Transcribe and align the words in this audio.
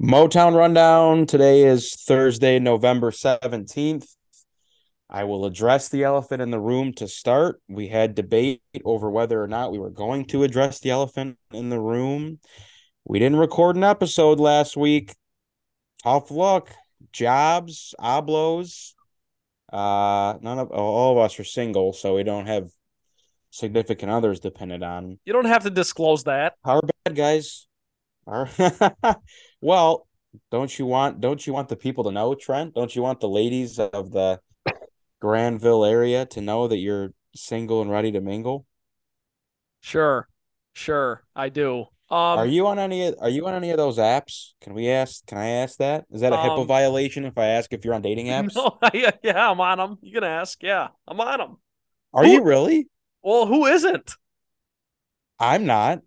Motown 0.00 0.54
Rundown. 0.54 1.26
Today 1.26 1.62
is 1.62 1.94
Thursday, 1.94 2.58
November 2.58 3.10
17th. 3.10 4.06
I 5.10 5.24
will 5.24 5.44
address 5.44 5.90
the 5.90 6.04
elephant 6.04 6.40
in 6.40 6.50
the 6.50 6.58
room 6.58 6.94
to 6.94 7.06
start. 7.06 7.60
We 7.68 7.88
had 7.88 8.14
debate 8.14 8.62
over 8.82 9.10
whether 9.10 9.42
or 9.42 9.46
not 9.46 9.72
we 9.72 9.78
were 9.78 9.90
going 9.90 10.24
to 10.28 10.42
address 10.42 10.80
the 10.80 10.88
elephant 10.88 11.36
in 11.52 11.68
the 11.68 11.78
room. 11.78 12.38
We 13.04 13.18
didn't 13.18 13.40
record 13.40 13.76
an 13.76 13.84
episode 13.84 14.40
last 14.40 14.74
week. 14.74 15.14
Tough 16.02 16.30
luck. 16.30 16.70
Jobs, 17.12 17.94
oblos. 18.00 18.94
Uh, 19.70 20.38
none 20.40 20.60
of 20.60 20.70
all 20.70 21.12
of 21.12 21.18
us 21.18 21.38
are 21.38 21.44
single, 21.44 21.92
so 21.92 22.16
we 22.16 22.22
don't 22.22 22.46
have 22.46 22.70
significant 23.50 24.10
others 24.10 24.40
dependent 24.40 24.82
on. 24.82 25.18
You 25.26 25.34
don't 25.34 25.44
have 25.44 25.64
to 25.64 25.70
disclose 25.70 26.24
that. 26.24 26.54
Our 26.64 26.80
bad 27.04 27.14
guys. 27.14 27.66
Our 28.26 28.48
well, 29.60 30.06
don't 30.50 30.76
you 30.78 30.86
want 30.86 31.20
don't 31.20 31.44
you 31.46 31.52
want 31.52 31.68
the 31.68 31.76
people 31.76 32.04
to 32.04 32.10
know, 32.12 32.34
Trent? 32.34 32.74
Don't 32.74 32.94
you 32.94 33.02
want 33.02 33.20
the 33.20 33.28
ladies 33.28 33.78
of 33.78 34.10
the 34.12 34.40
Granville 35.20 35.84
area 35.84 36.26
to 36.26 36.40
know 36.40 36.68
that 36.68 36.78
you're 36.78 37.12
single 37.34 37.82
and 37.82 37.90
ready 37.90 38.12
to 38.12 38.20
mingle? 38.20 38.66
Sure. 39.80 40.28
Sure, 40.72 41.24
I 41.34 41.48
do. 41.48 41.80
Um, 42.10 42.38
are 42.38 42.46
you 42.46 42.66
on 42.66 42.78
any 42.78 43.14
are 43.14 43.28
you 43.28 43.46
on 43.46 43.54
any 43.54 43.70
of 43.70 43.76
those 43.76 43.98
apps? 43.98 44.52
Can 44.60 44.74
we 44.74 44.88
ask 44.88 45.24
can 45.26 45.38
I 45.38 45.46
ask 45.48 45.78
that? 45.78 46.06
Is 46.10 46.22
that 46.22 46.32
a 46.32 46.36
HIPAA 46.36 46.60
Um, 46.62 46.66
violation 46.66 47.24
if 47.24 47.36
I 47.38 47.46
ask 47.46 47.72
if 47.72 47.84
you're 47.84 47.94
on 47.94 48.02
dating 48.02 48.26
apps? 48.36 48.54
No, 48.54 48.78
yeah, 48.94 49.10
yeah, 49.22 49.50
I'm 49.50 49.60
on 49.60 49.78
them. 49.78 49.98
You 50.00 50.14
can 50.14 50.24
ask. 50.24 50.60
Yeah, 50.62 50.88
I'm 51.06 51.20
on 51.20 51.38
them. 51.38 51.56
Are 52.12 52.24
Who- 52.24 52.30
you 52.32 52.42
really? 52.42 52.88
Well, 53.22 53.46
who 53.46 53.66
isn't? 53.66 54.14
I'm 55.38 55.66
not. 55.66 56.00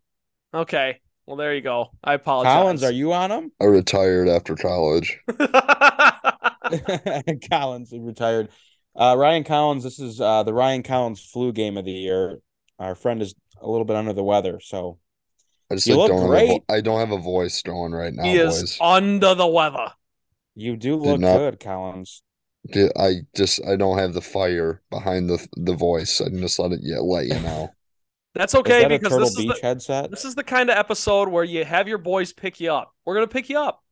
Okay. 0.54 1.00
Well, 1.26 1.38
there 1.38 1.54
you 1.56 1.62
go. 1.62 1.92
I 2.04 2.16
apologize. 2.16 2.54
Collins, 2.54 2.84
are 2.84 2.92
you 2.92 3.14
on 3.14 3.30
them? 3.30 3.52
I 3.62 3.66
retired 3.66 4.28
after 4.28 4.56
college. 4.56 5.20
Collins 7.50 7.94
retired. 7.94 8.50
Uh, 8.96 9.16
Ryan 9.18 9.44
Collins, 9.44 9.84
this 9.84 10.00
is 10.00 10.22
uh, 10.22 10.44
the 10.44 10.54
Ryan 10.54 10.84
Collins 10.84 11.22
flu 11.22 11.52
game 11.52 11.78
of 11.78 11.86
the 11.86 11.92
year. 11.92 12.40
Our 12.80 12.96
friend 12.96 13.22
is 13.22 13.34
a 13.62 13.70
little 13.70 13.86
bit 13.86 13.96
under 13.96 14.14
the 14.14 14.24
weather, 14.24 14.60
so 14.60 15.00
I 15.72 15.76
just 15.76 15.88
You 15.88 15.96
like, 15.96 16.10
look 16.10 16.20
don't 16.20 16.22
have 16.22 16.30
a 16.30 16.48
vo- 16.48 16.58
great. 16.60 16.64
I 16.70 16.82
don't 16.82 17.00
have 17.00 17.12
a 17.12 17.18
voice 17.22 17.62
going 17.62 17.94
right 17.94 18.14
now, 18.14 18.24
he 18.24 18.38
is 18.38 18.60
boys. 18.60 18.78
under 18.82 19.34
the 19.34 19.48
weather. 19.48 19.92
you 20.56 20.76
do 20.76 20.96
look 20.96 21.20
not- 21.20 21.38
good, 21.38 21.60
Collins. 21.60 22.22
Di- 22.72 22.90
I 22.98 23.16
just 23.36 23.60
I 23.68 23.76
don't 23.76 23.98
have 23.98 24.14
the 24.14 24.22
fire 24.22 24.82
behind 24.90 25.30
the 25.30 25.46
the 25.58 25.74
voice. 25.74 26.22
I 26.22 26.26
can 26.30 26.40
just 26.40 26.58
let 26.60 26.72
it 26.72 26.80
yeah, 26.82 27.00
let 27.00 27.26
you 27.26 27.38
know. 27.42 27.70
That's 28.36 28.56
okay 28.56 28.82
that 28.82 28.90
because 28.90 29.18
this 29.18 29.38
is 29.38 29.46
the, 29.46 29.60
headset? 29.62 30.10
this 30.10 30.26
is 30.26 30.34
the 30.34 30.44
kind 30.44 30.70
of 30.70 30.78
episode 30.78 31.30
where 31.30 31.44
you 31.44 31.64
have 31.66 31.88
your 31.88 32.00
boys 32.00 32.34
pick 32.34 32.60
you 32.60 32.72
up. 32.72 32.92
We're 33.06 33.14
gonna 33.14 33.28
pick 33.28 33.50
you 33.50 33.60
up. 33.60 33.84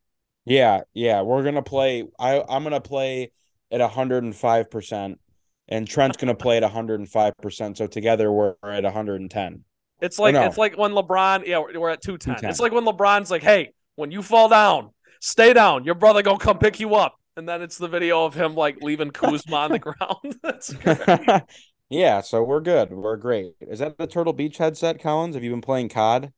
Yeah, 0.45 0.81
yeah. 0.94 1.22
We're 1.22 1.44
gonna 1.44 1.61
play. 1.61 2.06
I 2.20 2.44
I'm 2.50 2.64
gonna 2.64 2.81
play 2.81 3.31
at 3.72 3.81
hundred 3.81 4.23
and 4.23 4.36
five 4.36 4.72
percent, 4.72 5.19
and 5.67 5.88
Trent's 5.88 6.17
gonna 6.17 6.34
play 6.34 6.58
at 6.58 6.64
hundred 6.64 7.00
and 7.00 7.09
five 7.09 7.34
percent. 7.38 7.78
So 7.78 7.86
together 7.86 8.31
we're 8.31 8.56
at 8.64 8.84
hundred 8.86 9.22
and 9.22 9.30
ten. 9.30 9.64
It's 10.02 10.17
like 10.17 10.34
no. 10.34 10.44
it's 10.44 10.58
like 10.58 10.78
when 10.78 10.92
LeBron. 10.92 11.45
Yeah, 11.45 11.59
we're, 11.59 11.89
at 11.89 12.02
two 12.02 12.17
ten. 12.17 12.36
210. 12.36 12.50
It's 12.50 12.59
like 12.59 12.72
when 12.72 12.86
LeBron's 12.86 13.30
like, 13.30 13.44
"Hey, 13.44 13.73
when 13.95 14.09
you 14.09 14.23
fall 14.23 14.50
down, 14.50 14.89
stay 15.19 15.53
down. 15.53 15.84
Your 15.84 15.95
brother 15.95 16.23
gonna 16.23 16.39
come 16.39 16.58
pick 16.58 16.80
you 16.80 16.95
up." 16.95 17.16
And 17.38 17.47
then 17.47 17.62
it's 17.62 17.78
the 17.78 17.88
video 17.88 18.25
of 18.25 18.34
him 18.34 18.56
like 18.56 18.81
leaving 18.81 19.12
Kuzma 19.12 19.56
on 19.56 19.72
the 19.72 19.80
ground. 21.39 21.45
That's 21.92 21.97
great. 21.97 22.00
yeah, 22.00 22.22
so 22.22 22.44
we're 22.44 22.61
good. 22.61 22.92
We're 22.92 23.17
great. 23.17 23.53
Is 23.61 23.80
that 23.80 23.97
the 23.97 24.08
Turtle 24.08 24.34
Beach 24.34 24.58
headset, 24.58 25.02
Collins? 25.02 25.36
Have 25.36 25.44
you 25.44 25.52
been 25.52 25.61
playing 25.61 25.89
COD? 25.89 26.31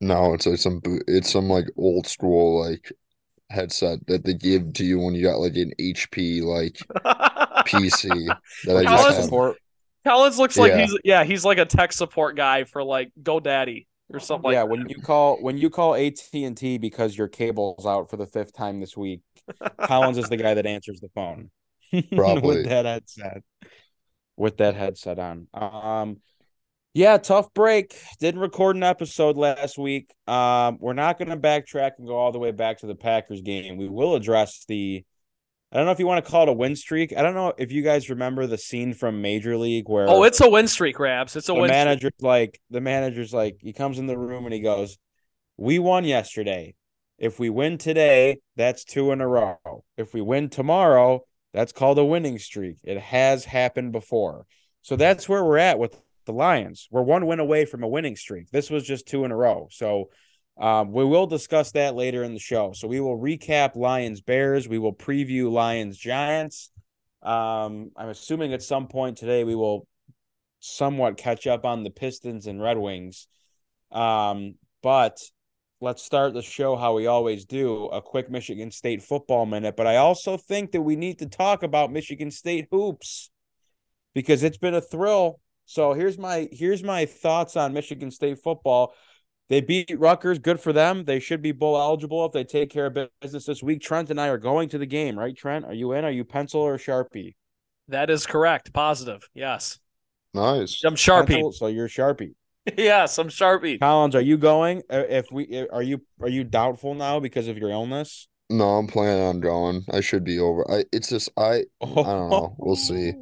No, 0.00 0.34
it's 0.34 0.46
like 0.46 0.58
some 0.58 0.80
it's 1.06 1.30
some 1.30 1.48
like 1.48 1.66
old 1.76 2.06
school 2.06 2.60
like 2.68 2.92
headset 3.50 4.04
that 4.08 4.24
they 4.24 4.34
give 4.34 4.72
to 4.74 4.84
you 4.84 4.98
when 4.98 5.14
you 5.14 5.22
got 5.22 5.38
like 5.38 5.54
an 5.56 5.72
HP 5.80 6.42
like 6.42 6.78
PC 7.66 8.08
that 8.64 8.76
I 8.76 8.84
Collins- 8.84 9.04
just 9.16 9.22
support. 9.24 9.56
Collins 10.04 10.38
looks 10.38 10.56
like 10.58 10.72
Yeah. 10.72 10.80
he's 10.86 10.98
yeah 11.04 11.24
he's 11.24 11.44
like 11.44 11.58
a 11.58 11.64
tech 11.64 11.92
support 11.92 12.34
guy 12.36 12.64
for 12.64 12.82
like 12.82 13.12
GoDaddy 13.22 13.86
or 14.12 14.18
something 14.18 14.46
like 14.46 14.54
yeah, 14.54 14.62
that. 14.62 14.68
when 14.68 14.88
you 14.88 14.96
call 14.96 15.36
when 15.40 15.56
you 15.58 15.70
call 15.70 15.94
AT 15.94 16.18
and 16.34 16.56
T 16.56 16.78
because 16.78 17.16
your 17.16 17.28
cable's 17.28 17.86
out 17.86 18.10
for 18.10 18.16
the 18.16 18.26
fifth 18.26 18.52
time 18.54 18.80
this 18.80 18.96
week, 18.96 19.20
Collins 19.82 20.18
is 20.18 20.28
the 20.28 20.36
guy 20.36 20.54
that 20.54 20.66
answers 20.66 20.98
the 21.00 21.08
phone. 21.14 21.50
Probably. 22.16 22.56
with 22.56 22.68
that 22.68 22.86
headset. 22.86 23.42
With 24.36 24.56
that 24.58 24.74
headset 24.74 25.18
on. 25.18 25.48
Um 25.52 26.20
yeah, 26.94 27.16
tough 27.16 27.54
break. 27.54 27.98
Didn't 28.20 28.40
record 28.42 28.76
an 28.76 28.82
episode 28.82 29.38
last 29.38 29.78
week. 29.78 30.12
Um, 30.26 30.76
we're 30.78 30.92
not 30.92 31.18
gonna 31.18 31.38
backtrack 31.38 31.92
and 31.98 32.06
go 32.06 32.16
all 32.16 32.32
the 32.32 32.38
way 32.38 32.50
back 32.50 32.78
to 32.80 32.86
the 32.86 32.94
Packers 32.94 33.40
game. 33.40 33.76
We 33.78 33.88
will 33.88 34.14
address 34.14 34.64
the 34.68 35.04
I 35.72 35.76
don't 35.76 35.86
know 35.86 35.92
if 35.92 35.98
you 35.98 36.06
want 36.06 36.22
to 36.22 36.30
call 36.30 36.42
it 36.42 36.48
a 36.50 36.52
win 36.52 36.76
streak. 36.76 37.16
I 37.16 37.22
don't 37.22 37.32
know 37.34 37.54
if 37.56 37.72
you 37.72 37.80
guys 37.82 38.10
remember 38.10 38.46
the 38.46 38.58
scene 38.58 38.92
from 38.92 39.22
Major 39.22 39.56
League 39.56 39.88
where 39.88 40.06
Oh, 40.06 40.22
it's 40.24 40.42
a 40.42 40.50
win 40.50 40.68
streak, 40.68 40.98
Rabs. 40.98 41.34
It's 41.34 41.48
a 41.48 41.54
win 41.54 41.62
streak. 41.64 41.70
manager's 41.70 42.12
like 42.20 42.60
the 42.70 42.82
manager's 42.82 43.32
like 43.32 43.56
he 43.60 43.72
comes 43.72 43.98
in 43.98 44.06
the 44.06 44.18
room 44.18 44.44
and 44.44 44.52
he 44.52 44.60
goes 44.60 44.98
we 45.56 45.78
won 45.78 46.04
yesterday 46.04 46.74
if 47.18 47.38
we 47.38 47.48
win 47.48 47.78
today 47.78 48.38
that's 48.56 48.84
two 48.84 49.12
in 49.12 49.20
a 49.22 49.26
row 49.28 49.56
if 49.96 50.12
we 50.12 50.20
win 50.20 50.50
tomorrow 50.50 51.22
that's 51.52 51.72
called 51.72 51.98
a 51.98 52.04
winning 52.04 52.38
streak. 52.38 52.78
It 52.82 52.98
has 52.98 53.44
happened 53.44 53.92
before. 53.92 54.46
So 54.82 54.96
that's 54.96 55.28
where 55.28 55.44
we're 55.44 55.58
at 55.58 55.78
with 55.78 55.98
the 56.26 56.32
lions. 56.32 56.88
We're 56.90 57.02
one 57.02 57.26
win 57.26 57.40
away 57.40 57.64
from 57.64 57.82
a 57.82 57.88
winning 57.88 58.16
streak. 58.16 58.50
This 58.50 58.70
was 58.70 58.84
just 58.84 59.06
two 59.06 59.24
in 59.24 59.32
a 59.32 59.36
row. 59.36 59.68
So 59.70 60.10
um, 60.58 60.92
we 60.92 61.04
will 61.04 61.26
discuss 61.26 61.72
that 61.72 61.94
later 61.94 62.22
in 62.22 62.34
the 62.34 62.40
show. 62.40 62.72
So 62.72 62.88
we 62.88 63.00
will 63.00 63.18
recap 63.18 63.76
lions 63.76 64.20
bears. 64.20 64.68
We 64.68 64.78
will 64.78 64.94
preview 64.94 65.50
lions 65.50 65.98
giants. 65.98 66.70
Um, 67.22 67.92
i'm 67.96 68.08
assuming 68.08 68.52
at 68.52 68.64
some 68.64 68.88
point 68.88 69.16
today 69.16 69.44
we 69.44 69.54
will 69.54 69.86
somewhat 70.58 71.16
catch 71.16 71.46
up 71.46 71.64
on 71.64 71.84
the 71.84 71.90
Pistons 71.90 72.48
and 72.48 72.60
Red 72.60 72.78
Wings. 72.78 73.28
Um, 73.92 74.54
but 74.82 75.20
let's 75.82 76.02
start 76.02 76.32
the 76.32 76.40
show 76.40 76.76
how 76.76 76.94
we 76.94 77.08
always 77.08 77.44
do 77.44 77.86
a 77.86 78.00
quick 78.00 78.30
Michigan 78.30 78.70
State 78.70 79.02
football 79.02 79.44
minute. 79.44 79.76
But 79.76 79.88
I 79.88 79.96
also 79.96 80.36
think 80.36 80.70
that 80.72 80.80
we 80.80 80.94
need 80.94 81.18
to 81.18 81.26
talk 81.26 81.64
about 81.64 81.92
Michigan 81.92 82.30
State 82.30 82.68
hoops 82.70 83.30
because 84.14 84.44
it's 84.44 84.58
been 84.58 84.74
a 84.74 84.80
thrill. 84.80 85.40
So 85.66 85.92
here's 85.92 86.16
my 86.16 86.48
here's 86.52 86.84
my 86.84 87.04
thoughts 87.04 87.56
on 87.56 87.74
Michigan 87.74 88.12
State 88.12 88.38
football. 88.38 88.94
They 89.48 89.60
beat 89.60 89.98
Rutgers, 89.98 90.38
good 90.38 90.60
for 90.60 90.72
them. 90.72 91.04
They 91.04 91.18
should 91.18 91.42
be 91.42 91.52
bowl 91.52 91.76
eligible 91.76 92.24
if 92.24 92.32
they 92.32 92.44
take 92.44 92.70
care 92.70 92.86
of 92.86 92.96
business 93.20 93.44
this 93.44 93.62
week. 93.62 93.82
Trent 93.82 94.08
and 94.08 94.20
I 94.20 94.28
are 94.28 94.38
going 94.38 94.68
to 94.70 94.78
the 94.78 94.86
game, 94.86 95.18
right? 95.18 95.36
Trent, 95.36 95.64
are 95.64 95.74
you 95.74 95.92
in? 95.92 96.04
Are 96.04 96.10
you 96.10 96.24
pencil 96.24 96.60
or 96.60 96.78
sharpie? 96.78 97.34
That 97.88 98.08
is 98.08 98.24
correct. 98.24 98.72
Positive. 98.72 99.28
Yes. 99.34 99.80
Nice. 100.32 100.82
I'm 100.84 100.94
Sharpie. 100.94 101.26
Pencil, 101.26 101.52
so 101.52 101.66
you're 101.66 101.88
sharpie. 101.88 102.34
yes, 102.76 103.18
I'm 103.18 103.28
Sharpie. 103.28 103.80
Collins, 103.80 104.14
are 104.14 104.20
you 104.20 104.36
going? 104.38 104.82
Uh, 104.90 105.04
If 105.08 105.32
we 105.32 105.66
are 105.72 105.82
you 105.82 106.02
are 106.20 106.28
you 106.28 106.44
doubtful 106.44 106.94
now 106.94 107.18
because 107.20 107.48
of 107.48 107.58
your 107.58 107.70
illness? 107.70 108.28
No, 108.50 108.76
I'm 108.76 108.86
planning 108.86 109.22
on 109.24 109.40
going. 109.40 109.84
I 109.92 110.00
should 110.00 110.24
be 110.24 110.38
over. 110.38 110.64
I 110.70 110.84
it's 110.92 111.08
just 111.08 111.30
I 111.36 111.64
I 111.80 111.86
don't 111.94 112.30
know. 112.30 112.54
We'll 112.58 112.76
see. 112.76 113.12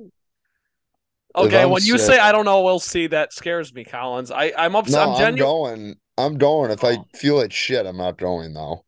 Okay, 1.37 1.63
I'm 1.63 1.71
when 1.71 1.83
you 1.85 1.97
say 1.99 2.19
I 2.19 2.33
don't 2.33 2.45
know, 2.45 2.63
we'll 2.63 2.81
see. 2.81 3.07
That 3.07 3.33
scares 3.33 3.73
me, 3.73 3.85
Collins. 3.85 4.31
I 4.31 4.53
I'm 4.59 4.75
upset. 4.77 5.09
No, 5.09 5.15
I'm 5.15 5.25
I'm 5.25 5.37
going. 5.37 5.95
I'm 6.19 6.37
going. 6.39 6.71
If 6.71 6.85
I 6.85 6.97
Oh. 6.97 7.05
feel 7.15 7.37
like 7.37 7.53
shit, 7.53 7.87
I'm 7.87 7.97
not 7.97 8.19
going 8.19 8.53
though. 8.53 8.85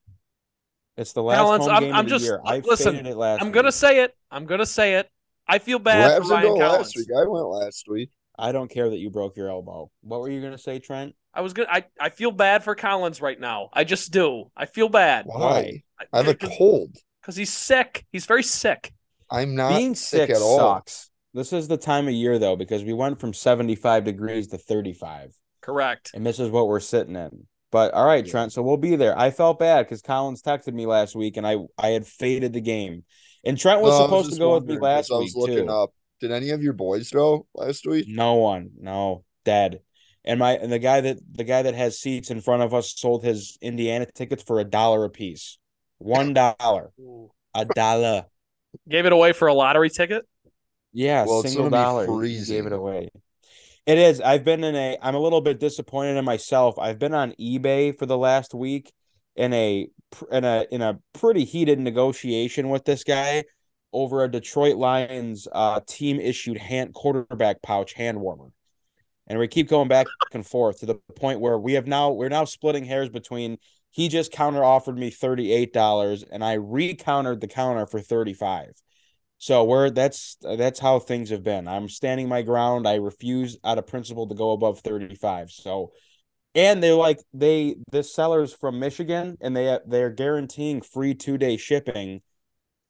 It's 0.99 1.13
the 1.15 1.23
last 1.23 1.39
Collins, 1.39 1.65
home 1.65 1.73
I'm- 1.75 1.83
game 1.85 1.95
I'm 1.95 2.01
of 2.01 2.05
the 2.07 2.11
just- 2.17 2.25
year. 2.25 2.41
I 2.45 2.59
listen, 2.59 3.07
it 3.07 3.17
last. 3.17 3.41
I'm 3.43 3.53
gonna 3.53 3.73
say 3.73 4.03
it. 4.03 4.15
I'm 4.31 4.45
gonna 4.45 4.67
say 4.67 4.97
it. 4.97 5.09
I 5.49 5.59
feel 5.59 5.79
bad 5.79 6.11
Rabs 6.13 6.27
for 6.29 6.35
Ryan 6.35 6.47
Collins. 6.59 6.63
last 6.63 6.97
week. 6.97 7.07
I 7.17 7.25
went 7.27 7.47
last 7.47 7.85
week. 7.89 8.11
I 8.39 8.53
don't 8.53 8.71
care 8.71 8.89
that 8.91 8.99
you 8.99 9.11
broke 9.11 9.37
your 9.37 9.49
elbow. 9.51 9.91
What 10.03 10.21
were 10.21 10.31
you 10.31 10.41
gonna 10.41 10.59
say, 10.59 10.79
Trent? 10.79 11.15
I 11.35 11.41
was 11.41 11.53
gonna. 11.53 11.69
I 11.71 11.85
I 12.01 12.09
feel 12.11 12.31
bad 12.31 12.65
for 12.65 12.75
Collins 12.75 13.21
right 13.23 13.39
now. 13.39 13.71
I 13.73 13.85
just 13.85 14.13
do. 14.13 14.51
I 14.57 14.67
feel 14.67 14.89
bad 14.89 15.25
Why? 15.27 15.83
I 16.13 16.17
have 16.19 16.29
a 16.29 16.35
cold. 16.35 16.97
because 17.21 17.37
he's 17.37 17.53
sick. 17.53 18.05
He's 18.13 18.27
very 18.27 18.43
sick. 18.43 18.93
I'm 19.31 19.55
not 19.55 19.77
Being 19.77 19.95
sick, 19.95 20.27
sick 20.29 20.31
at 20.37 20.43
all. 20.43 20.59
sucks. 20.59 21.11
This 21.35 21.53
is 21.55 21.69
the 21.69 21.79
time 21.79 22.07
of 22.09 22.13
year 22.15 22.39
though, 22.39 22.57
because 22.57 22.85
we 22.85 22.93
went 22.93 23.19
from 23.21 23.33
75 23.33 24.05
degrees 24.05 24.49
to 24.49 24.59
35, 24.59 25.33
Correct. 25.63 26.11
and 26.13 26.27
this 26.27 26.39
is 26.39 26.51
what 26.51 26.69
we're 26.69 26.81
sitting 26.81 27.17
in. 27.17 27.47
But 27.71 27.95
all 27.95 28.05
right, 28.07 28.27
Trent. 28.27 28.53
So 28.53 28.61
we'll 28.63 28.77
be 28.77 28.97
there. 28.97 29.19
I 29.19 29.31
felt 29.31 29.59
bad 29.59 29.87
because 29.87 30.03
Collins 30.03 30.43
texted 30.43 30.75
me 30.75 30.85
last 30.85 31.15
week, 31.17 31.39
and 31.39 31.47
I 31.47 31.57
I 31.79 31.89
had 31.89 32.07
faded 32.07 32.53
the 32.53 32.61
game, 32.61 33.05
and 33.45 33.57
Trent 33.57 33.81
was 33.81 33.93
No, 33.93 34.01
I 34.01 34.05
supposed 34.05 34.33
to 34.35 34.39
go 34.39 34.55
with 34.55 34.65
me 34.65 34.77
wondering, 34.77 34.79
'cause 34.81 35.09
last 35.09 35.13
I 35.13 35.19
week 35.19 35.35
was 35.35 35.37
looking 35.49 35.67
too. 35.69 35.73
up. 35.73 35.95
Did 36.23 36.31
any 36.31 36.51
of 36.51 36.63
your 36.63 36.73
boys 36.73 37.11
go 37.11 37.49
last 37.53 37.85
week? 37.85 38.07
No 38.07 38.35
one, 38.35 38.71
no, 38.79 39.25
dead. 39.45 39.81
And 40.25 40.39
my 40.39 40.53
and 40.53 40.71
the 40.71 40.79
guy 40.79 41.01
that 41.01 41.19
the 41.33 41.43
guy 41.43 41.63
that 41.63 41.75
has 41.75 41.99
seats 41.99 42.31
in 42.31 42.41
front 42.41 42.63
of 42.63 42.73
us 42.73 42.95
sold 42.97 43.25
his 43.25 43.59
Indiana 43.61 44.07
tickets 44.07 44.45
for 44.45 44.61
a 44.61 44.65
dollar 44.65 45.05
a 45.05 45.11
piece. 45.11 45.59
One 45.99 46.33
dollar. 46.61 46.93
A 47.55 47.65
dollar. 47.65 48.27
Gave 48.89 49.05
it 49.05 49.13
away 49.13 49.33
for 49.33 49.49
a 49.49 49.53
lottery 49.53 49.91
ticket. 49.91 50.25
Yeah, 50.93 51.25
Well, 51.27 51.43
single 51.43 51.69
gonna 51.69 51.77
be 51.77 52.07
dollar. 52.07 52.23
He 52.25 52.45
gave 52.45 52.67
it 52.67 52.73
away. 52.73 53.09
It 53.85 53.99
is. 53.99 54.21
I've 54.21 54.45
been 54.45 54.63
in 54.63 54.77
a 54.77 54.97
I'm 55.03 55.17
a 55.17 55.21
little 55.21 55.41
bit 55.41 55.59
disappointed 55.59 56.17
in 56.17 56.25
myself. 56.25 56.79
I've 56.79 57.01
been 57.01 57.15
on 57.15 57.33
eBay 57.33 57.99
for 57.99 58.07
the 58.07 58.17
last 58.17 58.55
week 58.55 58.93
in 59.35 59.53
a 59.53 59.89
in 60.31 60.45
a 60.45 60.67
in 60.71 60.83
a 60.83 61.01
pretty 61.15 61.45
heated 61.45 61.81
negotiation 61.81 62.69
with 62.69 62.85
this 62.85 63.03
guy 63.03 63.43
over 63.93 64.25
a 64.25 64.31
Detroit 64.31 64.77
Lions 64.77 65.47
uh, 65.53 65.81
team 65.87 66.21
issued 66.21 66.59
hand 66.59 66.95
quarterback 66.95 67.63
pouch 67.63 67.93
hand 67.93 68.21
warmer. 68.21 68.49
And 69.27 69.39
we 69.39 69.49
keep 69.49 69.69
going 69.69 69.89
back 69.89 70.07
and 70.33 70.47
forth 70.47 70.81
to 70.81 70.87
the 70.87 70.97
point 71.17 71.41
where 71.41 71.59
we 71.59 71.75
have 71.75 71.87
now 71.87 72.11
we're 72.11 72.29
now 72.29 72.45
splitting 72.45 72.85
hairs 72.85 73.09
between 73.09 73.59
he 73.91 74.09
just 74.09 74.33
counter 74.33 74.65
offered 74.65 74.99
me 74.99 75.11
$38 75.11 76.25
and 76.31 76.43
I 76.45 76.57
recountered 76.57 77.41
the 77.41 77.47
counter 77.47 77.87
for 77.87 78.01
35. 78.01 78.73
So 79.39 79.65
we're 79.65 79.91
that's 79.91 80.37
that's 80.41 80.79
how 80.79 80.99
things 80.99 81.31
have 81.31 81.43
been. 81.43 81.67
I'm 81.67 81.89
standing 81.89 82.29
my 82.29 82.43
ground. 82.43 82.87
I 82.87 82.95
refuse 82.95 83.59
out 83.65 83.79
of 83.79 83.87
principle 83.87 84.29
to 84.29 84.35
go 84.35 84.53
above 84.53 84.81
35. 84.81 85.51
So 85.51 85.93
and 86.55 86.83
they're 86.83 86.95
like 86.95 87.19
they 87.33 87.77
the 87.91 88.03
sellers 88.03 88.53
from 88.53 88.79
Michigan 88.79 89.37
and 89.41 89.57
they 89.57 89.79
they're 89.87 90.11
guaranteeing 90.11 90.81
free 90.83 91.15
2-day 91.15 91.57
shipping. 91.57 92.23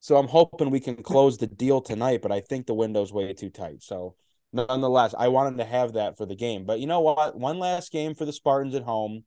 So 0.02 0.16
I'm 0.16 0.26
hoping 0.26 0.70
we 0.70 0.80
can 0.80 1.00
close 1.00 1.38
the 1.38 1.46
deal 1.46 1.80
tonight, 1.80 2.22
but 2.22 2.32
I 2.32 2.40
think 2.40 2.66
the 2.66 2.74
window's 2.74 3.12
way 3.12 3.32
too 3.34 3.50
tight. 3.50 3.84
So 3.84 4.16
nonetheless, 4.52 5.14
I 5.16 5.28
wanted 5.28 5.58
to 5.58 5.64
have 5.64 5.92
that 5.92 6.16
for 6.16 6.26
the 6.26 6.34
game. 6.34 6.64
But 6.66 6.80
you 6.80 6.88
know 6.88 7.00
what? 7.00 7.38
One 7.38 7.60
last 7.60 7.92
game 7.92 8.16
for 8.16 8.24
the 8.24 8.32
Spartans 8.32 8.74
at 8.74 8.82
home. 8.82 9.22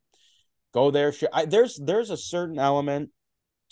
Go 0.73 0.91
there. 0.91 1.13
I, 1.31 1.45
there's 1.45 1.79
there's 1.81 2.09
a 2.09 2.17
certain 2.17 2.59
element 2.59 3.11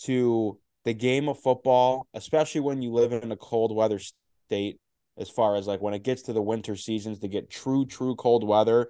to 0.04 0.58
the 0.84 0.94
game 0.94 1.28
of 1.28 1.38
football, 1.38 2.08
especially 2.14 2.62
when 2.62 2.80
you 2.80 2.90
live 2.90 3.12
in 3.12 3.30
a 3.30 3.36
cold 3.36 3.76
weather 3.76 4.00
state. 4.48 4.80
As 5.18 5.28
far 5.28 5.56
as 5.56 5.66
like 5.66 5.82
when 5.82 5.92
it 5.92 6.04
gets 6.04 6.22
to 6.22 6.32
the 6.32 6.40
winter 6.40 6.74
seasons, 6.74 7.18
to 7.18 7.28
get 7.28 7.50
true 7.50 7.84
true 7.84 8.16
cold 8.16 8.48
weather, 8.48 8.88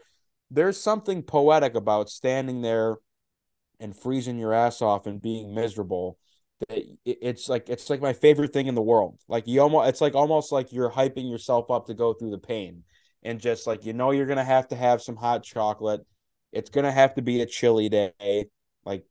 there's 0.52 0.80
something 0.80 1.24
poetic 1.24 1.74
about 1.74 2.08
standing 2.08 2.62
there 2.62 2.94
and 3.80 3.98
freezing 3.98 4.38
your 4.38 4.54
ass 4.54 4.80
off 4.80 5.08
and 5.08 5.20
being 5.20 5.52
miserable 5.52 6.16
it's 7.04 7.48
like 7.48 7.68
it's 7.68 7.90
like 7.90 8.00
my 8.00 8.12
favorite 8.12 8.52
thing 8.52 8.66
in 8.66 8.74
the 8.74 8.82
world. 8.82 9.18
Like 9.28 9.46
you 9.46 9.60
almost 9.60 9.88
it's 9.88 10.00
like 10.00 10.14
almost 10.14 10.52
like 10.52 10.72
you're 10.72 10.90
hyping 10.90 11.30
yourself 11.30 11.70
up 11.70 11.86
to 11.86 11.94
go 11.94 12.12
through 12.12 12.30
the 12.30 12.38
pain. 12.38 12.84
And 13.22 13.40
just 13.40 13.66
like 13.66 13.84
you 13.84 13.92
know 13.92 14.10
you're 14.10 14.26
gonna 14.26 14.44
have 14.44 14.68
to 14.68 14.76
have 14.76 15.02
some 15.02 15.16
hot 15.16 15.42
chocolate. 15.42 16.00
It's 16.52 16.70
gonna 16.70 16.92
have 16.92 17.14
to 17.14 17.22
be 17.22 17.40
a 17.40 17.46
chilly 17.46 17.88
day, 17.88 18.46
like 18.84 19.04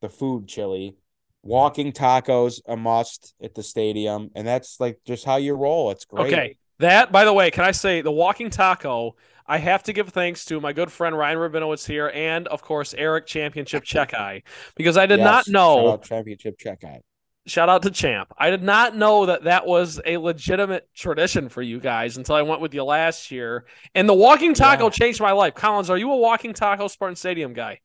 the 0.00 0.08
food 0.08 0.48
chili. 0.48 0.96
Walking 1.44 1.90
tacos 1.90 2.60
a 2.68 2.76
must 2.76 3.34
at 3.42 3.54
the 3.54 3.64
stadium, 3.64 4.30
and 4.36 4.46
that's 4.46 4.78
like 4.78 5.00
just 5.04 5.24
how 5.24 5.36
you 5.36 5.54
roll. 5.54 5.90
It's 5.90 6.04
great. 6.04 6.32
Okay. 6.32 6.56
That, 6.78 7.12
by 7.12 7.24
the 7.24 7.32
way, 7.32 7.50
can 7.50 7.64
I 7.64 7.72
say 7.72 8.00
the 8.00 8.12
walking 8.12 8.50
taco 8.50 9.16
I 9.52 9.58
have 9.58 9.82
to 9.82 9.92
give 9.92 10.08
thanks 10.08 10.46
to 10.46 10.62
my 10.62 10.72
good 10.72 10.90
friend 10.90 11.14
Ryan 11.14 11.36
Rabinowitz 11.36 11.86
here, 11.86 12.10
and 12.14 12.48
of 12.48 12.62
course 12.62 12.94
Eric 12.96 13.26
Championship 13.26 13.84
Checkeye, 13.84 14.40
because 14.76 14.96
I 14.96 15.04
did 15.04 15.18
yes, 15.18 15.26
not 15.26 15.48
know 15.48 15.98
Championship 15.98 16.58
Checkeye. 16.58 17.00
Shout 17.44 17.68
out 17.68 17.82
to 17.82 17.90
Champ. 17.90 18.32
I 18.38 18.48
did 18.48 18.62
not 18.62 18.96
know 18.96 19.26
that 19.26 19.44
that 19.44 19.66
was 19.66 20.00
a 20.06 20.16
legitimate 20.16 20.88
tradition 20.94 21.50
for 21.50 21.60
you 21.60 21.80
guys 21.80 22.16
until 22.16 22.34
I 22.34 22.40
went 22.40 22.62
with 22.62 22.72
you 22.72 22.82
last 22.82 23.30
year. 23.30 23.66
And 23.94 24.08
the 24.08 24.14
walking 24.14 24.54
taco 24.54 24.84
yeah. 24.84 24.90
changed 24.90 25.20
my 25.20 25.32
life. 25.32 25.52
Collins, 25.52 25.90
are 25.90 25.98
you 25.98 26.10
a 26.10 26.16
walking 26.16 26.54
taco 26.54 26.88
Spartan 26.88 27.16
Stadium 27.16 27.52
guy? 27.52 27.80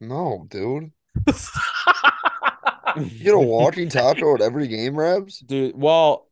No, 0.00 0.46
dude. 0.48 0.90
you 2.96 3.22
get 3.22 3.34
a 3.34 3.38
walking 3.38 3.88
taco 3.88 4.34
at 4.34 4.40
every 4.40 4.66
game, 4.66 4.96
Rabs? 4.96 5.38
Dude, 5.38 5.76
well, 5.76 6.27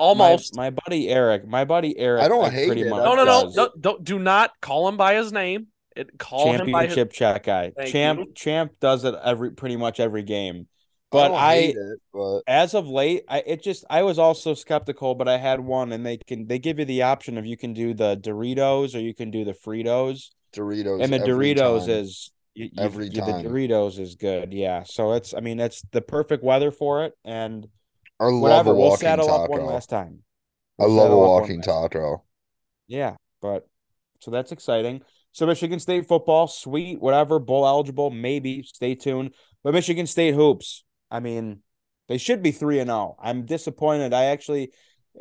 Almost. 0.00 0.56
My, 0.56 0.64
my, 0.64 0.70
buddy 0.70 1.08
Eric. 1.10 1.46
My 1.46 1.64
buddy 1.66 1.96
Eric. 1.98 2.22
I 2.22 2.28
don't 2.28 2.50
hate 2.50 2.76
it. 2.76 2.88
No, 2.88 3.14
no, 3.14 3.24
no, 3.24 3.52
no. 3.54 3.70
Don't 3.78 4.02
do 4.02 4.18
not 4.18 4.52
call 4.62 4.88
him 4.88 4.96
by 4.96 5.14
his 5.14 5.30
name. 5.30 5.66
It 5.94 6.18
call 6.18 6.46
championship 6.46 6.66
him 6.66 6.72
by 6.72 6.86
his... 6.86 7.16
chat 7.16 7.44
guy. 7.44 7.72
Thank 7.76 7.92
Champ 7.92 8.20
you. 8.20 8.32
Champ 8.34 8.72
does 8.80 9.04
it 9.04 9.14
every 9.22 9.50
pretty 9.50 9.76
much 9.76 10.00
every 10.00 10.22
game. 10.22 10.68
But 11.10 11.32
I, 11.32 11.54
it, 11.54 11.76
but... 12.14 12.40
as 12.46 12.74
of 12.74 12.88
late, 12.88 13.24
I 13.28 13.42
it 13.44 13.62
just 13.62 13.84
I 13.90 14.04
was 14.04 14.18
also 14.18 14.54
skeptical, 14.54 15.14
but 15.14 15.28
I 15.28 15.36
had 15.36 15.60
one, 15.60 15.92
and 15.92 16.06
they 16.06 16.16
can 16.16 16.46
they 16.46 16.58
give 16.58 16.78
you 16.78 16.86
the 16.86 17.02
option 17.02 17.36
of 17.36 17.44
you 17.44 17.58
can 17.58 17.74
do 17.74 17.92
the 17.92 18.16
Doritos 18.16 18.94
or 18.94 19.00
you 19.00 19.14
can 19.14 19.30
do 19.30 19.44
the 19.44 19.52
Fritos. 19.52 20.30
Doritos, 20.54 21.02
and 21.02 21.12
the 21.12 21.18
Doritos 21.18 21.80
time. 21.80 21.90
is 21.90 22.32
you, 22.54 22.70
every 22.78 23.08
you, 23.08 23.20
time. 23.20 23.42
The 23.42 23.48
Doritos 23.50 23.98
is 23.98 24.14
good, 24.14 24.52
yeah. 24.54 24.84
So 24.84 25.12
it's 25.12 25.34
I 25.34 25.40
mean 25.40 25.60
it's 25.60 25.82
the 25.92 26.00
perfect 26.00 26.42
weather 26.42 26.70
for 26.70 27.04
it, 27.04 27.12
and 27.24 27.66
I 28.20 28.26
love 28.26 28.40
whatever. 28.42 28.74
We'll 28.74 28.96
saddle 28.96 29.26
taco. 29.26 29.44
up 29.44 29.50
one 29.50 29.64
last 29.64 29.88
time. 29.88 30.22
We'll 30.78 30.90
I 30.90 31.02
love 31.02 31.12
a 31.12 31.16
walking 31.16 31.62
taco. 31.62 32.22
Yeah, 32.86 33.16
but 33.40 33.66
so 34.20 34.30
that's 34.30 34.52
exciting. 34.52 35.02
So 35.32 35.46
Michigan 35.46 35.80
State 35.80 36.06
football, 36.06 36.46
sweet, 36.46 37.00
whatever, 37.00 37.38
bowl 37.38 37.66
eligible, 37.66 38.10
maybe. 38.10 38.62
Stay 38.62 38.94
tuned. 38.94 39.34
But 39.64 39.74
Michigan 39.74 40.06
State 40.06 40.34
hoops, 40.34 40.84
I 41.10 41.20
mean, 41.20 41.60
they 42.08 42.18
should 42.18 42.42
be 42.42 42.50
three 42.50 42.80
and 42.80 42.88
zero. 42.88 43.16
Oh. 43.18 43.22
I'm 43.22 43.46
disappointed. 43.46 44.12
I 44.12 44.26
actually, 44.26 44.72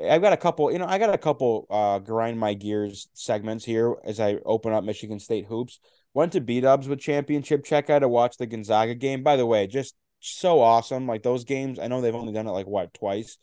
I've 0.03 0.21
got 0.21 0.33
a 0.33 0.37
couple. 0.37 0.71
You 0.71 0.79
know, 0.79 0.87
I 0.87 0.97
got 0.97 1.13
a 1.13 1.17
couple 1.17 1.67
uh 1.69 1.99
grind 1.99 2.37
my 2.37 2.53
gears 2.53 3.07
segments 3.13 3.63
here 3.63 3.95
as 4.03 4.19
I 4.19 4.37
open 4.45 4.73
up 4.73 4.83
Michigan 4.83 5.19
State 5.19 5.45
hoops. 5.45 5.79
Went 6.13 6.33
to 6.33 6.41
B 6.41 6.59
Dubs 6.59 6.87
with 6.87 6.99
championship 6.99 7.63
check 7.63 7.89
out 7.89 7.99
to 7.99 8.09
watch 8.09 8.37
the 8.37 8.47
Gonzaga 8.47 8.95
game. 8.95 9.23
By 9.23 9.37
the 9.37 9.45
way, 9.45 9.67
just 9.67 9.95
so 10.19 10.61
awesome. 10.61 11.07
Like 11.07 11.23
those 11.23 11.43
games, 11.43 11.79
I 11.79 11.87
know 11.87 12.01
they've 12.01 12.15
only 12.15 12.33
done 12.33 12.47
it 12.47 12.51
like 12.51 12.67
what 12.67 12.93
twice, 12.93 13.37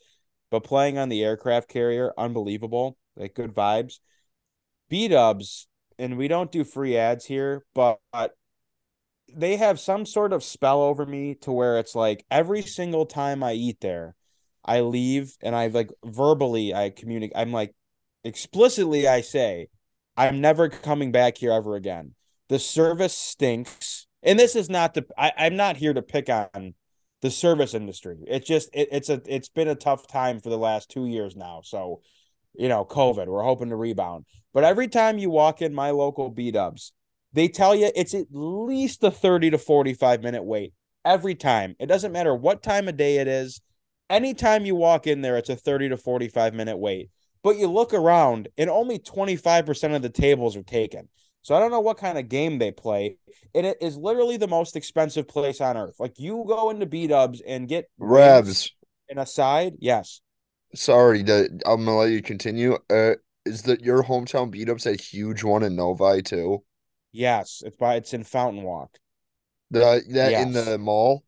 but 0.51 0.63
playing 0.63 0.97
on 0.97 1.09
the 1.09 1.23
aircraft 1.23 1.69
carrier, 1.69 2.13
unbelievable. 2.17 2.97
Like 3.15 3.33
good 3.33 3.53
vibes. 3.53 3.99
B 4.89 5.07
dubs, 5.07 5.67
and 5.99 6.17
we 6.17 6.27
don't 6.27 6.51
do 6.51 6.63
free 6.63 6.95
ads 6.97 7.25
here, 7.25 7.65
but 7.73 7.99
they 9.33 9.57
have 9.57 9.79
some 9.79 10.05
sort 10.05 10.33
of 10.33 10.43
spell 10.43 10.81
over 10.81 11.05
me 11.05 11.35
to 11.41 11.51
where 11.51 11.77
it's 11.79 11.95
like 11.95 12.25
every 12.31 12.61
single 12.61 13.05
time 13.05 13.43
I 13.43 13.53
eat 13.53 13.81
there, 13.81 14.15
I 14.63 14.81
leave 14.81 15.35
and 15.41 15.55
I 15.55 15.67
like 15.67 15.91
verbally 16.05 16.73
I 16.73 16.89
communicate. 16.91 17.35
I'm 17.35 17.51
like 17.51 17.73
explicitly 18.23 19.07
I 19.07 19.21
say, 19.21 19.67
I'm 20.15 20.41
never 20.41 20.69
coming 20.69 21.11
back 21.11 21.37
here 21.37 21.51
ever 21.51 21.75
again. 21.75 22.15
The 22.49 22.59
service 22.59 23.17
stinks 23.17 24.06
and 24.27 24.37
this 24.37 24.55
is 24.55 24.69
not 24.69 24.93
the 24.93 25.05
I, 25.17 25.31
I'm 25.37 25.55
not 25.55 25.77
here 25.77 25.93
to 25.93 26.01
pick 26.01 26.29
on 26.29 26.75
the 27.21 27.31
service 27.31 27.73
industry. 27.73 28.17
It's 28.27 28.45
just 28.45 28.69
it, 28.73 28.89
it's 28.91 29.09
a 29.09 29.21
it's 29.25 29.49
been 29.49 29.69
a 29.69 29.75
tough 29.75 30.05
time 30.05 30.39
for 30.41 30.49
the 30.49 30.57
last 30.57 30.91
two 30.91 31.07
years 31.07 31.35
now. 31.35 31.61
So, 31.63 32.01
you 32.53 32.67
know, 32.67 32.85
COVID, 32.85 33.27
we're 33.27 33.43
hoping 33.43 33.69
to 33.69 33.75
rebound. 33.75 34.25
But 34.53 34.65
every 34.65 34.89
time 34.89 35.17
you 35.17 35.29
walk 35.29 35.61
in 35.61 35.73
my 35.73 35.91
local 35.91 36.29
B 36.29 36.51
dubs, 36.51 36.91
they 37.33 37.47
tell 37.47 37.73
you 37.73 37.89
it's 37.95 38.13
at 38.13 38.27
least 38.29 39.03
a 39.03 39.11
30 39.11 39.51
to 39.51 39.57
45 39.57 40.21
minute 40.21 40.43
wait 40.43 40.73
every 41.05 41.35
time. 41.35 41.75
It 41.79 41.87
doesn't 41.87 42.11
matter 42.11 42.35
what 42.35 42.61
time 42.61 42.89
of 42.89 42.97
day 42.97 43.17
it 43.17 43.27
is. 43.29 43.61
Anytime 44.09 44.65
you 44.65 44.75
walk 44.75 45.07
in 45.07 45.21
there, 45.21 45.37
it's 45.37 45.49
a 45.49 45.55
30 45.55 45.89
to 45.89 45.97
45 45.97 46.53
minute 46.53 46.77
wait. 46.77 47.09
But 47.43 47.57
you 47.57 47.67
look 47.67 47.93
around 47.93 48.49
and 48.57 48.69
only 48.69 48.99
25% 48.99 49.95
of 49.95 50.01
the 50.01 50.09
tables 50.09 50.57
are 50.57 50.63
taken. 50.63 51.07
So 51.41 51.55
I 51.55 51.59
don't 51.59 51.71
know 51.71 51.79
what 51.79 51.97
kind 51.97 52.17
of 52.17 52.29
game 52.29 52.59
they 52.59 52.71
play. 52.71 53.17
And 53.55 53.65
it 53.65 53.77
is 53.81 53.95
literally 53.95 54.37
the 54.37 54.47
most 54.47 54.75
expensive 54.75 55.27
place 55.27 55.61
on 55.61 55.77
earth. 55.77 55.95
Like 55.99 56.19
you 56.19 56.43
go 56.47 56.69
into 56.69 56.85
B 56.85 57.07
Dubs 57.07 57.41
and 57.41 57.67
get 57.67 57.89
Revs 57.97 58.71
and 59.09 59.19
a 59.19 59.25
side. 59.25 59.75
Yes. 59.79 60.21
Sorry, 60.75 61.23
to, 61.23 61.45
I'm 61.65 61.85
gonna 61.85 61.95
let 61.95 62.11
you 62.11 62.21
continue. 62.21 62.77
Uh, 62.89 63.13
is 63.45 63.63
that 63.63 63.81
your 63.81 64.03
hometown 64.03 64.51
B 64.51 64.65
Dubs 64.65 64.85
a 64.85 64.95
huge 64.95 65.43
one 65.43 65.63
in 65.63 65.75
Novi 65.75 66.21
too? 66.21 66.63
Yes, 67.13 67.63
it's 67.65 67.77
by 67.77 67.95
it's 67.95 68.13
in 68.13 68.23
Fountain 68.23 68.63
Walk. 68.63 68.97
The 69.71 70.03
that 70.09 70.31
yes. 70.31 70.45
in 70.45 70.53
the 70.53 70.77
mall. 70.77 71.23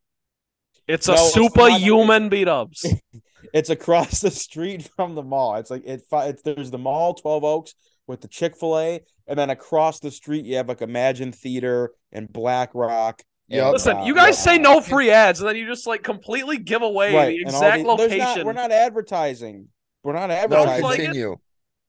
It's 0.88 1.08
a 1.08 1.16
no, 1.16 1.28
superhuman 1.30 2.30
B 2.30 2.44
Dubs. 2.44 2.86
it's 3.54 3.70
across 3.70 4.22
the 4.22 4.32
street 4.32 4.90
from 4.96 5.16
the 5.16 5.24
mall. 5.24 5.56
It's 5.56 5.72
like 5.72 5.86
it. 5.86 6.04
It's 6.12 6.42
there's 6.42 6.72
the 6.72 6.78
mall, 6.78 7.14
Twelve 7.14 7.44
Oaks, 7.44 7.74
with 8.10 8.22
the 8.22 8.28
Chick 8.28 8.58
Fil 8.58 8.78
A, 8.78 9.02
and 9.28 9.38
then 9.38 9.52
across 9.52 10.00
the 10.00 10.10
street 10.12 10.44
you 10.44 10.58
have 10.58 10.68
like 10.68 10.80
Emagine 10.80 11.34
Theater 11.34 11.92
and 12.12 12.32
Black 12.34 12.72
Rock. 12.74 13.22
Yeah, 13.48 13.70
listen, 13.70 13.98
uh, 13.98 14.04
you 14.04 14.14
guys 14.14 14.44
say 14.44 14.58
no 14.58 14.82
free 14.82 15.12
ads, 15.12 15.40
and 15.40 15.48
then 15.48 15.56
you 15.56 15.66
just 15.66 15.88
like 15.88 16.04
completely 16.04 16.58
give 16.58 16.82
away 16.82 17.16
right. 17.16 17.30
the 17.30 17.42
exact 17.42 17.84
location. 17.84 18.18
Not, 18.18 18.46
we're 18.46 18.54
not 18.54 18.72
advertising. 18.72 19.68
We're 20.04 20.14
not 20.14 20.32
advertising. 20.32 20.82
No, 20.82 20.90
continue. 20.96 21.36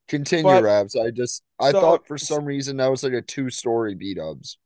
Continue, 0.09 0.45
but, 0.45 0.63
Rabs. 0.63 0.95
I 0.95 1.11
just 1.11 1.43
I 1.59 1.71
so, 1.71 1.81
thought 1.81 2.07
for 2.07 2.19
some 2.19 2.45
reason 2.45 2.77
that 2.77 2.91
was 2.91 3.03
like 3.03 3.13
a 3.15 3.23
two 3.23 3.51
story 3.51 3.95
B 3.95 4.15
dubs. 4.15 4.59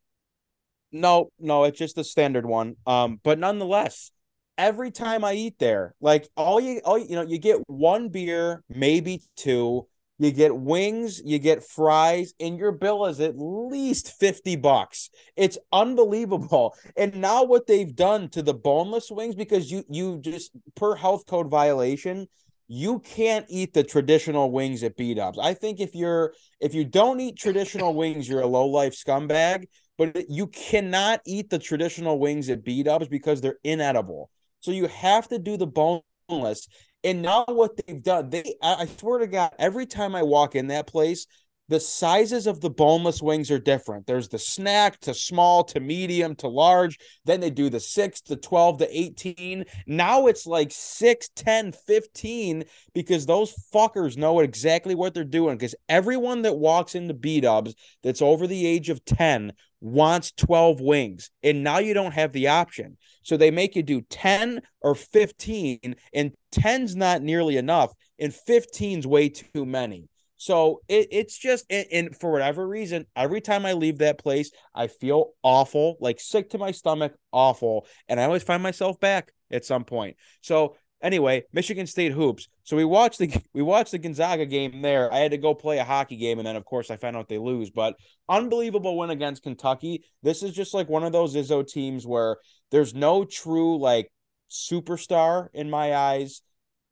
No, 0.91 1.29
no, 1.39 1.63
it's 1.63 1.77
just 1.77 1.97
a 1.97 2.03
standard 2.03 2.45
one. 2.45 2.75
Um, 2.85 3.19
but 3.23 3.39
nonetheless, 3.39 4.11
every 4.57 4.91
time 4.91 5.23
I 5.23 5.33
eat 5.33 5.55
there, 5.59 5.95
like 6.01 6.27
all 6.35 6.59
you 6.59 6.81
all 6.83 6.97
you 6.97 7.15
know, 7.15 7.23
you 7.23 7.37
get 7.37 7.57
one 7.67 8.09
beer, 8.09 8.63
maybe 8.69 9.21
two 9.37 9.87
you 10.17 10.31
get 10.31 10.55
wings, 10.55 11.21
you 11.25 11.39
get 11.39 11.63
fries, 11.63 12.33
and 12.39 12.57
your 12.57 12.71
bill 12.71 13.05
is 13.05 13.19
at 13.19 13.37
least 13.37 14.13
50 14.13 14.55
bucks. 14.57 15.09
It's 15.35 15.57
unbelievable. 15.73 16.75
And 16.95 17.15
now 17.15 17.43
what 17.43 17.67
they've 17.67 17.93
done 17.95 18.29
to 18.29 18.41
the 18.41 18.53
boneless 18.53 19.11
wings, 19.11 19.35
because 19.35 19.71
you 19.71 19.83
you 19.89 20.19
just 20.19 20.51
per 20.75 20.95
health 20.95 21.25
code 21.25 21.49
violation, 21.49 22.27
you 22.67 22.99
can't 22.99 23.45
eat 23.49 23.73
the 23.73 23.83
traditional 23.83 24.51
wings 24.51 24.83
at 24.83 24.95
B 24.95 25.13
Dubs. 25.13 25.37
I 25.37 25.53
think 25.53 25.79
if 25.79 25.93
you're 25.93 26.33
if 26.59 26.73
you 26.73 26.85
don't 26.85 27.19
eat 27.19 27.37
traditional 27.37 27.93
wings, 27.93 28.27
you're 28.27 28.41
a 28.41 28.47
low 28.47 28.67
life 28.67 28.93
scumbag. 28.95 29.65
but 29.97 30.29
you 30.29 30.47
cannot 30.47 31.21
eat 31.25 31.49
the 31.49 31.59
traditional 31.59 32.19
wings 32.19 32.49
at 32.49 32.63
B 32.63 32.83
Dubs 32.83 33.07
because 33.07 33.41
they're 33.41 33.59
inedible. 33.63 34.29
So 34.59 34.71
you 34.71 34.87
have 34.87 35.27
to 35.29 35.39
do 35.39 35.57
the 35.57 35.67
boneless. 35.67 36.67
And 37.05 37.21
now 37.21 37.45
what 37.47 37.77
they've 37.77 38.01
done, 38.01 38.31
they 38.31 38.55
I 38.63 38.87
swear 38.87 39.19
to 39.19 39.27
God, 39.27 39.51
every 39.59 39.85
time 39.85 40.15
I 40.15 40.23
walk 40.23 40.55
in 40.55 40.67
that 40.67 40.87
place, 40.87 41.27
the 41.67 41.79
sizes 41.79 42.47
of 42.47 42.61
the 42.61 42.69
boneless 42.69 43.21
wings 43.21 43.49
are 43.51 43.59
different. 43.59 44.05
There's 44.05 44.29
the 44.29 44.39
snack 44.39 44.99
to 45.01 45.13
small 45.13 45.63
to 45.65 45.79
medium 45.79 46.35
to 46.37 46.47
large. 46.47 46.97
Then 47.25 47.39
they 47.39 47.49
do 47.49 47.69
the 47.69 47.79
6 47.79 48.21
to 48.21 48.35
12 48.35 48.79
to 48.79 48.99
18. 48.99 49.65
Now 49.87 50.27
it's 50.27 50.45
like 50.45 50.71
6, 50.71 51.29
10, 51.35 51.71
15 51.71 52.65
because 52.93 53.25
those 53.25 53.53
fuckers 53.73 54.17
know 54.17 54.39
exactly 54.39 54.95
what 54.95 55.13
they're 55.13 55.23
doing. 55.23 55.57
Because 55.57 55.75
everyone 55.89 56.43
that 56.43 56.57
walks 56.57 56.95
into 56.95 57.13
B 57.13 57.41
dubs 57.41 57.73
that's 58.03 58.21
over 58.21 58.47
the 58.47 58.65
age 58.65 58.89
of 58.89 59.03
10 59.05 59.53
wants 59.85 60.31
12 60.31 60.81
wings. 60.81 61.29
And 61.43 61.63
now 61.63 61.77
you 61.77 61.93
don't 61.93 62.13
have 62.13 62.33
the 62.33 62.47
option. 62.47 62.97
So 63.21 63.37
they 63.37 63.51
make 63.51 63.75
you 63.75 63.83
do 63.83 64.01
10 64.01 64.61
or 64.81 64.95
15, 64.95 65.95
and 66.13 66.33
10's 66.51 66.95
not 66.95 67.21
nearly 67.21 67.57
enough, 67.57 67.93
and 68.19 68.33
15's 68.33 69.05
way 69.05 69.29
too 69.29 69.65
many. 69.65 70.09
So 70.37 70.81
it, 70.87 71.07
it's 71.11 71.37
just, 71.37 71.65
and, 71.69 71.85
and, 71.91 72.15
for 72.15 72.31
whatever 72.31 72.67
reason, 72.67 73.05
every 73.15 73.41
time 73.41 73.65
I 73.65 73.73
leave 73.73 73.99
that 73.99 74.17
place, 74.17 74.51
I 74.73 74.87
feel 74.87 75.33
awful, 75.43 75.97
like 75.99 76.19
sick 76.19 76.49
to 76.49 76.57
my 76.57 76.71
stomach, 76.71 77.13
awful. 77.31 77.87
And 78.07 78.19
I 78.19 78.25
always 78.25 78.43
find 78.43 78.61
myself 78.61 78.99
back 78.99 79.31
at 79.51 79.65
some 79.65 79.85
point. 79.85 80.17
So 80.41 80.75
anyway, 81.01 81.43
Michigan 81.53 81.87
State 81.87 82.11
hoops. 82.11 82.47
So 82.63 82.75
we 82.75 82.85
watched 82.85 83.19
the 83.19 83.41
we 83.53 83.61
watched 83.61 83.91
the 83.91 83.99
Gonzaga 83.99 84.45
game 84.45 84.81
there. 84.81 85.11
I 85.13 85.19
had 85.19 85.31
to 85.31 85.37
go 85.37 85.53
play 85.53 85.77
a 85.77 85.83
hockey 85.83 86.17
game, 86.17 86.39
and 86.39 86.47
then 86.47 86.55
of 86.55 86.65
course 86.65 86.89
I 86.89 86.97
found 86.97 87.15
out 87.15 87.29
they 87.29 87.37
lose. 87.37 87.69
But 87.69 87.95
unbelievable 88.29 88.97
win 88.97 89.09
against 89.09 89.43
Kentucky. 89.43 90.03
This 90.23 90.43
is 90.43 90.53
just 90.53 90.73
like 90.73 90.89
one 90.89 91.03
of 91.03 91.11
those 91.11 91.35
Izzo 91.35 91.67
teams 91.67 92.05
where 92.05 92.37
there's 92.71 92.93
no 92.93 93.25
true 93.25 93.79
like 93.79 94.11
superstar 94.49 95.47
in 95.53 95.69
my 95.69 95.95
eyes. 95.95 96.41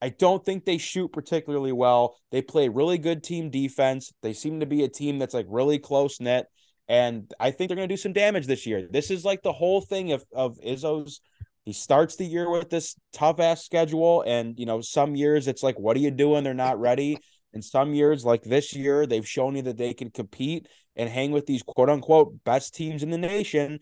I 0.01 0.09
don't 0.09 0.43
think 0.43 0.65
they 0.65 0.77
shoot 0.77 1.13
particularly 1.13 1.71
well. 1.71 2.17
They 2.31 2.41
play 2.41 2.67
really 2.67 2.97
good 2.97 3.23
team 3.23 3.49
defense. 3.49 4.11
They 4.21 4.33
seem 4.33 4.59
to 4.59 4.65
be 4.65 4.83
a 4.83 4.89
team 4.89 5.17
that's 5.17 5.33
like 5.33 5.45
really 5.47 5.79
close 5.79 6.19
knit. 6.19 6.45
And 6.89 7.31
I 7.39 7.51
think 7.51 7.69
they're 7.69 7.77
going 7.77 7.87
to 7.87 7.93
do 7.93 8.01
some 8.01 8.11
damage 8.11 8.45
this 8.45 8.65
year. 8.65 8.85
This 8.91 9.09
is 9.09 9.23
like 9.23 9.41
the 9.41 9.53
whole 9.53 9.79
thing 9.79 10.11
of, 10.11 10.25
of 10.33 10.57
Izzo's. 10.59 11.21
He 11.65 11.73
starts 11.73 12.15
the 12.15 12.25
year 12.25 12.49
with 12.49 12.69
this 12.69 12.95
tough 13.13 13.39
ass 13.39 13.63
schedule. 13.63 14.23
And, 14.25 14.57
you 14.59 14.65
know, 14.65 14.81
some 14.81 15.15
years 15.15 15.47
it's 15.47 15.63
like, 15.63 15.79
what 15.79 15.95
are 15.95 16.01
you 16.01 16.11
doing? 16.11 16.43
They're 16.43 16.53
not 16.53 16.79
ready. 16.79 17.17
And 17.53 17.63
some 17.63 17.93
years, 17.93 18.25
like 18.25 18.43
this 18.43 18.75
year, 18.75 19.05
they've 19.05 19.27
shown 19.27 19.55
you 19.55 19.61
that 19.63 19.77
they 19.77 19.93
can 19.93 20.09
compete 20.09 20.67
and 20.95 21.09
hang 21.09 21.31
with 21.31 21.45
these 21.45 21.63
quote 21.63 21.89
unquote 21.89 22.43
best 22.43 22.73
teams 22.73 23.03
in 23.03 23.11
the 23.11 23.17
nation. 23.17 23.79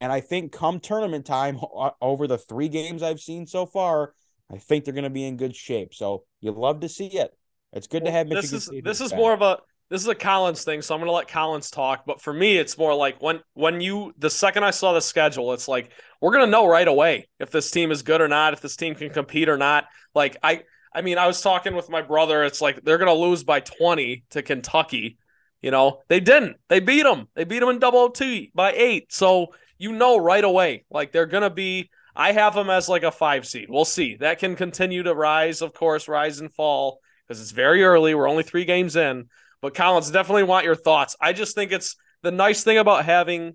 And 0.00 0.12
I 0.12 0.20
think 0.20 0.52
come 0.52 0.78
tournament 0.78 1.24
time, 1.26 1.58
uh, 1.76 1.90
over 2.00 2.26
the 2.26 2.38
three 2.38 2.68
games 2.68 3.02
I've 3.02 3.20
seen 3.20 3.46
so 3.46 3.66
far, 3.66 4.12
I 4.52 4.58
think 4.58 4.84
they're 4.84 4.94
going 4.94 5.04
to 5.04 5.10
be 5.10 5.24
in 5.24 5.36
good 5.36 5.56
shape. 5.56 5.94
So 5.94 6.24
you 6.40 6.52
love 6.52 6.80
to 6.80 6.88
see 6.88 7.06
it. 7.06 7.30
It's 7.72 7.86
good 7.86 8.04
to 8.04 8.10
have 8.10 8.28
Michigan 8.28 8.42
this 8.42 8.52
is, 8.52 8.64
State 8.66 8.84
This 8.84 9.00
is 9.00 9.10
back. 9.10 9.18
more 9.18 9.32
of 9.32 9.42
a 9.42 9.58
this 9.94 10.02
is 10.02 10.08
a 10.08 10.14
Collins 10.16 10.64
thing, 10.64 10.82
so 10.82 10.92
I'm 10.92 11.00
to 11.02 11.12
let 11.12 11.28
Collins 11.28 11.70
talk. 11.70 12.04
But 12.04 12.20
for 12.20 12.32
me, 12.32 12.56
it's 12.56 12.76
more 12.76 12.92
like 12.96 13.22
when 13.22 13.38
when 13.52 13.80
you 13.80 14.12
the 14.18 14.28
second 14.28 14.64
I 14.64 14.72
saw 14.72 14.92
the 14.92 15.00
schedule, 15.00 15.52
it's 15.52 15.68
like 15.68 15.92
we're 16.20 16.32
to 16.46 16.50
know 16.50 16.66
right 16.66 16.88
away 16.88 17.28
if 17.38 17.52
this 17.52 17.70
team 17.70 17.92
is 17.92 18.02
good 18.02 18.20
or 18.20 18.26
not, 18.26 18.54
if 18.54 18.60
this 18.60 18.74
team 18.74 18.96
can 18.96 19.10
compete 19.10 19.48
or 19.48 19.56
not. 19.56 19.84
Like 20.12 20.36
I 20.42 20.64
I 20.92 21.02
mean, 21.02 21.16
I 21.16 21.28
was 21.28 21.40
talking 21.40 21.76
with 21.76 21.90
my 21.90 22.02
brother. 22.02 22.42
It's 22.42 22.60
like 22.60 22.82
they're 22.82 22.98
to 23.06 23.12
lose 23.12 23.44
by 23.44 23.60
20 23.60 24.24
to 24.30 24.42
Kentucky. 24.42 25.16
You 25.62 25.70
know, 25.70 26.00
they 26.08 26.18
didn't. 26.18 26.56
They 26.68 26.80
beat 26.80 27.04
them. 27.04 27.28
They 27.36 27.44
beat 27.44 27.60
them 27.60 27.68
in 27.68 27.78
double 27.78 28.10
T 28.10 28.50
by 28.52 28.72
eight. 28.72 29.12
So 29.12 29.54
you 29.78 29.92
know 29.92 30.16
right 30.16 30.42
away, 30.42 30.86
like 30.90 31.12
they're 31.12 31.26
to 31.42 31.50
be 31.50 31.88
I 32.16 32.32
have 32.32 32.56
them 32.56 32.68
as 32.68 32.88
like 32.88 33.04
a 33.04 33.12
five 33.12 33.46
seed. 33.46 33.66
We'll 33.68 33.84
see. 33.84 34.16
That 34.16 34.40
can 34.40 34.56
continue 34.56 35.04
to 35.04 35.14
rise, 35.14 35.62
of 35.62 35.72
course, 35.72 36.08
rise 36.08 36.40
and 36.40 36.52
fall 36.52 36.98
because 37.28 37.40
it's 37.40 37.52
very 37.52 37.84
early. 37.84 38.16
We're 38.16 38.28
only 38.28 38.42
three 38.42 38.64
games 38.64 38.96
in. 38.96 39.28
But 39.64 39.72
Collins, 39.72 40.10
definitely 40.10 40.42
want 40.42 40.66
your 40.66 40.74
thoughts. 40.74 41.16
I 41.22 41.32
just 41.32 41.54
think 41.54 41.72
it's 41.72 41.96
the 42.20 42.30
nice 42.30 42.62
thing 42.62 42.76
about 42.76 43.06
having 43.06 43.54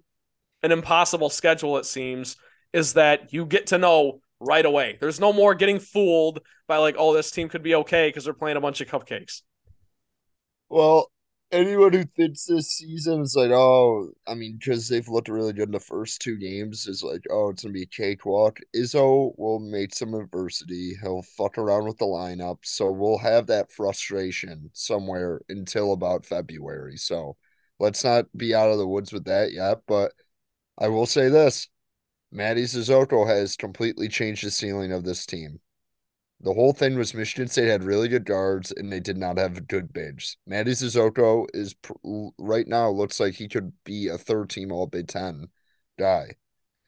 an 0.63 0.71
impossible 0.71 1.29
schedule, 1.29 1.77
it 1.77 1.85
seems, 1.85 2.35
is 2.73 2.93
that 2.93 3.31
you 3.31 3.45
get 3.45 3.67
to 3.67 3.77
know 3.77 4.19
right 4.39 4.65
away. 4.65 4.97
There's 4.99 5.19
no 5.19 5.31
more 5.31 5.53
getting 5.53 5.77
fooled 5.77 6.39
by 6.67 6.77
like, 6.77 6.95
oh, 6.97 7.13
this 7.13 7.29
team 7.29 7.47
could 7.47 7.61
be 7.61 7.75
okay 7.75 8.09
because 8.09 8.23
they're 8.23 8.33
playing 8.33 8.57
a 8.57 8.59
bunch 8.59 8.81
of 8.81 8.87
cupcakes. 8.87 9.43
Well, 10.67 11.11
anyone 11.51 11.93
who 11.93 12.05
thinks 12.05 12.45
this 12.45 12.71
season 12.71 13.21
is 13.21 13.35
like, 13.35 13.51
oh, 13.51 14.11
I 14.27 14.35
mean, 14.35 14.57
because 14.59 14.87
they've 14.87 15.07
looked 15.07 15.29
really 15.29 15.53
good 15.53 15.69
in 15.69 15.71
the 15.71 15.79
first 15.79 16.21
two 16.21 16.37
games, 16.37 16.87
is 16.87 17.03
like, 17.03 17.23
oh, 17.29 17.49
it's 17.49 17.63
gonna 17.63 17.73
be 17.73 17.83
a 17.83 17.85
cakewalk. 17.85 18.59
Izzo 18.75 19.33
will 19.37 19.59
make 19.59 19.93
some 19.93 20.13
adversity. 20.13 20.95
He'll 21.01 21.23
fuck 21.23 21.57
around 21.57 21.85
with 21.85 21.97
the 21.97 22.05
lineup, 22.05 22.59
so 22.63 22.91
we'll 22.91 23.17
have 23.19 23.47
that 23.47 23.71
frustration 23.71 24.69
somewhere 24.73 25.41
until 25.49 25.93
about 25.93 26.25
February. 26.25 26.97
So 26.97 27.37
let's 27.79 28.03
not 28.03 28.25
be 28.37 28.53
out 28.55 28.71
of 28.71 28.77
the 28.77 28.87
woods 28.87 29.11
with 29.13 29.25
that 29.25 29.51
yet. 29.51 29.79
But 29.87 30.13
I 30.77 30.89
will 30.89 31.05
say 31.07 31.29
this: 31.29 31.67
Mady 32.33 32.63
Sissoko 32.65 33.27
has 33.27 33.55
completely 33.57 34.09
changed 34.09 34.45
the 34.45 34.51
ceiling 34.51 34.91
of 34.91 35.03
this 35.03 35.25
team. 35.25 35.61
The 36.41 36.53
whole 36.53 36.71
thing 36.71 36.97
was 36.97 37.13
Michigan 37.13 37.49
State 37.49 37.67
had 37.67 37.83
really 37.83 38.07
good 38.07 38.25
guards 38.25 38.71
and 38.71 38.91
they 38.91 39.01
did 39.01 39.17
not 39.17 39.37
have 39.37 39.57
a 39.57 39.61
good 39.61 39.91
bigs. 39.91 40.37
Mady 40.49 40.69
Sissoko 40.69 41.47
is 41.53 41.75
right 42.37 42.67
now 42.67 42.89
looks 42.89 43.19
like 43.19 43.33
he 43.33 43.49
could 43.49 43.73
be 43.83 44.07
a 44.07 44.17
third 44.17 44.49
team 44.49 44.71
All 44.71 44.87
Big 44.87 45.07
Ten 45.07 45.47
guy. 45.97 46.35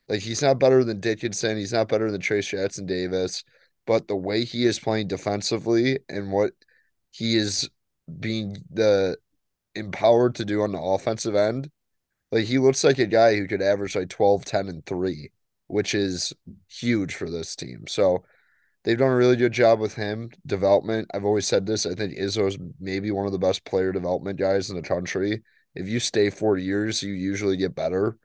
Like 0.07 0.21
he's 0.21 0.41
not 0.41 0.59
better 0.59 0.83
than 0.83 1.01
Dickinson, 1.01 1.57
he's 1.57 1.73
not 1.73 1.89
better 1.89 2.09
than 2.09 2.21
Trayce 2.21 2.49
Jackson 2.49 2.85
Davis, 2.85 3.43
but 3.85 4.07
the 4.07 4.15
way 4.15 4.45
he 4.45 4.65
is 4.65 4.79
playing 4.79 5.07
defensively 5.07 5.99
and 6.07 6.31
what 6.31 6.53
he 7.11 7.35
is 7.35 7.69
being 8.19 8.57
the 8.69 9.17
empowered 9.75 10.35
to 10.35 10.45
do 10.45 10.61
on 10.61 10.71
the 10.71 10.79
offensive 10.79 11.35
end, 11.35 11.69
like 12.31 12.45
he 12.45 12.57
looks 12.57 12.83
like 12.83 12.99
a 12.99 13.05
guy 13.05 13.35
who 13.35 13.47
could 13.47 13.61
average 13.61 13.95
like 13.95 14.09
12, 14.09 14.45
10, 14.45 14.69
and 14.69 14.85
3, 14.85 15.29
which 15.67 15.93
is 15.93 16.33
huge 16.69 17.15
for 17.15 17.29
this 17.29 17.55
team. 17.55 17.85
So 17.87 18.23
they've 18.83 18.97
done 18.97 19.11
a 19.11 19.15
really 19.15 19.35
good 19.35 19.51
job 19.51 19.79
with 19.79 19.95
him 19.95 20.31
development. 20.45 21.09
I've 21.13 21.25
always 21.25 21.47
said 21.47 21.65
this. 21.65 21.85
I 21.85 21.95
think 21.95 22.17
Izzo 22.17 22.47
is 22.47 22.57
maybe 22.79 23.11
one 23.11 23.25
of 23.25 23.31
the 23.31 23.39
best 23.39 23.63
player 23.65 23.91
development 23.91 24.39
guys 24.39 24.69
in 24.69 24.75
the 24.75 24.81
country. 24.81 25.41
If 25.75 25.87
you 25.87 25.99
stay 25.99 26.29
four 26.29 26.57
years, 26.57 27.01
you 27.01 27.13
usually 27.13 27.57
get 27.57 27.75
better. 27.75 28.17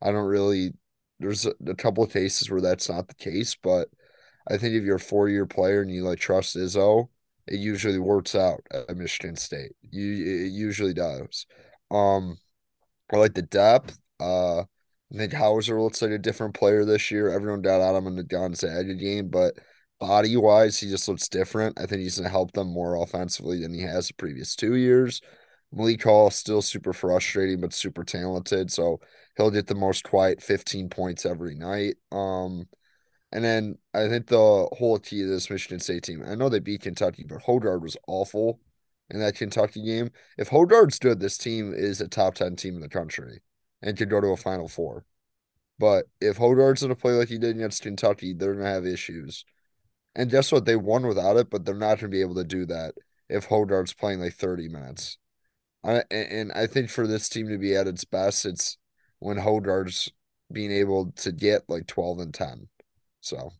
I 0.00 0.12
don't 0.12 0.26
really. 0.26 0.72
There's 1.20 1.46
a, 1.46 1.54
a 1.66 1.74
couple 1.74 2.02
of 2.04 2.12
cases 2.12 2.50
where 2.50 2.60
that's 2.60 2.88
not 2.88 3.08
the 3.08 3.14
case, 3.14 3.56
but 3.62 3.88
I 4.48 4.58
think 4.58 4.74
if 4.74 4.84
you're 4.84 4.96
a 4.96 5.00
four 5.00 5.28
year 5.28 5.46
player 5.46 5.80
and 5.80 5.90
you 5.90 6.02
like 6.04 6.18
trust 6.18 6.56
Izzo, 6.56 7.08
it 7.46 7.58
usually 7.58 7.98
works 7.98 8.34
out 8.34 8.60
at 8.72 8.96
Michigan 8.96 9.36
State. 9.36 9.72
You 9.82 10.12
it 10.46 10.52
usually 10.52 10.94
does. 10.94 11.46
Um, 11.90 12.38
I 13.12 13.16
like 13.18 13.34
the 13.34 13.42
depth. 13.42 13.98
Uh, 14.20 14.60
I 14.60 15.16
think 15.16 15.32
Hauser 15.32 15.80
looks 15.80 16.02
like 16.02 16.10
a 16.10 16.18
different 16.18 16.54
player 16.54 16.84
this 16.84 17.10
year. 17.10 17.28
Everyone 17.30 17.62
got 17.62 17.96
him 17.96 18.06
in 18.06 18.16
the 18.16 18.24
Gonzaga 18.24 18.94
game, 18.94 19.28
but 19.28 19.54
body 20.00 20.36
wise, 20.36 20.78
he 20.78 20.88
just 20.88 21.08
looks 21.08 21.28
different. 21.28 21.78
I 21.80 21.86
think 21.86 22.02
he's 22.02 22.18
going 22.18 22.24
to 22.24 22.30
help 22.30 22.52
them 22.52 22.68
more 22.68 22.96
offensively 22.96 23.60
than 23.62 23.72
he 23.72 23.82
has 23.82 24.08
the 24.08 24.14
previous 24.14 24.56
two 24.56 24.74
years. 24.74 25.20
Malik 25.72 26.02
Hall 26.02 26.30
still 26.30 26.62
super 26.62 26.92
frustrating, 26.92 27.60
but 27.60 27.72
super 27.72 28.04
talented. 28.04 28.70
So 28.70 29.00
he'll 29.36 29.50
get 29.50 29.66
the 29.66 29.74
most 29.74 30.04
quiet 30.04 30.42
15 30.42 30.88
points 30.88 31.26
every 31.26 31.54
night. 31.54 31.96
Um, 32.12 32.66
and 33.32 33.44
then 33.44 33.78
I 33.92 34.08
think 34.08 34.28
the 34.28 34.68
whole 34.78 34.98
key 34.98 35.22
of 35.22 35.28
this 35.28 35.50
Michigan 35.50 35.80
State 35.80 36.04
team, 36.04 36.22
I 36.26 36.36
know 36.36 36.48
they 36.48 36.60
beat 36.60 36.82
Kentucky, 36.82 37.24
but 37.28 37.42
Hoggard 37.42 37.82
was 37.82 37.96
awful 38.06 38.60
in 39.10 39.18
that 39.20 39.34
Kentucky 39.34 39.84
game. 39.84 40.10
If 40.38 40.50
Hoggard's 40.50 41.00
good, 41.00 41.18
this 41.18 41.36
team 41.36 41.74
is 41.74 42.00
a 42.00 42.08
top 42.08 42.36
10 42.36 42.56
team 42.56 42.76
in 42.76 42.80
the 42.80 42.88
country 42.88 43.40
and 43.82 43.96
could 43.96 44.10
go 44.10 44.20
to 44.20 44.28
a 44.28 44.36
Final 44.36 44.68
Four. 44.68 45.04
But 45.78 46.06
if 46.20 46.38
Hoggard's 46.38 46.82
going 46.82 46.94
to 46.94 47.00
play 47.00 47.12
like 47.12 47.28
he 47.28 47.38
did 47.38 47.56
against 47.56 47.82
Kentucky, 47.82 48.32
they're 48.32 48.52
going 48.52 48.64
to 48.64 48.70
have 48.70 48.86
issues. 48.86 49.44
And 50.14 50.30
guess 50.30 50.52
what? 50.52 50.64
They 50.64 50.76
won 50.76 51.06
without 51.06 51.36
it, 51.36 51.50
but 51.50 51.64
they're 51.64 51.74
not 51.74 51.98
going 51.98 51.98
to 51.98 52.08
be 52.08 52.20
able 52.20 52.36
to 52.36 52.44
do 52.44 52.66
that 52.66 52.94
if 53.28 53.46
Hoggard's 53.46 53.92
playing 53.92 54.20
like 54.20 54.34
30 54.34 54.68
minutes. 54.68 55.18
I, 55.84 56.02
and 56.10 56.52
I 56.52 56.66
think 56.66 56.88
for 56.88 57.06
this 57.06 57.28
team 57.28 57.48
to 57.48 57.58
be 57.58 57.76
at 57.76 57.86
its 57.86 58.04
best, 58.04 58.46
it's 58.46 58.78
when 59.18 59.36
Hoggard's 59.36 60.10
being 60.52 60.70
able 60.72 61.12
to 61.16 61.32
get 61.32 61.62
like 61.68 61.86
12 61.86 62.20
and 62.20 62.34
10. 62.34 62.68
So. 63.20 63.52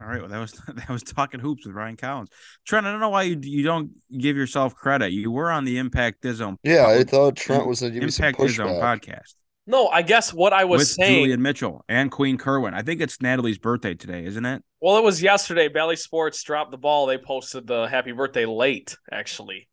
All 0.00 0.06
right, 0.06 0.20
well 0.20 0.28
that 0.28 0.38
was 0.38 0.52
that 0.68 0.88
was 0.88 1.02
talking 1.02 1.40
hoops 1.40 1.66
with 1.66 1.74
Ryan 1.74 1.96
Collins. 1.96 2.30
Trent, 2.64 2.86
I 2.86 2.92
don't 2.92 3.00
know 3.00 3.08
why 3.08 3.22
you 3.22 3.38
you 3.42 3.64
don't 3.64 3.90
give 4.16 4.36
yourself 4.36 4.74
credit. 4.74 5.12
You 5.12 5.30
were 5.32 5.50
on 5.50 5.64
the 5.64 5.78
Impact 5.78 6.22
Dizone. 6.22 6.56
Yeah, 6.62 6.86
I 6.86 7.02
thought 7.02 7.36
Trent 7.36 7.66
was 7.66 7.82
an 7.82 7.96
Impact 7.96 8.38
Dizone 8.38 8.80
podcast. 8.80 9.34
No, 9.68 9.88
I 9.88 10.00
guess 10.00 10.32
what 10.32 10.54
I 10.54 10.64
was 10.64 10.78
with 10.80 10.88
saying. 10.88 11.20
Julian 11.20 11.42
Mitchell 11.42 11.84
and 11.90 12.10
Queen 12.10 12.38
Kerwin. 12.38 12.72
I 12.72 12.80
think 12.82 13.02
it's 13.02 13.20
Natalie's 13.20 13.58
birthday 13.58 13.92
today, 13.94 14.24
isn't 14.24 14.44
it? 14.46 14.64
Well, 14.80 14.96
it 14.96 15.04
was 15.04 15.22
yesterday. 15.22 15.68
Bally 15.68 15.94
Sports 15.96 16.42
dropped 16.42 16.70
the 16.70 16.78
ball. 16.78 17.04
They 17.06 17.18
posted 17.18 17.66
the 17.66 17.86
happy 17.86 18.12
birthday 18.12 18.46
late, 18.46 18.96
actually. 19.12 19.68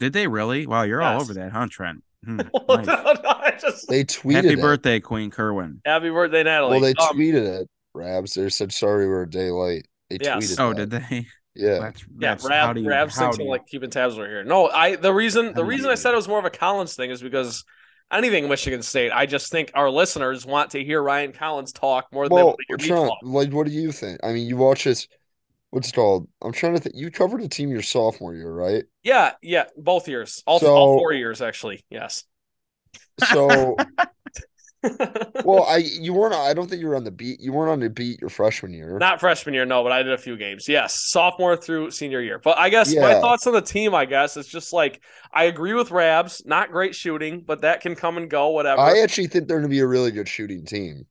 Did 0.00 0.12
they 0.12 0.26
really? 0.28 0.66
Wow, 0.66 0.82
you're 0.82 1.00
all 1.00 1.20
over 1.20 1.32
that, 1.34 1.50
huh, 1.50 1.66
Trent? 1.70 2.04
Hmm, 2.24 2.36
No, 2.68 2.74
nice. 2.76 2.86
no, 2.86 2.94
I 3.24 3.56
just 3.58 3.88
They 3.88 4.04
tweeted 4.04 4.34
Happy 4.34 4.48
it. 4.52 4.60
birthday, 4.60 5.00
Queen 5.00 5.30
Kerwin. 5.30 5.80
happy 5.86 6.10
birthday, 6.10 6.42
Natalie. 6.42 6.72
Well, 6.72 6.80
they 6.80 6.90
Um, 7.02 7.16
tweeted 7.16 7.60
it. 7.62 7.68
Rabs. 7.94 8.34
They 8.34 8.48
said 8.50 8.70
sorry 8.70 9.08
we're 9.08 9.22
a 9.22 9.30
day 9.30 9.50
late. 9.50 9.86
They 10.10 10.18
Yes. 10.20 10.52
tweeted. 10.52 10.60
Oh, 10.60 10.74
that. 10.74 10.88
did 10.88 11.02
they? 11.08 11.26
Yeah. 11.54 11.78
That's, 11.78 12.00
Yeah, 12.02 12.06
that's 12.20 12.44
Rab, 12.44 12.66
howdy, 12.66 12.86
Rab's 12.86 13.16
thinks 13.16 13.36
howdy. 13.36 13.44
I'm 13.44 13.48
like 13.48 13.66
keeping 13.66 13.88
tabs 13.90 14.14
over 14.18 14.26
here. 14.26 14.44
No, 14.44 14.68
I 14.68 14.96
the 14.96 15.12
reason 15.12 15.52
the 15.54 15.64
reason 15.64 15.90
I 15.90 15.94
said 15.94 16.12
it 16.12 16.16
was 16.16 16.28
more 16.28 16.38
of 16.38 16.44
a 16.44 16.50
Collins 16.50 16.94
thing 16.96 17.10
is 17.10 17.22
because 17.22 17.64
anything 18.12 18.48
Michigan 18.48 18.82
State, 18.82 19.10
I 19.12 19.26
just 19.26 19.50
think 19.50 19.70
our 19.74 19.90
listeners 19.90 20.44
want 20.46 20.70
to 20.72 20.84
hear 20.84 21.02
Ryan 21.02 21.32
Collins 21.32 21.72
talk 21.72 22.06
more 22.12 22.28
than 22.28 22.36
they 22.36 22.42
Well, 22.42 22.56
want 22.68 22.80
to 22.80 22.86
hear 22.86 22.96
talk. 22.96 23.18
like, 23.22 23.52
what 23.52 23.66
do 23.66 23.72
you 23.72 23.92
think? 23.92 24.20
I 24.22 24.32
mean, 24.32 24.46
you 24.46 24.56
watch 24.56 24.84
this. 24.84 25.08
What's 25.70 25.88
it 25.88 25.94
called? 25.94 26.28
I'm 26.42 26.52
trying 26.52 26.74
to 26.74 26.80
think. 26.80 26.94
You 26.96 27.10
covered 27.10 27.40
a 27.42 27.48
team 27.48 27.70
your 27.70 27.82
sophomore 27.82 28.34
year, 28.34 28.52
right? 28.52 28.84
Yeah, 29.02 29.32
yeah, 29.42 29.64
both 29.76 30.06
years, 30.08 30.42
all, 30.46 30.60
So- 30.60 30.74
all 30.74 30.98
four 30.98 31.12
years 31.12 31.40
actually. 31.40 31.84
Yes. 31.90 32.24
So, 33.30 33.76
well, 35.44 35.64
I 35.68 35.76
you 35.78 36.12
weren't. 36.12 36.34
I 36.34 36.54
don't 36.54 36.68
think 36.68 36.80
you 36.80 36.88
were 36.88 36.96
on 36.96 37.04
the 37.04 37.10
beat. 37.10 37.40
You 37.40 37.52
weren't 37.52 37.70
on 37.70 37.80
the 37.80 37.90
beat 37.90 38.20
your 38.20 38.30
freshman 38.30 38.72
year. 38.72 38.98
Not 38.98 39.20
freshman 39.20 39.54
year, 39.54 39.64
no, 39.64 39.82
but 39.82 39.92
I 39.92 40.02
did 40.02 40.12
a 40.12 40.18
few 40.18 40.36
games. 40.36 40.68
Yes, 40.68 41.08
sophomore 41.10 41.56
through 41.56 41.90
senior 41.90 42.20
year. 42.20 42.38
But 42.38 42.58
I 42.58 42.68
guess 42.68 42.94
my 42.94 43.14
thoughts 43.14 43.46
on 43.46 43.52
the 43.52 43.62
team, 43.62 43.94
I 43.94 44.04
guess, 44.04 44.36
it's 44.36 44.48
just 44.48 44.72
like 44.72 45.00
I 45.32 45.44
agree 45.44 45.74
with 45.74 45.90
Rabs. 45.90 46.42
Not 46.44 46.70
great 46.72 46.94
shooting, 46.94 47.42
but 47.46 47.62
that 47.62 47.80
can 47.80 47.94
come 47.94 48.16
and 48.16 48.28
go. 48.30 48.48
Whatever. 48.50 48.80
I 48.80 48.98
I, 48.98 49.02
actually 49.02 49.28
think 49.28 49.48
they're 49.48 49.58
going 49.58 49.68
to 49.68 49.74
be 49.74 49.80
a 49.80 49.86
really 49.86 50.10
good 50.10 50.28
shooting 50.28 50.64
team. 50.64 51.06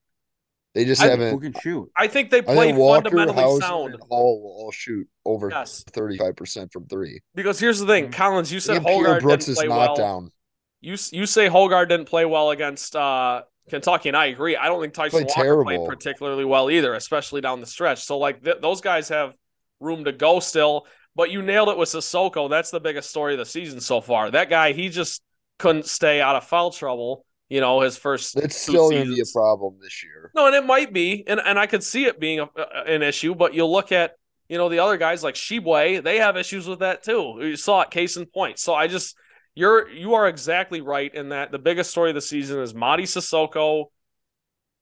They 0.73 0.85
just 0.85 1.01
I- 1.01 1.07
haven't. 1.09 1.39
can 1.41 1.53
shoot? 1.61 1.91
I 1.97 2.07
think 2.07 2.29
they 2.29 2.37
I 2.39 2.41
played 2.41 2.75
Walker, 2.77 3.09
fundamentally 3.09 3.41
Hauser, 3.43 3.61
sound. 3.61 3.93
and 3.95 4.03
Hall 4.09 4.41
will 4.41 4.51
all 4.51 4.71
shoot 4.71 5.05
over 5.25 5.49
Yes. 5.49 5.83
35% 5.91 6.71
from 6.71 6.85
three. 6.87 7.19
Because 7.35 7.59
here's 7.59 7.79
the 7.79 7.85
thing, 7.85 8.09
Collins, 8.11 8.53
you 8.53 8.61
said 8.61 8.77
And 8.77 8.85
Pierre 8.85 9.19
Hoggard 9.19 9.21
Brooks 9.21 9.45
didn't 9.45 9.57
is 9.57 9.57
play 9.59 9.67
not 9.67 9.77
well. 9.77 9.95
down. 9.95 10.31
You 10.79 10.95
you 11.11 11.25
say 11.25 11.47
Hoggard 11.49 11.89
didn't 11.89 12.05
play 12.07 12.23
well 12.25 12.51
against 12.51 12.95
uh, 12.95 13.41
Kentucky, 13.71 14.09
and 14.09 14.15
I 14.15 14.27
agree. 14.27 14.55
I 14.55 14.67
don't 14.67 14.79
think 14.81 14.93
Tyson 14.93 15.25
Played 15.25 15.27
Walker 15.27 15.63
played 15.63 15.87
particularly 15.87 16.45
well 16.45 16.69
either, 16.69 16.93
especially 16.93 17.41
down 17.41 17.59
the 17.59 17.65
stretch. 17.65 18.03
So 18.03 18.19
like 18.19 18.43
th- 18.43 18.57
those 18.61 18.81
guys 18.81 19.09
have 19.09 19.33
room 19.79 20.03
to 20.05 20.11
go 20.11 20.39
still. 20.39 20.85
But 21.15 21.31
you 21.31 21.41
nailed 21.41 21.69
it 21.69 21.77
with 21.77 21.89
Sissoko. 21.89 22.49
That's 22.49 22.69
the 22.71 22.79
biggest 22.79 23.09
story 23.09 23.33
of 23.33 23.39
the 23.39 23.45
season 23.45 23.81
so 23.81 23.99
far. 23.99 24.31
That 24.31 24.49
guy, 24.49 24.71
he 24.73 24.87
just 24.89 25.21
couldn't 25.59 25.85
stay 25.85 26.21
out 26.21 26.35
of 26.35 26.45
foul 26.45 26.71
trouble. 26.71 27.25
You 27.49 27.59
know, 27.59 27.81
his 27.81 27.97
first. 27.97 28.37
It's 28.37 28.55
still 28.55 28.89
going 28.91 29.07
to 29.07 29.15
be 29.15 29.19
a 29.21 29.25
problem 29.33 29.77
this 29.81 30.03
year. 30.05 30.31
No, 30.35 30.45
and 30.47 30.55
it 30.55 30.65
might 30.65 30.93
be, 30.93 31.25
and 31.27 31.41
and 31.43 31.59
I 31.59 31.65
could 31.65 31.83
see 31.83 32.05
it 32.05 32.19
being 32.19 32.39
a, 32.39 32.49
a- 32.55 32.83
an 32.93 33.01
issue. 33.01 33.35
But 33.35 33.53
you'll 33.53 33.71
look 33.71 33.91
at 33.91 34.15
you 34.47 34.57
know 34.57 34.69
the 34.69 34.79
other 34.79 34.95
guys 34.97 35.21
like 35.23 35.35
Shebue, 35.35 36.01
they 36.03 36.19
have 36.19 36.37
issues 36.37 36.67
with 36.67 36.79
that 36.79 37.03
too. 37.03 37.37
You 37.41 37.55
saw 37.57 37.81
it, 37.81 37.89
case 37.91 38.15
in 38.15 38.25
point. 38.25 38.59
So 38.59 38.73
I 38.73 38.87
just 38.87 39.17
you're 39.55 39.89
you 39.89 40.13
are 40.13 40.27
exactly 40.27 40.81
right 40.81 41.13
in 41.13 41.29
that 41.29 41.51
the 41.51 41.59
biggest 41.59 41.91
story 41.91 42.09
of 42.09 42.15
the 42.15 42.21
season 42.21 42.59
is 42.59 42.73
Mady 42.73 43.03
Sissoko 43.03 43.85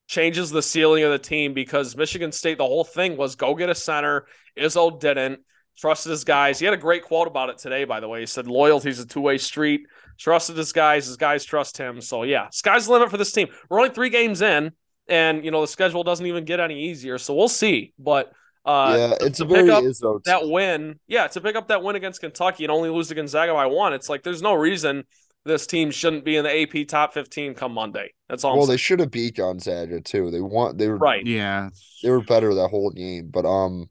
changes 0.08 0.50
the 0.50 0.62
ceiling 0.62 1.04
of 1.04 1.12
the 1.12 1.20
team 1.20 1.54
because 1.54 1.96
Michigan 1.96 2.32
State, 2.32 2.58
the 2.58 2.66
whole 2.66 2.84
thing 2.84 3.16
was 3.16 3.36
go 3.36 3.56
get 3.56 3.70
a 3.70 3.76
center. 3.76 4.26
Izzo 4.58 5.00
didn't. 5.00 5.42
Trusted 5.78 6.10
his 6.10 6.26
guys. 6.26 6.60
He 6.60 6.66
had 6.66 6.74
a 6.74 6.78
great 6.78 7.04
quote 7.04 7.28
about 7.28 7.50
it 7.50 7.58
today, 7.58 7.86
by 7.86 8.02
the 8.02 8.08
way. 8.08 8.20
He 8.20 8.26
said 8.26 8.48
loyalty's 8.48 9.00
a 9.00 9.06
two-way 9.08 9.38
street. 9.38 9.82
Trusted 10.18 10.58
his 10.58 10.74
guys. 10.74 11.06
His 11.08 11.16
guys 11.16 11.46
trust 11.46 11.78
him. 11.78 12.02
So 12.02 12.24
yeah, 12.24 12.50
sky's 12.52 12.88
the 12.88 12.92
limit 12.92 13.10
for 13.10 13.16
this 13.16 13.32
team. 13.32 13.48
We're 13.70 13.80
only 13.80 13.94
three 13.94 14.10
games 14.10 14.42
in, 14.42 14.74
and 15.08 15.46
you 15.46 15.52
know 15.52 15.62
the 15.62 15.68
schedule 15.68 16.04
doesn't 16.04 16.26
even 16.26 16.44
get 16.44 16.60
any 16.60 16.90
easier. 16.90 17.18
So 17.18 17.34
we'll 17.34 17.48
see. 17.48 17.94
But 17.98 18.34
uh 18.66 18.96
yeah, 18.98 19.18
it's 19.22 19.38
to 19.40 19.46
a 19.46 19.48
pick 19.48 19.56
very 19.56 19.72
up 19.72 19.84
Izzo 19.84 20.24
that 20.24 20.48
win, 20.48 21.00
yeah, 21.08 21.28
to 21.28 21.42
pick 21.42 21.56
up 21.56 21.68
that 21.70 21.84
win 21.84 21.96
against 21.96 22.22
Kentucky 22.22 22.66
and 22.66 22.72
only 22.72 22.90
lose 22.90 23.08
to 23.10 23.16
Gonzaga 23.16 23.54
by 23.54 23.66
one, 23.66 23.94
it's 23.94 24.10
like 24.10 24.24
there's 24.24 24.42
no 24.42 24.54
reason 24.54 25.06
this 25.46 25.68
team 25.68 25.92
shouldn't 25.92 26.26
be 26.26 26.36
in 26.36 26.44
the 26.44 26.62
AP 26.62 26.88
top 26.88 27.14
15 27.14 27.54
come 27.54 27.74
Monday. 27.74 28.14
That's 28.28 28.44
all. 28.44 28.54
I'm 28.54 28.58
Well, 28.60 28.68
they 28.68 28.78
should 28.78 29.00
have 29.00 29.12
beat 29.12 29.38
Gonzaga 29.38 30.02
too. 30.02 30.32
They 30.32 30.42
want 30.42 30.78
they 30.78 30.88
were 30.88 30.98
right. 30.98 31.26
Yeah. 31.26 31.70
they 32.04 32.10
were 32.10 32.22
better 32.22 32.54
that 32.54 32.70
whole 32.70 32.92
game. 32.92 33.30
But 33.30 33.46
um, 33.46 33.90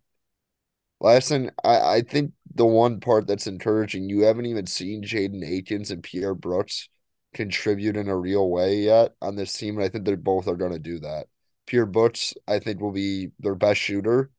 last 1.00 1.28
thing 1.28 1.50
I 1.64 1.96
I 1.96 2.00
think 2.02 2.32
the 2.54 2.66
one 2.66 3.00
part 3.00 3.26
that's 3.26 3.46
encouraging 3.46 4.08
you 4.08 4.22
haven't 4.22 4.46
even 4.46 4.66
seen 4.66 5.02
Jaden 5.02 5.44
Akins 5.44 5.90
and 5.90 6.02
Pierre 6.02 6.34
Brooks 6.34 6.88
contribute 7.34 7.96
in 7.96 8.08
a 8.08 8.16
real 8.16 8.50
way 8.50 8.80
yet 8.80 9.14
on 9.20 9.36
this 9.36 9.52
team, 9.52 9.76
and 9.76 9.84
I 9.84 9.88
think 9.88 10.04
they 10.04 10.14
both 10.14 10.48
are 10.48 10.56
going 10.56 10.72
to 10.72 10.78
do 10.78 10.98
that. 11.00 11.26
Pierre 11.66 11.86
Brooks, 11.86 12.34
I 12.46 12.58
think, 12.58 12.80
will 12.80 12.92
be 12.92 13.30
their 13.38 13.54
best 13.54 13.80
shooter, 13.80 14.30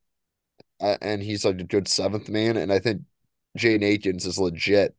uh, 0.81 0.97
and 1.01 1.21
he's 1.21 1.45
like 1.45 1.59
a 1.59 1.63
good 1.63 1.87
seventh 1.87 2.29
man. 2.29 2.57
And 2.57 2.71
I 2.71 2.79
think 2.79 3.01
Jaden 3.57 3.83
Akins 3.83 4.25
is 4.25 4.39
legit, 4.39 4.95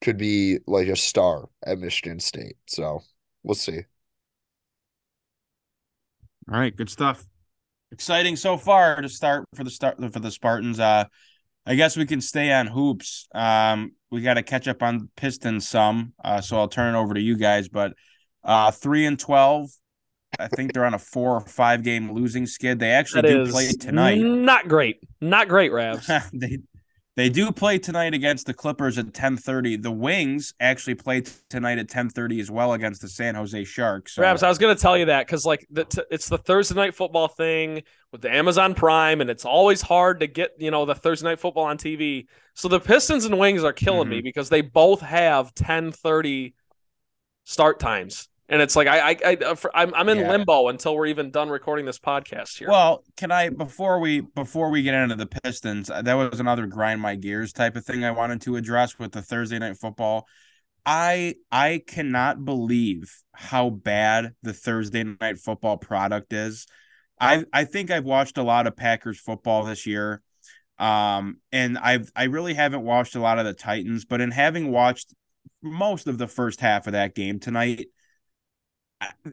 could 0.00 0.18
be 0.18 0.58
like 0.66 0.88
a 0.88 0.96
star 0.96 1.48
at 1.64 1.78
Michigan 1.78 2.20
State. 2.20 2.56
So 2.66 3.00
we'll 3.42 3.54
see. 3.54 3.82
All 6.50 6.58
right, 6.58 6.74
good 6.74 6.90
stuff. 6.90 7.24
Exciting 7.90 8.36
so 8.36 8.56
far 8.56 9.00
to 9.00 9.08
start 9.08 9.44
for 9.54 9.64
the 9.64 9.70
start 9.70 9.98
for 10.12 10.20
the 10.20 10.30
Spartans. 10.30 10.78
Uh 10.80 11.04
I 11.66 11.74
guess 11.74 11.96
we 11.96 12.06
can 12.06 12.20
stay 12.20 12.52
on 12.52 12.66
hoops. 12.66 13.28
Um 13.34 13.92
we 14.10 14.22
got 14.22 14.34
to 14.34 14.42
catch 14.42 14.68
up 14.68 14.82
on 14.82 15.10
Pistons 15.16 15.68
some. 15.68 16.14
Uh 16.22 16.40
so 16.40 16.58
I'll 16.58 16.68
turn 16.68 16.94
it 16.94 16.98
over 16.98 17.14
to 17.14 17.20
you 17.20 17.36
guys, 17.36 17.68
but 17.68 17.94
uh 18.44 18.70
3 18.70 19.06
and 19.06 19.18
12 19.18 19.70
I 20.38 20.48
think 20.48 20.72
they're 20.72 20.84
on 20.84 20.94
a 20.94 20.98
4 20.98 21.36
or 21.36 21.40
5 21.40 21.82
game 21.82 22.12
losing 22.12 22.46
skid. 22.46 22.78
They 22.78 22.90
actually 22.90 23.22
That 23.22 23.44
do 23.44 23.50
play 23.50 23.72
tonight. 23.72 24.18
Not 24.18 24.68
great. 24.68 25.02
Not 25.20 25.48
great, 25.48 25.72
Rabs. 25.72 26.10
they 26.32 26.58
they 27.18 27.28
do 27.28 27.50
play 27.50 27.80
tonight 27.80 28.14
against 28.14 28.46
the 28.46 28.54
Clippers 28.54 28.96
at 28.96 29.06
10:30. 29.06 29.82
The 29.82 29.90
Wings 29.90 30.54
actually 30.60 30.94
play 30.94 31.22
t- 31.22 31.32
tonight 31.50 31.78
at 31.78 31.88
10:30 31.88 32.40
as 32.40 32.48
well 32.48 32.74
against 32.74 33.02
the 33.02 33.08
San 33.08 33.34
Jose 33.34 33.64
Sharks. 33.64 34.14
So 34.14 34.22
Rabs, 34.22 34.44
I 34.44 34.48
was 34.48 34.56
going 34.56 34.76
to 34.76 34.80
tell 34.80 34.96
you 34.96 35.06
that 35.06 35.26
because 35.26 35.44
like 35.44 35.66
the 35.68 35.82
t- 35.82 36.04
it's 36.12 36.28
the 36.28 36.38
Thursday 36.38 36.76
night 36.76 36.94
football 36.94 37.26
thing 37.26 37.82
with 38.12 38.20
the 38.20 38.32
Amazon 38.32 38.72
Prime, 38.72 39.20
and 39.20 39.30
it's 39.30 39.44
always 39.44 39.82
hard 39.82 40.20
to 40.20 40.28
get 40.28 40.52
you 40.58 40.70
know 40.70 40.84
the 40.84 40.94
Thursday 40.94 41.26
night 41.26 41.40
football 41.40 41.64
on 41.64 41.76
TV. 41.76 42.28
So 42.54 42.68
the 42.68 42.78
Pistons 42.78 43.24
and 43.24 43.36
Wings 43.36 43.64
are 43.64 43.72
killing 43.72 44.08
me 44.08 44.18
mm-hmm. 44.18 44.22
because 44.22 44.48
they 44.48 44.60
both 44.60 45.00
have 45.00 45.52
ten 45.54 45.90
thirty 45.90 46.54
start 47.42 47.80
times, 47.80 48.28
and 48.48 48.62
it's 48.62 48.76
like 48.76 48.86
I 48.88 49.10
I, 49.10 49.16
I 49.24 49.56
I'm 49.74 49.94
I'm 49.94 50.08
in 50.08 50.18
Yeah. 50.18 50.30
limbo 50.30 50.68
until 50.68 50.94
we're 50.96 51.06
even 51.06 51.30
done 51.30 51.48
recording 51.48 51.86
this 51.86 51.98
podcast 51.98 52.58
here. 52.58 52.68
Well, 52.68 53.04
can 53.16 53.30
I 53.30 53.50
before 53.50 54.00
we 54.00 54.20
before 54.20 54.70
we 54.70 54.82
get 54.82 54.94
into 54.94 55.16
the 55.16 55.26
Pistons, 55.26 55.90
uh, 55.90 56.02
that 56.02 56.14
was 56.14 56.40
another 56.40 56.66
grind 56.66 57.00
my 57.00 57.14
gears 57.14 57.52
type 57.52 57.76
of 57.76 57.84
thing 57.84 58.04
I 58.04 58.10
wanted 58.10 58.40
to 58.42 58.56
address 58.56 58.98
with 58.98 59.12
the 59.12 59.22
Thursday 59.22 59.58
night 59.58 59.76
football. 59.78 60.26
I 60.86 61.34
I 61.52 61.82
cannot 61.86 62.44
believe 62.44 63.14
how 63.32 63.70
bad 63.70 64.34
the 64.42 64.52
Thursday 64.54 65.04
night 65.20 65.38
football 65.38 65.76
product 65.76 66.32
is. 66.32 66.66
I 67.20 67.44
I 67.52 67.64
think 67.64 67.90
I've 67.90 68.04
watched 68.04 68.38
a 68.38 68.42
lot 68.42 68.66
of 68.66 68.76
Packers 68.76 69.20
football 69.20 69.64
this 69.64 69.86
year. 69.86 70.22
Um 70.78 71.38
and 71.52 71.76
I've 71.76 72.10
I 72.14 72.24
really 72.24 72.54
haven't 72.54 72.84
watched 72.84 73.16
a 73.16 73.20
lot 73.20 73.38
of 73.38 73.44
the 73.44 73.52
Titans, 73.54 74.04
but 74.04 74.20
in 74.20 74.30
having 74.30 74.70
watched 74.70 75.12
most 75.62 76.06
of 76.06 76.18
the 76.18 76.28
first 76.28 76.60
half 76.60 76.86
of 76.86 76.92
that 76.92 77.14
game 77.14 77.40
tonight, 77.40 77.88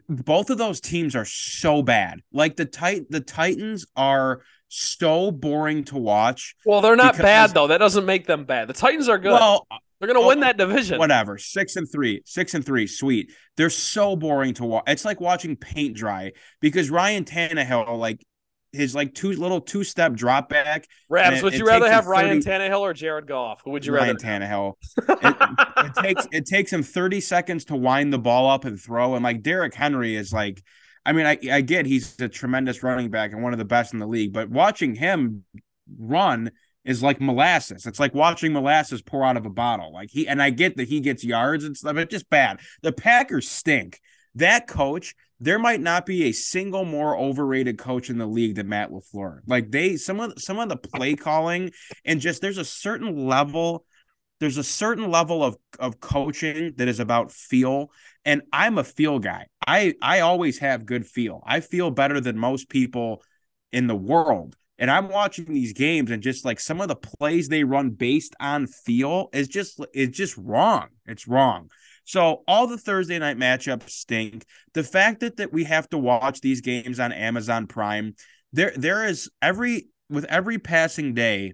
both 0.10 0.50
of 0.50 0.58
those 0.58 0.80
teams 0.82 1.16
are 1.16 1.26
so 1.26 1.82
bad. 1.82 2.22
Like 2.32 2.56
the 2.56 2.66
tit 2.66 3.10
the 3.10 3.20
Titans 3.22 3.86
are 3.96 4.42
so 4.68 5.32
boring 5.32 5.84
to 5.86 5.98
watch. 5.98 6.56
well, 6.66 6.82
they're 6.82 6.96
not 6.96 7.14
because- 7.14 7.24
bad 7.24 7.54
though. 7.54 7.68
That 7.68 7.80
doesn't 7.80 8.06
make 8.06 8.28
them 8.28 8.46
bad. 8.46 8.68
The 8.68 8.74
Titans 8.74 9.10
are 9.10 9.18
good. 9.18 9.32
Well, 9.34 9.68
they're 10.00 10.08
going 10.08 10.16
to 10.16 10.20
oh, 10.20 10.28
well, 10.28 10.30
win 10.30 10.42
that 10.42 10.58
division. 10.58 11.00
whatever. 11.00 11.38
Six 11.38 11.78
and 11.78 11.90
three, 11.90 12.22
six 12.26 12.54
and 12.54 12.66
three, 12.66 12.86
sweet. 12.86 13.32
They're 13.56 13.70
so 13.70 14.16
boring 14.16 14.54
to 14.56 14.66
watch. 14.66 14.84
It's 14.88 15.06
like 15.06 15.22
watching 15.22 15.56
paint 15.56 15.96
dry 15.96 16.34
because 16.60 16.90
Ryan 16.90 17.24
Tannehill, 17.24 17.98
like 17.98 18.22
his 18.76 18.94
like 18.94 19.14
two 19.14 19.32
little 19.32 19.62
two 19.62 19.84
step 19.84 20.14
drop 20.14 20.50
back. 20.50 20.88
Rabs, 21.10 21.40
it- 21.40 21.44
would 21.44 21.54
you 21.56 21.66
rather 21.66 21.90
have 21.90 22.08
Ryan 22.08 22.42
30 22.42 22.70
Tannehill 22.70 22.80
or 22.82 22.94
Jared 22.94 23.28
Goff? 23.28 23.62
Who 23.64 23.72
would 23.72 23.86
you 23.86 23.94
Ryan 23.94 24.18
rather? 24.18 24.46
Tannehill. 24.46 24.74
It, 25.78 25.86
it 25.86 25.94
takes 26.02 26.28
it 26.32 26.46
takes 26.46 26.74
him 26.74 26.84
30 26.84 27.22
seconds 27.22 27.66
to 27.66 27.76
wind 27.76 28.12
the 28.12 28.18
ball 28.20 28.50
up 28.50 28.66
and 28.66 28.80
throw. 28.80 29.16
And 29.16 29.24
like 29.24 29.42
Derrick 29.42 29.74
Henry 29.74 30.16
is 30.16 30.32
like, 30.34 30.62
I 31.06 31.12
mean, 31.14 31.26
I, 31.26 31.38
I 31.52 31.62
get 31.62 31.86
he's 31.86 32.20
a 32.20 32.28
tremendous 32.28 32.82
running 32.84 33.10
back 33.10 33.32
and 33.34 33.44
one 33.44 33.54
of 33.54 33.60
the 33.60 33.66
best 33.66 33.94
in 33.94 34.00
the 34.00 34.08
league, 34.08 34.34
but 34.34 34.50
watching 34.50 34.96
him 34.96 35.44
run 36.00 36.52
is 36.84 37.04
like 37.04 37.20
molasses. 37.22 37.86
It's 37.86 38.00
like 38.00 38.14
watching 38.14 38.54
molasses 38.54 39.02
pour 39.02 39.24
out 39.26 39.38
of 39.38 39.46
a 39.46 39.50
bottle. 39.50 39.94
Like 39.94 40.10
he 40.12 40.28
and 40.28 40.42
I 40.42 40.50
get 40.50 40.78
that 40.78 40.88
he 40.88 41.00
gets 41.00 41.24
yards 41.24 41.64
and 41.64 41.76
stuff, 41.76 41.96
but 41.96 42.10
just 42.10 42.30
bad. 42.30 42.60
The 42.82 42.92
Packers 42.92 43.50
stink. 43.50 44.00
That 44.36 44.68
coach, 44.68 45.16
there 45.40 45.60
might 45.60 45.82
not 45.82 46.06
be 46.06 46.24
a 46.24 46.32
single 46.32 46.86
more 46.86 47.18
overrated 47.18 47.78
coach 47.78 48.10
in 48.10 48.18
the 48.18 48.26
league 48.26 48.56
than 48.56 48.70
Matt 48.70 48.92
LaFleur. 48.92 49.40
Like 49.46 49.72
they 49.72 49.98
some 49.98 50.20
of 50.20 50.34
some 50.38 50.60
of 50.60 50.70
the 50.70 50.78
play 50.78 51.16
calling 51.16 51.72
and 52.06 52.22
just 52.22 52.42
there's 52.42 52.58
a 52.58 52.66
certain 52.66 53.28
level 53.28 53.86
there's 54.40 54.58
a 54.58 54.64
certain 54.64 55.10
level 55.10 55.44
of 55.44 55.58
of 55.80 56.00
coaching 56.00 56.74
that 56.78 56.88
is 56.88 57.00
about 57.00 57.32
feel 57.32 57.92
and 58.24 58.42
I'm 58.52 58.78
a 58.78 58.84
feel 58.84 59.20
guy. 59.20 59.48
I 59.68 59.96
I 60.02 60.22
always 60.22 60.60
have 60.60 60.86
good 60.86 61.06
feel. 61.06 61.42
I 61.46 61.60
feel 61.60 61.92
better 61.92 62.20
than 62.22 62.38
most 62.38 62.70
people 62.70 63.24
in 63.72 63.88
the 63.88 63.96
world 63.96 64.56
And 64.78 64.92
I'm 64.92 65.10
watching 65.10 65.46
these 65.46 65.74
games 65.74 66.12
and 66.12 66.22
just 66.22 66.46
like 66.46 66.60
some 66.60 66.82
of 66.82 66.88
the 66.88 66.96
plays 66.96 67.48
they 67.48 67.64
run 67.64 67.92
based 67.92 68.36
on 68.40 68.68
feel 68.68 69.30
is 69.34 69.48
just 69.48 69.80
it's 69.94 70.18
just 70.18 70.38
wrong. 70.38 70.88
It's 71.06 71.28
wrong. 71.28 71.70
So 72.06 72.44
all 72.48 72.68
the 72.68 72.78
Thursday 72.78 73.20
night 73.20 73.38
matchups 73.38 73.90
stink. 73.90 74.46
The 74.74 74.84
fact 74.84 75.20
that 75.20 75.38
that 75.38 75.52
we 75.52 75.64
have 75.66 75.90
to 75.90 75.98
watch 75.98 76.40
these 76.40 76.62
games 76.62 77.00
on 77.00 77.12
Amazon 77.12 77.68
Prime, 77.68 78.16
there 78.54 78.72
there 78.76 79.06
is 79.06 79.30
every 79.42 79.90
with 80.10 80.26
every 80.26 80.60
passing 80.60 81.16
day, 81.16 81.54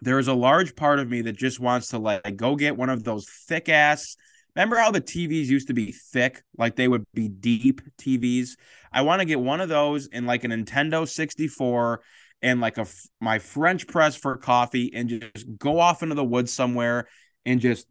there 0.00 0.18
is 0.18 0.28
a 0.28 0.34
large 0.34 0.74
part 0.74 0.98
of 0.98 1.08
me 1.08 1.22
that 1.22 1.36
just 1.36 1.60
wants 1.60 1.88
to 1.88 1.98
like 1.98 2.36
go 2.36 2.56
get 2.56 2.76
one 2.76 2.88
of 2.88 3.04
those 3.04 3.28
thick 3.28 3.68
ass. 3.68 4.16
Remember 4.56 4.76
how 4.76 4.90
the 4.90 5.00
TVs 5.00 5.46
used 5.46 5.68
to 5.68 5.74
be 5.74 5.92
thick, 5.92 6.42
like 6.56 6.74
they 6.74 6.88
would 6.88 7.04
be 7.14 7.28
deep 7.28 7.82
TVs? 8.00 8.56
I 8.92 9.02
want 9.02 9.20
to 9.20 9.26
get 9.26 9.38
one 9.38 9.60
of 9.60 9.68
those 9.68 10.06
in 10.06 10.26
like 10.26 10.42
a 10.42 10.48
Nintendo 10.48 11.06
64 11.06 12.00
and 12.42 12.60
like 12.60 12.78
a 12.78 12.86
my 13.20 13.38
French 13.38 13.86
press 13.86 14.16
for 14.16 14.36
coffee 14.38 14.90
and 14.94 15.08
just 15.08 15.46
go 15.58 15.78
off 15.78 16.02
into 16.02 16.14
the 16.14 16.24
woods 16.24 16.52
somewhere 16.52 17.06
and 17.44 17.60
just 17.60 17.86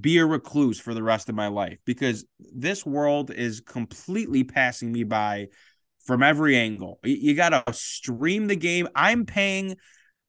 be 0.00 0.18
a 0.18 0.26
recluse 0.26 0.78
for 0.78 0.94
the 0.94 1.02
rest 1.02 1.28
of 1.28 1.34
my 1.34 1.48
life 1.48 1.78
because 1.84 2.24
this 2.38 2.84
world 2.84 3.30
is 3.30 3.60
completely 3.60 4.44
passing 4.44 4.92
me 4.92 5.04
by 5.04 5.48
from 6.04 6.22
every 6.22 6.56
angle. 6.56 7.00
You 7.04 7.34
got 7.34 7.50
to 7.50 7.72
stream 7.72 8.46
the 8.46 8.56
game. 8.56 8.88
I'm 8.94 9.26
paying 9.26 9.76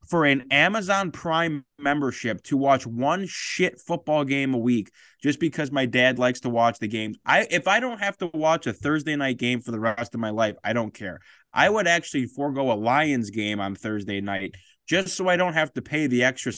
for 0.07 0.25
an 0.25 0.45
Amazon 0.51 1.12
Prime 1.12 1.65
membership 1.77 2.41
to 2.43 2.57
watch 2.57 2.88
one 2.88 3.25
shit 3.27 3.79
football 3.79 4.23
game 4.23 4.53
a 4.53 4.57
week 4.57 4.91
just 5.21 5.39
because 5.39 5.71
my 5.71 5.86
dad 5.86 6.17
likes 6.17 6.39
to 6.41 6.49
watch 6.49 6.79
the 6.79 6.88
games. 6.88 7.17
I 7.25 7.47
if 7.51 7.67
I 7.67 7.79
don't 7.79 7.99
have 7.99 8.17
to 8.17 8.27
watch 8.33 8.67
a 8.67 8.73
Thursday 8.73 9.15
night 9.15 9.38
game 9.38 9.60
for 9.60 9.71
the 9.71 9.79
rest 9.79 10.13
of 10.13 10.19
my 10.19 10.29
life, 10.29 10.55
I 10.63 10.73
don't 10.73 10.93
care. 10.93 11.19
I 11.53 11.69
would 11.69 11.88
actually 11.88 12.25
forego 12.27 12.71
a 12.71 12.73
Lions 12.73 13.29
game 13.29 13.60
on 13.60 13.75
Thursday 13.75 14.21
night 14.21 14.55
just 14.88 15.15
so 15.17 15.27
I 15.27 15.36
don't 15.36 15.53
have 15.53 15.73
to 15.73 15.81
pay 15.81 16.07
the 16.07 16.23
extra 16.23 16.53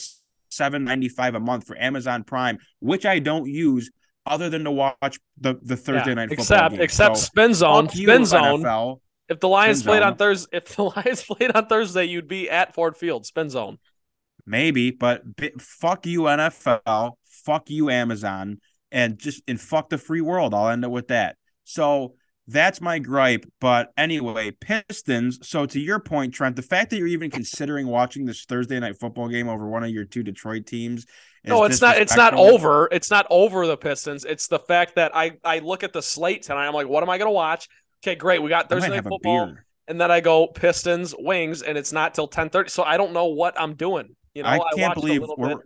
7.95 0.52 1.36
a 1.36 1.40
month 1.40 1.68
for 1.68 1.78
Amazon 1.78 2.24
Prime, 2.24 2.58
which 2.80 3.06
I 3.06 3.20
don't 3.20 3.48
use 3.48 3.92
other 4.26 4.50
than 4.50 4.64
to 4.64 4.72
watch 4.72 5.20
the, 5.40 5.58
the 5.62 5.76
Thursday 5.76 6.12
yeah, 6.12 6.16
night 6.16 6.30
football 6.30 6.44
except 6.44 6.72
game. 6.72 6.82
except 6.82 7.18
so, 7.18 7.24
spin 7.24 7.54
zone 7.54 7.90
spin 7.90 8.26
zone 8.26 8.62
NFL, 8.62 9.00
if 9.28 9.40
the 9.40 9.48
Lions 9.48 9.84
played 9.84 10.02
zone. 10.02 10.12
on 10.12 10.16
Thursday, 10.18 10.58
if 10.58 10.76
the 10.76 10.84
Lions 10.96 11.24
played 11.24 11.52
on 11.52 11.68
Thursday, 11.68 12.06
you'd 12.06 12.28
be 12.28 12.50
at 12.50 12.74
Ford 12.74 12.96
Field, 12.96 13.26
spin 13.26 13.50
zone. 13.50 13.78
Maybe, 14.46 14.92
but 14.92 15.24
fuck 15.60 16.06
you 16.06 16.22
NFL, 16.22 17.14
fuck 17.26 17.70
you 17.70 17.90
Amazon, 17.90 18.60
and 18.92 19.18
just 19.18 19.44
and 19.48 19.60
fuck 19.60 19.90
the 19.90 19.98
free 19.98 20.22
world. 20.22 20.54
I'll 20.54 20.70
end 20.70 20.84
it 20.84 20.92
with 20.92 21.10
that. 21.10 21.36
So 21.64 22.16
that's 22.52 22.82
my 22.82 23.00
gripe. 23.00 23.46
But 23.62 23.92
anyway, 23.98 24.52
Pistons. 24.52 25.40
So 25.48 25.66
to 25.66 25.80
your 25.80 26.00
point, 26.00 26.34
Trent, 26.34 26.56
the 26.56 26.62
fact 26.62 26.90
that 26.90 26.98
you're 26.98 27.08
even 27.08 27.30
considering 27.30 27.88
watching 27.88 28.26
this 28.26 28.46
Thursday 28.46 28.80
night 28.80 29.00
football 29.00 29.28
game 29.28 29.48
over 29.48 29.68
one 29.68 29.84
of 29.84 29.90
your 29.90 30.06
two 30.06 30.24
Detroit 30.24 30.66
teams. 30.66 31.06
No, 31.46 31.64
it's 31.64 31.82
not. 31.82 31.98
It's 31.98 32.18
not 32.18 32.34
over. 32.34 32.90
It's 32.92 33.10
not 33.10 33.26
over 33.30 33.66
the 33.66 33.78
Pistons. 33.78 34.26
It's 34.26 34.48
the 34.48 34.60
fact 34.60 34.96
that 34.96 35.16
I 35.16 35.38
I 35.44 35.60
look 35.60 35.84
at 35.84 35.94
the 35.94 36.02
slate 36.02 36.44
tonight. 36.44 36.68
I'm 36.68 36.74
like, 36.74 36.88
what 36.88 37.02
am 37.02 37.10
I 37.10 37.18
going 37.18 37.30
to 37.30 37.34
watch? 37.34 37.70
Okay, 38.04 38.16
great. 38.16 38.42
We 38.42 38.50
got 38.50 38.70
Thursday 38.70 38.90
night 38.90 39.04
football, 39.04 39.54
and 39.88 40.02
then 40.02 40.12
I 40.12 40.20
go 40.20 40.48
Pistons, 40.48 41.16
Wings, 41.18 41.62
and 41.62 41.78
it's 41.78 41.94
not 41.94 42.14
till 42.14 42.28
ten 42.28 42.50
thirty. 42.50 42.70
So 42.70 42.84
I 42.84 42.98
don't 42.98 43.14
know 43.14 43.28
what 43.28 43.60
I'm 43.60 43.76
doing. 43.76 44.16
You 44.34 44.44
know, 44.44 44.50
I 44.50 44.60
can't 44.76 44.92
I 44.92 44.94
believe 44.94 45.24
we're. 45.38 45.50
Bit. 45.50 45.58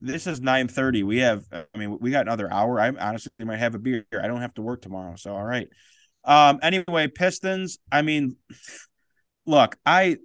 This 0.00 0.26
is 0.26 0.40
nine 0.40 0.68
thirty. 0.68 1.02
We 1.02 1.18
have. 1.18 1.44
I 1.52 1.78
mean, 1.78 1.98
we 2.00 2.10
got 2.10 2.22
another 2.22 2.52
hour. 2.52 2.80
I 2.80 2.90
honestly 2.90 3.32
might 3.40 3.58
have 3.58 3.74
a 3.74 3.78
beer. 3.78 4.04
I 4.12 4.26
don't 4.26 4.40
have 4.40 4.54
to 4.54 4.62
work 4.62 4.82
tomorrow, 4.82 5.14
so 5.16 5.34
all 5.34 5.44
right. 5.44 5.68
Um. 6.24 6.58
Anyway, 6.62 7.08
Pistons. 7.08 7.78
I 7.90 8.02
mean, 8.02 8.36
look, 9.46 9.76
I. 9.84 10.18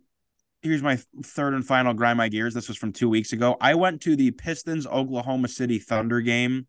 Here's 0.61 0.81
my 0.81 0.97
third 1.25 1.55
and 1.55 1.65
final 1.65 1.93
grind 1.93 2.17
my 2.17 2.29
gears. 2.29 2.53
This 2.53 2.69
was 2.69 2.77
from 2.77 2.93
two 2.93 3.09
weeks 3.09 3.33
ago. 3.33 3.57
I 3.59 3.75
went 3.75 4.01
to 4.03 4.15
the 4.15 4.31
Pistons 4.31 4.87
Oklahoma 4.87 5.49
City 5.49 5.77
Thunder 5.77 6.21
game 6.21 6.67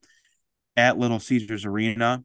at 0.76 0.98
Little 0.98 1.20
Caesars 1.20 1.64
Arena. 1.64 2.24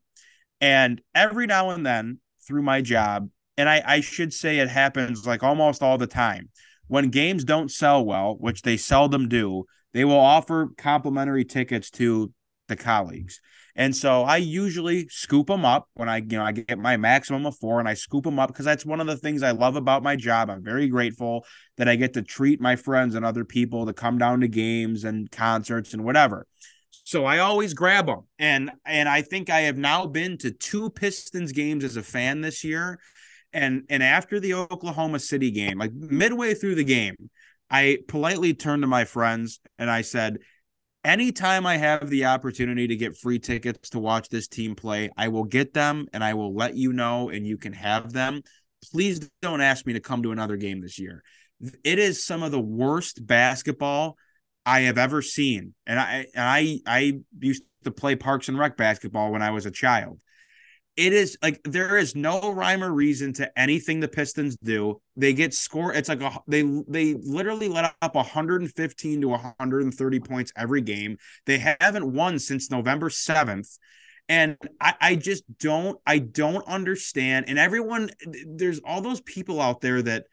And 0.62 1.02
every 1.16 1.46
now 1.46 1.70
and 1.70 1.86
then 1.86 2.20
through 2.48 2.64
my 2.64 2.82
job, 2.82 3.30
and 3.58 3.70
I, 3.70 3.84
I 3.86 4.02
should 4.02 4.34
say 4.34 4.60
it 4.60 4.70
happens 4.70 5.26
like 5.28 5.44
almost 5.44 5.84
all 5.84 5.98
the 5.98 6.08
time. 6.08 6.50
When 6.88 7.10
games 7.10 7.44
don't 7.44 7.72
sell 7.72 8.04
well, 8.04 8.36
which 8.40 8.64
they 8.64 8.78
seldom 8.78 9.30
do, 9.30 9.66
they 9.94 10.06
will 10.06 10.20
offer 10.20 10.70
complimentary 10.78 11.46
tickets 11.46 11.92
to 11.92 12.34
the 12.68 12.76
colleagues. 12.76 13.42
And 13.80 13.96
so 13.96 14.24
I 14.24 14.36
usually 14.36 15.08
scoop 15.08 15.48
them 15.48 15.64
up 15.64 15.88
when 15.94 16.10
I, 16.10 16.18
you 16.18 16.38
know, 16.38 16.44
I 16.44 16.52
get 16.52 16.78
my 16.78 16.98
maximum 16.98 17.46
of 17.46 17.58
four 17.60 17.80
and 17.80 17.88
I 17.88 17.94
scoop 17.94 18.26
them 18.26 18.38
up 18.38 18.50
because 18.50 18.66
that's 18.66 18.86
one 18.86 19.00
of 19.00 19.08
the 19.08 19.16
things 19.16 19.42
I 19.42 19.52
love 19.52 19.78
about 19.78 20.04
my 20.04 20.18
job. 20.18 20.50
I'm 20.50 20.62
very 20.62 20.90
grateful 20.90 21.46
that 21.78 21.88
I 21.88 21.96
get 21.96 22.14
to 22.16 22.22
treat 22.22 22.60
my 22.60 22.76
friends 22.76 23.16
and 23.16 23.24
other 23.24 23.46
people 23.46 23.86
to 23.86 23.94
come 23.94 24.18
down 24.18 24.42
to 24.42 24.50
games 24.50 25.06
and 25.06 25.32
concerts 25.32 25.94
and 25.94 26.04
whatever. 26.04 26.46
So 27.06 27.24
I 27.24 27.38
always 27.38 27.74
grab 27.74 28.08
them. 28.08 28.28
And 28.38 28.70
and 28.86 29.08
I 29.08 29.22
think 29.22 29.50
I 29.50 29.62
have 29.62 29.78
now 29.78 30.06
been 30.06 30.38
to 30.40 30.52
two 30.52 30.90
Pistons 30.90 31.54
games 31.54 31.86
as 31.86 31.96
a 31.96 32.04
fan 32.04 32.42
this 32.42 32.66
year. 32.66 33.00
And 33.54 33.84
and 33.90 34.04
after 34.04 34.42
the 34.42 34.56
Oklahoma 34.56 35.20
City 35.20 35.52
game, 35.52 35.80
like 35.80 35.94
midway 35.94 36.54
through 36.54 36.76
the 36.76 36.84
game, 36.84 37.16
I 37.72 38.00
politely 38.10 38.54
turned 38.54 38.84
to 38.84 38.88
my 38.88 39.06
friends 39.06 39.62
and 39.78 39.90
I 39.90 40.02
said, 40.02 40.40
anytime 41.04 41.66
I 41.66 41.78
have 41.78 42.10
the 42.10 42.26
opportunity 42.26 42.88
to 42.88 42.96
get 42.96 43.18
free 43.18 43.40
tickets 43.40 43.90
to 43.92 44.00
watch 44.00 44.30
this 44.30 44.48
team 44.48 44.76
play, 44.76 45.10
I 45.18 45.30
will 45.30 45.44
get 45.44 45.74
them 45.74 46.08
and 46.14 46.24
I 46.24 46.34
will 46.34 46.54
let 46.54 46.76
you 46.76 46.94
know 46.94 47.30
and 47.30 47.46
you 47.46 47.58
can 47.58 47.74
have 47.74 48.12
them. 48.12 48.42
Please 48.92 49.30
don't 49.42 49.62
ask 49.62 49.86
me 49.86 49.94
to 49.94 50.00
come 50.00 50.24
to 50.24 50.32
another 50.32 50.58
game 50.58 50.82
this 50.82 51.00
year. 51.00 51.24
It 51.84 52.00
is 52.00 52.26
some 52.26 52.44
of 52.44 52.52
the 52.52 52.60
worst 52.60 53.26
basketball 53.26 54.18
I 54.66 54.82
have 54.82 54.98
ever 54.98 55.22
seen. 55.22 55.74
And 55.86 56.00
I 56.00 56.26
and 56.34 56.46
I 56.46 56.80
I 56.86 57.20
used 57.40 57.64
to 57.84 57.92
play 57.92 58.16
Parks 58.16 58.48
and 58.48 58.58
Rec 58.58 58.78
basketball 58.78 59.32
when 59.32 59.42
I 59.42 59.52
was 59.52 59.66
a 59.66 59.72
child. 59.72 60.22
It 61.00 61.14
is 61.14 61.38
like 61.42 61.62
there 61.64 61.96
is 61.98 62.14
no 62.14 62.52
rhyme 62.52 62.84
or 62.84 62.92
reason 62.92 63.32
to 63.36 63.50
anything 63.58 64.02
the 64.02 64.10
Pistons 64.10 64.58
do. 64.62 65.00
They 65.16 65.32
get 65.32 65.54
score. 65.54 65.94
It's 65.94 66.10
like 66.10 66.20
a 66.20 66.42
they 66.46 66.64
they 66.90 67.14
literally 67.14 67.70
let 67.70 67.96
up 68.02 68.16
115 68.16 69.22
to 69.22 69.28
130 69.30 70.20
points 70.20 70.52
every 70.58 70.82
game. 70.82 71.16
They 71.46 71.58
haven't 71.58 72.12
won 72.12 72.38
since 72.38 72.70
November 72.70 73.10
7th. 73.10 73.80
And 74.28 74.58
I, 74.82 74.94
I 75.00 75.16
just 75.16 75.46
don't 75.58 75.98
I 76.06 76.20
don't 76.20 76.68
understand. 76.68 77.46
And 77.48 77.58
everyone 77.58 78.10
there's 78.46 78.82
all 78.84 79.00
those 79.00 79.22
people 79.22 79.62
out 79.62 79.80
there 79.80 80.02
that 80.02 80.26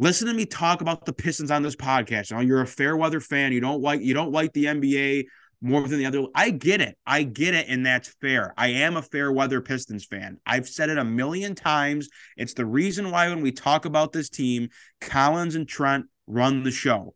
listen 0.00 0.26
to 0.26 0.34
me 0.34 0.44
talk 0.44 0.80
about 0.80 1.06
the 1.06 1.12
Pistons 1.12 1.52
on 1.52 1.62
this 1.62 1.76
podcast. 1.76 2.30
You 2.30 2.36
know, 2.36 2.42
you're 2.42 2.62
a 2.62 2.66
fair 2.66 2.96
weather 2.96 3.20
fan. 3.20 3.52
You 3.52 3.60
don't 3.60 3.80
like 3.80 4.00
you 4.00 4.12
don't 4.12 4.32
like 4.32 4.52
the 4.54 4.64
NBA 4.64 5.26
more 5.60 5.86
than 5.86 5.98
the 5.98 6.06
other. 6.06 6.24
I 6.34 6.50
get 6.50 6.80
it. 6.80 6.96
I 7.06 7.22
get 7.22 7.54
it, 7.54 7.66
and 7.68 7.84
that's 7.84 8.08
fair. 8.20 8.54
I 8.56 8.68
am 8.68 8.96
a 8.96 9.02
fair 9.02 9.30
weather 9.30 9.60
Pistons 9.60 10.04
fan. 10.04 10.38
I've 10.46 10.68
said 10.68 10.88
it 10.88 10.98
a 10.98 11.04
million 11.04 11.54
times. 11.54 12.08
It's 12.36 12.54
the 12.54 12.66
reason 12.66 13.10
why 13.10 13.28
when 13.28 13.42
we 13.42 13.52
talk 13.52 13.84
about 13.84 14.12
this 14.12 14.30
team, 14.30 14.68
Collins 15.00 15.54
and 15.54 15.68
Trent 15.68 16.06
run 16.26 16.62
the 16.62 16.70
show. 16.70 17.14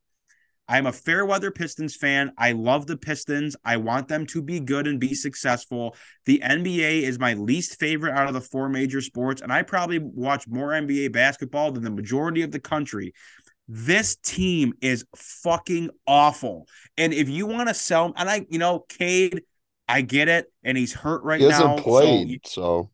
I'm 0.66 0.87
a 0.87 0.92
fair 0.92 1.26
weather 1.26 1.50
Pistons 1.50 1.94
fan. 1.94 2.33
I 2.38 2.52
love 2.52 2.87
the 2.87 2.96
Pistons. 2.96 3.54
I 3.64 3.76
want 3.76 4.09
them 4.09 4.26
to 4.28 4.40
be 4.40 4.61
good 4.61 4.87
and 4.87 4.98
be 4.98 5.14
successful. 5.14 5.94
The 6.24 6.40
NBA 6.42 7.02
is 7.02 7.18
my 7.18 7.35
least 7.35 7.78
favorite 7.78 8.14
out 8.14 8.28
of 8.28 8.35
the 8.35 8.40
four 8.40 8.70
major 8.70 9.02
sports, 9.02 9.42
and 9.42 9.52
I 9.52 9.62
probably 9.62 9.98
watch 9.98 10.48
more 10.48 10.70
NBA 10.70 11.12
basketball 11.12 11.72
than 11.72 11.85
the 11.85 11.90
majority 11.90 12.40
of 12.40 12.50
the 12.50 12.61
country. 12.61 13.12
This 13.66 14.16
team 14.16 14.74
is 14.81 15.05
fucking 15.16 15.90
awful. 16.07 16.66
And 16.96 17.14
if 17.14 17.29
you 17.29 17.46
want 17.46 17.68
to 17.68 17.74
sell, 17.74 18.12
and 18.16 18.29
I, 18.29 18.46
you 18.50 18.59
know, 18.59 18.85
Cade, 18.88 19.42
I 19.88 20.03
get 20.03 20.29
it, 20.29 20.46
and 20.62 20.77
he's 20.77 20.92
hurt 20.92 21.22
right 21.24 21.40
he 21.40 21.48
now. 21.48 21.77
Played, 21.77 22.40
so, 22.44 22.50
so 22.50 22.90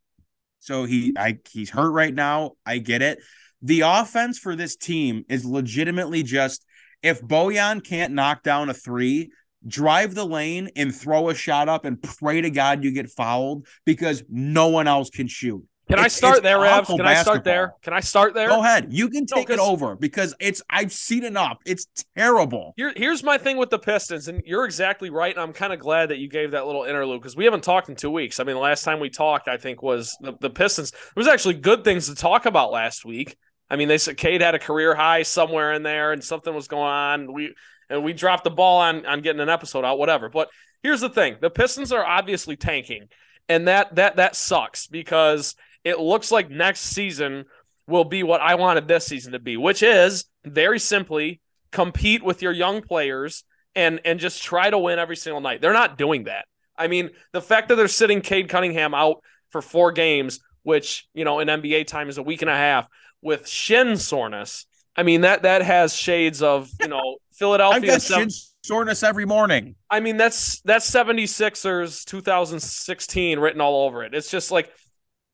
so 0.61 0.85
he 0.85 1.15
I 1.17 1.39
he's 1.51 1.71
hurt 1.71 1.91
right 1.91 2.15
now. 2.15 2.53
I 2.65 2.79
get 2.79 3.03
it. 3.03 3.19
The 3.63 3.81
offense 3.81 4.39
for 4.39 4.57
this 4.57 4.77
team 4.77 5.25
is 5.29 5.45
legitimately 5.45 6.23
just 6.23 6.65
if 7.03 7.21
Bojan 7.23 7.83
can't 7.85 8.13
knock 8.13 8.43
down 8.43 8.69
a 8.69 8.75
three, 8.75 9.31
drive 9.67 10.15
the 10.15 10.25
lane 10.25 10.71
and 10.77 10.95
throw 10.95 11.31
a 11.31 11.35
shot 11.35 11.69
up 11.69 11.85
and 11.85 12.03
pray 12.03 12.41
to 12.41 12.51
God 12.51 12.85
you 12.85 12.93
get 12.93 13.11
fouled 13.11 13.67
because 13.85 14.23
no 14.29 14.69
one 14.69 14.87
else 14.87 15.11
can 15.11 15.27
shoot. 15.27 15.65
Can 15.91 15.99
it's, 15.99 16.15
I 16.15 16.19
start 16.19 16.43
there, 16.45 16.61
Rabs? 16.61 16.87
Can 16.87 16.99
basketball. 16.99 17.19
I 17.19 17.23
start 17.23 17.45
there? 17.45 17.75
Can 17.83 17.93
I 17.93 18.01
start 18.01 18.35
there? 18.35 18.49
Go 18.49 18.61
ahead. 18.61 18.89
You 18.91 19.09
can 19.09 19.27
take 19.27 19.49
no, 19.49 19.55
it 19.55 19.61
over 19.61 19.97
because 19.97 20.35
it's 20.39 20.63
I've 20.71 20.93
seen 20.93 21.25
enough. 21.25 21.59
It's 21.67 21.87
terrible. 22.17 22.75
Here, 22.77 22.93
here's 22.95 23.25
my 23.25 23.39
thing 23.39 23.57
with 23.57 23.71
the 23.71 23.79
Pistons, 23.79 24.29
and 24.29 24.41
you're 24.47 24.65
exactly 24.65 25.11
right. 25.11 25.35
And 25.35 25.43
I'm 25.43 25.53
kind 25.53 25.73
of 25.73 25.81
glad 25.81 26.11
that 26.11 26.19
you 26.19 26.29
gave 26.29 26.53
that 26.53 26.67
little 26.67 26.85
interlude 26.85 27.21
because 27.21 27.37
we 27.37 27.45
haven't 27.45 27.65
talked 27.65 27.89
in 27.89 27.97
two 27.97 28.11
weeks. 28.11 28.39
I 28.39 28.45
mean, 28.45 28.55
the 28.55 28.61
last 28.61 28.85
time 28.85 29.01
we 29.01 29.11
talked, 29.11 29.49
I 29.49 29.57
think 29.57 29.83
was 29.83 30.17
the, 30.21 30.33
the 30.41 30.51
Pistons. 30.51 30.93
There 30.93 31.01
was 31.17 31.27
actually 31.27 31.55
good 31.55 31.83
things 31.83 32.07
to 32.07 32.15
talk 32.15 32.47
about 32.47 32.71
last 32.71 33.05
week. 33.05 33.37
I 33.69 33.75
mean, 33.75 33.89
they 33.89 33.99
said 33.99 34.17
Cade 34.17 34.43
had 34.43 34.55
a 34.55 34.61
career 34.61 34.95
high 34.95 35.25
somewhere 35.25 35.73
in 35.73 35.83
there, 35.83 36.13
and 36.13 36.23
something 36.23 36.55
was 36.55 36.69
going 36.69 36.83
on. 36.85 37.33
We 37.33 37.55
and 37.89 38.05
we 38.05 38.13
dropped 38.13 38.45
the 38.45 38.51
ball 38.51 38.81
on 38.81 39.07
on 39.07 39.23
getting 39.23 39.41
an 39.41 39.49
episode 39.49 39.85
out, 39.85 39.99
whatever. 39.99 40.29
But 40.29 40.51
here's 40.85 41.01
the 41.01 41.11
thing: 41.11 41.37
the 41.41 41.51
Pistons 41.51 41.91
are 41.91 42.05
obviously 42.05 42.55
tanking, 42.55 43.09
and 43.49 43.67
that 43.67 43.97
that 43.97 44.17
that 44.17 44.37
sucks 44.37 44.87
because 44.87 45.57
it 45.85 45.99
looks 45.99 46.31
like 46.31 46.51
next 46.51 46.81
season 46.81 47.45
will 47.87 48.05
be 48.05 48.23
what 48.23 48.41
I 48.41 48.55
wanted 48.55 48.89
this 48.89 49.07
season 49.07 49.33
to 49.33 49.39
be, 49.39 49.57
which 49.57 49.83
is 49.83 50.25
very 50.45 50.79
simply 50.79 51.41
compete 51.73 52.23
with 52.23 52.43
your 52.43 52.53
young 52.53 52.83
players 52.83 53.45
and 53.75 54.01
and 54.05 54.19
just 54.19 54.43
try 54.43 54.71
to 54.71 54.79
win 54.79 54.99
every 54.99 55.17
single 55.17 55.41
night. 55.41 55.61
They're 55.61 55.73
not 55.73 55.99
doing 55.99 56.25
that. 56.25 56.47
I 56.77 56.89
mean, 56.89 57.11
the 57.33 57.43
fact 57.43 57.69
that 57.69 57.77
they're 57.77 57.89
sitting 57.89 58.21
Cade 58.21 58.49
Cunningham 58.49 58.95
out 58.95 59.23
for 59.51 59.61
four 59.61 59.93
games, 59.93 60.41
which 60.63 61.07
you 61.15 61.25
know 61.25 61.41
in 61.41 61.49
NBA 61.49 61.87
time 61.87 62.09
is 62.09 62.19
a 62.19 62.23
week 62.23 62.43
and 62.43 62.51
a 62.51 62.57
half, 62.57 62.89
with 63.23 63.49
shin 63.49 63.97
soreness. 63.97 64.67
I 64.97 65.03
mean 65.03 65.23
that 65.23 65.43
that 65.43 65.63
has 65.63 65.95
shades 65.95 66.43
of 66.43 66.71
you 66.81 66.89
know 66.89 67.19
Philadelphia. 67.33 67.77
I've 67.77 67.87
got 67.87 68.03
shin 68.03 68.29
soreness 68.65 69.03
every 69.03 69.25
morning. 69.25 69.77
I 69.91 70.01
mean 70.01 70.17
that's 70.17 70.61
that's 70.63 70.91
76ers 70.91 72.05
2016 72.05 73.39
written 73.39 73.61
all 73.61 73.87
over 73.87 74.05
it. 74.05 74.15
It's 74.15 74.31
just 74.31 74.51
like 74.51 74.73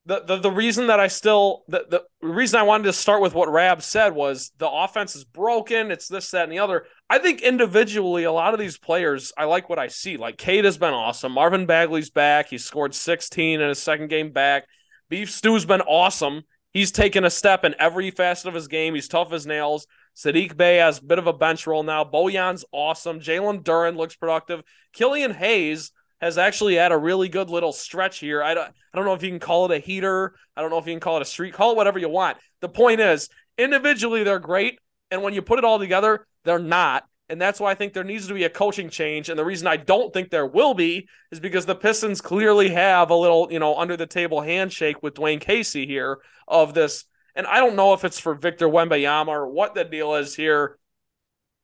the, 0.07 0.23
the 0.25 0.37
the 0.39 0.51
reason 0.51 0.87
that 0.87 1.01
I 1.01 1.09
still 1.09 1.65
the, 1.67 1.85
the 1.89 2.03
reason 2.27 2.61
I 2.61 2.63
wanted 2.63 2.85
to 2.85 2.93
start 2.93 3.21
with 3.21 3.35
what 3.35 3.51
Rab 3.51 3.83
said 3.83 4.15
was 4.15 4.53
the 4.57 4.71
offense 4.71 5.17
is 5.17 5.25
broken. 5.25 5.91
It's 5.91 6.07
this, 6.07 6.31
that, 6.31 6.45
and 6.45 6.53
the 6.53 6.61
other. 6.61 6.87
I 7.11 7.19
think 7.19 7.43
individually, 7.43 8.23
a 8.25 8.33
lot 8.33 8.55
of 8.55 8.61
these 8.61 8.79
players, 8.79 9.33
I 9.37 9.45
like 9.45 9.69
what 9.69 9.81
I 9.81 9.89
see. 9.89 10.17
Like 10.17 10.39
Cade 10.39 10.65
has 10.65 10.79
been 10.79 10.95
awesome. 10.95 11.33
Marvin 11.33 11.67
Bagley's 11.67 12.11
back. 12.11 12.49
He 12.49 12.59
scored 12.59 12.95
16 12.95 13.61
in 13.61 13.69
his 13.69 13.83
second 13.83 14.09
game 14.09 14.31
back. 14.31 14.65
Beef 15.09 15.31
Stew's 15.31 15.67
been 15.67 15.83
awesome. 15.83 16.43
He's 16.73 16.93
taken 16.93 17.25
a 17.25 17.31
step 17.31 17.65
in 17.65 17.75
every 17.79 18.11
facet 18.11 18.47
of 18.47 18.55
his 18.55 18.69
game. 18.69 18.95
He's 18.95 19.09
tough 19.09 19.33
as 19.33 19.47
nails. 19.47 19.87
Saddiq 20.15 20.57
Bey 20.57 20.77
has 20.77 20.99
a 20.99 21.05
bit 21.05 21.19
of 21.19 21.27
a 21.27 21.33
bench 21.33 21.67
role 21.67 21.83
now. 21.83 22.05
Bojan's 22.05 22.65
awesome. 22.71 23.19
Jalen 23.19 23.65
Duren 23.65 23.97
looks 23.97 24.15
productive. 24.15 24.63
Killian 24.93 25.33
Hayes 25.35 25.91
has 26.21 26.39
actually 26.39 26.77
had 26.77 26.93
a 26.93 26.99
really 26.99 27.29
good 27.29 27.51
little 27.51 27.73
stretch 27.73 28.19
here. 28.19 28.43
I 28.43 28.55
don't, 28.55 28.69
I 28.69 28.97
don't 28.97 29.05
know 29.05 29.15
if 29.15 29.23
you 29.23 29.31
can 29.31 29.39
call 29.39 29.67
it 29.67 29.77
a 29.77 29.79
heater. 29.79 30.35
I 30.57 30.63
don't 30.63 30.71
know 30.71 30.79
if 30.79 30.87
you 30.87 30.93
can 30.93 31.01
call 31.01 31.17
it 31.17 31.23
a 31.23 31.27
streak. 31.27 31.55
Call 31.55 31.73
it 31.73 31.77
whatever 31.77 31.99
you 31.99 32.09
want. 32.09 32.39
The 32.61 32.69
point 32.69 33.01
is, 33.01 33.29
individually, 33.59 34.23
they're 34.23 34.39
great. 34.39 34.79
And 35.11 35.23
when 35.23 35.35
you 35.35 35.43
put 35.43 35.59
it 35.59 35.65
all 35.65 35.79
together, 35.79 36.27
they're 36.45 36.59
not. 36.59 37.05
And 37.29 37.41
that's 37.41 37.59
why 37.59 37.73
I 37.73 37.75
think 37.75 37.93
there 37.93 38.05
needs 38.05 38.29
to 38.29 38.35
be 38.35 38.45
a 38.45 38.51
coaching 38.51 38.89
change. 38.89 39.29
And 39.29 39.39
the 39.39 39.45
reason 39.45 39.67
I 39.67 39.77
don't 39.77 40.13
think 40.13 40.31
there 40.31 40.47
will 40.47 40.75
be 40.75 41.09
is 41.33 41.41
because 41.41 41.67
the 41.67 41.75
Pistons 41.75 42.21
clearly 42.21 42.69
have 42.71 43.11
a 43.11 43.17
little, 43.17 43.49
you 43.51 43.59
know, 43.59 43.77
under 43.77 43.97
the 43.97 44.07
table 44.07 44.41
handshake 44.41 45.03
with 45.03 45.15
Dwane 45.15 45.41
Casey 45.41 45.87
here 45.87 46.19
of 46.47 46.73
this. 46.73 47.05
And 47.35 47.47
I 47.47 47.59
don't 47.59 47.77
know 47.77 47.93
if 47.93 48.05
it's 48.05 48.21
for 48.21 48.35
Victor 48.35 48.69
Wembanyama 48.69 49.29
or 49.29 49.49
what 49.49 49.75
the 49.75 49.85
deal 49.85 50.15
is 50.15 50.37
here. 50.37 50.79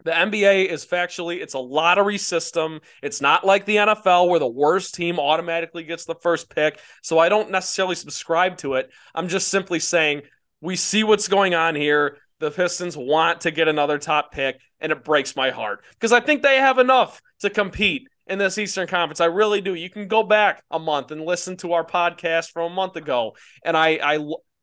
The 0.04 0.10
NBA 0.10 0.66
is 0.66 0.84
factually, 0.84 1.40
it's 1.40 1.54
a 1.54 1.58
lottery 1.58 2.18
system. 2.18 2.80
It's 3.02 3.20
not 3.20 3.44
like 3.44 3.64
the 3.64 3.76
NFL 3.76 4.28
where 4.28 4.40
the 4.40 4.48
worst 4.48 4.94
team 4.94 5.18
automatically 5.18 5.84
gets 5.84 6.04
the 6.04 6.14
first 6.16 6.52
pick. 6.54 6.80
So 7.02 7.18
I 7.18 7.28
don't 7.28 7.50
necessarily 7.50 7.94
subscribe 7.94 8.56
to 8.58 8.74
it. 8.74 8.90
I'm 9.14 9.28
just 9.28 9.48
simply 9.48 9.78
saying 9.78 10.22
we 10.60 10.76
see 10.76 11.04
what's 11.04 11.28
going 11.28 11.54
on 11.54 11.74
here. 11.74 12.18
The 12.38 12.50
Pistons 12.50 12.96
want 12.96 13.42
to 13.42 13.52
get 13.52 13.68
another 13.68 13.98
top 13.98 14.32
pick, 14.32 14.60
and 14.80 14.90
it 14.90 15.04
breaks 15.04 15.36
my 15.36 15.50
heart 15.50 15.84
because 15.92 16.10
I 16.10 16.18
think 16.18 16.42
they 16.42 16.56
have 16.56 16.78
enough 16.78 17.20
to 17.40 17.50
compete 17.50 18.08
in 18.26 18.38
this 18.38 18.58
Eastern 18.58 18.88
Conference. 18.88 19.20
I 19.20 19.26
really 19.26 19.60
do. 19.60 19.74
You 19.74 19.88
can 19.88 20.08
go 20.08 20.24
back 20.24 20.64
a 20.70 20.78
month 20.78 21.12
and 21.12 21.20
listen 21.20 21.56
to 21.58 21.74
our 21.74 21.84
podcast 21.84 22.50
from 22.50 22.72
a 22.72 22.74
month 22.74 22.96
ago, 22.96 23.36
and 23.64 23.76
I, 23.76 24.00
I 24.02 24.18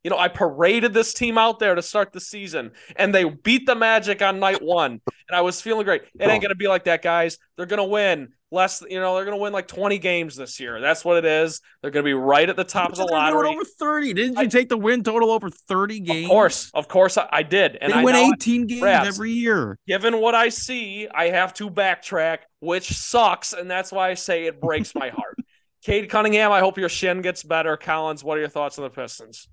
you 0.10 0.16
know, 0.16 0.20
I 0.20 0.28
paraded 0.28 0.92
this 0.92 1.14
team 1.14 1.38
out 1.38 1.60
there 1.60 1.76
to 1.76 1.84
start 1.84 2.14
the 2.14 2.20
season, 2.20 2.72
and 2.96 3.14
they 3.14 3.26
beat 3.26 3.68
the 3.68 3.76
Magic 3.76 4.24
on 4.24 4.40
night 4.40 4.60
one, 4.60 4.94
and 4.94 5.36
I 5.36 5.42
was 5.42 5.62
feeling 5.62 5.86
great. 5.86 6.02
It 6.20 6.28
ain't 6.28 6.42
gonna 6.42 6.56
be 6.56 6.68
like 6.68 6.86
that, 6.86 7.04
guys. 7.04 7.38
They're 7.56 7.68
gonna 7.68 7.86
win 7.86 8.30
less. 8.50 8.84
You 8.90 9.00
know, 9.00 9.14
they're 9.14 9.26
gonna 9.26 9.38
win 9.38 9.54
like 9.54 9.68
twenty 9.68 10.00
games 10.00 10.36
this 10.36 10.60
year. 10.60 10.82
That's 10.82 11.06
what 11.06 11.18
it 11.18 11.26
is. 11.26 11.62
They're 11.84 11.92
gonna 11.92 12.06
be 12.06 12.16
right 12.16 12.50
at 12.50 12.56
the 12.56 12.64
top 12.64 12.90
of 12.90 12.98
the 12.98 13.06
lottery. 13.06 13.50
Over 13.50 13.64
thirty, 13.64 14.16
didn't 14.16 14.38
you 14.38 14.42
I, 14.42 14.48
take 14.48 14.68
the 14.68 14.78
win 14.78 15.04
total 15.04 15.30
over 15.30 15.52
thirty 15.52 16.00
games? 16.00 16.26
Of 16.26 16.32
course, 16.32 16.72
of 16.74 16.88
course, 16.88 17.16
I, 17.16 17.30
I 17.32 17.44
did. 17.44 17.78
And 17.80 17.94
they 17.94 17.98
I 18.00 18.04
win 18.04 18.16
eighteen 18.16 18.66
games 18.66 18.84
every 18.84 19.32
year. 19.32 19.78
Given 19.86 20.20
what 20.20 20.34
I 20.34 20.50
see, 20.50 21.08
I 21.08 21.30
have 21.30 21.54
to 21.56 21.70
backtrack, 21.70 22.40
which 22.62 22.90
sucks, 22.90 23.54
and 23.54 23.70
that's 23.70 23.92
why 23.92 24.10
I 24.10 24.16
say 24.16 24.48
it 24.48 24.60
breaks 24.60 24.96
my 24.96 25.10
heart. 25.16 25.38
Cade 25.84 26.10
Cunningham, 26.10 26.52
I 26.52 26.62
hope 26.62 26.80
your 26.80 26.90
shin 26.90 27.22
gets 27.22 27.44
better. 27.44 27.78
Collins, 27.78 28.24
what 28.24 28.38
are 28.38 28.42
your 28.42 28.50
thoughts 28.50 28.80
on 28.80 28.84
the 28.84 28.90
Pistons? 28.90 29.48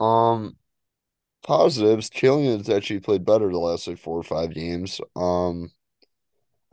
Um, 0.00 0.56
positives. 1.42 2.10
Killian's 2.10 2.70
actually 2.70 3.00
played 3.00 3.24
better 3.24 3.50
the 3.50 3.58
last 3.58 3.86
like 3.86 3.98
four 3.98 4.18
or 4.18 4.22
five 4.22 4.54
games. 4.54 5.00
Um, 5.16 5.72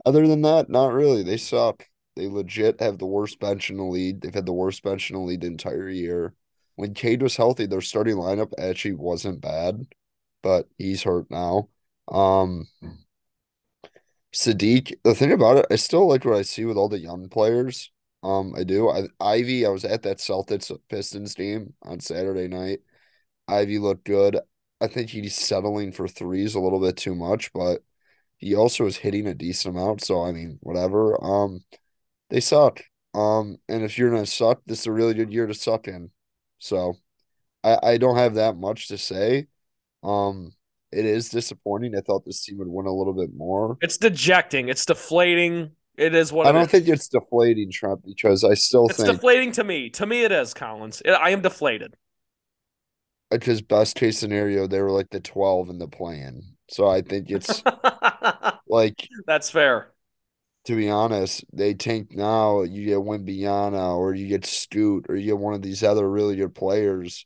other 0.04 0.26
than 0.26 0.42
that, 0.42 0.70
not 0.70 0.92
really. 0.92 1.22
They 1.22 1.36
suck. 1.36 1.86
They 2.16 2.26
legit 2.26 2.80
have 2.80 2.98
the 2.98 3.06
worst 3.06 3.38
bench 3.40 3.70
in 3.70 3.76
the 3.76 3.84
league. 3.84 4.20
They've 4.20 4.34
had 4.34 4.46
the 4.46 4.52
worst 4.52 4.82
bench 4.82 5.10
in 5.10 5.16
the 5.16 5.22
league 5.22 5.42
the 5.42 5.46
entire 5.46 5.88
year. 5.88 6.34
When 6.76 6.94
Cade 6.94 7.22
was 7.22 7.36
healthy, 7.36 7.66
their 7.66 7.80
starting 7.80 8.16
lineup 8.16 8.52
actually 8.58 8.94
wasn't 8.94 9.40
bad, 9.40 9.86
but 10.42 10.68
he's 10.78 11.02
hurt 11.02 11.30
now. 11.30 11.68
Um, 12.08 12.68
Saddiq, 14.32 14.98
the 15.04 15.14
thing 15.14 15.32
about 15.32 15.58
it, 15.58 15.66
I 15.70 15.76
still 15.76 16.06
like 16.08 16.24
what 16.24 16.36
I 16.36 16.42
see 16.42 16.64
with 16.64 16.76
all 16.76 16.88
the 16.88 16.98
young 16.98 17.28
players. 17.28 17.90
Um, 18.22 18.54
I 18.56 18.64
do. 18.64 18.88
I 18.88 19.08
Ivey, 19.20 19.64
I 19.66 19.70
was 19.70 19.84
at 19.84 20.02
that 20.02 20.18
Celtics 20.18 20.76
Pistons 20.88 21.34
game 21.34 21.74
on 21.82 22.00
Saturday 22.00 22.48
night. 22.48 22.80
Ivey 23.48 23.78
looked 23.78 24.04
good. 24.04 24.38
I 24.80 24.86
think 24.86 25.10
he's 25.10 25.34
settling 25.34 25.92
for 25.92 26.06
threes 26.06 26.54
a 26.54 26.60
little 26.60 26.80
bit 26.80 26.96
too 26.96 27.14
much, 27.14 27.52
but 27.52 27.82
he 28.36 28.54
also 28.54 28.86
is 28.86 28.96
hitting 28.96 29.26
a 29.26 29.34
decent 29.34 29.74
amount. 29.74 30.04
So 30.04 30.22
I 30.22 30.32
mean, 30.32 30.58
whatever. 30.62 31.22
Um, 31.22 31.64
they 32.30 32.40
suck. 32.40 32.82
Um, 33.14 33.56
and 33.68 33.82
if 33.82 33.98
you're 33.98 34.10
gonna 34.10 34.26
suck, 34.26 34.60
this 34.66 34.80
is 34.80 34.86
a 34.86 34.92
really 34.92 35.14
good 35.14 35.32
year 35.32 35.46
to 35.46 35.54
suck 35.54 35.88
in. 35.88 36.10
So, 36.58 36.94
I 37.64 37.78
I 37.82 37.96
don't 37.98 38.16
have 38.16 38.34
that 38.34 38.56
much 38.56 38.88
to 38.88 38.98
say. 38.98 39.48
Um, 40.02 40.52
it 40.92 41.04
is 41.04 41.28
disappointing. 41.28 41.96
I 41.96 42.00
thought 42.00 42.24
this 42.24 42.44
team 42.44 42.58
would 42.58 42.68
win 42.68 42.86
a 42.86 42.92
little 42.92 43.14
bit 43.14 43.30
more. 43.34 43.78
It's 43.80 43.98
dejecting. 43.98 44.68
It's 44.68 44.86
deflating. 44.86 45.72
It 45.96 46.14
is 46.14 46.32
what 46.32 46.46
I 46.46 46.52
don't 46.52 46.62
is. 46.62 46.70
think 46.70 46.86
it's 46.86 47.08
deflating, 47.08 47.72
Trump, 47.72 48.04
because 48.06 48.44
I 48.44 48.54
still 48.54 48.86
think 48.86 48.90
it's 48.90 49.02
think 49.02 49.16
deflating 49.16 49.52
to 49.52 49.64
me. 49.64 49.90
To 49.90 50.06
me, 50.06 50.22
it 50.22 50.30
is 50.30 50.54
Collins. 50.54 51.02
I 51.04 51.30
am 51.30 51.40
deflated 51.40 51.96
Uh, 53.30 53.36
because 53.36 53.60
best 53.60 53.96
case 53.96 54.18
scenario 54.18 54.66
they 54.66 54.80
were 54.80 54.90
like 54.90 55.10
the 55.10 55.20
12 55.20 55.68
in 55.70 55.78
the 55.78 55.88
plan. 55.88 56.42
So 56.70 56.86
i 56.88 57.00
think 57.02 57.30
it's 57.30 57.62
like 58.68 59.08
that's 59.26 59.50
fair. 59.50 59.92
To 60.64 60.76
be 60.76 60.90
honest 60.90 61.44
they 61.52 61.74
tank 61.74 62.14
now 62.14 62.62
you 62.62 62.84
get 62.84 62.98
Wembanyama 62.98 63.96
or 63.96 64.14
you 64.14 64.28
get 64.28 64.44
Scoot 64.44 65.06
or 65.08 65.16
you 65.16 65.26
get 65.26 65.38
one 65.38 65.54
of 65.54 65.62
these 65.62 65.82
other 65.82 66.08
really 66.08 66.36
good 66.36 66.54
players 66.54 67.24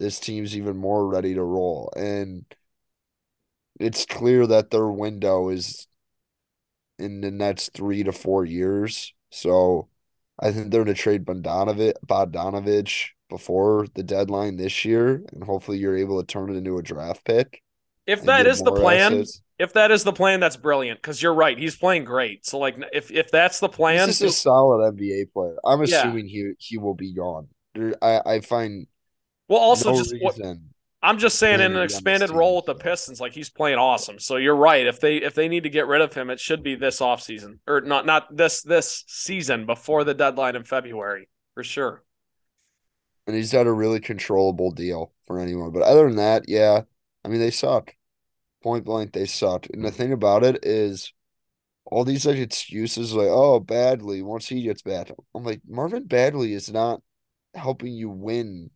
this 0.00 0.18
team's 0.18 0.56
even 0.56 0.76
more 0.78 1.06
ready 1.06 1.34
to 1.34 1.44
roll. 1.44 1.92
And 1.94 2.44
it's 3.78 4.06
clear 4.06 4.46
that 4.46 4.70
their 4.70 4.88
window 4.88 5.50
is 5.50 5.86
in 6.98 7.20
the 7.20 7.30
next 7.30 7.74
three 7.74 8.02
to 8.02 8.12
four 8.12 8.44
years. 8.44 9.14
So 9.30 9.88
i 10.42 10.50
think 10.50 10.70
they're 10.70 10.84
going 10.84 10.94
to 10.94 11.00
trade 11.00 11.24
Bogdanovich 11.26 13.10
before 13.30 13.86
the 13.94 14.02
deadline 14.02 14.56
this 14.56 14.84
year, 14.84 15.22
and 15.32 15.42
hopefully 15.42 15.78
you're 15.78 15.96
able 15.96 16.20
to 16.20 16.26
turn 16.26 16.50
it 16.50 16.56
into 16.56 16.76
a 16.76 16.82
draft 16.82 17.24
pick. 17.24 17.62
If 18.06 18.22
that 18.24 18.46
is 18.46 18.60
the 18.60 18.72
plan, 18.72 19.14
assets. 19.14 19.42
if 19.58 19.72
that 19.74 19.90
is 19.90 20.04
the 20.04 20.12
plan, 20.12 20.40
that's 20.40 20.56
brilliant 20.56 21.00
because 21.00 21.22
you're 21.22 21.34
right. 21.34 21.56
He's 21.56 21.76
playing 21.76 22.04
great. 22.04 22.44
So 22.44 22.58
like, 22.58 22.76
if 22.92 23.10
if 23.10 23.30
that's 23.30 23.60
the 23.60 23.68
plan, 23.68 24.08
this 24.08 24.20
is 24.20 24.32
a 24.32 24.36
solid 24.36 24.94
NBA 24.94 25.32
player. 25.32 25.56
I'm 25.64 25.80
assuming 25.80 26.28
yeah. 26.28 26.48
he 26.48 26.52
he 26.58 26.78
will 26.78 26.94
be 26.94 27.14
gone. 27.14 27.48
I 28.02 28.20
I 28.26 28.40
find 28.40 28.86
well 29.48 29.60
also 29.60 29.92
no 29.92 29.98
just 29.98 30.14
what, 30.20 30.36
I'm 31.02 31.18
just 31.18 31.38
saying 31.38 31.60
in 31.60 31.76
an 31.76 31.82
expanded 31.82 32.30
role 32.30 32.56
with 32.56 32.66
the 32.66 32.74
Pistons, 32.74 33.20
like 33.20 33.32
he's 33.32 33.48
playing 33.48 33.78
awesome. 33.78 34.18
So 34.18 34.36
you're 34.36 34.56
right. 34.56 34.86
If 34.86 35.00
they 35.00 35.18
if 35.18 35.34
they 35.34 35.48
need 35.48 35.62
to 35.62 35.70
get 35.70 35.86
rid 35.86 36.00
of 36.00 36.12
him, 36.12 36.30
it 36.30 36.40
should 36.40 36.62
be 36.62 36.74
this 36.74 37.00
offseason. 37.00 37.58
Or 37.68 37.80
not 37.80 38.06
not 38.06 38.36
this 38.36 38.62
this 38.62 39.04
season 39.06 39.66
before 39.66 40.04
the 40.04 40.14
deadline 40.14 40.56
in 40.56 40.64
February, 40.64 41.28
for 41.54 41.62
sure 41.62 42.02
and 43.26 43.36
he's 43.36 43.52
got 43.52 43.66
a 43.66 43.72
really 43.72 44.00
controllable 44.00 44.70
deal 44.70 45.12
for 45.26 45.38
anyone. 45.38 45.72
But 45.72 45.82
other 45.82 46.06
than 46.06 46.16
that, 46.16 46.44
yeah, 46.48 46.82
I 47.24 47.28
mean 47.28 47.40
they 47.40 47.50
suck. 47.50 47.94
Point 48.62 48.84
blank, 48.84 49.12
they 49.12 49.26
suck. 49.26 49.66
And 49.72 49.84
the 49.84 49.90
thing 49.90 50.12
about 50.12 50.44
it 50.44 50.64
is, 50.64 51.12
all 51.86 52.04
these 52.04 52.26
like 52.26 52.36
excuses 52.36 53.14
like, 53.14 53.28
oh, 53.28 53.58
Bagley 53.60 54.22
once 54.22 54.48
he 54.48 54.62
gets 54.62 54.82
back. 54.82 55.10
I'm 55.34 55.44
like 55.44 55.60
Marvin 55.68 56.06
Bagley 56.06 56.52
is 56.52 56.70
not 56.70 57.00
helping 57.54 57.92
you 57.92 58.10
win 58.10 58.70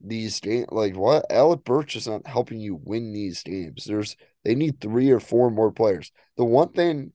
these 0.00 0.40
games. 0.40 0.66
Like 0.70 0.96
what? 0.96 1.30
Alec 1.30 1.64
Burks 1.64 1.96
is 1.96 2.06
not 2.06 2.26
helping 2.26 2.60
you 2.60 2.80
win 2.82 3.12
these 3.12 3.42
games. 3.42 3.84
There's 3.84 4.16
they 4.44 4.54
need 4.54 4.80
three 4.80 5.10
or 5.10 5.20
four 5.20 5.50
more 5.50 5.72
players. 5.72 6.12
The 6.36 6.44
one 6.44 6.70
thing 6.70 7.12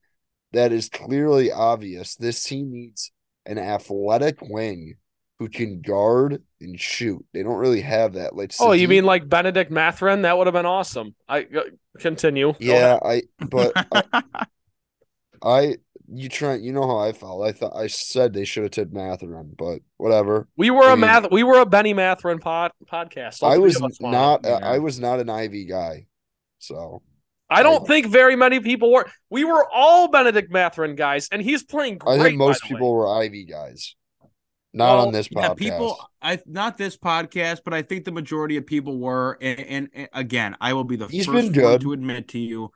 that 0.53 0.71
is 0.71 0.89
clearly 0.89 1.51
obvious, 1.51 2.15
this 2.15 2.43
team 2.43 2.71
needs 2.71 3.11
an 3.45 3.57
athletic 3.57 4.37
wing 4.41 4.95
who 5.39 5.49
can 5.49 5.81
guard 5.81 6.41
and 6.61 6.79
shoot. 6.79 7.25
They 7.33 7.43
don't 7.43 7.57
really 7.57 7.81
have 7.81 8.13
that. 8.13 8.35
Like, 8.35 8.53
oh, 8.59 8.71
you 8.71 8.87
mean 8.87 9.03
like 9.05 9.27
Benedict 9.27 9.69
Mathurin? 9.71 10.21
That 10.21 10.37
would 10.37 10.47
have 10.47 10.53
been 10.53 10.65
awesome. 10.65 11.15
I 11.27 11.41
uh, 11.41 11.63
continue. 11.99 12.53
Yeah, 12.59 12.99
I. 13.03 13.23
But 13.39 13.73
I, 14.13 14.23
I, 15.41 15.75
you 16.07 16.29
try. 16.29 16.55
You 16.55 16.71
know 16.71 16.87
how 16.87 16.99
I 16.99 17.11
felt. 17.11 17.45
I 17.45 17.51
thought 17.51 17.75
I 17.75 17.87
said 17.87 18.33
they 18.33 18.45
should 18.45 18.63
have 18.63 18.71
took 18.71 18.93
Mathurin, 18.93 19.53
but 19.57 19.79
whatever. 19.97 20.47
We 20.55 20.69
were 20.71 20.83
I 20.83 20.93
a 20.93 20.95
mean- 20.95 21.01
math. 21.01 21.31
We 21.31 21.43
were 21.43 21.59
a 21.59 21.65
Benny 21.65 21.93
Mathurin 21.93 22.39
pod 22.39 22.71
podcast. 22.89 23.43
All 23.43 23.51
I 23.51 23.57
was 23.57 23.75
of 23.75 23.83
us 23.83 23.99
wanted 23.99 24.17
not. 24.17 24.45
uh, 24.45 24.59
Yeah. 24.61 24.67
I 24.67 24.79
was 24.79 24.99
not 24.99 25.19
an 25.19 25.29
Ivey 25.29 25.65
guy. 25.65 26.05
So 26.59 27.01
I 27.49 27.61
don't 27.61 27.83
I- 27.83 27.85
think 27.87 28.07
very 28.07 28.35
many 28.35 28.59
people 28.61 28.91
were. 28.91 29.07
We 29.29 29.43
were 29.43 29.67
all 29.71 30.07
Benedict 30.07 30.51
Mathurin 30.51 30.95
guys, 30.95 31.27
and 31.31 31.41
he's 31.41 31.63
playing 31.63 31.97
great. 31.97 32.19
I 32.19 32.23
think 32.23 32.39
by 32.39 32.45
most 32.45 32.61
the 32.61 32.73
way. 32.73 32.77
people 32.77 32.93
were 32.93 33.07
Ivey 33.09 33.43
guys. 33.45 33.95
Not 34.75 34.97
Well, 34.97 35.07
on 35.07 35.13
this 35.13 35.29
Yeah, 35.31 35.49
podcast. 35.49 35.57
people. 35.57 36.09
I 36.21 36.39
not 36.45 36.77
this 36.77 36.97
podcast, 36.97 37.61
but 37.63 37.73
I 37.73 37.81
think 37.81 38.03
the 38.03 38.11
majority 38.11 38.57
of 38.57 38.65
people 38.65 38.99
were. 38.99 39.37
And, 39.41 39.59
and, 39.59 39.89
and 39.93 40.09
again, 40.11 40.57
I 40.59 40.73
will 40.73 40.83
be 40.83 40.97
the 40.97 41.07
He's 41.07 41.25
first 41.25 41.55
one 41.55 41.79
to 41.79 41.93
admit 41.93 42.27
to 42.29 42.39
you. 42.39 42.71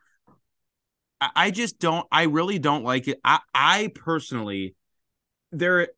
I, 1.19 1.29
I 1.35 1.51
just 1.51 1.77
don't. 1.77 2.07
I 2.09 2.23
really 2.23 2.57
don't 2.57 2.85
like 2.85 3.09
it. 3.09 3.19
I, 3.23 3.39
I 3.53 3.91
personally, 3.93 4.75
there. 5.51 5.89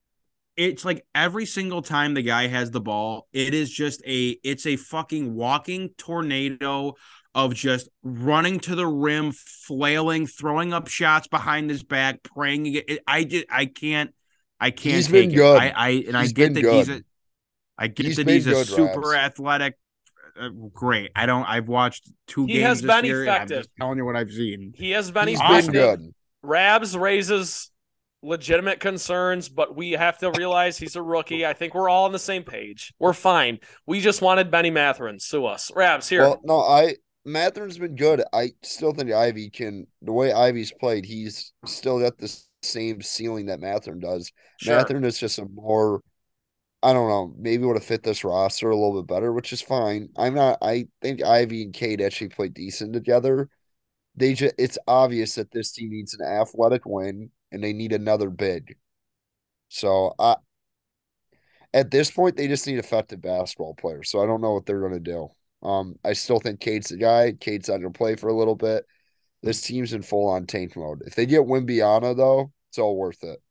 It's 0.58 0.84
like 0.84 1.06
every 1.16 1.46
single 1.46 1.82
time 1.82 2.14
the 2.16 2.22
guy 2.24 2.48
has 2.48 2.72
the 2.72 2.82
ball, 2.82 3.28
it 3.32 3.54
is 3.54 3.70
just 3.70 4.02
a. 4.06 4.38
It's 4.44 4.66
a 4.66 4.78
fucking 4.78 5.36
walking 5.36 5.92
tornado 6.00 6.96
of 7.36 7.54
just 7.54 7.90
running 8.02 8.60
to 8.62 8.74
the 8.76 8.88
rim, 8.88 9.34
flailing, 9.34 10.26
throwing 10.26 10.74
up 10.74 10.88
shots 10.88 11.28
behind 11.28 11.70
his 11.70 11.84
back, 11.84 12.24
praying. 12.24 12.82
I 13.06 13.24
just. 13.24 13.46
I 13.52 13.68
can't. 13.68 14.16
I 14.62 14.72
can't. 14.72 14.96
He's 14.96 15.08
take 15.08 15.14
been 15.14 15.32
it. 15.32 15.36
good. 15.36 15.58
I, 15.58 15.74
I 15.76 15.90
and 16.08 16.16
I 16.16 16.28
get 16.28 16.54
been 16.54 16.64
that 16.64 16.74
he's 16.74 16.90
a. 16.90 17.02
I 17.78 17.88
get 17.88 18.06
He's 18.06 18.16
that 18.18 18.30
he's 18.30 18.48
a 18.48 18.52
good, 18.52 18.68
super 18.68 19.00
Rabs. 19.00 19.16
athletic. 19.34 19.76
Uh, 20.40 20.50
great. 20.72 21.12
I 21.16 21.26
don't. 21.26 21.44
I've 21.46 21.68
watched 21.68 22.10
two 22.28 22.46
He 22.46 22.54
games 22.54 22.64
has 22.66 22.82
this 22.82 22.88
been 22.96 23.06
year. 23.06 23.22
and 23.24 23.30
I'm 23.32 23.36
effective. 23.38 23.58
just 23.64 23.70
telling 23.80 23.98
you 23.98 24.06
what 24.06 24.16
I've 24.16 24.32
seen. 24.32 24.72
He 24.76 24.92
has 24.92 25.12
been 25.12 25.28
He's 25.28 25.40
effective. 25.40 25.74
been 25.74 25.74
good. 25.74 26.14
Rabs 26.44 26.96
raises 26.96 27.70
legitimate 28.24 28.80
concerns, 28.80 29.50
but 29.50 29.76
we 29.76 29.92
have 29.92 30.20
to 30.20 30.32
realize 30.32 30.78
he's 30.78 30.96
a 30.96 31.02
rookie. 31.02 31.44
I 31.46 31.54
think 31.54 31.74
we're 31.74 31.90
all 31.90 32.06
on 32.06 32.12
the 32.12 32.20
same 32.20 32.44
page. 32.44 32.94
We're 33.00 33.14
fine. 33.14 33.60
We 33.88 34.00
just 34.00 34.22
wanted 34.22 34.52
Benny 34.52 34.70
Mathurin. 34.70 35.20
Sue 35.20 35.46
us. 35.46 35.72
Rabs 35.76 36.08
here. 36.08 36.22
Well, 36.22 36.40
no, 36.44 36.60
I 36.62 36.96
Mathurin's 37.26 37.80
been 37.80 37.96
good. 37.96 38.22
I 38.32 38.52
still 38.64 38.94
think 38.94 39.12
Ivey 39.12 39.50
can. 39.50 39.88
The 40.04 40.12
way 40.14 40.32
Ivey's 40.32 40.72
played, 40.72 41.06
he's 41.06 41.52
still 41.66 42.00
got 42.00 42.18
the 42.20 42.32
same 42.64 43.02
ceiling 43.02 43.48
that 43.48 43.60
Mathurin 43.60 44.00
does. 44.00 44.32
sure. 44.58 44.78
Mathurin 44.78 45.04
is 45.04 45.18
just 45.18 45.40
a 45.40 45.46
more. 45.46 46.02
I 46.84 46.94
don't 46.94 47.10
know. 47.10 47.34
Maybe 47.38 47.64
would 47.64 47.76
have 47.76 47.86
fit 47.86 48.02
this 48.02 48.24
roster 48.24 48.70
a 48.70 48.76
little 48.76 49.02
bit 49.02 49.14
better, 49.14 49.32
which 49.32 49.54
is 49.54 49.62
fine. 49.62 50.10
I'm 50.18 50.34
not. 50.34 50.58
I 50.62 50.88
think 51.02 51.24
Ivey 51.24 51.64
and 51.64 51.74
Cade 51.74 52.02
actually 52.02 52.30
play 52.30 52.50
decent 52.50 52.94
together. 52.94 53.50
They 54.16 54.34
just. 54.34 54.56
It's 54.58 54.78
obvious 54.88 55.36
that 55.36 55.52
this 55.52 55.72
team 55.72 55.92
needs 55.92 56.16
an 56.16 56.26
athletic 56.26 56.84
win 56.86 57.30
and 57.52 57.64
they 57.64 57.74
need 57.74 57.94
another 57.94 58.30
big. 58.30 58.78
So 59.70 60.14
I. 60.18 60.38
At 61.74 61.90
this 61.90 62.12
point, 62.12 62.36
they 62.36 62.50
just 62.50 62.68
need 62.68 62.80
effective 62.80 63.22
basketball 63.22 63.76
players. 63.76 64.12
So 64.12 64.22
I 64.22 64.26
don't 64.26 64.42
know 64.42 64.54
what 64.54 64.66
they're 64.66 64.82
going 64.82 64.92
to 64.92 65.00
do. 65.00 65.30
Um, 65.64 65.96
I 66.04 66.14
still 66.14 66.40
think 66.40 66.60
Cade's 66.60 66.90
the 66.90 66.98
guy. 66.98 67.34
Cade's 67.40 67.70
not 67.70 67.80
going 67.80 67.94
to 67.94 67.98
play 67.98 68.16
for 68.16 68.28
a 68.28 68.36
little 68.36 68.56
bit. 68.56 68.86
This 69.44 69.62
team's 69.62 69.94
in 69.94 70.02
full 70.02 70.30
on 70.30 70.46
tank 70.46 70.76
mode. 70.76 71.02
If 71.06 71.16
they 71.16 71.26
get 71.26 71.42
Wembanyama, 71.42 72.16
though, 72.16 72.52
it's 72.70 72.78
all 72.78 72.96
worth 72.96 73.24
it. 73.24 73.42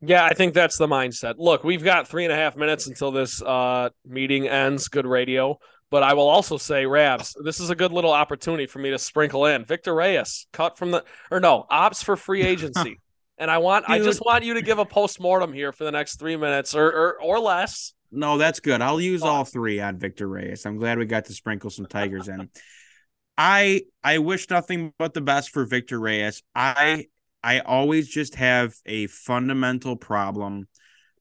Yeah, 0.00 0.24
I 0.24 0.34
think 0.34 0.52
that's 0.52 0.76
the 0.78 0.88
mindset. 0.88 1.34
Look, 1.38 1.62
we've 1.62 1.84
got 1.84 2.08
three 2.08 2.24
and 2.24 2.32
a 2.32 2.36
half 2.36 2.56
minutes 2.56 2.88
until 2.88 3.12
this 3.12 3.40
uh, 3.40 3.90
meeting 4.04 4.48
ends. 4.48 4.88
Good 4.88 5.06
radio. 5.06 5.58
But 5.90 6.02
I 6.02 6.14
will 6.14 6.28
also 6.28 6.56
say, 6.56 6.86
Rabs, 6.86 7.36
this 7.44 7.60
is 7.60 7.70
a 7.70 7.76
good 7.76 7.92
little 7.92 8.12
opportunity 8.12 8.66
for 8.66 8.78
me 8.78 8.90
to 8.90 8.98
sprinkle 8.98 9.46
in 9.46 9.64
Victor 9.64 9.94
Reyes, 9.94 10.46
cut 10.52 10.78
from 10.78 10.90
the 10.90 11.04
or 11.30 11.38
no, 11.38 11.66
ops 11.70 12.02
for 12.02 12.16
free 12.16 12.42
agency. 12.42 12.98
and 13.38 13.50
I 13.50 13.58
want 13.58 13.84
I 13.88 13.98
just 13.98 14.20
want 14.24 14.42
you 14.42 14.54
to 14.54 14.62
give 14.62 14.78
a 14.78 14.84
post 14.84 15.20
mortem 15.20 15.52
here 15.52 15.70
for 15.70 15.84
the 15.84 15.92
next 15.92 16.18
three 16.18 16.36
minutes 16.36 16.74
or 16.74 16.86
or, 16.86 17.22
or 17.22 17.38
less. 17.38 17.92
No, 18.10 18.38
that's 18.38 18.60
good. 18.60 18.80
I'll 18.82 19.00
use 19.00 19.22
all 19.22 19.44
three 19.44 19.80
on 19.80 19.98
Victor 19.98 20.28
Reyes. 20.28 20.66
I'm 20.66 20.76
glad 20.76 20.98
we 20.98 21.06
got 21.06 21.26
to 21.26 21.32
sprinkle 21.32 21.70
some 21.70 21.86
Tigers 21.86 22.28
in. 22.28 22.50
I 23.44 23.82
I 24.04 24.18
wish 24.18 24.48
nothing 24.50 24.92
but 25.00 25.14
the 25.14 25.20
best 25.20 25.50
for 25.50 25.64
Victor 25.64 25.98
Reyes. 25.98 26.44
I 26.54 27.06
I 27.42 27.58
always 27.58 28.06
just 28.06 28.36
have 28.36 28.72
a 28.86 29.08
fundamental 29.08 29.96
problem 29.96 30.68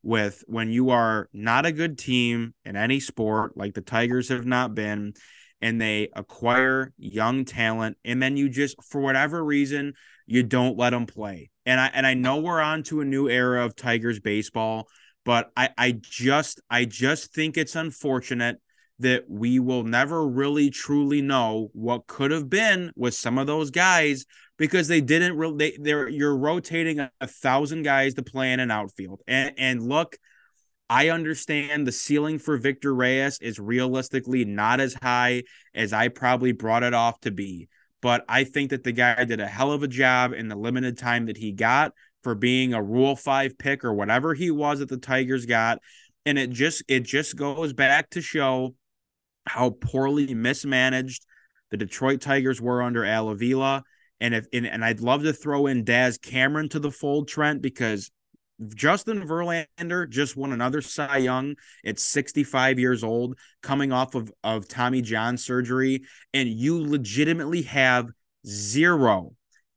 with 0.04 0.44
when 0.46 0.70
you 0.70 0.92
are 0.92 1.30
not 1.34 1.66
a 1.66 1.72
good 1.72 1.98
team 1.98 2.54
in 2.64 2.76
any 2.76 3.00
sport, 3.00 3.58
like 3.58 3.74
the 3.74 3.82
Tigers 3.82 4.30
have 4.30 4.46
not 4.46 4.76
been, 4.76 5.14
and 5.62 5.82
they 5.82 6.10
acquire 6.16 6.94
young 6.96 7.44
talent, 7.44 7.98
and 8.06 8.22
then 8.22 8.38
you 8.38 8.50
just 8.50 8.76
for 8.84 9.02
whatever 9.02 9.44
reason 9.44 9.94
you 10.28 10.44
don't 10.44 10.78
let 10.78 10.92
them 10.92 11.08
play. 11.08 11.50
And 11.66 11.80
I 11.80 11.88
and 11.88 12.06
I 12.06 12.14
know 12.14 12.38
we're 12.38 12.62
on 12.62 12.84
to 12.84 13.02
a 13.02 13.06
new 13.06 13.30
era 13.30 13.66
of 13.66 13.76
Tigers 13.76 14.20
baseball, 14.20 14.88
but 15.26 15.50
I 15.58 15.70
I 15.76 15.98
just 16.00 16.62
I 16.70 16.86
just 16.86 17.34
think 17.34 17.58
it's 17.58 17.76
unfortunate 17.76 18.58
that 19.02 19.26
we 19.30 19.60
will 19.60 19.84
never 19.84 20.28
really 20.28 20.70
truly 20.70 21.22
know 21.22 21.70
what 21.74 22.08
could 22.08 22.32
have 22.32 22.50
been 22.50 22.92
with 22.96 23.14
some 23.14 23.38
of 23.38 23.48
those 23.48 23.72
guys 23.72 24.26
because 24.58 24.88
they 24.88 25.02
didn't 25.02 25.38
really 25.38 25.58
they 25.58 25.78
they're 25.80 26.08
you're 26.08 26.38
rotating 26.38 27.00
a, 27.00 27.12
a 27.20 27.28
thousand 27.28 27.84
guys 27.84 28.14
to 28.14 28.24
play 28.24 28.54
in 28.54 28.60
an 28.60 28.72
outfield. 28.72 29.22
And 29.28 29.54
and 29.58 29.82
look, 29.82 30.18
I 30.90 31.10
understand 31.10 31.88
the 31.88 31.92
ceiling 31.92 32.38
for 32.38 32.58
Victor 32.58 32.94
Reyes 32.94 33.40
is 33.42 33.60
realistically 33.60 34.46
not 34.46 34.80
as 34.80 34.94
high 34.94 35.44
as 35.74 35.94
I 35.94 36.10
probably 36.10 36.52
brought 36.52 36.84
it 36.84 36.94
off 36.94 37.20
to 37.22 37.32
be. 37.32 37.70
But 38.02 38.26
I 38.28 38.44
think 38.44 38.72
that 38.72 38.84
the 38.84 38.92
guy 38.92 39.24
did 39.24 39.40
a 39.40 39.48
hell 39.48 39.72
of 39.72 39.84
a 39.84 39.88
job 39.88 40.34
in 40.34 40.48
the 40.48 40.56
limited 40.56 40.98
time 40.98 41.28
that 41.28 41.38
he 41.38 41.52
got 41.52 41.94
for 42.24 42.36
being 42.36 42.74
a 42.74 42.84
rule 42.84 43.16
five 43.16 43.58
pick 43.58 43.84
or 43.84 43.94
whatever 43.94 44.34
he 44.34 44.52
was 44.52 44.80
that 44.80 44.90
the 44.90 44.98
Tigers 44.98 45.46
got. 45.46 45.80
And 46.26 46.38
it 46.38 46.50
just 46.50 46.84
it 46.88 47.02
just 47.02 47.36
goes 47.36 47.74
back 47.74 48.10
to 48.12 48.22
show 48.22 48.76
how 49.48 49.72
poorly 49.72 50.34
mismanaged 50.34 51.26
the 51.70 51.78
Detroit 51.78 52.22
Tigers 52.22 52.62
were 52.62 52.82
under 52.82 53.06
Al 53.06 53.30
Avila. 53.30 53.84
And 54.20 54.36
if 54.36 54.46
and, 54.54 54.68
and 54.68 54.86
I'd 54.86 55.00
love 55.00 55.24
to 55.24 55.34
throw 55.34 55.68
in 55.68 55.84
Daz 55.84 56.18
Cameron 56.18 56.70
to 56.70 56.80
the 56.80 56.92
fold, 56.92 57.28
Trent, 57.28 57.62
because 57.62 58.12
Justin 58.76 59.28
Verlander 59.28 60.08
just 60.08 60.38
won 60.38 60.52
another 60.52 60.82
Cy 60.82 61.18
Young 61.18 61.56
at 61.86 62.00
65 62.00 62.80
years 62.80 63.04
old, 63.04 63.38
coming 63.64 63.92
off 63.92 64.14
of, 64.14 64.32
of 64.44 64.68
Tommy 64.68 65.02
John 65.02 65.38
surgery, 65.38 66.04
and 66.34 66.48
you 66.48 66.80
legitimately 66.80 67.64
have 67.64 68.10
zero, 68.46 69.34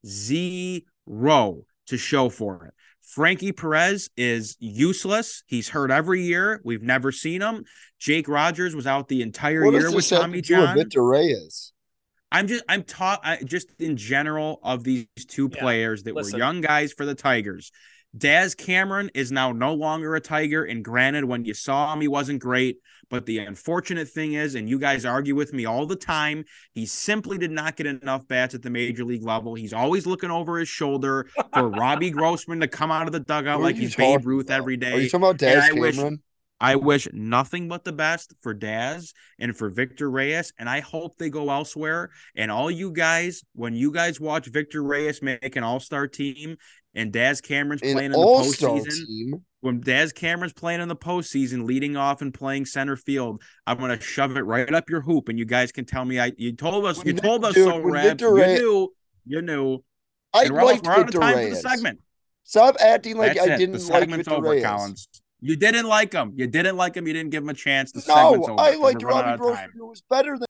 zero 0.07 1.65
to 1.87 1.97
show 1.97 2.29
for 2.29 2.67
it. 2.67 2.75
Frankie 3.07 3.53
Perez 3.53 4.11
is 4.17 4.57
useless. 4.59 5.43
He's 5.47 5.69
hurt 5.69 5.91
every 5.91 6.23
year. 6.23 6.61
We've 6.65 6.83
never 6.83 7.13
seen 7.13 7.43
him. 7.43 7.65
Jake 7.99 8.29
Rogers 8.29 8.75
was 8.75 8.87
out 8.87 9.09
the 9.09 9.23
entire 9.23 9.65
What 9.65 9.75
year 9.75 9.91
with 9.95 10.09
Tommy 10.09 10.43
to 10.43 10.49
John. 10.49 10.77
Victor 10.77 11.05
Reyes? 11.05 11.73
I'm 12.33 12.49
just 12.49 12.65
I'm 12.69 12.83
taught 12.83 13.21
I, 13.23 13.37
just 13.45 13.69
in 13.79 13.97
general 13.97 14.59
of 14.65 14.83
these 14.83 15.07
two 15.29 15.49
Yeah, 15.53 15.61
players 15.61 16.03
that 16.03 16.15
listen. 16.15 16.33
were 16.33 16.39
young 16.39 16.61
guys 16.61 16.93
for 16.93 17.07
the 17.07 17.15
Tigers. 17.15 17.71
Daz 18.17 18.55
Cameron 18.55 19.11
is 19.15 19.33
now 19.33 19.51
no 19.53 19.75
longer 19.75 20.15
a 20.15 20.21
Tiger, 20.21 20.65
and 20.65 20.85
granted, 20.85 21.25
when 21.25 21.45
you 21.45 21.55
saw 21.55 21.93
him, 21.93 22.01
he 22.01 22.09
wasn't 22.09 22.41
great. 22.41 22.79
But 23.11 23.27
the 23.27 23.39
unfortunate 23.39 24.09
thing 24.09 24.35
is, 24.35 24.55
and 24.55 24.69
you 24.69 24.79
guys 24.79 25.05
argue 25.05 25.35
with 25.35 25.53
me 25.53 25.65
all 25.65 25.85
the 25.87 25.97
time, 25.97 26.45
he 26.73 26.87
simply 26.87 27.39
did 27.39 27.51
not 27.51 27.77
get 27.77 27.87
enough 27.87 28.27
bats 28.29 28.55
at 28.55 28.63
the 28.63 28.71
major 28.71 29.05
league 29.05 29.25
level. 29.25 29.55
He's 29.55 29.73
always 29.73 30.07
looking 30.07 30.31
over 30.31 30.59
his 30.59 30.69
shoulder 30.69 31.27
for 31.53 31.69
Robbie 31.69 32.11
Grossman 32.11 32.61
to 32.61 32.69
come 32.69 32.91
out 32.91 33.07
of 33.07 33.13
the 33.13 33.21
dugout 33.21 33.61
like 33.61 33.77
he's 33.77 33.97
Babe 33.97 34.25
Ruth 34.25 34.47
about? 34.47 34.59
every 34.59 34.75
Are 34.83 34.99
you 34.99 35.09
talking 35.09 35.25
about 35.25 35.39
Daz 35.39 35.71
I 35.71 35.73
wish- 35.73 35.97
Cameron? 35.97 36.23
I 36.61 36.77
wish 36.77 37.09
nothing 37.13 37.69
but 37.69 37.85
the 37.85 37.93
best 37.93 38.33
for 38.41 38.55
Daz 38.55 39.13
and 39.39 39.55
for 39.55 39.69
Victor 39.69 40.11
Reyes, 40.11 40.53
and 40.57 40.69
I 40.69 40.81
hope 40.81 41.19
they 41.19 41.29
go 41.29 41.51
elsewhere. 41.51 42.11
And 42.37 42.51
all 42.51 42.71
you 42.71 42.93
guys, 42.93 43.43
when 43.55 43.75
you 43.75 43.93
guys 43.93 44.21
watch 44.21 44.47
Victor 44.47 44.83
Reyes 44.83 45.21
make 45.21 45.57
an 45.57 45.65
All 45.65 45.81
Star 45.81 46.07
team 46.07 46.57
and 46.95 47.13
Daz 47.13 47.41
Cameron's 47.41 47.81
playing 47.81 47.99
An 47.99 48.05
in 48.05 48.11
the 48.13 48.17
postseason, 48.19 49.07
team. 49.07 49.45
when 49.61 49.81
Daz 49.81 50.13
Cameron's 50.13 50.53
playing 50.53 50.81
in 50.81 50.89
the 50.89 50.97
postseason, 50.97 51.65
leading 51.67 51.97
off 51.97 52.23
and 52.23 52.33
playing 52.33 52.67
center 52.67 52.97
field, 52.97 53.43
I'm 53.67 53.79
gonna 53.79 54.01
shove 54.01 54.37
it 54.37 54.43
right 54.43 54.73
up 54.73 54.89
your 54.91 55.01
hoop, 55.01 55.29
and 55.29 55.39
you 55.39 55.45
guys 55.45 55.73
can 55.73 55.85
tell 55.85 56.05
me 56.05 56.21
I. 56.21 56.33
You 56.37 56.53
told 56.53 56.87
us, 56.87 56.99
When 56.99 57.07
you 57.09 57.13
Vic- 57.15 57.23
told 57.23 57.45
us 57.45 57.55
dude, 57.55 57.69
so, 57.69 57.79
Rabs. 57.81 58.09
Victor 58.09 58.39
You 58.39 58.47
knew, 58.59 58.93
you 59.27 59.43
knew. 59.43 59.79
I 60.33 60.45
And 60.45 60.55
liked 60.55 60.87
we're 60.87 60.93
out 60.93 61.15
of 61.15 61.21
time 61.21 61.35
for 61.35 61.51
the 61.51 61.57
segment. 61.57 62.01
Stop 62.45 62.77
acting 62.81 63.17
like 63.17 63.35
That's 63.37 63.49
I 63.49 63.55
it. 63.55 63.59
didn't 63.59 63.73
the 63.73 63.79
like 63.79 64.01
segment's 64.03 64.29
Victor 64.29 64.47
over, 64.47 64.61
Collins. 64.61 65.09
You 65.41 65.57
didn't 65.57 65.87
like 65.87 66.13
him. 66.13 66.33
You 66.37 66.47
didn't 66.47 66.77
like 66.77 66.95
him. 66.97 67.07
You 67.07 67.13
didn't 67.13 67.31
give 67.31 67.43
him 67.43 67.51
a 67.51 67.55
chance. 67.55 67.93
The 67.93 68.01
segment's 68.01 68.49
over. 68.49 68.61
I 68.61 68.75
liked 68.77 69.03
Robbie 69.03 69.37
Grossman. 69.39 69.71
It 69.77 69.83
was 69.83 70.03
better 70.09 70.39
than 70.39 70.47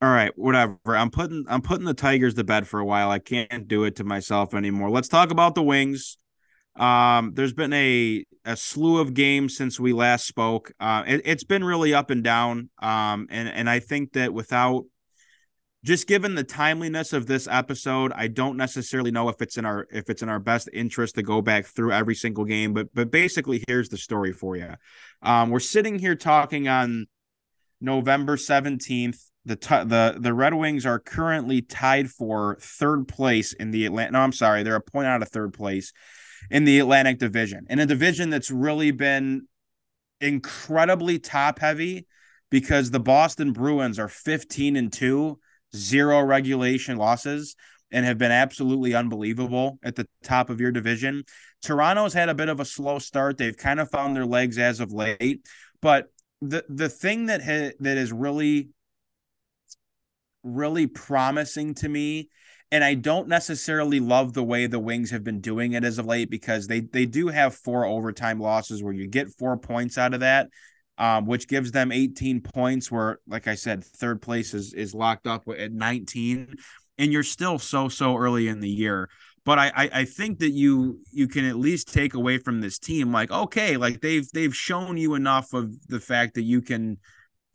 All 0.00 0.08
right, 0.08 0.30
whatever. 0.36 0.78
I'm 0.86 1.10
putting 1.10 1.44
I'm 1.48 1.60
putting 1.60 1.84
the 1.84 1.94
Tigers 1.94 2.34
to 2.34 2.44
bed 2.44 2.68
for 2.68 2.78
a 2.78 2.84
while. 2.84 3.10
I 3.10 3.18
can't 3.18 3.66
do 3.66 3.82
it 3.84 3.96
to 3.96 4.04
myself 4.04 4.54
anymore. 4.54 4.90
Let's 4.90 5.08
talk 5.08 5.32
about 5.32 5.56
the 5.56 5.62
Wings. 5.62 6.18
Um, 6.76 7.32
there's 7.34 7.52
been 7.52 7.72
a 7.72 8.24
a 8.44 8.56
slew 8.56 8.98
of 8.98 9.12
games 9.12 9.56
since 9.56 9.80
we 9.80 9.92
last 9.92 10.26
spoke. 10.26 10.72
Uh, 10.78 11.02
it, 11.06 11.22
it's 11.24 11.42
been 11.42 11.64
really 11.64 11.94
up 11.94 12.10
and 12.10 12.22
down. 12.22 12.70
Um, 12.80 13.26
and 13.30 13.48
and 13.48 13.68
I 13.68 13.80
think 13.80 14.12
that 14.12 14.32
without 14.32 14.84
just 15.84 16.06
given 16.06 16.36
the 16.36 16.44
timeliness 16.44 17.12
of 17.12 17.26
this 17.26 17.48
episode, 17.50 18.12
I 18.12 18.28
don't 18.28 18.56
necessarily 18.56 19.10
know 19.10 19.28
if 19.28 19.42
it's 19.42 19.56
in 19.58 19.64
our 19.64 19.88
if 19.90 20.08
it's 20.10 20.22
in 20.22 20.28
our 20.28 20.38
best 20.38 20.68
interest 20.72 21.16
to 21.16 21.24
go 21.24 21.42
back 21.42 21.66
through 21.66 21.90
every 21.90 22.14
single 22.14 22.44
game. 22.44 22.72
But 22.72 22.94
but 22.94 23.10
basically, 23.10 23.64
here's 23.66 23.88
the 23.88 23.98
story 23.98 24.32
for 24.32 24.56
you. 24.56 24.74
Um, 25.22 25.50
we're 25.50 25.58
sitting 25.58 25.98
here 25.98 26.14
talking 26.14 26.68
on 26.68 27.06
November 27.80 28.36
seventeenth. 28.36 29.27
The 29.48 29.56
the 29.56 30.16
the 30.20 30.34
Red 30.34 30.54
Wings 30.54 30.84
are 30.84 30.98
currently 30.98 31.62
tied 31.62 32.10
for 32.10 32.58
third 32.60 33.08
place 33.08 33.54
in 33.54 33.70
the 33.70 33.86
Atlantic. 33.86 34.12
No, 34.12 34.20
I'm 34.20 34.32
sorry, 34.32 34.62
they're 34.62 34.76
a 34.76 34.80
point 34.80 35.06
out 35.06 35.22
of 35.22 35.28
third 35.30 35.54
place 35.54 35.92
in 36.50 36.64
the 36.64 36.78
Atlantic 36.78 37.18
Division, 37.18 37.66
in 37.70 37.78
a 37.78 37.86
division 37.86 38.30
that's 38.30 38.50
really 38.50 38.90
been 38.90 39.46
incredibly 40.20 41.18
top 41.18 41.58
heavy 41.58 42.06
because 42.50 42.90
the 42.90 43.00
Boston 43.00 43.52
Bruins 43.52 43.98
are 43.98 44.08
15 44.08 44.76
and 44.76 44.92
2 44.92 45.38
zero 45.74 46.20
regulation 46.20 46.96
losses 46.96 47.56
and 47.90 48.04
have 48.04 48.18
been 48.18 48.30
absolutely 48.30 48.94
unbelievable 48.94 49.78
at 49.82 49.96
the 49.96 50.06
top 50.22 50.50
of 50.50 50.60
your 50.60 50.72
division. 50.72 51.24
Toronto's 51.62 52.12
had 52.12 52.28
a 52.28 52.34
bit 52.34 52.48
of 52.48 52.60
a 52.60 52.64
slow 52.64 52.98
start. 52.98 53.38
They've 53.38 53.56
kind 53.56 53.80
of 53.80 53.90
found 53.90 54.14
their 54.14 54.26
legs 54.26 54.58
as 54.58 54.80
of 54.80 54.92
late, 54.92 55.46
but 55.80 56.06
the 56.40 56.64
the 56.68 56.88
thing 56.88 57.26
that 57.26 57.42
ha- 57.42 57.74
that 57.80 57.96
is 57.96 58.12
really 58.12 58.68
really 60.42 60.86
promising 60.86 61.74
to 61.74 61.88
me 61.88 62.28
and 62.70 62.84
I 62.84 62.94
don't 62.94 63.28
necessarily 63.28 63.98
love 63.98 64.34
the 64.34 64.44
way 64.44 64.66
the 64.66 64.78
Wings 64.78 65.10
have 65.10 65.24
been 65.24 65.40
doing 65.40 65.72
it 65.72 65.84
as 65.84 65.98
of 65.98 66.06
late 66.06 66.30
because 66.30 66.66
they 66.66 66.80
they 66.80 67.06
do 67.06 67.28
have 67.28 67.54
four 67.54 67.84
overtime 67.84 68.40
losses 68.40 68.82
where 68.82 68.92
you 68.92 69.06
get 69.06 69.28
4 69.38 69.56
points 69.56 69.96
out 69.96 70.14
of 70.14 70.20
that 70.20 70.48
um, 70.98 71.26
which 71.26 71.48
gives 71.48 71.70
them 71.70 71.92
18 71.92 72.42
points. 72.42 72.90
Where, 72.90 73.20
like 73.26 73.46
I 73.46 73.54
said, 73.54 73.84
third 73.84 74.20
place 74.20 74.52
is 74.52 74.74
is 74.74 74.94
locked 74.94 75.26
up 75.26 75.44
at 75.56 75.72
19, 75.72 76.54
and 76.98 77.12
you're 77.12 77.22
still 77.22 77.58
so 77.58 77.88
so 77.88 78.16
early 78.16 78.48
in 78.48 78.60
the 78.60 78.68
year. 78.68 79.08
But 79.44 79.58
I, 79.58 79.72
I 79.74 79.90
I 79.92 80.04
think 80.04 80.40
that 80.40 80.50
you 80.50 81.00
you 81.12 81.28
can 81.28 81.44
at 81.44 81.56
least 81.56 81.92
take 81.92 82.14
away 82.14 82.38
from 82.38 82.60
this 82.60 82.78
team 82.78 83.12
like 83.12 83.30
okay, 83.30 83.76
like 83.76 84.00
they've 84.00 84.28
they've 84.32 84.54
shown 84.54 84.96
you 84.96 85.14
enough 85.14 85.54
of 85.54 85.72
the 85.88 86.00
fact 86.00 86.34
that 86.34 86.42
you 86.42 86.60
can 86.60 86.98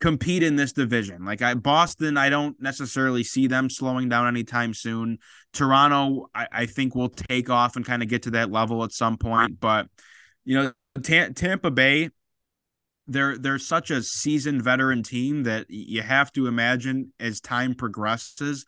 compete 0.01 0.43
in 0.43 0.55
this 0.55 0.73
division. 0.73 1.25
Like 1.25 1.41
I 1.41 1.53
Boston, 1.53 2.17
I 2.17 2.29
don't 2.29 2.59
necessarily 2.61 3.23
see 3.23 3.47
them 3.47 3.69
slowing 3.69 4.09
down 4.09 4.27
anytime 4.27 4.73
soon. 4.73 5.19
Toronto, 5.53 6.27
I, 6.35 6.47
I 6.51 6.65
think 6.65 6.95
will 6.95 7.09
take 7.09 7.49
off 7.49 7.75
and 7.75 7.85
kind 7.85 8.03
of 8.03 8.09
get 8.09 8.23
to 8.23 8.31
that 8.31 8.51
level 8.51 8.83
at 8.83 8.91
some 8.91 9.17
point. 9.17 9.59
But 9.59 9.87
you 10.45 10.55
know, 10.55 10.71
Tampa 11.01 11.71
Bay, 11.71 12.09
they're 13.07 13.37
they're 13.37 13.59
such 13.59 13.91
a 13.91 14.03
seasoned 14.03 14.61
veteran 14.61 15.03
team 15.03 15.43
that 15.43 15.67
you 15.69 16.01
have 16.01 16.31
to 16.33 16.47
imagine 16.47 17.13
as 17.19 17.39
time 17.39 17.73
progresses 17.73 18.65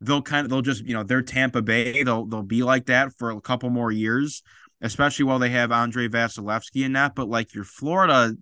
they'll 0.00 0.22
kind 0.22 0.44
of 0.44 0.50
they'll 0.50 0.62
just 0.62 0.84
you 0.84 0.94
know 0.94 1.02
they're 1.02 1.22
Tampa 1.22 1.62
Bay 1.62 2.02
they'll 2.02 2.26
they'll 2.26 2.42
be 2.42 2.62
like 2.62 2.86
that 2.86 3.12
for 3.18 3.30
a 3.30 3.40
couple 3.40 3.70
more 3.70 3.90
years 3.90 4.42
especially 4.80 5.24
while 5.24 5.38
they 5.38 5.50
have 5.50 5.72
Andrei 5.72 6.08
Vasilevskiy 6.08 6.84
in 6.84 6.92
that 6.92 7.14
but 7.14 7.28
like 7.28 7.54
your 7.54 7.64
Florida 7.64 8.34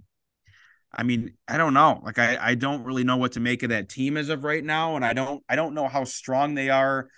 I 0.97 1.03
mean 1.03 1.35
I 1.49 1.57
don't 1.57 1.75
know 1.75 2.01
like 2.05 2.19
I 2.19 2.39
I 2.41 2.55
don't 2.55 2.85
really 2.85 3.05
know 3.05 3.17
what 3.17 3.33
to 3.33 3.41
make 3.41 3.63
of 3.63 3.71
that 3.71 3.89
team 3.89 4.17
as 4.17 4.29
of 4.29 4.45
right 4.45 4.65
now 4.65 4.97
and 4.97 5.05
I 5.05 5.13
don't 5.13 5.43
I 5.49 5.57
don't 5.57 5.75
know 5.75 5.89
how 5.89 6.05
strong 6.05 6.55
they 6.55 6.71
are 6.71 7.09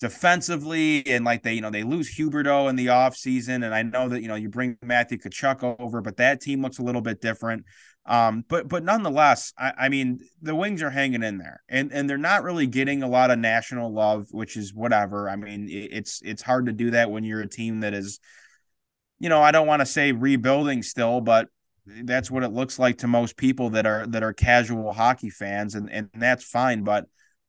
defensively 0.00 1.06
and 1.06 1.24
like 1.24 1.42
they 1.42 1.54
you 1.54 1.60
know 1.60 1.70
they 1.70 1.82
lose 1.82 2.16
Huberdeau 2.16 2.68
in 2.68 2.76
the 2.76 2.86
offseason 2.86 3.64
and 3.64 3.74
I 3.74 3.82
know 3.82 4.08
that 4.08 4.20
you 4.20 4.28
know 4.28 4.34
you 4.34 4.48
bring 4.48 4.76
Matthew 4.82 5.18
Tkachuk 5.18 5.76
over 5.80 6.00
but 6.02 6.18
that 6.18 6.40
team 6.40 6.62
looks 6.62 6.78
a 6.78 6.82
little 6.82 7.00
bit 7.00 7.20
different. 7.20 7.64
Um 8.04 8.44
but 8.48 8.68
but 8.68 8.84
nonetheless 8.84 9.52
I, 9.58 9.72
I 9.78 9.88
mean 9.88 10.20
the 10.42 10.54
Wings 10.54 10.82
are 10.82 10.90
hanging 10.90 11.22
in 11.22 11.38
there 11.38 11.62
and 11.68 11.92
and 11.92 12.10
they're 12.10 12.18
not 12.18 12.42
really 12.42 12.66
getting 12.66 13.02
a 13.02 13.08
lot 13.08 13.30
of 13.30 13.38
national 13.38 13.92
love 13.92 14.26
which 14.30 14.56
is 14.56 14.74
whatever. 14.74 15.30
I 15.30 15.36
mean 15.36 15.68
it's 15.70 16.20
it's 16.24 16.42
hard 16.42 16.66
to 16.66 16.72
do 16.72 16.90
that 16.90 17.10
when 17.10 17.24
you're 17.24 17.40
a 17.40 17.48
team 17.48 17.80
that 17.80 17.94
is 17.94 18.20
you 19.18 19.28
know 19.28 19.40
I 19.40 19.50
don't 19.50 19.66
want 19.66 19.80
to 19.80 19.86
say 19.86 20.12
rebuilding 20.12 20.82
still 20.82 21.20
but 21.20 21.48
that's 22.04 22.30
what 22.30 22.42
it 22.42 22.52
looks 22.52 22.78
like 22.78 22.98
to 22.98 23.06
most 23.06 23.36
people 23.36 23.70
that 23.70 23.86
are 23.86 24.06
that 24.06 24.22
are 24.22 24.32
casual 24.32 24.92
hockey 24.92 25.30
fans 25.30 25.74
and 25.74 25.90
and 25.90 26.08
that's 26.14 26.44
fine 26.44 26.82
but 26.82 27.06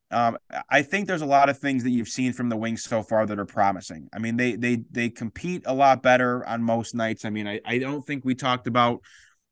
um, 0.09 0.37
I 0.69 0.83
think 0.83 1.07
there's 1.07 1.21
a 1.21 1.25
lot 1.25 1.49
of 1.49 1.57
things 1.57 1.83
that 1.83 1.89
you've 1.89 2.07
seen 2.07 2.31
from 2.31 2.47
the 2.47 2.55
Wings 2.55 2.83
so 2.83 3.03
far 3.03 3.25
that 3.25 3.39
are 3.39 3.45
promising. 3.45 4.07
I 4.13 4.19
mean, 4.19 4.37
they 4.37 4.55
they 4.55 4.83
they 4.89 5.09
compete 5.09 5.63
a 5.65 5.73
lot 5.73 6.01
better 6.01 6.47
on 6.47 6.63
most 6.63 6.95
nights. 6.95 7.25
I 7.25 7.29
mean, 7.29 7.47
I, 7.47 7.59
I 7.65 7.77
don't 7.77 8.05
think 8.05 8.23
we 8.23 8.33
talked 8.33 8.67
about 8.67 9.01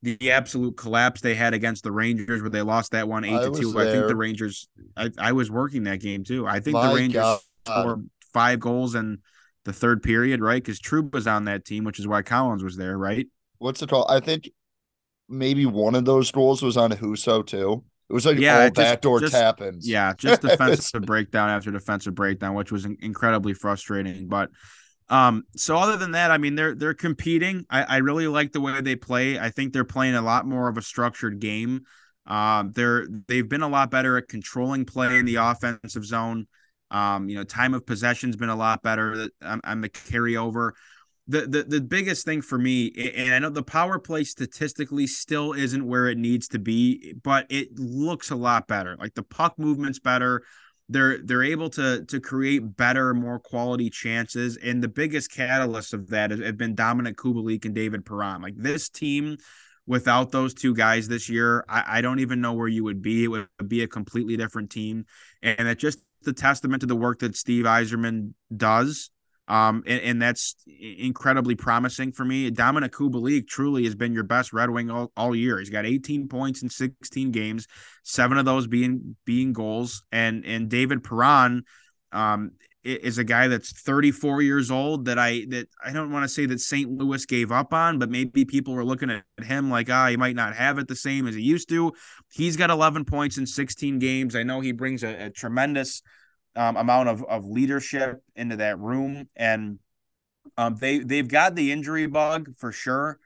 the 0.01 0.31
absolute 0.31 0.77
collapse 0.77 1.19
they 1.19 1.35
had 1.35 1.53
against 1.53 1.83
the 1.83 1.91
Rangers 1.91 2.41
where 2.41 2.49
they 2.49 2.61
lost 2.61 2.91
that 2.91 3.07
one 3.07 3.25
eight 3.25 3.41
to 3.41 3.51
two. 3.51 3.77
I 3.77 3.85
think 3.85 4.07
the 4.07 4.15
Rangers 4.15 4.69
I, 4.95 5.09
I 5.17 5.31
was 5.33 5.51
working 5.51 5.83
that 5.85 5.99
game 5.99 6.23
too. 6.23 6.47
I 6.47 6.61
think 6.61 6.75
My 6.75 6.87
the 6.87 6.95
Rangers 6.95 7.21
God. 7.21 7.39
scored 7.67 8.09
five 8.33 8.59
goals 8.59 8.95
in 8.95 9.19
the 9.65 9.73
third 9.73 10.03
period, 10.03 10.41
right? 10.41 10.63
Because 10.63 10.79
Troop 10.79 11.13
was 11.13 11.27
on 11.27 11.45
that 11.45 11.65
team, 11.65 11.83
which 11.83 11.99
is 11.99 12.07
why 12.07 12.21
Collins 12.21 12.63
was 12.63 12.77
there, 12.77 12.97
right? 12.97 13.27
What's 13.57 13.81
it 13.81 13.89
called? 13.89 14.05
I 14.09 14.19
think 14.19 14.49
maybe 15.27 15.65
one 15.65 15.95
of 15.95 16.05
those 16.05 16.31
goals 16.31 16.61
was 16.61 16.77
on 16.77 16.91
Husso 16.91 17.45
too. 17.45 17.83
It 18.09 18.13
was 18.13 18.25
like 18.25 18.37
yeah, 18.37 18.59
all 18.59 18.63
just, 18.65 18.75
backdoor 18.75 19.19
just, 19.19 19.33
tappings. 19.33 19.87
Yeah, 19.87 20.13
just 20.17 20.41
defensive 20.43 21.01
breakdown 21.03 21.49
after 21.49 21.71
defensive 21.71 22.13
breakdown, 22.13 22.53
which 22.53 22.71
was 22.71 22.85
incredibly 22.85 23.53
frustrating. 23.53 24.27
But 24.27 24.51
um, 25.09 25.43
so 25.55 25.75
other 25.77 25.97
than 25.97 26.11
that, 26.11 26.31
I 26.31 26.37
mean, 26.37 26.55
they're 26.55 26.75
they're 26.75 26.93
competing. 26.93 27.65
I, 27.69 27.83
I 27.83 27.97
really 27.97 28.27
like 28.27 28.51
the 28.51 28.61
way 28.61 28.79
they 28.81 28.95
play. 28.95 29.39
I 29.39 29.49
think 29.49 29.73
they're 29.73 29.83
playing 29.83 30.15
a 30.15 30.21
lot 30.21 30.45
more 30.45 30.67
of 30.67 30.77
a 30.77 30.81
structured 30.81 31.39
game. 31.39 31.81
Um, 32.27 32.71
they're 32.73 33.07
they've 33.27 33.47
been 33.47 33.61
a 33.61 33.67
lot 33.67 33.89
better 33.91 34.17
at 34.17 34.27
controlling 34.27 34.85
play 34.85 35.17
in 35.17 35.25
the 35.25 35.35
offensive 35.35 36.05
zone. 36.05 36.47
Um, 36.91 37.27
you 37.27 37.35
know, 37.35 37.43
time 37.43 37.73
of 37.73 37.85
possession's 37.85 38.35
been 38.35 38.49
a 38.49 38.55
lot 38.55 38.83
better 38.83 39.29
on 39.43 39.81
the 39.81 39.89
carryover 39.89 40.71
the, 41.27 41.41
the 41.47 41.63
the 41.63 41.81
biggest 41.81 42.23
thing 42.23 42.41
for 42.41 42.57
me, 42.57 42.91
and 43.15 43.33
I 43.33 43.39
know 43.39 43.49
the 43.49 43.63
power 43.63 43.97
play 43.97 44.23
statistically 44.23 45.07
still 45.07 45.53
isn't 45.53 45.85
where 45.85 46.07
it 46.07 46.17
needs 46.17 46.47
to 46.49 46.59
be, 46.59 47.15
but 47.23 47.47
it 47.49 47.79
looks 47.79 48.29
a 48.29 48.35
lot 48.35 48.67
better. 48.67 48.95
Like 48.97 49.15
the 49.15 49.23
puck 49.23 49.57
movement's 49.57 49.99
better. 49.99 50.43
They're 50.87 51.17
they're 51.23 51.43
able 51.43 51.71
to 51.71 52.05
to 52.05 52.19
create 52.19 52.77
better, 52.77 53.15
more 53.15 53.39
quality 53.39 53.89
chances, 53.89 54.57
and 54.57 54.83
the 54.83 54.87
biggest 54.87 55.31
catalyst 55.31 55.95
of 55.95 56.09
that 56.09 56.29
have 56.29 56.57
been 56.57 56.75
Dominik 56.75 57.15
Kubalik 57.15 57.65
and 57.65 57.73
David 57.73 58.05
Perron. 58.05 58.43
Like 58.43 58.55
this 58.55 58.89
team, 58.89 59.37
without 59.87 60.31
those 60.31 60.53
two 60.53 60.75
guys 60.75 61.07
this 61.07 61.27
year, 61.27 61.65
I, 61.67 61.83
I 61.87 62.01
don't 62.01 62.19
even 62.19 62.39
know 62.39 62.53
where 62.53 62.67
you 62.67 62.83
would 62.83 63.01
be. 63.01 63.23
It 63.23 63.29
would 63.29 63.47
be 63.67 63.81
a 63.81 63.87
completely 63.87 64.37
different 64.37 64.69
team, 64.69 65.05
and 65.41 65.67
it 65.67 65.79
just 65.79 65.97
the 66.21 66.33
testament 66.33 66.81
to 66.81 66.87
the 66.87 66.95
work 66.95 67.19
that 67.19 67.35
Steve 67.35 67.65
Yzerman 67.65 68.33
does 68.55 69.09
um, 69.47 69.83
and, 69.85 70.01
and, 70.01 70.21
that's 70.21 70.55
incredibly 70.67 71.53
promising 71.53 72.11
for 72.11 72.25
me. 72.25 72.49
Dominik 72.49 72.89
Kubalik 72.89 73.47
truly 73.47 73.83
has 73.83 73.93
been 73.93 74.11
your 74.11 74.23
best 74.23 74.53
Red 74.53 74.71
Wing 74.71 74.89
all, 74.89 75.11
all 75.15 75.35
year. 75.35 75.59
He's 75.59 75.69
got 75.69 75.85
18 75.85 76.27
points 76.27 76.63
in 76.63 76.69
16 76.69 77.31
games, 77.31 77.67
seven 78.03 78.39
of 78.39 78.45
those 78.45 78.65
being 78.65 79.15
being 79.23 79.53
goals. 79.53 80.03
And 80.11 80.43
and 80.45 80.67
David 80.67 81.03
Perron 81.03 81.63
um, 82.11 82.53
is 82.83 83.17
a 83.19 83.23
guy 83.23 83.47
that's 83.47 83.71
34 83.71 84.41
years 84.41 84.71
old 84.71 85.05
that 85.05 85.19
I 85.19 85.45
that 85.49 85.67
I 85.83 85.91
don't 85.91 86.11
want 86.11 86.23
to 86.23 86.29
say 86.29 86.45
that 86.45 86.59
St. 86.59 86.89
Louis 86.89 87.25
gave 87.25 87.51
up 87.51 87.73
on, 87.73 87.99
but 87.99 88.09
maybe 88.09 88.45
people 88.45 88.73
were 88.73 88.85
looking 88.85 89.11
at 89.11 89.25
him 89.43 89.69
like, 89.69 89.89
ah, 89.91 90.07
he 90.07 90.17
might 90.17 90.35
not 90.35 90.55
have 90.55 90.79
it 90.79 90.87
the 90.87 90.95
same 90.95 91.27
as 91.27 91.35
he 91.35 91.41
used 91.41 91.69
to. 91.69 91.93
He's 92.31 92.57
got 92.57 92.69
11 92.71 93.05
points 93.05 93.37
in 93.37 93.45
16 93.45 93.99
games. 93.99 94.35
I 94.35 94.43
know 94.43 94.59
he 94.59 94.71
brings 94.71 95.03
a, 95.03 95.25
a 95.25 95.29
tremendous 95.29 96.01
um, 96.55 96.77
amount 96.77 97.09
of, 97.09 97.23
of 97.23 97.45
leadership 97.45 98.21
into 98.35 98.57
that 98.57 98.79
room. 98.79 99.27
And 99.35 99.79
um, 100.57 100.75
they, 100.75 100.99
they've 100.99 101.27
got 101.27 101.55
the 101.55 101.71
injury 101.71 102.07
bug 102.07 102.55
for 102.57 102.71
sure. 102.71 103.19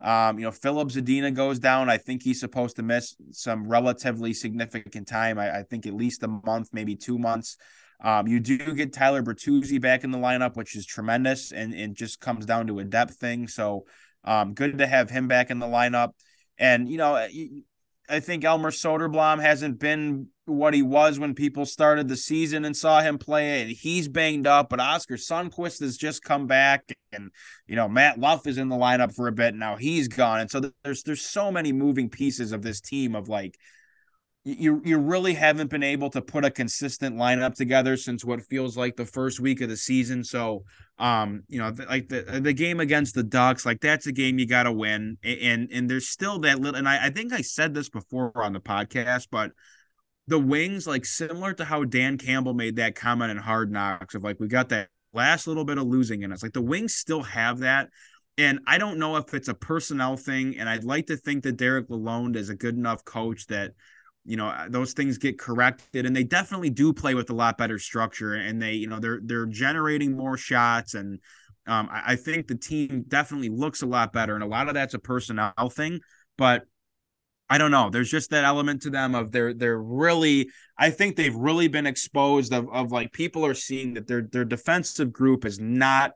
Um, 0.00 0.38
you 0.38 0.44
know, 0.44 0.52
Filip 0.52 0.88
Zadina 0.88 1.34
goes 1.34 1.58
down. 1.58 1.88
I 1.88 1.96
think 1.96 2.22
he's 2.22 2.40
supposed 2.40 2.76
to 2.76 2.82
miss 2.82 3.16
some 3.30 3.66
relatively 3.66 4.34
significant 4.34 5.08
time. 5.08 5.38
I, 5.38 5.60
I 5.60 5.62
think 5.62 5.86
at 5.86 5.94
least 5.94 6.22
a 6.22 6.28
month, 6.28 6.68
maybe 6.72 6.96
two 6.96 7.18
months. 7.18 7.56
Um, 8.04 8.26
you 8.26 8.40
do 8.40 8.58
get 8.74 8.92
Tyler 8.92 9.22
Bertuzzi 9.22 9.80
back 9.80 10.04
in 10.04 10.10
the 10.10 10.18
lineup, 10.18 10.54
which 10.54 10.76
is 10.76 10.84
tremendous 10.84 11.50
and, 11.50 11.72
and 11.72 11.96
just 11.96 12.20
comes 12.20 12.44
down 12.44 12.66
to 12.66 12.78
a 12.78 12.84
depth 12.84 13.14
thing. 13.14 13.48
So 13.48 13.86
um, 14.22 14.52
good 14.52 14.78
to 14.78 14.86
have 14.86 15.08
him 15.08 15.28
back 15.28 15.50
in 15.50 15.60
the 15.60 15.66
lineup. 15.66 16.10
And, 16.58 16.90
you 16.90 16.98
know, 16.98 17.26
I 18.08 18.20
think 18.20 18.44
Elmer 18.44 18.70
Soderblom 18.70 19.40
hasn't 19.40 19.78
been 19.78 20.28
what 20.44 20.74
he 20.74 20.82
was 20.82 21.18
when 21.18 21.34
people 21.34 21.66
started 21.66 22.08
the 22.08 22.16
season 22.16 22.64
and 22.64 22.76
saw 22.76 23.00
him 23.00 23.18
play, 23.18 23.62
and 23.62 23.70
he's 23.70 24.08
banged 24.08 24.46
up. 24.46 24.68
But 24.68 24.80
Oscar 24.80 25.16
Sundqvist 25.16 25.80
has 25.80 25.96
just 25.96 26.22
come 26.22 26.46
back, 26.46 26.84
and 27.12 27.30
you 27.66 27.76
know 27.76 27.88
Matt 27.88 28.18
Luff 28.18 28.46
is 28.46 28.58
in 28.58 28.68
the 28.68 28.76
lineup 28.76 29.14
for 29.14 29.28
a 29.28 29.32
bit 29.32 29.54
now. 29.54 29.76
He's 29.76 30.08
gone, 30.08 30.40
and 30.40 30.50
so 30.50 30.70
there's 30.84 31.02
there's 31.02 31.22
so 31.22 31.50
many 31.50 31.72
moving 31.72 32.08
pieces 32.08 32.52
of 32.52 32.62
this 32.62 32.80
team 32.80 33.14
of 33.14 33.28
like 33.28 33.58
you 34.48 34.80
you 34.84 34.96
really 34.98 35.34
haven't 35.34 35.70
been 35.70 35.82
able 35.82 36.08
to 36.10 36.22
put 36.22 36.44
a 36.44 36.50
consistent 36.50 37.16
lineup 37.16 37.56
together 37.56 37.96
since 37.96 38.24
what 38.24 38.40
feels 38.42 38.76
like 38.76 38.94
the 38.94 39.04
first 39.04 39.40
week 39.40 39.60
of 39.60 39.68
the 39.68 39.76
season. 39.76 40.22
So, 40.22 40.62
um, 40.98 41.42
you 41.48 41.58
know, 41.58 41.72
like 41.88 42.08
the 42.08 42.22
the 42.40 42.52
game 42.52 42.78
against 42.78 43.16
the 43.16 43.24
Ducks, 43.24 43.66
like 43.66 43.80
that's 43.80 44.06
a 44.06 44.12
game 44.12 44.38
you 44.38 44.46
got 44.46 44.62
to 44.62 44.72
win, 44.72 45.18
and 45.24 45.68
and 45.72 45.90
there's 45.90 46.08
still 46.08 46.38
that 46.40 46.60
little. 46.60 46.78
And 46.78 46.88
I, 46.88 47.06
I 47.06 47.10
think 47.10 47.32
I 47.32 47.40
said 47.40 47.74
this 47.74 47.88
before 47.88 48.32
on 48.40 48.52
the 48.52 48.60
podcast, 48.60 49.26
but 49.32 49.50
the 50.28 50.38
wings, 50.38 50.86
like 50.86 51.04
similar 51.04 51.52
to 51.54 51.64
how 51.64 51.82
Dan 51.82 52.16
Campbell 52.16 52.54
made 52.54 52.76
that 52.76 52.94
comment 52.94 53.32
in 53.32 53.38
Hard 53.38 53.72
Knocks 53.72 54.14
of 54.14 54.22
like 54.22 54.38
we 54.38 54.46
got 54.46 54.68
that 54.68 54.90
last 55.12 55.48
little 55.48 55.64
bit 55.64 55.78
of 55.78 55.86
losing 55.88 56.22
in 56.22 56.30
us. 56.30 56.44
Like 56.44 56.52
the 56.52 56.62
wings 56.62 56.94
still 56.94 57.22
have 57.24 57.58
that. 57.60 57.88
And 58.38 58.60
I 58.66 58.78
don't 58.78 58.98
know 58.98 59.16
if 59.16 59.34
it's 59.34 59.48
a 59.48 59.54
personnel 59.54 60.16
thing. 60.16 60.56
And 60.58 60.68
I'd 60.68 60.84
like 60.84 61.06
to 61.06 61.16
think 61.16 61.42
that 61.44 61.56
Derek 61.56 61.88
Lalonde 61.88 62.36
is 62.36 62.50
a 62.50 62.54
good 62.54 62.76
enough 62.76 63.04
coach 63.04 63.46
that, 63.46 63.72
you 64.26 64.36
know, 64.36 64.52
those 64.68 64.92
things 64.92 65.18
get 65.18 65.38
corrected. 65.38 66.04
And 66.04 66.14
they 66.14 66.24
definitely 66.24 66.70
do 66.70 66.92
play 66.92 67.14
with 67.14 67.30
a 67.30 67.34
lot 67.34 67.56
better 67.56 67.78
structure. 67.78 68.34
And 68.34 68.60
they, 68.60 68.72
you 68.72 68.88
know, 68.88 68.98
they're 68.98 69.20
they're 69.22 69.46
generating 69.46 70.16
more 70.16 70.36
shots. 70.36 70.94
And 70.94 71.20
um, 71.66 71.88
I, 71.90 72.02
I 72.12 72.16
think 72.16 72.48
the 72.48 72.56
team 72.56 73.04
definitely 73.06 73.48
looks 73.48 73.82
a 73.82 73.86
lot 73.86 74.12
better. 74.12 74.34
And 74.34 74.42
a 74.42 74.48
lot 74.48 74.68
of 74.68 74.74
that's 74.74 74.94
a 74.94 74.98
personnel 74.98 75.52
thing. 75.70 76.00
But 76.36 76.64
I 77.48 77.58
don't 77.58 77.70
know. 77.70 77.90
There's 77.90 78.10
just 78.10 78.30
that 78.30 78.44
element 78.44 78.82
to 78.82 78.90
them 78.90 79.14
of 79.14 79.30
they're 79.30 79.54
they're 79.54 79.80
really 79.80 80.50
I 80.76 80.90
think 80.90 81.14
they've 81.14 81.34
really 81.34 81.68
been 81.68 81.86
exposed 81.86 82.52
of 82.52 82.68
of 82.72 82.90
like 82.90 83.12
people 83.12 83.46
are 83.46 83.54
seeing 83.54 83.94
that 83.94 84.08
their 84.08 84.22
their 84.22 84.44
defensive 84.44 85.12
group 85.12 85.44
is 85.44 85.60
not 85.60 86.12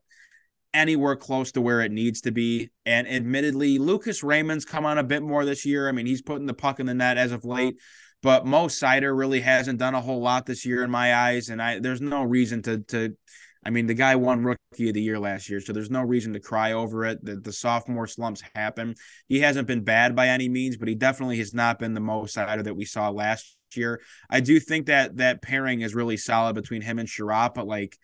anywhere 0.73 1.17
close 1.17 1.53
to 1.53 1.61
where 1.61 1.81
it 1.81 1.93
needs 1.93 2.21
to 2.23 2.31
be. 2.31 2.71
And 2.87 3.09
admittedly, 3.09 3.79
Lucas 3.79 4.23
Raymond's 4.23 4.65
come 4.65 4.87
on 4.87 4.99
a 4.99 5.05
bit 5.05 5.23
more 5.23 5.45
this 5.45 5.67
year. 5.67 5.89
I 5.89 5.93
mean, 5.93 6.07
he's 6.07 6.23
putting 6.23 6.47
the 6.47 6.55
puck 6.55 6.81
in 6.81 6.87
the 6.87 6.95
net 6.95 7.19
as 7.19 7.33
of 7.33 7.45
uh-huh. 7.45 7.55
late, 7.55 7.77
but 8.23 8.47
Mo 8.47 8.67
Seider 8.67 9.17
really 9.17 9.41
hasn't 9.41 9.79
done 9.79 9.95
a 9.95 10.01
whole 10.01 10.21
lot 10.21 10.47
this 10.47 10.65
year 10.65 10.85
in 10.85 10.91
my 10.91 11.15
eyes. 11.15 11.49
And 11.49 11.61
I 11.61 11.79
there's 11.79 12.01
no 12.01 12.23
reason 12.23 12.63
to 12.63 12.79
to 12.79 13.17
I 13.65 13.71
mean, 13.71 13.87
the 13.87 13.95
guy 13.95 14.17
won 14.17 14.43
rookie 14.43 14.89
of 14.89 14.95
the 14.95 15.03
year 15.03 15.19
last 15.19 15.51
year, 15.51 15.61
so 15.61 15.75
there's 15.75 15.91
no 15.91 16.01
reason 16.01 16.33
to 16.33 16.41
cry 16.41 16.73
over 16.73 17.05
it. 17.05 17.23
The, 17.23 17.37
the 17.37 17.53
sophomore 17.53 18.07
slumps 18.07 18.43
happen. 18.55 18.95
He 19.29 19.41
hasn't 19.41 19.69
been 19.69 19.85
bad 19.85 20.17
by 20.17 20.29
any 20.29 20.49
means, 20.49 20.79
but 20.79 20.89
he 20.89 20.95
definitely 20.95 21.37
has 21.39 21.53
not 21.53 21.79
been 21.79 21.93
the 21.93 22.01
Mo 22.01 22.23
Seider 22.23 22.65
that 22.65 22.77
we 22.77 22.87
saw 22.87 23.11
last 23.11 23.55
year. 23.75 24.01
I 24.31 24.41
do 24.41 24.61
think 24.61 24.87
that 24.87 25.19
that 25.19 25.43
pairing 25.43 25.83
is 25.83 25.95
really 25.95 26.17
solid 26.17 26.55
between 26.55 26.81
him 26.81 26.99
and 26.99 27.09
Chiarot, 27.09 27.55
but 27.55 27.67
like 27.67 27.99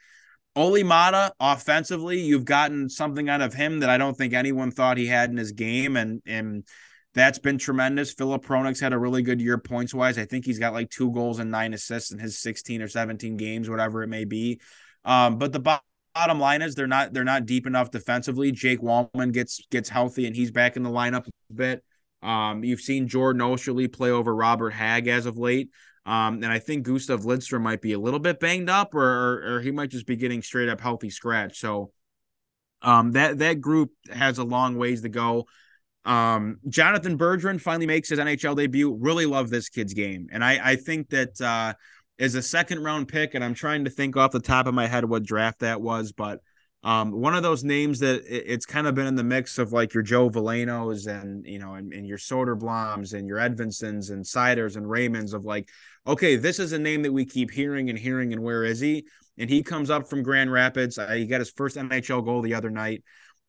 Olli 0.56 0.82
Maatta, 0.82 1.32
offensively, 1.38 2.18
you've 2.18 2.46
gotten 2.46 2.88
something 2.88 3.28
out 3.28 3.42
of 3.42 3.52
him 3.52 3.80
that 3.80 3.90
I 3.90 3.98
don't 3.98 4.16
think 4.16 4.32
anyone 4.32 4.70
thought 4.70 4.96
he 4.96 5.06
had 5.06 5.30
in 5.30 5.36
his 5.36 5.52
game, 5.52 5.96
and 5.96 6.22
and 6.26 6.64
that's 7.14 7.38
been 7.38 7.58
tremendous. 7.58 8.12
Filip 8.12 8.44
Hronek's 8.44 8.80
had 8.80 8.94
a 8.94 8.98
really 8.98 9.22
good 9.22 9.40
year 9.40 9.58
points 9.58 9.92
wise. 9.92 10.18
I 10.18 10.24
think 10.24 10.46
he's 10.46 10.58
got 10.58 10.72
like 10.72 10.90
two 10.90 11.12
goals 11.12 11.38
and 11.38 11.50
nine 11.50 11.74
assists 11.74 12.10
in 12.10 12.18
his 12.18 12.38
16 12.38 12.82
or 12.82 12.88
17 12.88 13.36
games, 13.36 13.70
whatever 13.70 14.02
it 14.02 14.08
may 14.08 14.24
be. 14.24 14.60
Um, 15.04 15.38
but 15.38 15.52
the 15.52 15.80
bottom 16.14 16.40
line 16.40 16.62
is 16.62 16.74
they're 16.74 16.86
not 16.86 17.12
they're 17.12 17.24
not 17.24 17.44
deep 17.44 17.66
enough 17.66 17.90
defensively. 17.90 18.50
Jake 18.50 18.80
Walman 18.80 19.32
gets 19.32 19.60
gets 19.70 19.90
healthy 19.90 20.26
and 20.26 20.34
he's 20.34 20.50
back 20.50 20.76
in 20.76 20.82
the 20.82 20.90
lineup 20.90 21.26
a 21.26 21.54
bit. 21.54 21.84
Um, 22.22 22.64
you've 22.64 22.80
seen 22.80 23.08
Jordan 23.08 23.42
Oesterle 23.42 23.92
play 23.92 24.10
over 24.10 24.34
Robert 24.34 24.70
Hagg 24.70 25.06
as 25.06 25.26
of 25.26 25.36
late. 25.36 25.68
Um, 26.06 26.36
and 26.44 26.46
I 26.46 26.60
think 26.60 26.84
Gustav 26.86 27.24
Lindstrom 27.24 27.64
might 27.64 27.82
be 27.82 27.92
a 27.92 27.98
little 27.98 28.20
bit 28.20 28.38
banged 28.38 28.70
up, 28.70 28.94
or, 28.94 29.02
or, 29.02 29.56
or 29.56 29.60
he 29.60 29.72
might 29.72 29.90
just 29.90 30.06
be 30.06 30.14
getting 30.14 30.40
straight 30.40 30.68
up 30.68 30.80
healthy 30.80 31.10
scratch. 31.10 31.58
So 31.58 31.90
um, 32.80 33.12
that 33.12 33.38
that 33.38 33.60
group 33.60 33.90
has 34.10 34.38
a 34.38 34.44
long 34.44 34.78
ways 34.78 35.02
to 35.02 35.08
go. 35.08 35.46
Um, 36.04 36.58
Jonatan 36.68 37.18
Berggren 37.18 37.60
finally 37.60 37.86
makes 37.86 38.08
his 38.10 38.20
NHL 38.20 38.56
debut. 38.56 38.94
Really 38.94 39.26
love 39.26 39.50
this 39.50 39.68
kid's 39.68 39.94
game, 39.94 40.28
and 40.30 40.44
I 40.44 40.72
I 40.72 40.76
think 40.76 41.08
that 41.10 41.40
uh, 41.40 41.74
is 42.18 42.36
a 42.36 42.42
second 42.42 42.84
round 42.84 43.08
pick, 43.08 43.34
and 43.34 43.42
I'm 43.42 43.54
trying 43.54 43.84
to 43.84 43.90
think 43.90 44.16
off 44.16 44.30
the 44.30 44.38
top 44.38 44.68
of 44.68 44.74
my 44.74 44.86
head 44.86 45.04
what 45.04 45.24
draft 45.24 45.60
that 45.60 45.82
was, 45.82 46.12
but 46.12 46.40
um, 46.86 47.10
one 47.10 47.34
of 47.34 47.42
those 47.42 47.64
names 47.64 47.98
that 47.98 48.22
it, 48.24 48.44
it's 48.46 48.64
kind 48.64 48.86
of 48.86 48.94
been 48.94 49.08
in 49.08 49.16
the 49.16 49.24
mix 49.24 49.58
of 49.58 49.72
like 49.72 49.92
your 49.92 50.04
Joe 50.04 50.30
Veleno's 50.30 51.08
and 51.08 51.44
you 51.44 51.58
know 51.58 51.74
and, 51.74 51.92
and 51.92 52.06
your 52.06 52.16
Soderbloms 52.16 53.12
and 53.12 53.26
your 53.26 53.38
Edvinssons 53.38 54.12
and 54.12 54.24
Seiders 54.24 54.76
and 54.76 54.86
Raymonds 54.86 55.34
of 55.34 55.44
like, 55.44 55.68
okay, 56.06 56.36
this 56.36 56.58
is 56.58 56.72
a 56.72 56.78
name 56.78 57.02
that 57.02 57.12
we 57.12 57.24
keep 57.24 57.50
hearing 57.50 57.90
and 57.90 57.98
hearing, 57.98 58.32
and 58.32 58.42
where 58.42 58.64
is 58.64 58.80
he? 58.80 59.06
And 59.38 59.50
he 59.50 59.62
comes 59.62 59.90
up 59.90 60.08
from 60.08 60.22
Grand 60.22 60.50
Rapids. 60.50 60.98
Uh, 60.98 61.12
he 61.12 61.26
got 61.26 61.40
his 61.40 61.50
first 61.50 61.76
NHL 61.76 62.24
goal 62.24 62.42
the 62.42 62.54
other 62.54 62.70
night. 62.70 63.02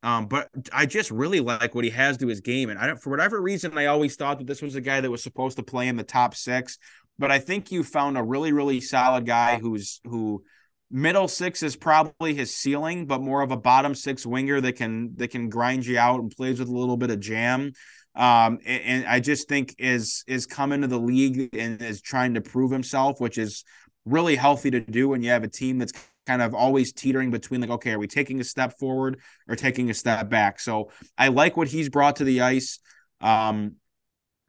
Um, 0.04 0.28
but 0.28 0.50
I 0.72 0.86
just 0.86 1.10
really 1.10 1.40
like 1.40 1.74
what 1.74 1.84
he 1.84 1.90
has 1.90 2.18
to 2.18 2.28
his 2.28 2.42
game, 2.42 2.70
and 2.70 2.78
I 2.78 2.86
don't 2.88 3.02
for 3.02 3.10
whatever 3.10 3.42
reason 3.42 3.78
I 3.78 3.88
always 3.88 4.16
thought 4.16 4.38
that 4.38 4.48
this 4.48 4.62
was 4.62 4.76
a 4.76 4.82
guy 4.82 5.02
that 5.02 5.10
was 5.10 5.24
supposed 5.24 5.58
to 5.58 5.64
play 5.64 5.88
in 5.88 5.96
the 5.96 6.04
top 6.04 6.36
six 6.36 6.78
but 7.20 7.32
I 7.32 7.40
think 7.40 7.72
you 7.72 7.84
found 7.84 8.18
a 8.18 8.24
really, 8.24 8.52
really 8.52 8.80
solid 8.80 9.26
guy 9.26 9.58
who's 9.58 10.00
who 10.04 10.44
middle 10.90 11.28
six 11.28 11.64
is 11.64 11.76
probably 11.76 12.34
his 12.34 12.56
ceiling, 12.56 13.08
but 13.08 13.22
more 13.22 13.42
of 13.42 13.52
a 13.52 13.58
bottom 13.58 13.96
six 13.96 14.26
winger 14.26 14.62
that 14.62 14.74
can 14.74 15.16
that 15.16 15.30
can 15.30 15.50
grind 15.50 15.86
you 15.86 15.98
out 15.98 16.20
and 16.20 16.32
plays 16.32 16.60
with 16.60 16.70
a 16.70 16.76
little 16.76 16.98
bit 16.98 17.10
of 17.10 17.20
jam. 17.20 17.72
Um, 18.18 18.60
and, 18.66 18.84
and 18.84 19.06
I 19.06 19.20
just 19.20 19.48
think 19.48 19.76
is 19.78 20.24
is 20.28 20.46
coming 20.46 20.82
to 20.82 20.88
the 20.88 21.00
league 21.00 21.56
and 21.56 21.82
is 21.82 22.02
trying 22.02 22.34
to 22.34 22.42
prove 22.42 22.72
himself, 22.72 23.22
which 23.22 23.38
is 23.38 23.64
really 24.06 24.36
healthy 24.36 24.72
to 24.72 24.80
do 24.80 25.08
when 25.10 25.22
you 25.22 25.30
have 25.30 25.44
a 25.44 25.48
team 25.48 25.78
that's 25.78 25.94
kind 26.26 26.42
of 26.42 26.56
always 26.56 26.92
teetering 26.92 27.30
between 27.30 27.62
like, 27.62 27.70
okay, 27.70 27.92
are 27.92 28.00
we 28.00 28.08
taking 28.08 28.40
a 28.42 28.44
step 28.44 28.78
forward 28.80 29.20
or 29.48 29.56
taking 29.56 29.90
a 29.90 29.94
step 29.94 30.30
back? 30.30 30.60
So 30.60 30.92
I 31.18 31.28
like 31.28 31.56
what 31.56 31.68
he's 31.68 31.90
brought 31.90 32.18
to 32.18 32.24
the 32.24 32.42
ice. 32.42 32.80
Um, 33.22 33.76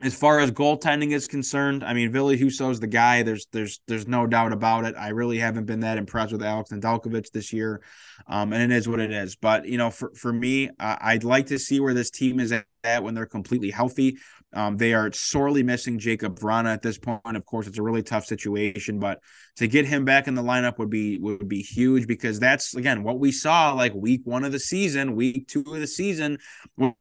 as 0.01 0.15
far 0.15 0.39
as 0.39 0.53
goaltending 0.53 1.11
is 1.11 1.27
concerned, 1.27 1.83
I 1.83 1.93
mean, 1.93 2.13
Ville 2.13 2.37
Husso's 2.37 2.79
the 2.79 2.87
guy. 2.87 3.25
There's 3.25 3.47
there's 3.53 3.81
there's 3.89 4.07
no 4.07 4.29
doubt 4.29 4.53
about 4.53 4.85
it. 4.85 4.95
I 4.97 5.09
really 5.09 5.39
haven't 5.39 5.65
been 5.65 5.81
that 5.81 5.99
impressed 5.99 6.33
with 6.33 6.43
Alex 6.43 6.71
Nedeljkovic 6.71 7.33
this 7.33 7.53
year, 7.53 7.83
um, 8.29 8.53
and 8.53 8.73
it 8.73 8.77
is 8.77 8.89
what 8.89 9.01
it 9.01 9.11
is. 9.11 9.35
But 9.35 9.67
you 9.67 9.77
know, 9.77 9.91
for 9.91 10.13
for 10.15 10.33
me, 10.33 10.69
uh, 10.79 10.97
I'd 11.01 11.25
like 11.25 11.47
to 11.47 11.59
see 11.59 11.81
where 11.81 11.95
this 11.95 12.11
team 12.11 12.39
is 12.39 12.53
at 12.53 12.65
when 13.03 13.15
they're 13.15 13.27
completely 13.27 13.71
healthy. 13.71 14.19
Um, 14.55 14.79
they 14.79 14.95
are 14.95 15.13
sorely 15.13 15.63
missing 15.63 15.99
Jakub 15.99 16.39
Vrana 16.39 16.73
at 16.73 16.81
this 16.81 16.99
point. 16.99 17.21
Of 17.37 17.45
course, 17.45 17.67
it's 17.67 17.79
a 17.79 17.83
really 17.83 18.03
tough 18.03 18.25
situation, 18.25 18.99
but 18.99 19.21
to 19.57 19.67
get 19.67 19.85
him 19.85 20.07
back 20.07 20.27
in 20.27 20.35
the 20.35 20.43
lineup 20.43 20.79
would 20.79 20.89
be 20.89 21.19
would 21.19 21.49
be 21.49 21.61
huge 21.61 22.07
because 22.07 22.41
that's 22.41 22.75
again 22.75 23.03
what 23.03 23.19
we 23.19 23.31
saw 23.31 23.73
like 23.73 23.93
week 23.93 24.23
one 24.25 24.45
of 24.45 24.53
the 24.53 24.59
season, 24.59 25.15
week 25.15 25.49
two 25.49 25.61
of 25.61 25.81
the 25.81 25.87
season 25.87 26.39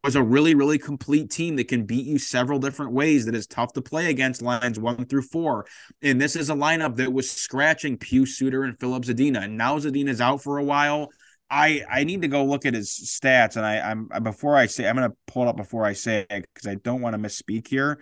was 0.04 0.14
a 0.14 0.22
really 0.22 0.54
really 0.54 0.78
complete 0.78 1.30
team 1.30 1.56
that 1.56 1.68
can 1.68 1.86
beat 1.86 2.04
you 2.04 2.18
several 2.18 2.58
different 2.58 2.92
ways. 2.92 3.24
That 3.24 3.34
is 3.34 3.46
tough 3.46 3.72
to 3.74 3.82
play 3.82 4.10
against 4.10 4.42
lines 4.42 4.78
one 4.78 5.06
through 5.06 5.22
four. 5.22 5.64
And 6.02 6.20
this 6.20 6.36
is 6.36 6.50
a 6.50 6.54
lineup 6.54 6.96
that 6.96 7.12
was 7.12 7.30
scratching 7.30 7.96
Pius 7.96 8.36
Suter 8.36 8.64
and 8.64 8.78
Filip 8.78 9.04
Zadina, 9.04 9.44
and 9.44 9.56
now 9.56 9.78
Zadina's 9.78 10.20
out 10.20 10.42
for 10.42 10.58
a 10.58 10.64
while. 10.64 11.08
I 11.50 11.84
I 11.90 12.04
need 12.04 12.22
to 12.22 12.28
go 12.28 12.44
look 12.44 12.66
at 12.66 12.74
his 12.74 12.90
stats, 12.90 13.56
and 13.56 13.64
I 13.64 13.78
I'm 13.78 14.08
before 14.22 14.56
I 14.56 14.66
say 14.66 14.88
I'm 14.88 14.94
gonna 14.94 15.14
pull 15.26 15.44
it 15.44 15.48
up 15.48 15.56
before 15.56 15.84
I 15.84 15.92
say 15.92 16.26
it 16.28 16.46
because 16.54 16.66
I 16.66 16.74
don't 16.76 17.00
want 17.00 17.14
to 17.14 17.22
misspeak 17.22 17.68
here. 17.68 18.00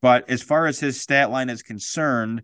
But 0.00 0.28
as 0.28 0.42
far 0.42 0.66
as 0.66 0.78
his 0.78 1.00
stat 1.00 1.30
line 1.30 1.48
is 1.48 1.62
concerned, 1.62 2.42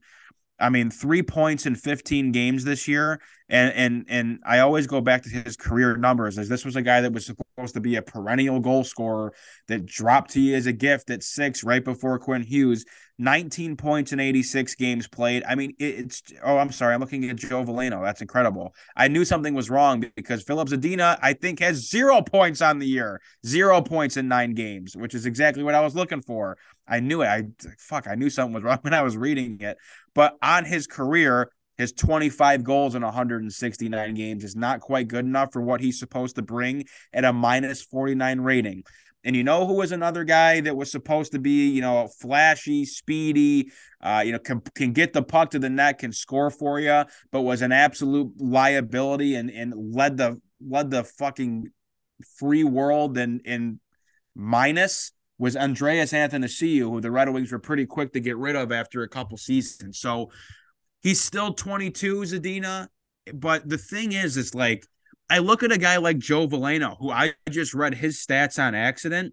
I 0.60 0.68
mean, 0.68 0.90
three 0.90 1.22
points 1.22 1.66
in 1.66 1.74
15 1.74 2.32
games 2.32 2.64
this 2.64 2.86
year. 2.86 3.20
And 3.48 3.72
and 3.74 4.06
and 4.08 4.38
I 4.46 4.60
always 4.60 4.86
go 4.86 5.00
back 5.00 5.22
to 5.24 5.28
his 5.28 5.56
career 5.56 5.96
numbers 5.96 6.38
as 6.38 6.48
this 6.48 6.64
was 6.64 6.76
a 6.76 6.82
guy 6.82 7.00
that 7.00 7.12
was 7.12 7.26
supposed 7.26 7.74
to 7.74 7.80
be 7.80 7.96
a 7.96 8.02
perennial 8.02 8.60
goal 8.60 8.84
scorer 8.84 9.32
that 9.66 9.86
dropped 9.86 10.32
to 10.32 10.40
you 10.40 10.54
as 10.54 10.66
a 10.66 10.72
gift 10.72 11.10
at 11.10 11.24
six 11.24 11.64
right 11.64 11.84
before 11.84 12.18
Quinn 12.18 12.42
Hughes. 12.42 12.84
19 13.20 13.76
points 13.76 14.12
in 14.12 14.18
86 14.18 14.74
games 14.76 15.06
played. 15.06 15.44
I 15.46 15.54
mean, 15.54 15.74
it's 15.78 16.22
oh, 16.42 16.56
I'm 16.56 16.72
sorry, 16.72 16.94
I'm 16.94 17.00
looking 17.00 17.28
at 17.28 17.36
Joe 17.36 17.62
Veleno. 17.62 18.02
That's 18.02 18.22
incredible. 18.22 18.74
I 18.96 19.08
knew 19.08 19.26
something 19.26 19.52
was 19.52 19.68
wrong 19.68 20.02
because 20.16 20.42
Filip 20.42 20.68
Zadina, 20.68 21.18
I 21.20 21.34
think, 21.34 21.60
has 21.60 21.90
zero 21.90 22.22
points 22.22 22.62
on 22.62 22.78
the 22.78 22.86
year, 22.86 23.20
zero 23.46 23.82
points 23.82 24.16
in 24.16 24.26
nine 24.26 24.54
games, 24.54 24.96
which 24.96 25.14
is 25.14 25.26
exactly 25.26 25.62
what 25.62 25.74
I 25.74 25.80
was 25.80 25.94
looking 25.94 26.22
for. 26.22 26.56
I 26.88 27.00
knew 27.00 27.20
it. 27.20 27.26
I 27.26 27.42
fuck, 27.78 28.08
I 28.08 28.14
knew 28.14 28.30
something 28.30 28.54
was 28.54 28.62
wrong 28.62 28.78
when 28.82 28.94
I 28.94 29.02
was 29.02 29.18
reading 29.18 29.58
it. 29.60 29.76
But 30.14 30.38
on 30.42 30.64
his 30.64 30.86
career, 30.86 31.50
his 31.76 31.92
25 31.92 32.64
goals 32.64 32.94
in 32.94 33.02
169 33.02 34.14
games 34.14 34.44
is 34.44 34.56
not 34.56 34.80
quite 34.80 35.08
good 35.08 35.26
enough 35.26 35.52
for 35.52 35.60
what 35.60 35.82
he's 35.82 35.98
supposed 35.98 36.36
to 36.36 36.42
bring 36.42 36.84
at 37.12 37.24
a 37.24 37.32
minus 37.34 37.82
49 37.82 38.40
rating. 38.40 38.84
And 39.22 39.36
you 39.36 39.44
know 39.44 39.66
who 39.66 39.74
was 39.74 39.92
another 39.92 40.24
guy 40.24 40.60
that 40.62 40.76
was 40.76 40.90
supposed 40.90 41.32
to 41.32 41.38
be, 41.38 41.68
you 41.68 41.82
know, 41.82 42.08
flashy, 42.20 42.86
speedy, 42.86 43.70
uh, 44.00 44.22
you 44.24 44.32
know, 44.32 44.38
can, 44.38 44.62
can 44.74 44.92
get 44.92 45.12
the 45.12 45.22
puck 45.22 45.50
to 45.50 45.58
the 45.58 45.68
net, 45.68 45.98
can 45.98 46.12
score 46.12 46.50
for 46.50 46.80
you, 46.80 47.04
but 47.30 47.42
was 47.42 47.60
an 47.60 47.72
absolute 47.72 48.32
liability 48.38 49.34
and 49.34 49.50
and 49.50 49.74
led 49.76 50.16
the 50.16 50.40
led 50.66 50.90
the 50.90 51.04
fucking 51.04 51.68
free 52.38 52.64
world 52.64 53.18
and 53.18 53.40
in 53.44 53.80
minus 54.34 55.12
was 55.38 55.56
Andreas 55.56 56.12
Athanasiou, 56.12 56.90
who 56.90 57.00
the 57.00 57.10
Red 57.10 57.30
Wings 57.30 57.50
were 57.50 57.58
pretty 57.58 57.86
quick 57.86 58.12
to 58.12 58.20
get 58.20 58.36
rid 58.36 58.56
of 58.56 58.70
after 58.70 59.02
a 59.02 59.08
couple 59.08 59.38
seasons. 59.38 59.98
So 59.98 60.30
he's 61.02 61.20
still 61.20 61.54
22, 61.54 62.16
Zadina. 62.20 62.88
But 63.32 63.66
the 63.66 63.78
thing 63.78 64.12
is, 64.12 64.36
it's 64.36 64.54
like 64.54 64.86
I 65.30 65.38
look 65.38 65.62
at 65.62 65.72
a 65.72 65.78
guy 65.78 65.96
like 65.98 66.18
Joe 66.18 66.48
Veleno, 66.48 66.98
who 66.98 67.10
I 67.10 67.34
just 67.48 67.72
read 67.72 67.94
his 67.94 68.18
stats 68.18 68.62
on 68.62 68.74
accident. 68.74 69.32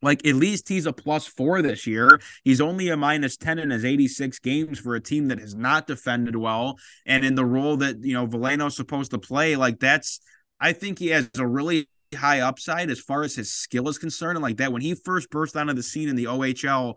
Like 0.00 0.24
at 0.26 0.36
least 0.36 0.68
he's 0.68 0.86
a 0.86 0.92
plus 0.92 1.26
four 1.26 1.62
this 1.62 1.86
year. 1.86 2.20
He's 2.44 2.60
only 2.60 2.88
a 2.88 2.96
minus 2.96 3.36
10 3.36 3.58
in 3.58 3.70
his 3.70 3.84
86 3.84 4.38
games 4.38 4.78
for 4.78 4.94
a 4.94 5.00
team 5.00 5.28
that 5.28 5.40
has 5.40 5.54
not 5.54 5.88
defended 5.88 6.36
well. 6.36 6.78
And 7.06 7.24
in 7.24 7.34
the 7.34 7.44
role 7.44 7.78
that, 7.78 8.04
you 8.04 8.14
know, 8.14 8.26
Veleno's 8.26 8.76
supposed 8.76 9.10
to 9.10 9.18
play, 9.18 9.56
like 9.56 9.80
that's, 9.80 10.20
I 10.60 10.72
think 10.72 10.98
he 10.98 11.08
has 11.08 11.28
a 11.36 11.46
really 11.46 11.88
high 12.14 12.40
upside 12.40 12.90
as 12.90 13.00
far 13.00 13.22
as 13.22 13.34
his 13.34 13.50
skill 13.50 13.88
is 13.88 13.98
concerned. 13.98 14.36
And 14.36 14.42
like 14.42 14.58
that, 14.58 14.72
when 14.72 14.82
he 14.82 14.94
first 14.94 15.30
burst 15.30 15.56
onto 15.56 15.72
the 15.72 15.82
scene 15.82 16.08
in 16.08 16.16
the 16.16 16.26
OHL, 16.26 16.94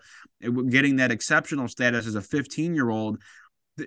getting 0.69 0.97
that 0.97 1.11
exceptional 1.11 1.67
status 1.67 2.05
as 2.05 2.15
a 2.15 2.21
15 2.21 2.75
year 2.75 2.89
old, 2.89 3.19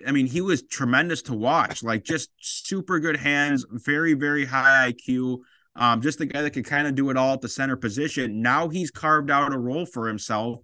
I 0.07 0.13
mean, 0.13 0.27
he 0.27 0.41
was 0.41 0.63
tremendous 0.63 1.23
to 1.23 1.35
watch. 1.35 1.83
Like 1.83 2.05
just 2.05 2.31
super 2.41 3.01
good 3.01 3.17
hands, 3.17 3.65
very 3.71 4.15
very 4.15 4.45
high 4.45 4.93
IQ. 4.93 5.39
Um, 5.75 6.03
just 6.03 6.19
the 6.19 6.27
guy 6.27 6.43
that 6.43 6.51
could 6.51 6.67
kind 6.67 6.87
of 6.87 6.95
do 6.95 7.09
it 7.11 7.17
all 7.17 7.35
at 7.35 7.41
the 7.41 7.49
center 7.49 7.77
position. 7.77 8.43
Now 8.43 8.69
he's 8.69 8.91
carved 8.91 9.31
out 9.31 9.55
a 9.55 9.59
role 9.59 9.87
for 9.87 10.07
himself 10.07 10.59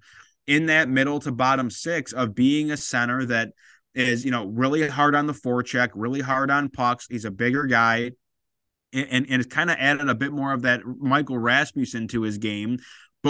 in 0.47 0.67
that 0.67 0.89
middle 0.89 1.21
to 1.21 1.33
bottom 1.33 1.71
six 1.71 2.13
of 2.13 2.35
being 2.35 2.71
a 2.71 2.77
center 2.77 3.25
that 3.27 3.51
is, 3.95 4.25
you 4.25 4.31
know, 4.31 4.47
really 4.47 4.87
hard 4.89 5.15
on 5.15 5.27
the 5.27 5.33
forecheck, 5.33 5.91
really 5.95 6.21
hard 6.21 6.51
on 6.51 6.69
pucks. 6.69 7.07
He's 7.09 7.25
a 7.25 7.31
bigger 7.31 7.67
guy. 7.67 8.13
And, 8.93 9.07
and, 9.11 9.27
and 9.29 9.43
it's 9.43 9.55
kind 9.55 9.71
of 9.71 9.77
added 9.79 10.09
a 10.09 10.15
bit 10.15 10.33
more 10.33 10.53
of 10.53 10.63
that 10.63 10.81
Michael 10.85 11.39
Rasmussen 11.39 12.09
to 12.09 12.23
his 12.23 12.39
game, 12.39 12.79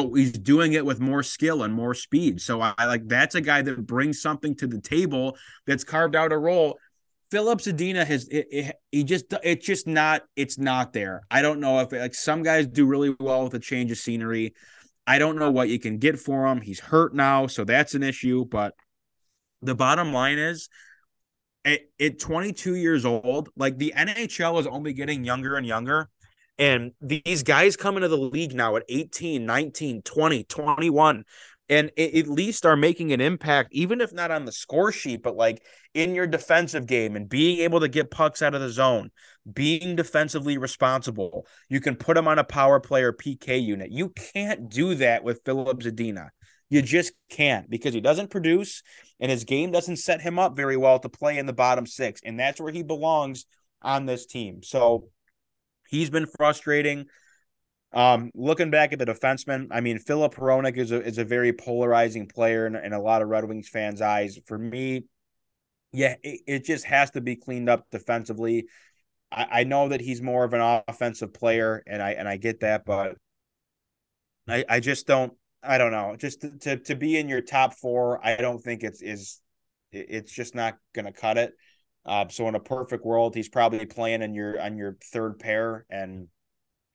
but 0.03 0.17
he's 0.17 0.33
doing 0.33 0.73
it 0.73 0.85
with 0.85 1.01
more 1.01 1.23
skill 1.23 1.63
and 1.63 1.75
more 1.75 1.95
speed. 1.95 2.41
So 2.41 2.61
I, 2.61 2.75
I 2.79 2.87
like 2.87 3.09
that's 3.09 3.35
a 3.35 3.41
guy 3.41 3.63
that 3.63 3.87
brings 3.87 4.21
something 4.21 4.55
to 4.57 4.67
the 4.67 4.81
table 4.81 5.37
that's 5.67 5.85
carved 5.85 6.17
out 6.17 6.33
a 6.33 6.39
role. 6.39 6.79
Filip 7.31 7.59
Zadina 7.59 8.07
has 8.07 8.27
it, 8.29 8.47
it, 8.51 8.77
he 8.91 9.05
just 9.05 9.27
it's 9.43 9.67
just 9.67 9.87
not 9.87 10.23
it's 10.37 10.59
not 10.59 10.93
there. 10.93 11.23
I 11.31 11.43
don't 11.43 11.61
know 11.61 11.81
if 11.81 11.93
like 11.93 12.15
some 12.15 12.43
guys 12.43 12.67
do 12.67 12.87
really 12.87 13.15
well 13.21 13.45
with 13.45 13.55
a 13.55 13.59
change 13.59 13.91
of 13.91 13.99
scenery. 13.99 14.55
I 15.07 15.19
don't 15.19 15.39
know 15.39 15.51
what 15.51 15.69
you 15.69 15.79
can 15.79 15.99
get 15.99 16.19
for 16.19 16.47
him. 16.47 16.61
He's 16.61 16.81
hurt 16.81 17.15
now, 17.15 17.47
so 17.47 17.65
that's 17.65 17.95
an 17.95 18.03
issue. 18.03 18.45
But 18.45 18.75
the 19.63 19.75
bottom 19.75 20.13
line 20.13 20.39
is 20.39 20.69
at, 21.65 21.81
at 22.01 22.19
22 22.19 22.77
years 22.77 23.05
old, 23.05 23.51
like 23.57 23.79
the 23.79 23.93
NHL 23.97 24.61
is 24.61 24.67
only 24.67 24.93
getting 24.93 25.25
younger 25.25 25.57
and 25.57 25.67
younger. 25.67 26.09
And 26.59 26.93
these 27.01 27.43
guys 27.43 27.77
come 27.77 27.97
into 27.97 28.09
the 28.09 28.17
league 28.17 28.55
now 28.55 28.77
at 28.77 28.83
18, 28.89 29.47
19, 29.47 30.03
20, 30.03 30.45
21, 30.45 31.25
and 31.69 31.91
at 31.99 32.27
least 32.27 32.67
are 32.67 32.77
making 32.77 33.13
an 33.13 33.21
impact, 33.21 33.69
even 33.73 34.01
if 34.01 34.13
not 34.13 34.31
on 34.31 34.45
the 34.45 34.53
score 34.53 34.91
sheet, 34.91 35.23
but 35.23 35.37
like 35.37 35.63
in 35.95 36.15
your 36.15 36.27
defensive 36.27 36.87
game 36.87 37.15
and 37.15 37.29
being 37.29 37.61
able 37.61 37.81
to 37.81 37.89
get 37.89 38.11
pucks 38.11 38.43
out 38.43 38.55
of 38.55 38.61
the 38.61 38.71
zone, 38.71 39.11
being 39.53 39.95
defensively 39.95 40.59
responsible. 40.59 41.47
You 41.69 41.81
can 41.81 41.95
put 41.95 42.15
them 42.15 42.27
on 42.27 42.39
a 42.39 42.45
power 42.45 42.81
play 42.81 43.03
or 43.03 43.13
PK 43.13 43.63
unit. 43.63 43.93
You 43.93 44.11
can't 44.11 44.69
do 44.69 44.95
that 44.97 45.23
with 45.23 45.43
Filip 45.45 45.81
Zadina. 45.81 46.29
You 46.71 46.83
just 46.83 47.13
can't 47.31 47.69
because 47.71 47.95
he 47.95 48.01
doesn't 48.01 48.31
produce 48.31 48.83
and 49.21 49.31
his 49.31 49.45
game 49.45 49.71
doesn't 49.71 49.97
set 49.97 50.21
him 50.21 50.39
up 50.39 50.57
very 50.57 50.77
well 50.77 50.99
to 50.99 51.09
play 51.09 51.39
in 51.39 51.47
the 51.47 51.53
bottom 51.53 51.87
six. 51.87 52.21
And 52.25 52.39
that's 52.39 52.61
where 52.61 52.73
he 52.73 52.83
belongs 52.83 53.47
on 53.83 54.07
this 54.07 54.27
team. 54.27 54.63
So 54.63 55.09
he's 55.89 56.11
been 56.11 56.27
frustrating. 56.27 57.07
Um, 57.93 58.31
looking 58.35 58.71
back 58.71 58.93
at 58.93 58.99
the 58.99 59.07
defenseman, 59.07 59.69
I 59.71 59.81
mean, 59.81 59.99
Filip 59.99 60.35
Hronek 60.35 60.77
is 60.77 60.93
a, 60.93 61.03
is 61.03 61.19
a 61.19 61.25
very 61.25 61.53
polarizing 61.53 62.29
player 62.29 62.67
in, 62.67 62.77
in 62.77 62.93
a 62.93 63.01
lot 63.01 63.23
of 63.23 63.29
Red 63.29 63.47
Wings 63.47 63.69
fans' 63.69 64.03
eyes. 64.03 64.39
For 64.47 64.59
me, 64.59 65.05
yeah, 65.93 66.17
it, 66.23 66.41
it 66.47 66.65
just 66.65 66.85
has 66.85 67.11
to 67.13 67.21
be 67.21 67.37
cleaned 67.37 67.71
up 67.71 67.87
defensively. 67.91 68.67
I, 69.33 69.47
I 69.51 69.65
know 69.65 69.89
that 69.89 70.03
he's 70.03 70.21
more 70.21 70.45
of 70.45 70.53
an 70.53 70.83
offensive 70.87 71.33
player, 71.33 71.83
and 71.87 72.03
I 72.03 72.11
and 72.13 72.29
I 72.29 72.37
get 72.37 72.61
that, 72.61 72.85
but 72.85 73.17
I, 74.47 74.65
I 74.69 74.81
just 74.81 75.07
don't 75.07 75.33
I 75.63 75.79
don't 75.79 75.93
know. 75.93 76.15
Just 76.17 76.43
to, 76.43 76.51
to, 76.59 76.77
to 76.77 76.95
be 76.95 77.17
in 77.17 77.29
your 77.29 77.41
top 77.41 77.75
four, 77.75 78.25
I 78.25 78.37
don't 78.37 78.61
think 78.61 78.83
it's 78.83 79.03
is 79.03 79.41
it's 79.93 80.33
just 80.33 80.55
not 80.55 80.77
gonna 80.95 81.13
cut 81.13 81.39
it. 81.39 81.55
Uh, 82.09 82.27
so 82.29 82.49
in 82.49 82.55
a 82.55 82.61
perfect 82.61 83.05
world, 83.05 83.35
he's 83.35 83.51
probably 83.51 83.85
playing 83.85 84.23
in 84.23 84.35
your 84.35 84.61
on 84.61 84.79
your 84.79 84.97
third 85.13 85.39
pair, 85.39 85.85
and 85.91 86.29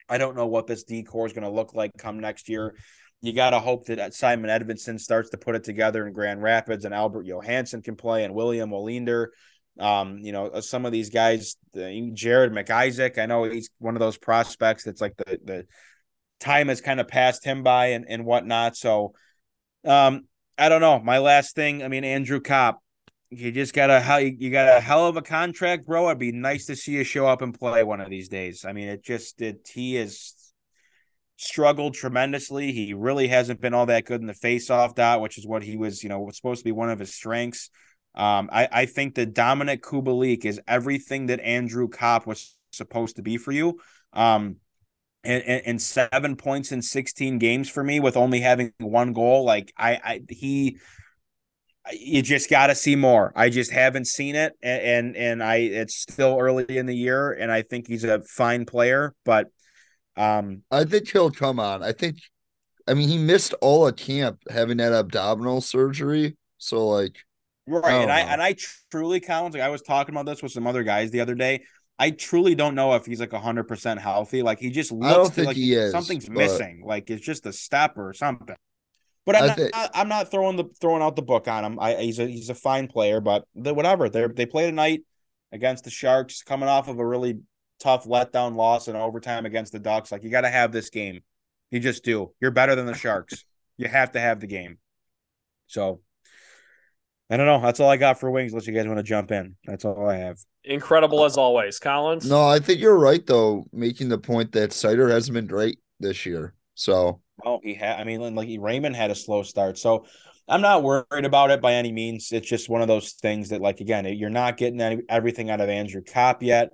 I 0.09 0.17
don't 0.17 0.35
know 0.35 0.47
what 0.47 0.65
this 0.65 0.83
decor 0.83 1.27
is 1.27 1.33
going 1.33 1.43
to 1.43 1.51
look 1.51 1.75
like 1.75 1.91
come 1.97 2.19
next 2.19 2.49
year. 2.49 2.75
You 3.21 3.31
got 3.31 3.51
to 3.51 3.59
hope 3.59 3.85
that 3.85 4.13
Simon 4.13 4.49
Edvinsson 4.49 4.99
starts 4.99 5.29
to 5.29 5.37
put 5.37 5.55
it 5.55 5.63
together 5.63 6.05
in 6.07 6.13
Grand 6.13 6.41
Rapids, 6.41 6.83
and 6.83 6.93
Albert 6.93 7.25
Johansson 7.27 7.81
can 7.81 7.95
play, 7.95 8.23
and 8.23 8.33
William 8.33 8.71
Wallinder. 8.71 9.27
Um, 9.79 10.17
you 10.17 10.31
know, 10.31 10.59
some 10.59 10.85
of 10.85 10.91
these 10.91 11.09
guys, 11.09 11.55
Jared 11.73 12.51
McIsaac. 12.51 13.17
I 13.17 13.27
know 13.27 13.43
he's 13.43 13.69
one 13.79 13.95
of 13.95 13.99
those 13.99 14.17
prospects 14.17 14.83
that's 14.83 15.01
like 15.01 15.15
the 15.17 15.39
the 15.43 15.67
time 16.39 16.67
has 16.67 16.81
kind 16.81 16.99
of 16.99 17.07
passed 17.07 17.45
him 17.45 17.63
by 17.63 17.87
and, 17.87 18.05
and 18.09 18.25
whatnot. 18.25 18.75
So 18.75 19.13
um, 19.85 20.27
I 20.57 20.69
don't 20.69 20.81
know. 20.81 20.99
My 20.99 21.19
last 21.19 21.55
thing, 21.55 21.83
I 21.83 21.87
mean, 21.87 22.03
Andrew 22.03 22.41
Copp, 22.41 22.82
you 23.39 23.51
just 23.51 23.73
got 23.73 23.89
a 23.89 24.35
you 24.37 24.49
got 24.49 24.77
a 24.77 24.79
hell 24.79 25.07
of 25.07 25.17
a 25.17 25.21
contract, 25.21 25.85
bro. 25.85 26.07
It'd 26.07 26.19
be 26.19 26.31
nice 26.31 26.65
to 26.65 26.75
see 26.75 26.93
you 26.93 27.03
show 27.03 27.27
up 27.27 27.41
and 27.41 27.57
play 27.57 27.83
one 27.83 28.01
of 28.01 28.09
these 28.09 28.29
days. 28.29 28.65
I 28.65 28.73
mean, 28.73 28.87
it 28.87 29.03
just 29.03 29.41
it 29.41 29.69
he 29.73 29.95
has 29.95 30.33
struggled 31.37 31.93
tremendously. 31.93 32.71
He 32.71 32.93
really 32.93 33.27
hasn't 33.27 33.61
been 33.61 33.73
all 33.73 33.85
that 33.87 34.05
good 34.05 34.21
in 34.21 34.27
the 34.27 34.33
face-off 34.33 34.95
dot, 34.95 35.21
which 35.21 35.37
is 35.37 35.47
what 35.47 35.63
he 35.63 35.77
was, 35.77 36.03
you 36.03 36.09
know, 36.09 36.19
was 36.19 36.37
supposed 36.37 36.61
to 36.61 36.65
be 36.65 36.71
one 36.71 36.89
of 36.89 36.99
his 36.99 37.13
strengths. 37.13 37.69
Um, 38.15 38.49
I, 38.51 38.67
I 38.71 38.85
think 38.85 39.15
that 39.15 39.33
Dominik 39.33 39.81
Kubalik 39.81 40.45
is 40.45 40.61
everything 40.67 41.27
that 41.27 41.39
Andrew 41.39 41.87
Copp 41.87 42.27
was 42.27 42.55
supposed 42.71 43.15
to 43.15 43.23
be 43.23 43.37
for 43.37 43.51
you. 43.51 43.79
Um, 44.13 44.57
and, 45.23 45.43
and, 45.43 45.61
and, 45.65 45.81
seven 45.81 46.35
points 46.35 46.71
in 46.73 46.81
16 46.81 47.39
games 47.39 47.69
for 47.69 47.81
me 47.81 48.01
with 48.01 48.17
only 48.17 48.41
having 48.41 48.73
one 48.79 49.13
goal. 49.13 49.45
Like 49.45 49.73
I, 49.77 49.99
I 50.03 50.21
he, 50.29 50.79
you 51.91 52.21
just 52.21 52.49
got 52.49 52.67
to 52.67 52.75
see 52.75 52.95
more. 52.95 53.33
I 53.35 53.49
just 53.49 53.71
haven't 53.71 54.07
seen 54.07 54.35
it, 54.35 54.53
and, 54.61 54.81
and 54.81 55.17
and 55.17 55.43
I 55.43 55.57
it's 55.57 55.95
still 55.95 56.37
early 56.39 56.77
in 56.77 56.85
the 56.85 56.95
year, 56.95 57.31
and 57.31 57.51
I 57.51 57.61
think 57.61 57.87
he's 57.87 58.03
a 58.03 58.21
fine 58.21 58.65
player, 58.65 59.13
but 59.25 59.47
um, 60.15 60.63
I 60.71 60.85
think 60.85 61.09
he'll 61.09 61.31
come 61.31 61.59
on. 61.59 61.83
I 61.83 61.91
think, 61.91 62.17
I 62.87 62.93
mean, 62.93 63.09
he 63.09 63.17
missed 63.17 63.53
all 63.61 63.87
of 63.87 63.95
camp 63.97 64.39
having 64.49 64.77
that 64.77 64.93
abdominal 64.93 65.59
surgery, 65.59 66.37
so 66.57 66.87
like, 66.87 67.17
right, 67.67 67.83
I 67.83 68.01
and 68.01 68.11
I 68.11 68.19
and 68.19 68.41
I 68.41 68.55
truly 68.89 69.19
count. 69.19 69.53
Like 69.53 69.63
I 69.63 69.69
was 69.69 69.81
talking 69.81 70.15
about 70.15 70.25
this 70.25 70.41
with 70.41 70.53
some 70.53 70.67
other 70.67 70.83
guys 70.83 71.11
the 71.11 71.19
other 71.19 71.35
day. 71.35 71.63
I 71.99 72.11
truly 72.11 72.55
don't 72.55 72.75
know 72.75 72.95
if 72.95 73.05
he's 73.05 73.19
like 73.19 73.33
hundred 73.33 73.65
percent 73.65 73.99
healthy. 73.99 74.41
Like 74.41 74.59
he 74.59 74.69
just 74.69 74.91
looks 74.91 75.37
like 75.37 75.57
he 75.57 75.73
is, 75.73 75.91
something's 75.91 76.27
but... 76.27 76.37
missing. 76.37 76.83
Like 76.85 77.09
it's 77.09 77.25
just 77.25 77.45
a 77.45 77.53
step 77.53 77.97
or 77.97 78.13
something. 78.13 78.55
But 79.25 79.35
I'm, 79.37 79.47
not, 79.47 79.57
think... 79.57 79.71
I'm 79.73 80.09
not 80.09 80.31
throwing 80.31 80.57
the 80.57 80.65
throwing 80.81 81.01
out 81.01 81.15
the 81.15 81.21
book 81.21 81.47
on 81.47 81.63
him. 81.63 81.79
I, 81.79 81.95
he's 81.95 82.19
a 82.19 82.27
he's 82.27 82.49
a 82.49 82.55
fine 82.55 82.87
player, 82.87 83.21
but 83.21 83.45
the, 83.55 83.73
whatever. 83.73 84.09
They 84.09 84.27
they 84.27 84.45
played 84.45 84.67
tonight 84.67 85.03
against 85.51 85.85
the 85.85 85.89
Sharks, 85.89 86.43
coming 86.43 86.67
off 86.67 86.87
of 86.87 86.99
a 86.99 87.05
really 87.05 87.39
tough 87.79 88.05
letdown 88.05 88.55
loss 88.55 88.87
in 88.87 88.95
overtime 88.95 89.45
against 89.45 89.71
the 89.71 89.79
Ducks. 89.79 90.11
Like 90.11 90.23
you 90.23 90.29
got 90.29 90.41
to 90.41 90.49
have 90.49 90.71
this 90.71 90.89
game. 90.89 91.21
You 91.71 91.79
just 91.79 92.03
do. 92.03 92.33
You're 92.41 92.51
better 92.51 92.75
than 92.75 92.85
the 92.85 92.93
Sharks. 92.93 93.45
you 93.77 93.87
have 93.87 94.11
to 94.11 94.19
have 94.19 94.39
the 94.39 94.47
game. 94.47 94.77
So 95.67 96.01
I 97.29 97.37
don't 97.37 97.47
know. 97.47 97.61
That's 97.61 97.79
all 97.79 97.89
I 97.89 97.97
got 97.97 98.19
for 98.19 98.29
wings. 98.29 98.51
Unless 98.51 98.67
you 98.67 98.73
guys 98.73 98.85
want 98.85 98.99
to 98.99 99.03
jump 99.03 99.31
in, 99.31 99.55
that's 99.65 99.85
all 99.85 100.07
I 100.07 100.17
have. 100.17 100.37
Incredible 100.65 101.25
as 101.25 101.35
always, 101.35 101.79
Collins. 101.79 102.29
No, 102.29 102.45
I 102.45 102.59
think 102.59 102.79
you're 102.79 102.97
right 102.97 103.25
though, 103.25 103.65
making 103.73 104.09
the 104.09 104.19
point 104.19 104.51
that 104.51 104.69
Seider 104.69 105.09
hasn't 105.09 105.33
been 105.33 105.47
great 105.47 105.79
this 105.99 106.27
year. 106.27 106.53
So, 106.75 107.21
oh, 107.45 107.59
he 107.63 107.73
had. 107.73 107.99
I 107.99 108.03
mean, 108.03 108.35
like 108.35 108.49
Raymond 108.59 108.95
had 108.95 109.11
a 109.11 109.15
slow 109.15 109.43
start, 109.43 109.77
so 109.77 110.05
I'm 110.47 110.61
not 110.61 110.83
worried 110.83 111.25
about 111.25 111.51
it 111.51 111.61
by 111.61 111.73
any 111.73 111.91
means. 111.91 112.31
It's 112.31 112.47
just 112.47 112.69
one 112.69 112.81
of 112.81 112.87
those 112.87 113.13
things 113.13 113.49
that, 113.49 113.61
like, 113.61 113.79
again, 113.79 114.05
you're 114.05 114.29
not 114.29 114.57
getting 114.57 114.81
any, 114.81 115.01
everything 115.07 115.49
out 115.49 115.61
of 115.61 115.69
Andrew 115.69 116.01
Copp 116.01 116.43
yet 116.43 116.69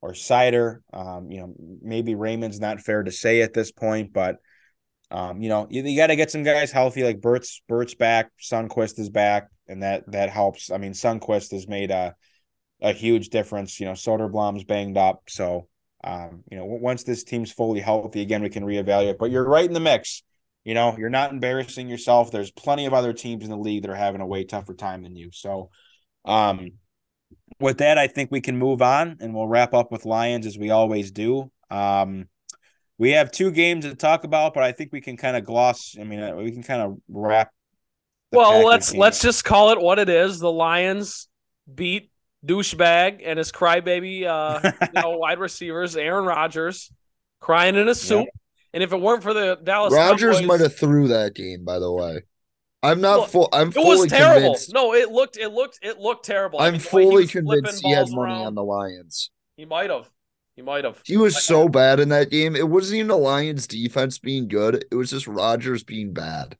or 0.00 0.12
Seider. 0.12 0.78
Um, 0.92 1.30
you 1.30 1.40
know, 1.40 1.54
maybe 1.82 2.14
Raymond's 2.14 2.60
not 2.60 2.80
fair 2.80 3.02
to 3.02 3.12
say 3.12 3.42
at 3.42 3.52
this 3.52 3.72
point, 3.72 4.12
but 4.12 4.36
um, 5.10 5.40
you 5.40 5.48
know, 5.48 5.66
you, 5.70 5.82
you 5.82 5.96
got 5.96 6.08
to 6.08 6.16
get 6.16 6.30
some 6.30 6.42
guys 6.42 6.72
healthy. 6.72 7.04
Like 7.04 7.20
Burt's 7.20 7.62
Burt's 7.68 7.94
back, 7.94 8.30
Sundqvist 8.40 8.98
is 8.98 9.10
back, 9.10 9.48
and 9.68 9.82
that 9.82 10.10
that 10.10 10.30
helps. 10.30 10.70
I 10.70 10.78
mean, 10.78 10.92
Sundqvist 10.92 11.52
has 11.52 11.68
made 11.68 11.90
a 11.90 12.14
a 12.82 12.92
huge 12.92 13.28
difference. 13.28 13.78
You 13.78 13.86
know, 13.86 13.92
Soderblom's 13.92 14.64
banged 14.64 14.96
up, 14.96 15.22
so 15.28 15.68
um, 16.06 16.44
you 16.50 16.56
know, 16.56 16.64
once 16.64 17.02
this 17.02 17.24
team's 17.24 17.50
fully 17.50 17.80
healthy 17.80 18.22
again, 18.22 18.42
we 18.42 18.48
can 18.48 18.64
reevaluate. 18.64 19.18
But 19.18 19.30
you're 19.30 19.48
right 19.48 19.64
in 19.64 19.72
the 19.72 19.80
mix. 19.80 20.22
You 20.64 20.74
know, 20.74 20.96
you're 20.98 21.10
not 21.10 21.32
embarrassing 21.32 21.88
yourself. 21.88 22.30
There's 22.30 22.50
plenty 22.50 22.86
of 22.86 22.94
other 22.94 23.12
teams 23.12 23.44
in 23.44 23.50
the 23.50 23.56
league 23.56 23.82
that 23.82 23.90
are 23.90 23.96
having 23.96 24.20
a 24.20 24.26
way 24.26 24.44
tougher 24.44 24.74
time 24.74 25.02
than 25.02 25.16
you. 25.16 25.30
So, 25.32 25.70
um, 26.24 26.72
with 27.60 27.78
that, 27.78 27.98
I 27.98 28.06
think 28.06 28.30
we 28.30 28.40
can 28.40 28.56
move 28.56 28.82
on 28.82 29.18
and 29.20 29.34
we'll 29.34 29.48
wrap 29.48 29.74
up 29.74 29.92
with 29.92 30.04
Lions 30.04 30.46
as 30.46 30.58
we 30.58 30.70
always 30.70 31.10
do. 31.10 31.50
Um, 31.70 32.28
we 32.98 33.10
have 33.12 33.30
two 33.30 33.50
games 33.50 33.84
to 33.84 33.94
talk 33.94 34.24
about, 34.24 34.54
but 34.54 34.62
I 34.62 34.72
think 34.72 34.92
we 34.92 35.00
can 35.00 35.16
kind 35.16 35.36
of 35.36 35.44
gloss. 35.44 35.96
I 36.00 36.04
mean, 36.04 36.20
uh, 36.20 36.34
we 36.34 36.52
can 36.52 36.62
kind 36.62 36.82
of 36.82 36.98
wrap. 37.08 37.50
Well, 38.32 38.66
let's 38.66 38.94
let's 38.94 39.20
just 39.20 39.44
call 39.44 39.70
it 39.70 39.80
what 39.80 39.98
it 39.98 40.08
is. 40.08 40.38
The 40.38 40.50
Lions 40.50 41.28
beat 41.72 42.10
douchebag 42.46 43.22
and 43.24 43.38
his 43.38 43.52
crybaby, 43.52 44.24
uh, 44.24 44.72
you 44.94 45.00
know, 45.00 45.18
wide 45.18 45.38
receivers, 45.38 45.96
Aaron 45.96 46.24
Rodgers, 46.24 46.90
crying 47.40 47.76
in 47.76 47.88
a 47.88 47.94
soup. 47.94 48.28
And 48.72 48.82
if 48.82 48.92
it 48.92 49.00
weren't 49.00 49.22
for 49.22 49.32
the 49.32 49.58
Dallas, 49.62 49.92
Rodgers 49.92 50.42
might 50.42 50.60
have 50.60 50.76
threw 50.76 51.08
that 51.08 51.34
game. 51.34 51.64
By 51.64 51.78
the 51.78 51.90
way, 51.90 52.22
I'm 52.82 53.00
not 53.00 53.20
Look, 53.20 53.28
full. 53.30 53.48
I'm. 53.52 53.68
It 53.68 53.76
was 53.76 54.06
terrible. 54.06 54.40
Convinced. 54.40 54.74
No, 54.74 54.94
it 54.94 55.10
looked. 55.10 55.38
It 55.38 55.48
looked. 55.48 55.78
It 55.82 55.98
looked 55.98 56.26
terrible. 56.26 56.60
I'm 56.60 56.66
I 56.66 56.70
mean, 56.72 56.80
fully 56.80 57.22
he 57.22 57.28
convinced 57.28 57.82
he 57.82 57.92
had 57.92 58.10
money 58.10 58.32
around, 58.32 58.46
on 58.46 58.54
the 58.54 58.64
Lions. 58.64 59.30
He 59.56 59.64
might 59.64 59.90
have. 59.90 60.10
He 60.56 60.62
might 60.62 60.84
have. 60.84 61.00
He 61.04 61.16
was 61.16 61.42
so 61.42 61.68
bad 61.68 62.00
in 62.00 62.08
that 62.10 62.30
game. 62.30 62.54
It 62.56 62.68
wasn't 62.68 62.96
even 62.96 63.08
the 63.08 63.16
Lions 63.16 63.66
defense 63.66 64.18
being 64.18 64.48
good. 64.48 64.84
It 64.90 64.94
was 64.94 65.10
just 65.10 65.26
Rodgers 65.26 65.84
being 65.84 66.12
bad. 66.12 66.56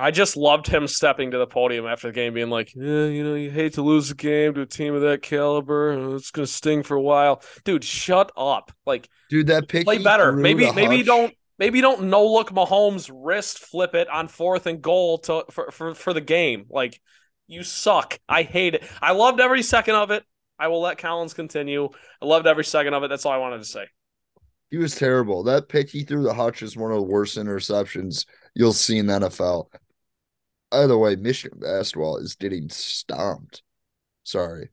I 0.00 0.10
just 0.10 0.36
loved 0.36 0.66
him 0.66 0.86
stepping 0.86 1.32
to 1.32 1.38
the 1.38 1.46
podium 1.46 1.86
after 1.86 2.08
the 2.08 2.12
game, 2.12 2.32
being 2.32 2.48
like, 2.48 2.72
"Yeah, 2.74 3.04
you 3.04 3.22
know, 3.22 3.34
you 3.34 3.50
hate 3.50 3.74
to 3.74 3.82
lose 3.82 4.10
a 4.10 4.14
game 4.14 4.54
to 4.54 4.62
a 4.62 4.66
team 4.66 4.94
of 4.94 5.02
that 5.02 5.20
caliber. 5.22 6.16
It's 6.16 6.30
gonna 6.30 6.46
sting 6.46 6.82
for 6.82 6.96
a 6.96 7.02
while, 7.02 7.42
dude. 7.64 7.84
Shut 7.84 8.32
up. 8.36 8.72
Like, 8.86 9.08
dude, 9.28 9.48
that 9.48 9.68
pick 9.68 9.84
play 9.84 9.98
better. 9.98 10.32
Maybe, 10.32 10.70
maybe 10.72 11.02
don't, 11.02 11.34
maybe 11.58 11.80
don't 11.80 12.04
no 12.04 12.26
look 12.26 12.50
Mahomes 12.50 13.10
wrist 13.12 13.58
flip 13.58 13.94
it 13.94 14.08
on 14.08 14.28
fourth 14.28 14.66
and 14.66 14.80
goal 14.80 15.18
to 15.18 15.44
for 15.50 15.70
for 15.70 15.94
for 15.94 16.12
the 16.14 16.22
game. 16.22 16.64
Like, 16.70 16.98
you 17.46 17.62
suck. 17.62 18.18
I 18.28 18.42
hate 18.42 18.74
it. 18.74 18.84
I 19.02 19.12
loved 19.12 19.40
every 19.40 19.62
second 19.62 19.96
of 19.96 20.10
it. 20.10 20.24
I 20.58 20.68
will 20.68 20.80
let 20.80 20.98
Collins 20.98 21.34
continue. 21.34 21.88
I 22.22 22.26
loved 22.26 22.46
every 22.46 22.64
second 22.64 22.94
of 22.94 23.02
it. 23.02 23.08
That's 23.08 23.26
all 23.26 23.32
I 23.32 23.38
wanted 23.38 23.58
to 23.58 23.64
say. 23.64 23.86
He 24.70 24.76
was 24.76 24.94
terrible. 24.94 25.42
That 25.42 25.68
pick 25.68 25.90
he 25.90 26.04
threw 26.04 26.22
the 26.22 26.32
Hutch 26.32 26.62
is 26.62 26.76
one 26.76 26.92
of 26.92 26.98
the 26.98 27.02
worst 27.02 27.36
interceptions 27.36 28.24
you'll 28.54 28.72
see 28.72 28.98
in 28.98 29.06
the 29.06 29.14
NFL. 29.14 29.66
By 30.70 30.86
the 30.86 30.98
way, 30.98 31.16
Michigan 31.16 31.58
basketball 31.60 32.18
is 32.18 32.34
getting 32.36 32.68
stomped. 32.68 33.62
Sorry. 34.22 34.68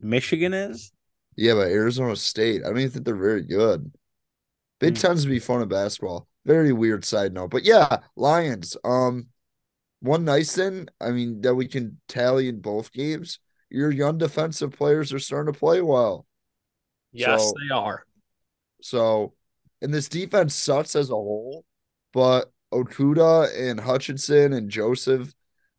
Michigan 0.00 0.52
is? 0.52 0.92
Yeah, 1.36 1.54
but 1.54 1.68
Arizona 1.68 2.16
State. 2.16 2.62
I 2.62 2.68
don't 2.68 2.78
even 2.78 2.90
think 2.90 3.04
they're 3.04 3.16
very 3.16 3.42
good. 3.42 3.90
Big 4.80 4.94
mm. 4.94 5.00
tends 5.00 5.22
to 5.22 5.30
be 5.30 5.38
fun 5.38 5.62
of 5.62 5.68
basketball. 5.68 6.28
Very 6.44 6.72
weird 6.72 7.04
side 7.04 7.32
note. 7.32 7.50
But 7.50 7.64
yeah, 7.64 7.98
Lions. 8.16 8.76
Um 8.84 9.28
one 10.00 10.24
nice 10.24 10.52
thing, 10.52 10.88
I 11.00 11.12
mean, 11.12 11.42
that 11.42 11.54
we 11.54 11.68
can 11.68 12.00
tally 12.08 12.48
in 12.48 12.60
both 12.60 12.92
games, 12.92 13.38
your 13.70 13.92
young 13.92 14.18
defensive 14.18 14.72
players 14.72 15.12
are 15.12 15.20
starting 15.20 15.52
to 15.52 15.58
play 15.58 15.80
well. 15.80 16.26
Yes, 17.12 17.40
so, 17.40 17.54
they 17.60 17.72
are. 17.72 18.04
So 18.82 19.34
and 19.80 19.94
this 19.94 20.08
defense 20.08 20.54
sucks 20.54 20.96
as 20.96 21.10
a 21.10 21.14
whole, 21.14 21.64
but 22.12 22.52
Okudah 22.72 23.70
and 23.70 23.78
Hutchinson 23.78 24.52
and 24.52 24.70
Joseph 24.70 25.32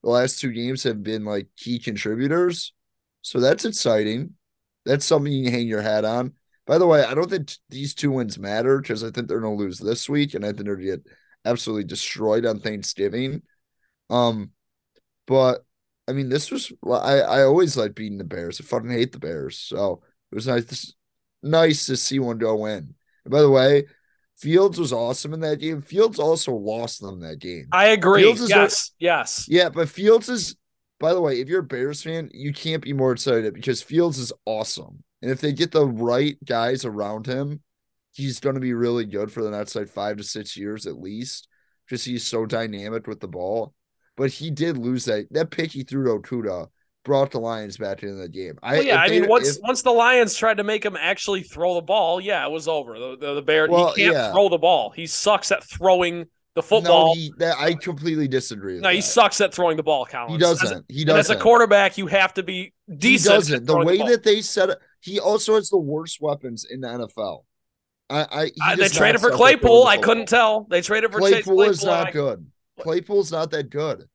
the 0.04 0.10
last 0.10 0.40
two 0.40 0.52
games 0.52 0.84
have 0.84 1.02
been 1.02 1.24
like 1.24 1.48
key 1.58 1.80
contributors. 1.80 2.74
So 3.22 3.40
that's 3.40 3.66
exciting. 3.66 4.34
That's 4.86 5.06
something 5.06 5.32
you 5.32 5.46
can 5.46 5.54
hang 5.54 5.68
your 5.68 5.82
hat 5.82 6.04
on. 6.04 6.34
By 6.68 6.78
the 6.78 6.88
way, 6.88 7.04
I 7.04 7.14
don't 7.14 7.30
think 7.30 7.54
these 7.70 7.96
two 7.96 8.12
wins 8.12 8.38
matter 8.38 8.80
because 8.80 9.04
I 9.04 9.12
think 9.12 9.28
they're 9.28 9.40
going 9.40 9.58
to 9.58 9.64
lose 9.64 9.80
this 9.80 10.10
week 10.10 10.34
and 10.34 10.46
I 10.46 10.50
think 10.50 10.66
they're 10.66 10.76
going 10.76 10.88
to 10.88 10.98
get 10.98 11.08
absolutely 11.46 11.86
destroyed 11.86 12.46
on 12.46 12.60
Thanksgiving. 12.60 13.42
Um, 14.10 14.52
but 15.26 15.66
I 16.08 16.12
mean, 16.12 16.28
this 16.28 16.52
was 16.52 16.72
I 16.86 17.22
I 17.22 17.44
always 17.44 17.78
like 17.78 17.96
beating 17.96 18.18
the 18.18 18.26
Bears. 18.26 18.60
I 18.60 18.66
fucking 18.66 18.90
hate 18.90 19.14
the 19.14 19.20
Bears, 19.20 19.58
so 19.58 20.04
it 20.32 20.36
was 20.36 20.48
nice 20.48 20.94
nice 21.42 21.86
to 21.86 21.96
see 21.96 22.20
one 22.20 22.38
go 22.38 22.66
in. 22.66 22.94
And 23.24 23.32
by 23.32 23.42
the 23.42 23.50
way, 23.50 23.86
Fields 24.44 24.78
was 24.78 24.92
awesome 24.92 25.34
in 25.34 25.40
that 25.40 25.62
game. 25.62 25.82
Fields 25.82 26.20
also 26.20 26.54
lost 26.54 27.00
them 27.00 27.22
that 27.22 27.40
game. 27.40 27.68
I 27.72 27.88
agree. 27.88 28.24
yes, 28.26 28.92
a, 28.92 28.94
yes. 29.00 29.46
Yeah, 29.48 29.70
but 29.70 29.88
Fields 29.88 30.28
is 30.28 30.58
by 31.00 31.14
the 31.14 31.22
way, 31.22 31.40
if 31.40 31.48
you're 31.48 31.62
a 31.62 31.64
Bears 31.64 32.04
fan, 32.04 32.30
you 32.34 32.52
can't 32.52 32.82
be 32.82 32.92
more 32.92 33.14
excited 33.14 33.54
because 33.54 33.82
Fields 33.82 34.18
is 34.18 34.34
awesome. 34.46 35.04
And 35.22 35.32
if 35.32 35.40
they 35.40 35.54
get 35.54 35.72
the 35.72 35.88
right 35.88 36.38
guys 36.44 36.84
around 36.84 37.26
him, 37.26 37.62
he's 38.14 38.42
going 38.42 38.56
to 38.56 38.62
be 38.62 38.74
really 38.74 39.06
good 39.06 39.32
for 39.32 39.42
the 39.44 39.52
next 39.52 39.76
like 39.76 39.88
five 39.88 40.18
to 40.18 40.24
six 40.24 40.58
years 40.58 40.86
at 40.86 41.00
least. 41.00 41.48
Just 41.90 42.06
he's 42.06 42.28
so 42.28 42.46
dynamic 42.46 43.08
with 43.08 43.22
the 43.22 43.28
ball. 43.30 43.74
But 44.18 44.32
he 44.32 44.52
did 44.52 44.78
lose 44.78 45.06
that 45.06 45.28
that 45.32 45.52
pick 45.52 45.72
he 45.72 45.84
threw 45.84 46.06
to 46.06 46.20
Okudah 46.20 46.68
brought 47.04 47.32
the 47.32 47.40
Lions 47.40 47.78
back 47.78 48.04
into 48.04 48.16
the 48.16 48.30
game. 48.30 48.58
I, 48.64 48.76
well, 48.76 48.84
yeah, 48.84 48.98
I 48.98 49.10
mean, 49.10 49.28
once 49.28 49.58
if, 49.58 49.64
once 49.64 49.82
the 49.82 49.92
Lions 49.92 50.36
tried 50.36 50.58
to 50.58 50.64
make 50.64 50.86
him 50.86 50.98
actually 50.98 51.44
throw 51.44 51.76
the 51.76 51.82
ball, 51.82 52.22
yeah, 52.22 52.46
it 52.46 52.52
was 52.52 52.68
over. 52.68 52.98
The 52.98 53.18
the, 53.18 53.34
the 53.36 53.42
Bear 53.42 53.68
well, 53.68 53.94
he 53.94 54.04
can't 54.04 54.16
yeah. 54.16 54.32
throw 54.32 54.50
the 54.50 54.58
ball. 54.58 54.92
He 54.92 55.06
sucks 55.06 55.52
at 55.52 55.64
throwing 55.64 56.28
the 56.56 56.64
football. 56.64 57.10
No, 57.10 57.14
he, 57.16 57.34
that, 57.38 57.58
I 57.60 57.74
completely 57.74 58.28
disagree. 58.28 58.76
no, 58.76 58.90
that. 58.90 58.96
he 58.96 59.02
sucks 59.02 59.42
at 59.42 59.54
throwing 59.54 59.78
the 59.78 59.84
ball. 59.84 60.06
Collins. 60.06 60.34
He 60.34 60.40
doesn't. 60.40 60.78
As, 60.78 60.84
he 60.88 61.06
doesn't. 61.06 61.20
as 61.20 61.30
a 61.30 61.40
quarterback, 61.40 61.98
you 61.98 62.08
have 62.08 62.34
to 62.36 62.44
be 62.44 62.74
decent. 62.98 63.34
He 63.34 63.38
doesn't. 63.38 63.66
The 63.66 63.78
way 63.78 63.98
the 63.98 64.06
that 64.06 64.24
they 64.24 64.42
set 64.42 64.70
it, 64.70 64.80
he 65.02 65.20
also 65.20 65.56
has 65.56 65.70
the 65.70 65.78
worst 65.78 66.22
weapons 66.22 66.66
in 66.70 66.82
the 66.82 66.88
NFL. 66.88 67.44
I, 68.10 68.52
I 68.62 68.72
uh, 68.74 68.76
they 68.76 68.90
traded 68.90 69.22
for 69.22 69.32
Claypool. 69.32 69.86
I 69.88 69.98
couldn't 69.98 70.28
tell. 70.28 70.68
They 70.70 70.82
traded 70.82 71.12
for 71.12 71.20
Claypool. 71.20 71.56
Claypool 71.56 71.62
is 71.64 71.84
not 71.84 72.14
good. 72.14 72.46
Claypool's 72.80 73.32
not 73.32 73.52
that 73.52 73.70
good. 73.70 74.08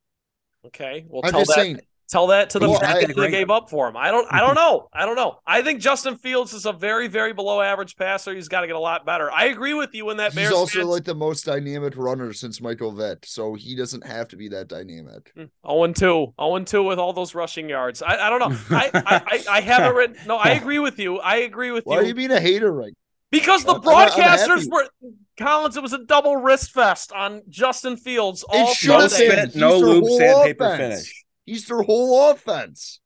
Okay, 0.66 1.04
well, 1.08 1.22
I'm 1.24 1.30
tell 1.30 1.40
that. 1.40 1.54
Saying, 1.54 1.80
Tell 2.08 2.28
that 2.28 2.48
to 2.50 2.58
the 2.58 2.70
well, 2.70 2.80
fact 2.80 3.06
that 3.06 3.16
they 3.16 3.30
gave 3.30 3.50
up 3.50 3.68
for 3.68 3.86
him. 3.86 3.94
I 3.94 4.10
don't. 4.10 4.26
I 4.30 4.40
don't 4.40 4.54
know. 4.56 4.88
I 4.94 5.04
don't 5.04 5.16
know. 5.16 5.40
I 5.46 5.60
think 5.60 5.80
Justin 5.80 6.16
Fields 6.16 6.54
is 6.54 6.64
a 6.64 6.72
very, 6.72 7.06
very 7.06 7.34
below 7.34 7.60
average 7.60 7.96
passer. 7.96 8.34
He's 8.34 8.48
got 8.48 8.62
to 8.62 8.66
get 8.66 8.76
a 8.76 8.80
lot 8.80 9.04
better. 9.04 9.30
I 9.30 9.46
agree 9.46 9.74
with 9.74 9.94
you 9.94 10.08
in 10.08 10.16
that. 10.16 10.32
He's 10.32 10.36
Bears 10.36 10.52
also 10.52 10.78
fans... 10.78 10.88
like 10.88 11.04
the 11.04 11.14
most 11.14 11.44
dynamic 11.44 11.98
runner 11.98 12.32
since 12.32 12.62
Michael 12.62 12.92
Vick, 12.92 13.26
so 13.26 13.54
he 13.54 13.74
doesn't 13.74 14.06
have 14.06 14.26
to 14.28 14.36
be 14.36 14.48
that 14.48 14.68
dynamic. 14.68 15.32
Mm, 15.36 15.50
oh 15.64 15.84
and 15.84 15.94
two, 15.94 16.32
oh 16.38 16.56
and 16.56 16.66
two 16.66 16.82
with 16.82 16.98
all 16.98 17.12
those 17.12 17.34
rushing 17.34 17.68
yards. 17.68 18.00
I, 18.00 18.26
I 18.26 18.30
don't 18.30 18.38
know. 18.38 18.58
I, 18.70 18.90
I, 18.94 19.22
I, 19.26 19.44
I 19.58 19.60
haven't 19.60 19.94
written. 19.94 20.16
No, 20.26 20.36
I 20.36 20.50
agree 20.52 20.78
with 20.78 20.98
you. 20.98 21.18
I 21.18 21.36
agree 21.36 21.72
with 21.72 21.84
Why 21.84 21.96
you. 21.96 21.98
Why 21.98 22.04
are 22.04 22.08
you 22.08 22.14
being 22.14 22.30
a 22.30 22.40
hater 22.40 22.72
right? 22.72 22.94
Because 23.30 23.64
the 23.64 23.74
broadcasters 23.74 24.70
were 24.70 24.88
Collins. 25.36 25.76
It 25.76 25.82
was 25.82 25.92
a 25.92 26.02
double 26.04 26.36
wrist 26.36 26.70
fest 26.70 27.12
on 27.12 27.42
Justin 27.50 27.98
Fields. 27.98 28.42
All 28.48 28.70
it 28.70 28.76
should 28.76 28.98
have 28.98 29.52
been 29.52 29.60
no 29.60 29.78
lube 29.78 30.06
sandpaper 30.18 30.76
finish. 30.78 31.24
He's 31.48 31.66
their 31.66 31.82
whole 31.82 32.30
offense. 32.30 33.00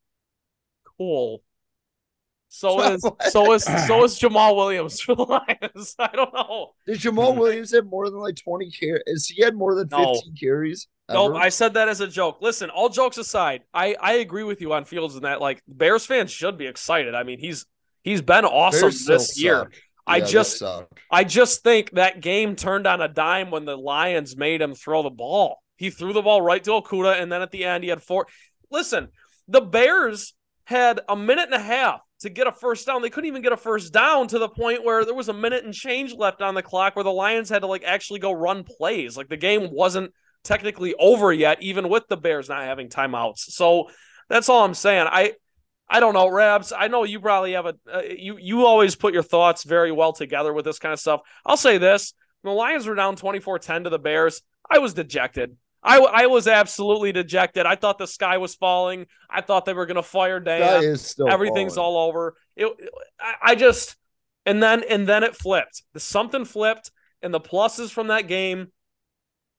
Cool. 0.98 1.42
So 2.48 2.82
is 2.82 3.02
so 3.30 3.52
is 3.52 3.64
so 3.86 4.04
is 4.04 4.18
Jamaal 4.18 4.56
Williams 4.56 5.00
for 5.00 5.14
the 5.14 5.22
Lions. 5.62 5.94
I 5.98 6.08
don't 6.08 6.34
know. 6.34 6.72
Did 6.86 6.98
Jamaal 6.98 7.36
Williams 7.36 7.72
have 7.72 7.86
more 7.86 8.10
than 8.10 8.18
like 8.18 8.36
20 8.36 8.70
carries? 8.72 9.02
Is 9.06 9.26
he 9.26 9.42
had 9.42 9.54
more 9.54 9.74
than 9.74 9.88
15 9.88 10.04
no. 10.04 10.20
carries? 10.38 10.88
No, 11.08 11.36
I 11.36 11.50
said 11.50 11.74
that 11.74 11.88
as 11.88 12.00
a 12.00 12.08
joke. 12.08 12.38
Listen, 12.40 12.68
all 12.70 12.88
jokes 12.88 13.16
aside, 13.16 13.62
I 13.72 13.94
I 14.00 14.14
agree 14.14 14.44
with 14.44 14.60
you 14.60 14.72
on 14.72 14.84
Fields 14.84 15.14
in 15.14 15.22
that 15.22 15.40
like 15.40 15.62
Bears 15.68 16.04
fans 16.04 16.30
should 16.30 16.58
be 16.58 16.66
excited. 16.66 17.14
I 17.14 17.22
mean, 17.22 17.38
he's 17.38 17.64
he's 18.02 18.22
been 18.22 18.44
awesome 18.44 18.82
Bears 18.82 19.06
this 19.06 19.40
year. 19.40 19.60
Suck. 19.60 19.72
I 20.06 20.16
yeah, 20.16 20.24
just 20.24 20.62
I 21.10 21.24
just 21.24 21.62
think 21.62 21.92
that 21.92 22.20
game 22.20 22.56
turned 22.56 22.86
on 22.86 23.00
a 23.00 23.08
dime 23.08 23.50
when 23.50 23.64
the 23.64 23.76
Lions 23.76 24.36
made 24.36 24.60
him 24.60 24.74
throw 24.74 25.02
the 25.02 25.10
ball. 25.10 25.61
He 25.76 25.90
threw 25.90 26.12
the 26.12 26.22
ball 26.22 26.42
right 26.42 26.62
to 26.64 26.70
Okudah, 26.70 27.20
and 27.20 27.30
then 27.30 27.42
at 27.42 27.50
the 27.50 27.64
end, 27.64 27.84
he 27.84 27.90
had 27.90 28.02
four. 28.02 28.26
Listen, 28.70 29.08
the 29.48 29.60
Bears 29.60 30.34
had 30.64 31.00
a 31.08 31.16
minute 31.16 31.46
and 31.46 31.54
a 31.54 31.58
half 31.58 32.00
to 32.20 32.30
get 32.30 32.46
a 32.46 32.52
first 32.52 32.86
down. 32.86 33.02
They 33.02 33.10
couldn't 33.10 33.28
even 33.28 33.42
get 33.42 33.52
a 33.52 33.56
first 33.56 33.92
down 33.92 34.28
to 34.28 34.38
the 34.38 34.48
point 34.48 34.84
where 34.84 35.04
there 35.04 35.14
was 35.14 35.28
a 35.28 35.34
minute 35.34 35.64
and 35.64 35.74
change 35.74 36.14
left 36.14 36.40
on 36.40 36.54
the 36.54 36.62
clock 36.62 36.94
where 36.94 37.02
the 37.02 37.12
Lions 37.12 37.48
had 37.48 37.60
to 37.60 37.66
like 37.66 37.84
actually 37.84 38.20
go 38.20 38.32
run 38.32 38.64
plays. 38.64 39.16
Like 39.16 39.28
the 39.28 39.36
game 39.36 39.70
wasn't 39.72 40.12
technically 40.44 40.94
over 40.98 41.32
yet, 41.32 41.62
even 41.62 41.88
with 41.88 42.06
the 42.08 42.16
Bears 42.16 42.48
not 42.48 42.62
having 42.62 42.88
timeouts. 42.88 43.38
So 43.38 43.90
that's 44.28 44.48
all 44.48 44.64
I'm 44.64 44.74
saying. 44.74 45.06
I 45.10 45.34
I 45.88 46.00
don't 46.00 46.14
know, 46.14 46.28
Rabs. 46.28 46.72
I 46.72 46.88
know 46.88 47.04
you 47.04 47.20
probably 47.20 47.52
have 47.52 47.66
a 47.66 47.74
uh, 47.92 48.02
you 48.02 48.38
you 48.38 48.64
always 48.64 48.94
put 48.94 49.12
your 49.12 49.22
thoughts 49.22 49.64
very 49.64 49.92
well 49.92 50.12
together 50.12 50.52
with 50.52 50.64
this 50.64 50.78
kind 50.78 50.92
of 50.92 51.00
stuff. 51.00 51.20
I'll 51.44 51.56
say 51.56 51.78
this: 51.78 52.14
the 52.44 52.50
Lions 52.50 52.86
were 52.86 52.94
down 52.94 53.16
24-10 53.16 53.84
to 53.84 53.90
the 53.90 53.98
Bears. 53.98 54.42
I 54.70 54.78
was 54.78 54.94
dejected. 54.94 55.56
I, 55.82 55.98
I 55.98 56.26
was 56.26 56.46
absolutely 56.46 57.10
dejected. 57.12 57.66
I 57.66 57.74
thought 57.74 57.98
the 57.98 58.06
sky 58.06 58.38
was 58.38 58.54
falling. 58.54 59.06
I 59.28 59.40
thought 59.40 59.64
they 59.64 59.74
were 59.74 59.86
going 59.86 59.96
to 59.96 60.02
fire 60.02 60.38
Dan. 60.38 60.60
Everything's 61.28 61.74
falling. 61.74 61.96
all 61.96 62.08
over. 62.08 62.36
It, 62.56 62.72
I, 63.20 63.34
I 63.42 63.54
just 63.56 63.96
and 64.46 64.62
then 64.62 64.84
and 64.88 65.06
then 65.06 65.24
it 65.24 65.36
flipped. 65.36 65.82
The 65.92 66.00
something 66.00 66.44
flipped, 66.44 66.90
and 67.20 67.34
the 67.34 67.40
pluses 67.40 67.90
from 67.90 68.08
that 68.08 68.28
game. 68.28 68.68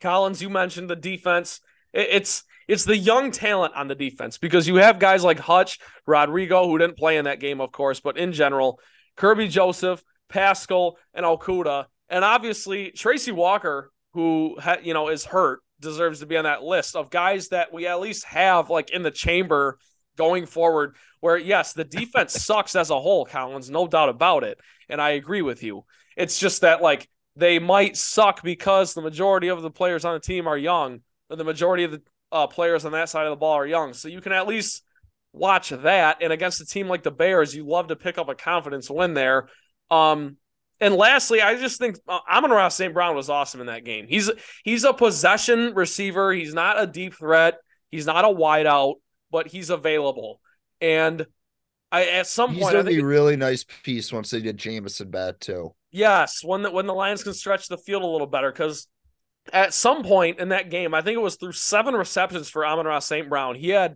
Collins, 0.02 0.42
you 0.42 0.50
mentioned 0.50 0.90
the 0.90 0.96
defense. 0.96 1.60
It, 1.94 2.08
it's 2.12 2.44
it's 2.68 2.86
the 2.86 2.98
young 2.98 3.32
talent 3.32 3.74
on 3.76 3.88
the 3.88 3.96
defense 3.96 4.38
because 4.38 4.68
you 4.68 4.76
have 4.76 5.00
guys 5.00 5.24
like 5.24 5.40
Hutch, 5.40 5.80
Rodrigo, 6.06 6.68
who 6.68 6.78
didn't 6.78 6.98
play 6.98 7.18
in 7.18 7.26
that 7.26 7.40
game, 7.40 7.60
of 7.60 7.72
course, 7.72 8.00
but 8.00 8.18
in 8.18 8.32
general, 8.32 8.80
Kerby 9.18 9.50
Joseph, 9.50 10.04
Paschal, 10.30 10.98
and 11.14 11.26
Okudah, 11.26 11.86
and 12.10 12.24
obviously 12.24 12.92
Tracy 12.92 13.32
Walker, 13.32 13.92
who 14.14 14.58
ha- 14.60 14.78
you 14.82 14.94
know 14.94 15.10
is 15.10 15.26
hurt 15.26 15.60
deserves 15.80 16.20
to 16.20 16.26
be 16.26 16.38
on 16.38 16.46
that 16.46 16.64
list 16.64 16.96
of 16.96 17.10
guys 17.10 17.50
that 17.50 17.74
we 17.74 17.88
at 17.88 18.00
least 18.00 18.26
have 18.26 18.70
like 18.70 18.90
in 18.92 19.04
the 19.04 19.12
chamber 19.12 19.78
going 20.18 20.46
forward. 20.46 20.96
Where 21.20 21.38
yes, 21.38 21.74
the 21.74 21.84
defense 21.84 22.34
sucks 22.46 22.76
as 22.76 22.90
a 22.90 23.00
whole, 23.00 23.26
Collins, 23.26 23.70
no 23.70 23.88
doubt 23.88 24.10
about 24.10 24.44
it, 24.44 24.60
and 24.90 25.02
I 25.02 25.12
agree 25.12 25.42
with 25.42 25.64
you. 25.64 25.86
It's 26.16 26.40
just 26.40 26.62
that 26.62 26.82
like 26.82 27.10
they 27.36 27.60
might 27.60 27.98
suck 27.98 28.44
because 28.44 28.94
the 28.94 29.02
majority 29.02 29.48
of 29.48 29.62
the 29.62 29.72
players 29.72 30.06
on 30.06 30.14
the 30.14 30.20
team 30.20 30.48
are 30.48 30.58
young, 30.58 31.00
and 31.30 31.40
the 31.40 31.44
majority 31.44 31.84
of 31.84 31.92
the 31.92 32.02
uh, 32.32 32.48
players 32.48 32.84
on 32.84 32.92
that 32.94 33.10
side 33.10 33.26
of 33.26 33.32
the 33.32 33.38
ball 33.38 33.54
are 33.54 33.68
young. 33.68 33.94
So 33.94 34.08
you 34.08 34.20
can 34.20 34.32
at 34.32 34.48
least 34.48 34.84
watch 35.34 35.70
that. 35.70 36.18
And 36.22 36.34
against 36.34 36.62
a 36.62 36.66
team 36.66 36.88
like 36.88 37.04
the 37.04 37.12
Bears, 37.12 37.56
you 37.56 37.66
love 37.66 37.88
to 37.88 37.96
pick 37.96 38.18
up 38.18 38.30
a 38.30 38.36
confidence 38.36 38.90
win 38.90 39.14
there. 39.14 39.48
Um, 39.92 40.38
and 40.84 40.96
lastly, 40.96 41.42
I 41.42 41.56
just 41.56 41.80
think 41.80 41.98
uh, 42.10 42.20
Amon-Ra 42.30 42.68
St. 42.68 42.94
Brown 42.94 43.16
was 43.16 43.30
awesome 43.30 43.62
in 43.62 43.68
that 43.68 43.86
game. 43.86 44.06
He's 44.06 44.30
he's 44.66 44.84
a 44.84 44.92
possession 44.94 45.74
receiver. 45.76 46.34
He's 46.34 46.54
not 46.54 46.82
a 46.82 46.86
deep 46.86 47.14
threat. 47.14 47.56
He's 47.90 48.06
not 48.06 48.26
a 48.26 48.28
wideout, 48.28 48.96
but 49.32 49.48
he's 49.48 49.70
available. 49.70 50.42
And 50.82 51.26
I 51.90 52.08
at 52.08 52.28
some 52.28 52.54
He's 52.54 52.64
point 52.64 52.76
I 52.76 52.80
gonna 52.80 52.90
think 52.90 52.98
be 52.98 53.02
a 53.02 53.06
really 53.06 53.38
nice 53.38 53.64
piece 53.84 54.12
once 54.12 54.30
they 54.30 54.42
get 54.42 54.58
Jameson 54.58 55.10
back 55.10 55.40
too. 55.40 55.74
Yes, 55.90 56.44
when 56.44 56.64
the 56.64 56.72
when 56.72 56.86
the 56.86 56.94
Lions 56.94 57.24
can 57.24 57.34
stretch 57.34 57.70
the 57.70 57.78
field 57.78 58.04
a 58.04 58.08
little 58.08 58.28
better, 58.28 58.52
because 58.52 58.88
at 59.54 59.74
some 59.74 60.04
point 60.04 60.40
in 60.40 60.50
that 60.50 60.70
game, 60.70 60.94
I 60.94 61.02
think 61.02 61.16
it 61.16 61.22
was 61.22 61.38
through 61.38 61.54
seven 61.54 61.94
receptions 61.94 62.50
for 62.50 62.66
Amon-Ra 62.66 63.00
St. 63.00 63.30
Brown, 63.30 63.56
he 63.56 63.70
had 63.70 63.96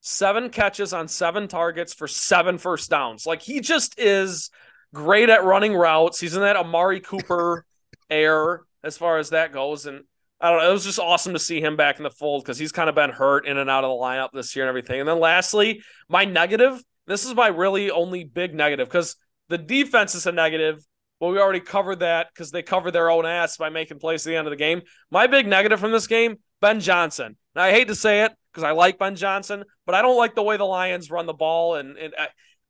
seven 0.00 0.50
catches 0.50 0.92
on 0.92 1.08
seven 1.08 1.48
targets 1.48 1.94
for 1.94 2.06
seven 2.06 2.58
first 2.58 2.90
downs. 2.90 3.24
Like 3.24 3.40
he 3.40 3.60
just 3.60 3.98
is 3.98 4.50
great 4.94 5.30
at 5.30 5.44
running 5.44 5.74
routes. 5.74 6.20
He's 6.20 6.34
in 6.34 6.42
that 6.42 6.56
Amari 6.56 7.00
Cooper 7.00 7.64
air 8.10 8.62
as 8.82 8.96
far 8.96 9.18
as 9.18 9.30
that 9.30 9.52
goes. 9.52 9.86
And 9.86 10.04
I 10.40 10.50
don't 10.50 10.60
know, 10.60 10.70
it 10.70 10.72
was 10.72 10.84
just 10.84 10.98
awesome 10.98 11.32
to 11.32 11.38
see 11.38 11.60
him 11.60 11.76
back 11.76 11.98
in 11.98 12.04
the 12.04 12.10
fold 12.10 12.44
because 12.44 12.58
he's 12.58 12.72
kind 12.72 12.88
of 12.88 12.94
been 12.94 13.10
hurt 13.10 13.46
in 13.46 13.58
and 13.58 13.68
out 13.68 13.84
of 13.84 13.90
the 13.90 14.02
lineup 14.02 14.30
this 14.32 14.54
year 14.54 14.64
and 14.64 14.68
everything. 14.68 15.00
And 15.00 15.08
then 15.08 15.20
lastly, 15.20 15.82
my 16.08 16.24
negative, 16.24 16.82
this 17.06 17.24
is 17.24 17.34
my 17.34 17.48
really 17.48 17.90
only 17.90 18.24
big 18.24 18.54
negative 18.54 18.88
because 18.88 19.16
the 19.48 19.58
defense 19.58 20.14
is 20.14 20.26
a 20.26 20.32
negative 20.32 20.84
well, 21.20 21.32
we 21.32 21.38
already 21.38 21.60
covered 21.60 22.00
that 22.00 22.28
because 22.32 22.50
they 22.50 22.62
covered 22.62 22.92
their 22.92 23.10
own 23.10 23.26
ass 23.26 23.56
by 23.56 23.70
making 23.70 23.98
plays 23.98 24.26
at 24.26 24.30
the 24.30 24.36
end 24.36 24.46
of 24.46 24.52
the 24.52 24.56
game. 24.56 24.82
My 25.10 25.26
big 25.26 25.46
negative 25.46 25.80
from 25.80 25.90
this 25.90 26.06
game, 26.06 26.36
Ben 26.60 26.80
Johnson. 26.80 27.36
Now, 27.54 27.64
I 27.64 27.72
hate 27.72 27.88
to 27.88 27.94
say 27.94 28.22
it 28.22 28.32
because 28.52 28.62
I 28.62 28.70
like 28.70 28.98
Ben 28.98 29.16
Johnson, 29.16 29.64
but 29.84 29.94
I 29.94 30.02
don't 30.02 30.16
like 30.16 30.34
the 30.34 30.42
way 30.42 30.56
the 30.56 30.64
Lions 30.64 31.10
run 31.10 31.26
the 31.26 31.32
ball. 31.32 31.74
And, 31.74 31.96
and 31.96 32.14
uh, 32.16 32.26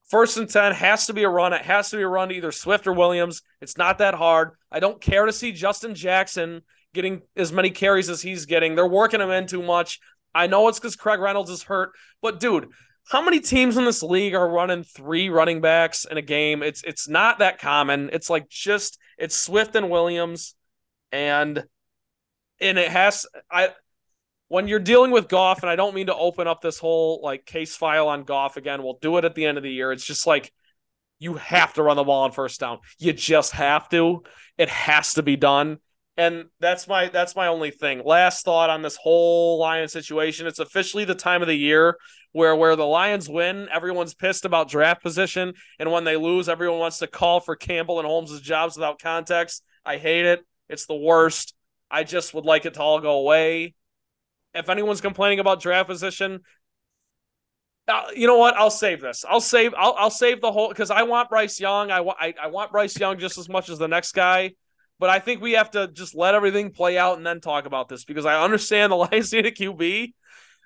first 0.08 0.36
and 0.36 0.48
10 0.48 0.72
has 0.72 1.06
to 1.06 1.12
be 1.12 1.24
a 1.24 1.28
run. 1.28 1.52
It 1.52 1.62
has 1.62 1.90
to 1.90 1.96
be 1.96 2.02
a 2.02 2.08
run 2.08 2.28
to 2.28 2.34
either 2.34 2.52
Swift 2.52 2.86
or 2.86 2.92
Williams. 2.92 3.42
It's 3.60 3.76
not 3.76 3.98
that 3.98 4.14
hard. 4.14 4.52
I 4.70 4.80
don't 4.80 5.00
care 5.00 5.26
to 5.26 5.32
see 5.32 5.52
Justin 5.52 5.94
Jackson 5.94 6.62
getting 6.94 7.22
as 7.36 7.52
many 7.52 7.70
carries 7.70 8.08
as 8.08 8.22
he's 8.22 8.46
getting. 8.46 8.74
They're 8.74 8.86
working 8.86 9.20
him 9.20 9.30
in 9.30 9.46
too 9.46 9.62
much. 9.62 10.00
I 10.34 10.46
know 10.46 10.68
it's 10.68 10.78
because 10.78 10.96
Craig 10.96 11.20
Reynolds 11.20 11.50
is 11.50 11.62
hurt, 11.62 11.92
but 12.22 12.40
dude, 12.40 12.68
how 13.08 13.22
many 13.22 13.40
teams 13.40 13.76
in 13.76 13.84
this 13.84 14.02
league 14.02 14.34
are 14.34 14.48
running 14.48 14.84
three 14.84 15.30
running 15.30 15.60
backs 15.60 16.04
in 16.04 16.18
a 16.18 16.22
game? 16.22 16.62
It's 16.62 16.82
it's 16.84 17.08
not 17.08 17.38
that 17.38 17.58
common. 17.58 18.10
It's 18.12 18.28
like 18.28 18.48
just 18.48 18.98
it's 19.16 19.34
Swift 19.36 19.74
and 19.74 19.88
Williams, 19.88 20.54
and 21.10 21.64
and 22.60 22.78
it 22.78 22.90
has 22.90 23.26
I 23.50 23.70
when 24.48 24.66
you're 24.66 24.78
dealing 24.78 25.10
with 25.10 25.28
Goff, 25.28 25.62
and 25.62 25.70
I 25.70 25.76
don't 25.76 25.94
mean 25.94 26.06
to 26.06 26.14
open 26.14 26.46
up 26.46 26.60
this 26.60 26.78
whole 26.78 27.20
like 27.22 27.44
case 27.44 27.76
file 27.76 28.08
on 28.08 28.24
Goff 28.24 28.56
again. 28.56 28.82
We'll 28.82 28.98
do 29.00 29.16
it 29.18 29.24
at 29.24 29.34
the 29.34 29.46
end 29.46 29.58
of 29.58 29.62
the 29.62 29.72
year. 29.72 29.92
It's 29.92 30.04
just 30.04 30.26
like 30.26 30.52
you 31.18 31.34
have 31.34 31.74
to 31.74 31.82
run 31.82 31.96
the 31.96 32.04
ball 32.04 32.24
on 32.24 32.32
first 32.32 32.60
down. 32.60 32.78
You 32.98 33.12
just 33.12 33.52
have 33.52 33.88
to. 33.90 34.22
It 34.56 34.68
has 34.68 35.14
to 35.14 35.22
be 35.22 35.36
done. 35.36 35.78
And 36.16 36.46
that's 36.58 36.88
my 36.88 37.08
that's 37.08 37.36
my 37.36 37.46
only 37.46 37.70
thing. 37.70 38.02
Last 38.04 38.44
thought 38.44 38.70
on 38.70 38.82
this 38.82 38.96
whole 38.96 39.58
Lions 39.58 39.92
situation. 39.92 40.46
It's 40.46 40.58
officially 40.58 41.04
the 41.04 41.14
time 41.14 41.42
of 41.42 41.48
the 41.48 41.54
year 41.54 41.96
where 42.32 42.56
where 42.56 42.74
the 42.74 42.86
Lions 42.86 43.28
win, 43.28 43.68
everyone's 43.72 44.14
pissed 44.14 44.44
about 44.44 44.68
draft 44.68 45.02
position, 45.02 45.54
and 45.78 45.92
when 45.92 46.04
they 46.04 46.16
lose, 46.16 46.48
everyone 46.48 46.80
wants 46.80 46.98
to 46.98 47.06
call 47.06 47.38
for 47.40 47.54
Campbell 47.54 48.00
and 48.00 48.06
Holmes' 48.06 48.40
jobs 48.40 48.76
without 48.76 49.00
context. 49.00 49.62
I 49.84 49.98
hate 49.98 50.26
it. 50.26 50.40
It's 50.68 50.86
the 50.86 50.96
worst. 50.96 51.54
I 51.90 52.02
just 52.04 52.34
would 52.34 52.44
like 52.44 52.66
it 52.66 52.74
to 52.74 52.82
all 52.82 53.00
go 53.00 53.18
away. 53.20 53.74
If 54.58 54.68
anyone's 54.68 55.00
complaining 55.00 55.40
about 55.40 55.60
draft 55.60 55.88
position, 55.88 56.40
uh, 57.88 58.08
you 58.14 58.26
know 58.26 58.36
what? 58.36 58.54
I'll 58.54 58.70
save 58.70 59.00
this. 59.00 59.24
I'll 59.28 59.40
save. 59.40 59.72
I'll, 59.76 59.94
I'll 59.98 60.10
save 60.10 60.40
the 60.40 60.52
whole 60.52 60.68
because 60.68 60.90
I 60.90 61.02
want 61.04 61.30
Bryce 61.30 61.58
Young. 61.58 61.90
I 61.90 62.02
want. 62.02 62.18
I, 62.20 62.34
I 62.42 62.46
want 62.48 62.70
Bryce 62.70 62.98
Young 62.98 63.18
just 63.18 63.38
as 63.38 63.48
much 63.48 63.70
as 63.70 63.78
the 63.78 63.88
next 63.88 64.12
guy. 64.12 64.52
But 64.98 65.10
I 65.10 65.20
think 65.20 65.40
we 65.40 65.52
have 65.52 65.70
to 65.72 65.88
just 65.88 66.14
let 66.14 66.34
everything 66.34 66.72
play 66.72 66.98
out 66.98 67.16
and 67.16 67.26
then 67.26 67.40
talk 67.40 67.66
about 67.66 67.88
this 67.88 68.04
because 68.04 68.26
I 68.26 68.42
understand 68.42 68.92
the 68.92 68.96
need 69.32 69.46
a 69.46 69.50
QB. 69.52 70.12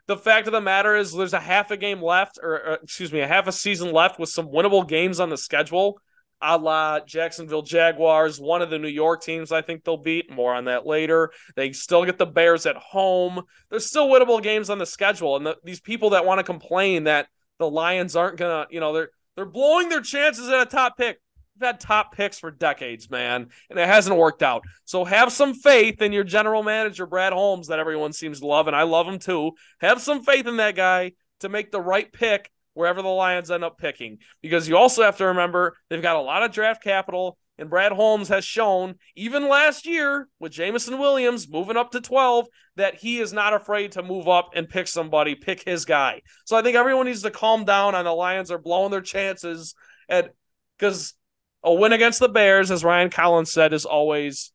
The 0.08 0.16
fact 0.16 0.48
of 0.48 0.52
the 0.52 0.60
matter 0.60 0.96
is, 0.96 1.12
there's 1.12 1.32
a 1.32 1.40
half 1.40 1.70
a 1.70 1.76
game 1.76 2.02
left, 2.02 2.38
or, 2.42 2.54
or 2.54 2.78
excuse 2.82 3.12
me, 3.12 3.20
a 3.20 3.28
half 3.28 3.46
a 3.46 3.52
season 3.52 3.92
left 3.92 4.18
with 4.18 4.30
some 4.30 4.48
winnable 4.48 4.88
games 4.88 5.20
on 5.20 5.30
the 5.30 5.36
schedule, 5.36 6.00
a 6.42 6.58
la 6.58 7.00
Jacksonville 7.00 7.62
Jaguars, 7.62 8.40
one 8.40 8.62
of 8.62 8.70
the 8.70 8.78
New 8.78 8.88
York 8.88 9.22
teams 9.22 9.52
I 9.52 9.62
think 9.62 9.84
they'll 9.84 9.96
beat. 9.96 10.30
More 10.30 10.54
on 10.54 10.64
that 10.66 10.86
later. 10.86 11.30
They 11.56 11.72
still 11.72 12.04
get 12.04 12.18
the 12.18 12.26
Bears 12.26 12.66
at 12.66 12.76
home. 12.76 13.42
There's 13.70 13.86
still 13.86 14.08
winnable 14.08 14.42
games 14.42 14.68
on 14.68 14.78
the 14.78 14.86
schedule, 14.86 15.36
and 15.36 15.46
the, 15.46 15.56
these 15.64 15.80
people 15.80 16.10
that 16.10 16.26
want 16.26 16.38
to 16.38 16.44
complain 16.44 17.04
that 17.04 17.28
the 17.58 17.70
Lions 17.70 18.16
aren't 18.16 18.38
gonna, 18.38 18.66
you 18.70 18.80
know, 18.80 18.92
they're 18.92 19.10
they're 19.36 19.46
blowing 19.46 19.88
their 19.88 20.00
chances 20.00 20.48
at 20.48 20.60
a 20.60 20.66
top 20.66 20.96
pick. 20.96 21.18
We've 21.58 21.66
had 21.66 21.80
top 21.80 22.14
picks 22.14 22.38
for 22.38 22.50
decades, 22.50 23.10
man, 23.10 23.48
and 23.70 23.78
it 23.78 23.86
hasn't 23.86 24.16
worked 24.16 24.42
out. 24.42 24.62
So 24.84 25.04
have 25.04 25.30
some 25.30 25.54
faith 25.54 26.02
in 26.02 26.12
your 26.12 26.24
general 26.24 26.62
manager, 26.62 27.06
Brad 27.06 27.32
Holmes, 27.32 27.68
that 27.68 27.78
everyone 27.78 28.12
seems 28.12 28.40
to 28.40 28.46
love, 28.46 28.66
and 28.66 28.76
I 28.76 28.82
love 28.82 29.06
him 29.06 29.18
too. 29.18 29.52
Have 29.80 30.00
some 30.00 30.22
faith 30.22 30.46
in 30.46 30.56
that 30.56 30.76
guy 30.76 31.12
to 31.40 31.48
make 31.48 31.70
the 31.70 31.80
right 31.80 32.10
pick 32.12 32.50
wherever 32.74 33.02
the 33.02 33.08
Lions 33.08 33.50
end 33.50 33.64
up 33.64 33.78
picking. 33.78 34.18
Because 34.40 34.68
you 34.68 34.76
also 34.76 35.02
have 35.02 35.18
to 35.18 35.26
remember 35.26 35.76
they've 35.88 36.02
got 36.02 36.16
a 36.16 36.20
lot 36.20 36.42
of 36.42 36.52
draft 36.52 36.82
capital, 36.82 37.38
and 37.58 37.68
Brad 37.68 37.92
Holmes 37.92 38.28
has 38.28 38.44
shown, 38.44 38.94
even 39.14 39.48
last 39.48 39.86
year 39.86 40.28
with 40.40 40.52
Jameson 40.52 40.98
Williams 40.98 41.48
moving 41.48 41.76
up 41.76 41.90
to 41.92 42.00
12, 42.00 42.46
that 42.76 42.96
he 42.96 43.20
is 43.20 43.32
not 43.32 43.54
afraid 43.54 43.92
to 43.92 44.02
move 44.02 44.26
up 44.26 44.50
and 44.54 44.68
pick 44.68 44.88
somebody, 44.88 45.34
pick 45.34 45.62
his 45.64 45.84
guy. 45.84 46.22
So 46.46 46.56
I 46.56 46.62
think 46.62 46.76
everyone 46.76 47.06
needs 47.06 47.22
to 47.22 47.30
calm 47.30 47.64
down 47.64 47.94
on 47.94 48.04
the 48.04 48.12
Lions 48.12 48.50
are 48.50 48.58
blowing 48.58 48.90
their 48.90 49.02
chances 49.02 49.74
at 50.08 50.34
because 50.78 51.14
a 51.62 51.72
win 51.72 51.92
against 51.92 52.18
the 52.18 52.28
Bears, 52.28 52.70
as 52.70 52.82
Ryan 52.82 53.10
Collins 53.10 53.52
said, 53.52 53.72
is 53.72 53.84
always. 53.84 54.52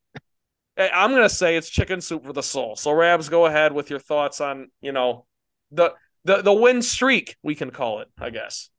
Eh, 0.75 0.89
I'm 0.93 1.11
gonna 1.11 1.29
say 1.29 1.55
it's 1.55 1.69
chicken 1.69 2.01
soup 2.01 2.25
for 2.25 2.33
the 2.33 2.43
soul. 2.43 2.75
So 2.75 2.91
Rabs, 2.91 3.29
go 3.29 3.45
ahead 3.45 3.71
with 3.71 3.89
your 3.89 3.99
thoughts 3.99 4.41
on 4.41 4.69
you 4.81 4.91
know 4.91 5.25
the 5.71 5.93
the 6.27 6.41
the 6.43 6.53
win 6.53 6.81
streak 6.81 7.35
we 7.41 7.55
can 7.55 7.71
call 7.71 8.01
it, 8.01 8.09
I 8.19 8.29
guess. 8.29 8.69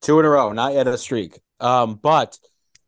Two 0.00 0.18
in 0.20 0.24
a 0.24 0.30
row, 0.30 0.52
not 0.52 0.72
yet 0.72 0.86
a 0.86 0.96
streak. 0.96 1.38
Um, 1.60 1.96
but 2.00 2.38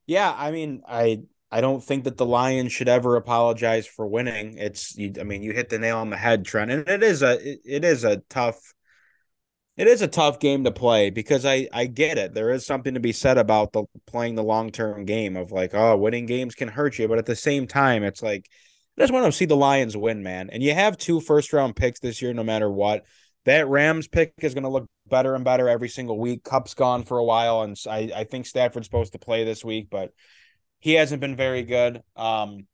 yeah, 0.07 0.35
I 0.37 0.53
mean, 0.53 0.83
I 0.89 1.23
I 1.51 1.61
don't 1.61 1.83
think 1.83 2.05
that 2.05 2.17
the 2.17 2.27
Lions 2.27 2.73
should 2.73 2.89
ever 2.89 3.17
apologize 3.17 3.87
for 3.87 4.07
winning. 4.07 4.57
It's, 4.59 4.97
you, 4.97 5.13
I 5.19 5.25
mean, 5.25 5.43
you 5.43 5.53
hit 5.53 5.71
the 5.71 5.79
nail 5.79 5.99
on 5.99 6.11
the 6.11 6.17
head, 6.17 6.45
Trent, 6.45 6.71
and 6.71 6.89
it 6.89 7.03
is 7.03 7.23
a 7.23 7.33
it, 7.53 7.61
it 7.65 7.85
is 7.85 8.05
a 8.05 8.19
tough 8.31 8.61
it 9.77 9.87
is 9.87 10.03
a 10.03 10.09
tough 10.09 10.41
game 10.41 10.65
to 10.65 10.73
play 10.73 11.11
because 11.11 11.45
I 11.45 11.69
I 11.73 11.87
get 11.87 12.19
it. 12.19 12.35
There 12.35 12.51
is 12.51 12.65
something 12.65 12.95
to 12.95 13.01
be 13.01 13.13
said 13.13 13.37
about 13.37 13.73
the 13.73 13.85
playing 14.07 14.37
the 14.37 14.45
long 14.45 14.71
term 14.71 15.05
game 15.07 15.37
of 15.37 15.51
like, 15.51 15.75
oh, 15.75 15.97
winning 15.97 16.27
games 16.27 16.55
can 16.55 16.69
hurt 16.69 16.99
you, 16.99 17.09
but 17.09 17.19
at 17.19 17.27
the 17.27 17.37
same 17.37 17.67
time, 17.67 18.05
it's 18.05 18.23
like 18.23 18.49
I 18.97 19.03
just 19.03 19.13
want 19.13 19.27
to 19.27 19.33
see 19.33 19.45
the 19.45 19.57
Lions 19.57 19.97
win, 19.97 20.23
man. 20.23 20.51
And 20.51 20.63
you 20.63 20.75
have 20.75 20.97
two 20.97 21.21
first 21.21 21.53
round 21.53 21.77
picks 21.77 22.01
this 22.01 22.23
year, 22.23 22.33
no 22.35 22.45
matter 22.45 22.71
what. 22.71 23.05
That 23.49 23.67
Rams 23.67 24.09
pick 24.09 24.35
is 24.43 24.53
going 24.53 24.65
to 24.65 24.69
look 24.69 24.87
better 25.09 25.35
and 25.35 25.43
better 25.43 25.71
every 25.71 25.89
single 25.89 26.19
week. 26.19 26.45
Kupp's 26.45 26.75
gone 26.75 27.05
for 27.05 27.17
a 27.17 27.25
while, 27.25 27.63
and 27.63 27.75
I, 27.89 28.11
I 28.15 28.25
think 28.25 28.45
Stafford's 28.45 28.87
supposed 28.87 29.13
to 29.13 29.19
play 29.19 29.45
this 29.45 29.65
week, 29.65 29.89
but 29.91 30.13
he 30.81 30.93
hasn't 30.93 31.23
been 31.23 31.35
very 31.35 31.63
good. 31.63 32.03
Um, 32.15 32.67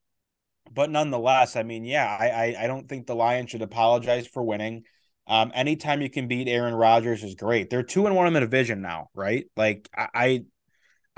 but 0.72 0.90
nonetheless, 0.90 1.54
I 1.54 1.62
mean, 1.62 1.84
yeah, 1.84 2.04
I, 2.04 2.28
I 2.28 2.64
I 2.64 2.66
don't 2.66 2.88
think 2.88 3.06
the 3.06 3.14
Lions 3.14 3.50
should 3.50 3.62
apologize 3.62 4.26
for 4.26 4.42
winning. 4.42 4.82
Um, 5.28 5.52
anytime 5.54 6.02
you 6.02 6.10
can 6.10 6.26
beat 6.26 6.48
Aaron 6.48 6.74
Rodgers 6.74 7.22
is 7.22 7.36
great. 7.36 7.70
They're 7.70 7.84
two 7.84 8.06
and 8.06 8.16
one 8.16 8.26
in 8.26 8.32
the 8.32 8.40
division 8.40 8.82
now, 8.82 9.10
right? 9.14 9.46
Like 9.56 9.88
I, 9.96 10.08
I, 10.12 10.44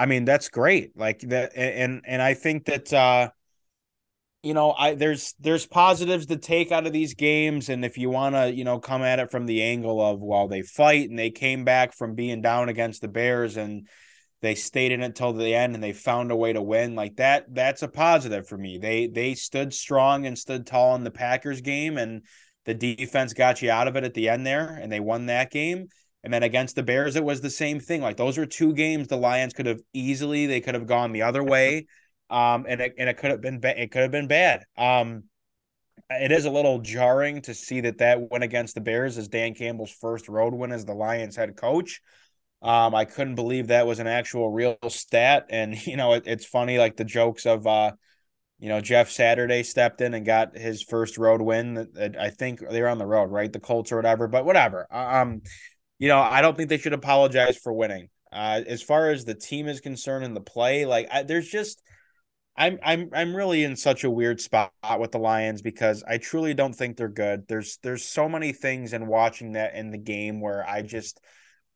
I 0.01 0.05
mean 0.05 0.27
that's 0.27 0.51
great. 0.51 0.99
Like 0.99 1.21
that, 1.21 1.57
and 1.57 2.03
and 2.07 2.21
I 2.21 2.35
think 2.35 2.67
that 2.67 2.93
uh, 2.93 3.31
you 4.47 4.55
know, 4.55 4.73
I 4.73 4.95
there's 4.95 5.35
there's 5.41 5.67
positives 5.67 6.27
to 6.27 6.37
take 6.37 6.73
out 6.73 6.87
of 6.87 6.93
these 6.93 7.15
games, 7.15 7.69
and 7.69 7.85
if 7.85 7.99
you 7.99 8.11
want 8.11 8.35
to, 8.35 8.55
you 8.55 8.65
know, 8.65 8.79
come 8.79 9.03
at 9.03 9.19
it 9.19 9.31
from 9.31 9.47
the 9.47 9.63
angle 9.63 10.01
of 10.01 10.21
while 10.21 10.49
they 10.49 10.63
fight 10.63 11.09
and 11.11 11.19
they 11.19 11.31
came 11.31 11.65
back 11.65 11.93
from 11.93 12.15
being 12.15 12.43
down 12.43 12.69
against 12.69 13.01
the 13.01 13.09
Bears 13.09 13.57
and 13.57 13.89
they 14.43 14.55
stayed 14.55 14.93
in 14.93 15.03
it 15.03 15.17
till 15.17 15.33
the 15.33 15.55
end 15.55 15.75
and 15.75 15.83
they 15.83 15.93
found 15.93 16.31
a 16.31 16.37
way 16.37 16.53
to 16.53 16.63
win 16.63 16.95
like 16.95 17.17
that 17.17 17.47
that's 17.53 17.83
a 17.83 17.89
positive 17.89 18.47
for 18.47 18.57
me 18.57 18.77
they 18.77 19.07
they 19.07 19.35
stood 19.35 19.73
strong 19.73 20.27
and 20.27 20.39
stood 20.39 20.67
tall 20.67 20.95
in 20.95 21.05
the 21.05 21.11
packers 21.11 21.63
game 21.63 21.97
and 21.97 22.23
the 22.67 22.75
defense 22.75 23.33
got 23.33 23.63
you 23.63 23.71
out 23.71 23.89
of 23.89 23.97
it 23.97 24.05
at 24.05 24.13
the 24.13 24.29
end 24.29 24.45
there, 24.45 24.79
and 24.81 24.93
they 24.93 25.01
won 25.01 25.27
that 25.27 25.51
game. 25.51 25.87
And 26.23 26.35
then 26.35 26.43
against 26.43 26.75
the 26.75 26.83
Bears, 26.83 27.15
it 27.15 27.25
was 27.25 27.41
the 27.41 27.49
same 27.49 27.79
thing. 27.79 28.03
Like 28.03 28.17
those 28.17 28.37
were 28.37 28.47
two 28.47 28.75
games 28.75 29.07
the 29.07 29.17
Lions 29.17 29.55
could 29.55 29.67
have 29.67 29.81
easily 29.93 30.47
they 30.47 30.61
could 30.61 30.75
have 30.75 30.87
gone 30.87 31.13
the 31.13 31.23
other 31.23 31.43
way, 31.43 31.87
um, 32.31 32.67
and 32.69 32.81
it 32.81 32.95
and 32.99 33.09
it 33.09 33.17
could 33.17 33.31
have 33.31 33.41
been 33.41 33.61
ba- 33.61 33.81
it 33.81 33.91
could 33.91 34.03
have 34.03 34.11
been 34.11 34.29
bad. 34.29 34.65
Um, 34.77 35.25
it 36.11 36.33
is 36.33 36.45
a 36.45 36.51
little 36.51 36.81
jarring 36.81 37.43
to 37.43 37.55
see 37.55 37.81
that 37.83 37.99
that 37.99 38.31
win 38.31 38.43
against 38.43 38.75
the 38.75 38.81
Bears 38.81 39.19
is 39.19 39.29
Dan 39.29 39.55
Campbell's 39.55 39.91
first 39.91 40.29
road 40.29 40.55
win 40.55 40.73
as 40.73 40.85
the 40.85 40.95
Lions 40.95 41.37
head 41.37 41.57
coach. 41.57 42.01
Um, 42.63 42.95
I 42.95 43.05
couldn't 43.05 43.35
believe 43.35 43.69
that 43.69 43.87
was 43.87 43.99
an 43.99 44.07
actual 44.07 44.51
real 44.51 44.77
stat, 44.89 45.47
and 45.51 45.77
you 45.87 45.97
know 45.97 46.15
it, 46.15 46.25
it's 46.27 46.47
funny 46.47 46.79
like 46.79 46.97
the 46.97 47.05
jokes 47.05 47.47
of 47.47 47.67
uh, 47.67 47.93
you 48.59 48.69
know, 48.69 48.81
Jeff 48.81 49.11
Saturday 49.11 49.63
stepped 49.63 50.01
in 50.01 50.15
and 50.15 50.25
got 50.25 50.57
his 50.57 50.83
first 50.83 51.19
road 51.19 51.43
win. 51.43 52.15
I 52.19 52.31
think 52.31 52.61
they 52.61 52.81
were 52.81 52.89
on 52.89 52.99
the 52.99 53.07
road, 53.07 53.31
right? 53.31 53.53
The 53.53 53.61
Colts 53.61 53.93
or 53.93 53.97
whatever, 53.97 54.29
but 54.29 54.47
whatever. 54.47 54.87
Um, 54.91 55.43
you 55.99 56.09
know, 56.09 56.21
I 56.21 56.41
don't 56.41 56.57
think 56.57 56.71
they 56.71 56.79
should 56.79 56.95
apologize 56.95 57.59
for 57.59 57.73
winning. 57.73 58.09
Uh, 58.33 58.63
as 58.67 58.83
far 58.83 59.11
as 59.11 59.25
the 59.25 59.35
team 59.35 59.69
is 59.69 59.81
concerned 59.81 60.25
and 60.25 60.35
the 60.35 60.41
play, 60.41 60.85
like 60.87 61.09
I, 61.13 61.23
there's 61.23 61.49
just, 61.49 61.83
I'm 62.57 62.79
I'm 62.83 63.11
I'm 63.13 63.37
really 63.37 63.65
in 63.65 63.77
such 63.77 64.05
a 64.05 64.11
weird 64.11 64.41
spot 64.41 64.73
with 64.99 65.13
the 65.13 65.19
Lions 65.19 65.61
because 65.63 66.03
I 66.09 66.19
truly 66.19 66.55
don't 66.55 66.75
think 66.75 66.97
they're 66.97 67.09
good. 67.09 67.47
There's 67.49 67.79
there's 67.83 68.05
so 68.05 68.29
many 68.29 68.53
things 68.53 68.93
in 68.93 69.07
watching 69.07 69.53
that 69.53 69.75
in 69.75 69.91
the 69.91 69.99
game 69.99 70.41
where 70.41 70.67
I 70.67 70.83
just 70.83 71.21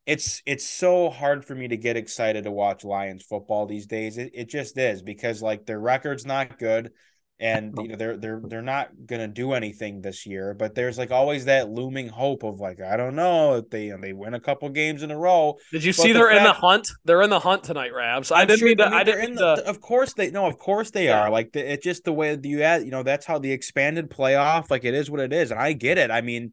it's 0.07 0.43
it's 0.47 0.67
so 0.67 1.11
hard 1.11 1.45
for 1.45 1.55
me 1.55 1.69
to 1.69 1.77
get 1.77 1.97
excited 1.97 2.45
to 2.45 2.51
watch 2.51 2.85
Lions 2.85 3.25
football 3.25 3.67
these 3.67 3.87
days. 3.87 4.17
It, 4.17 4.31
it 4.35 4.49
just 4.49 4.79
is 4.79 5.03
because 5.03 5.43
like 5.43 5.67
their 5.67 5.81
record's 5.81 6.25
not 6.25 6.59
good 6.59 6.93
and 7.41 7.75
oh. 7.77 7.83
you 7.83 7.89
know 7.89 7.97
they're 7.97 8.17
they're 8.19 8.41
they're 8.45 8.63
not 8.63 8.91
gonna 9.07 9.27
do 9.27 9.55
anything 9.55 10.03
this 10.03 10.27
year. 10.27 10.55
But 10.55 10.75
there's 10.75 10.99
like 10.99 11.11
always 11.11 11.47
that 11.47 11.71
looming 11.71 12.09
hope 12.09 12.43
of 12.43 12.61
like 12.61 12.81
I 12.81 12.97
don't 12.97 13.17
know 13.17 13.57
if 13.57 13.71
they 13.71 13.87
you 13.87 13.95
know, 13.95 14.01
they 14.01 14.13
win 14.13 14.35
a 14.35 14.41
couple 14.41 14.69
games 14.69 15.03
in 15.03 15.11
a 15.11 15.19
row. 15.19 15.57
Did 15.73 15.83
you 15.83 15.93
see 15.93 16.13
the 16.13 16.19
they're 16.19 16.29
fact, 16.29 16.39
in 16.39 16.45
the 16.45 16.53
hunt? 16.53 16.89
They're 17.05 17.23
in 17.23 17.31
the 17.31 17.41
hunt 17.41 17.65
tonight, 17.65 17.95
Rabs. 17.95 18.31
I 18.31 18.45
didn't 18.45 18.59
sure, 18.59 18.69
mean 18.69 18.77
to. 18.79 18.87
I, 18.87 18.91
mean, 18.91 18.99
I 18.99 19.05
didn't. 19.05 19.35
The, 19.37 19.67
of 19.67 19.81
course 19.81 20.13
they 20.13 20.31
no. 20.31 20.47
Of 20.47 20.59
course 20.59 20.91
they 20.91 21.07
yeah. 21.07 21.23
are. 21.23 21.31
Like 21.31 21.53
the, 21.53 21.73
it's 21.73 21.83
just 21.83 22.05
the 22.05 22.13
way 22.13 22.39
you 22.43 22.63
add. 22.63 22.85
You 22.85 22.91
know 22.91 23.03
that's 23.03 23.25
how 23.25 23.39
the 23.39 23.53
expanded 23.53 24.11
playoff. 24.11 24.71
Like 24.71 24.85
it 24.85 24.95
is 24.95 25.11
what 25.11 25.21
it 25.21 25.33
is, 25.33 25.51
and 25.51 25.61
I 25.61 25.73
get 25.73 25.99
it. 25.99 26.11
I 26.11 26.21
mean. 26.21 26.53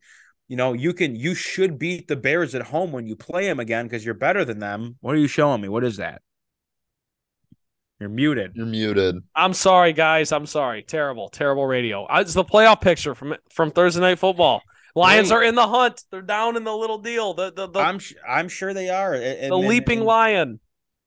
You 0.50 0.56
know, 0.56 0.72
you 0.72 0.94
can 0.94 1.14
you 1.14 1.36
should 1.36 1.78
beat 1.78 2.08
the 2.08 2.16
Bears 2.16 2.56
at 2.56 2.62
home 2.62 2.94
when 2.94 3.06
you 3.06 3.18
play 3.18 3.48
them 3.48 3.60
again 3.60 3.86
because 3.86 4.06
you're 4.06 4.14
better 4.14 4.46
than 4.46 4.60
them. 4.60 4.96
What 5.02 5.14
are 5.14 5.20
you 5.20 5.28
showing 5.28 5.60
me? 5.60 5.68
What 5.68 5.84
is 5.84 5.98
that? 5.98 6.22
You're 8.00 8.10
muted. 8.10 8.52
You're 8.56 8.68
muted. 8.68 9.18
I'm 9.36 9.54
sorry, 9.54 9.94
guys. 9.94 10.32
I'm 10.32 10.46
sorry. 10.46 10.84
Terrible, 10.84 11.30
terrible 11.30 11.66
radio. 11.66 12.06
Uh, 12.06 12.20
it's 12.22 12.34
the 12.34 12.44
playoff 12.44 12.82
picture 12.82 13.16
from 13.16 13.36
from 13.52 13.72
Thursday 13.72 14.02
Night 14.02 14.20
Football. 14.20 14.62
Lions 14.96 15.32
are 15.32 15.44
in 15.44 15.56
the 15.56 15.68
hunt. 15.68 16.04
They're 16.12 16.22
down 16.22 16.58
in 16.58 16.64
the 16.64 16.76
little 16.76 17.00
deal. 17.00 17.34
The 17.34 17.52
the, 17.52 17.68
the 17.68 17.80
I'm 17.80 18.00
I'm 18.28 18.50
sure 18.50 18.74
they 18.74 18.90
are. 18.90 19.14
And, 19.14 19.52
the 19.52 19.58
leaping 19.58 20.00
and, 20.00 20.08
lion. 20.08 20.60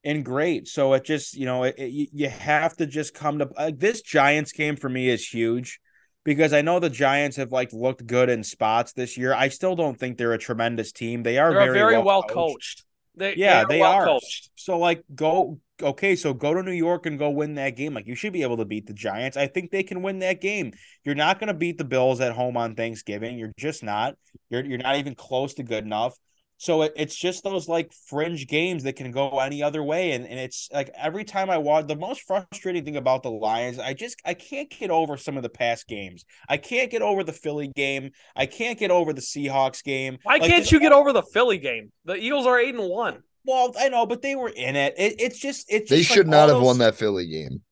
And 0.05 0.25
great. 0.25 0.67
So 0.67 0.93
it 0.95 1.05
just 1.05 1.37
you 1.37 1.47
know 1.47 1.65
it, 1.65 1.77
it, 1.79 2.11
you 2.13 2.29
have 2.29 2.77
to 2.79 2.87
just 2.87 3.15
come 3.15 3.39
to 3.39 3.49
like 3.57 3.79
this 3.79 4.03
Giants 4.03 4.53
game 4.53 4.77
for 4.77 4.89
me 4.89 5.09
is 5.09 5.27
huge 5.27 5.81
because 6.25 6.53
I 6.53 6.63
know 6.63 6.81
the 6.81 6.91
Giants 6.91 7.37
have 7.37 7.53
like 7.53 7.73
looked 7.73 8.07
good 8.07 8.31
in 8.31 8.43
spots 8.43 8.93
this 8.93 9.17
year. 9.17 9.33
I 9.33 9.49
still 9.49 9.77
don't 9.77 9.99
think 9.99 10.19
they're 10.19 10.33
a 10.33 10.39
tremendous 10.39 10.91
team. 10.91 11.23
They 11.23 11.39
are 11.39 11.53
they're 11.53 11.67
very, 11.67 11.79
very 11.79 11.93
well, 11.95 12.05
well 12.05 12.23
coached. 12.23 12.35
coached. 12.35 12.85
They, 13.17 13.37
yeah, 13.37 13.65
they, 13.65 13.81
are, 13.81 14.05
they 14.05 14.07
well 14.07 14.15
are. 14.17 14.21
So 14.55 14.79
like 14.79 15.05
go 15.15 15.59
okay, 15.83 16.17
so 16.17 16.33
go 16.33 16.55
to 16.55 16.63
New 16.63 16.73
York 16.73 17.07
and 17.07 17.19
go 17.19 17.31
win 17.31 17.55
that 17.55 17.77
game. 17.77 17.95
Like 17.95 18.07
you 18.07 18.15
should 18.15 18.33
be 18.33 18.43
able 18.43 18.57
to 18.59 18.65
beat 18.65 18.87
the 18.87 18.95
Giants. 18.95 19.37
I 19.37 19.47
think 19.47 19.71
they 19.71 19.83
can 19.83 20.03
win 20.03 20.21
that 20.21 20.41
game. 20.41 20.73
You're 21.05 21.15
not 21.15 21.39
going 21.39 21.49
to 21.49 21.55
beat 21.55 21.79
the 21.79 21.85
Bills 21.85 22.21
at 22.21 22.33
home 22.33 22.57
on 22.57 22.75
Thanksgiving. 22.75 23.39
You're 23.39 23.53
just 23.59 23.83
not. 23.83 24.17
You're 24.49 24.65
you're 24.65 24.79
not 24.79 24.97
even 24.97 25.15
close 25.15 25.55
to 25.55 25.63
good 25.63 25.85
enough. 25.85 26.17
So 26.61 26.83
it, 26.83 26.93
it's 26.95 27.17
just 27.17 27.43
those 27.43 27.69
like 27.69 27.91
fringe 28.07 28.47
games 28.47 28.83
that 28.83 28.95
can 28.95 29.13
go 29.13 29.39
any 29.39 29.63
other 29.63 29.83
way. 29.83 30.13
And, 30.13 30.27
and 30.27 30.39
it's 30.39 30.69
like 30.71 30.91
every 30.95 31.25
time 31.25 31.49
I 31.49 31.57
watch 31.57 31.87
the 31.87 31.97
most 31.97 32.21
frustrating 32.27 32.85
thing 32.85 32.97
about 32.97 33.23
the 33.23 33.31
Lions, 33.31 33.79
I 33.79 33.95
just 33.95 34.21
I 34.27 34.35
can't 34.35 34.69
get 34.69 34.91
over 34.91 35.17
some 35.17 35.39
of 35.39 35.43
the 35.43 35.49
past 35.49 35.89
games. 35.89 36.27
I 36.51 36.59
can't 36.59 36.91
get 36.91 37.01
over 37.01 37.25
the 37.25 37.33
Philly 37.33 37.69
game. 37.75 38.11
I 38.37 38.45
can't 38.45 38.79
get 38.79 38.91
over 38.91 39.15
the 39.15 39.23
Seahawks 39.23 39.83
game. 39.83 40.19
Why 40.23 40.37
like, 40.37 40.51
can't 40.51 40.71
you 40.71 40.81
get 40.81 40.93
over 40.93 41.15
the 41.15 41.23
Philly 41.23 41.57
game? 41.57 41.93
The 42.05 42.17
Eagles 42.17 42.47
are 42.47 42.59
eight 42.59 42.75
and 42.75 42.91
one. 42.91 43.23
Well, 43.45 43.75
I 43.79 43.89
know, 43.89 44.07
but 44.07 44.23
they 44.23 44.37
were 44.37 44.51
in 44.51 44.77
it. 44.77 44.95
it 44.99 45.21
it's 45.21 45.39
just 45.39 45.67
it's 45.73 45.91
they 45.91 45.99
just 45.99 46.11
should 46.11 46.27
like 46.27 46.33
not 46.33 46.49
have 46.49 46.59
those... 46.59 46.65
won 46.65 46.79
that 46.79 46.95
Philly 46.95 47.27
game. 47.27 47.63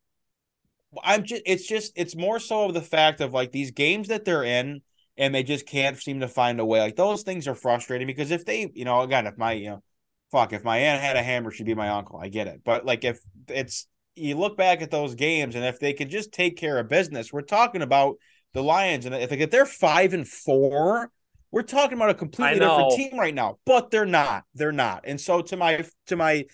I'm 1.05 1.25
just 1.25 1.43
it's 1.45 1.67
just 1.67 1.93
it's 1.97 2.17
more 2.17 2.39
so 2.39 2.67
of 2.67 2.75
the 2.75 2.81
fact 2.81 3.21
of 3.21 3.35
like 3.35 3.53
these 3.53 3.71
games 3.71 4.09
that 4.09 4.25
they're 4.25 4.45
in 4.45 4.81
and 5.17 5.35
they 5.35 5.43
just 5.43 5.67
can't 5.67 5.99
seem 5.99 6.21
to 6.21 6.29
find 6.29 6.61
a 6.61 6.65
way. 6.65 6.81
Like 6.81 6.97
those 6.97 7.23
things 7.23 7.47
are 7.47 7.55
frustrating 7.55 8.07
because 8.07 8.31
if 8.31 8.45
they, 8.45 8.71
you 8.75 8.85
know, 8.85 9.03
again, 9.03 9.27
if 9.27 9.37
my 9.37 9.53
you 9.53 9.71
know, 9.71 9.83
fuck, 10.31 10.53
if 10.53 10.65
my 10.65 10.79
aunt 10.79 11.03
had 11.03 11.17
a 11.17 11.23
hammer, 11.23 11.51
she'd 11.51 11.67
be 11.67 11.75
my 11.75 11.91
uncle. 11.91 12.19
I 12.19 12.29
get 12.29 12.47
it, 12.47 12.63
but 12.65 12.87
like 12.87 13.05
if 13.05 13.21
it's 13.49 13.87
you 14.15 14.37
look 14.37 14.57
back 14.57 14.83
at 14.83 14.91
those 14.91 15.15
games 15.15 15.55
and 15.55 15.65
if 15.65 15.79
they 15.79 15.93
could 15.93 16.11
just 16.11 16.33
take 16.33 16.57
care 16.57 16.79
of 16.79 16.89
business, 16.89 17.33
we're 17.33 17.43
talking 17.43 17.83
about 17.83 18.17
the 18.55 18.63
Lions 18.63 19.05
and 19.05 19.15
if, 19.15 19.31
if 19.31 19.51
they're 19.51 19.67
five 19.67 20.15
and 20.15 20.27
four 20.27 21.11
we're 21.51 21.63
talking 21.63 21.97
about 21.97 22.11
a 22.11 22.15
completely 22.15 22.59
different 22.59 22.93
team 22.93 23.19
right 23.19 23.35
now, 23.35 23.59
but 23.65 23.91
they're 23.91 24.07
not. 24.07 24.45
They're 24.55 24.73
not. 24.73 25.05
And 25.05 25.21
so 25.21 25.43
to 25.43 25.57
my 25.57 25.85
to 26.07 26.17
my 26.17 26.45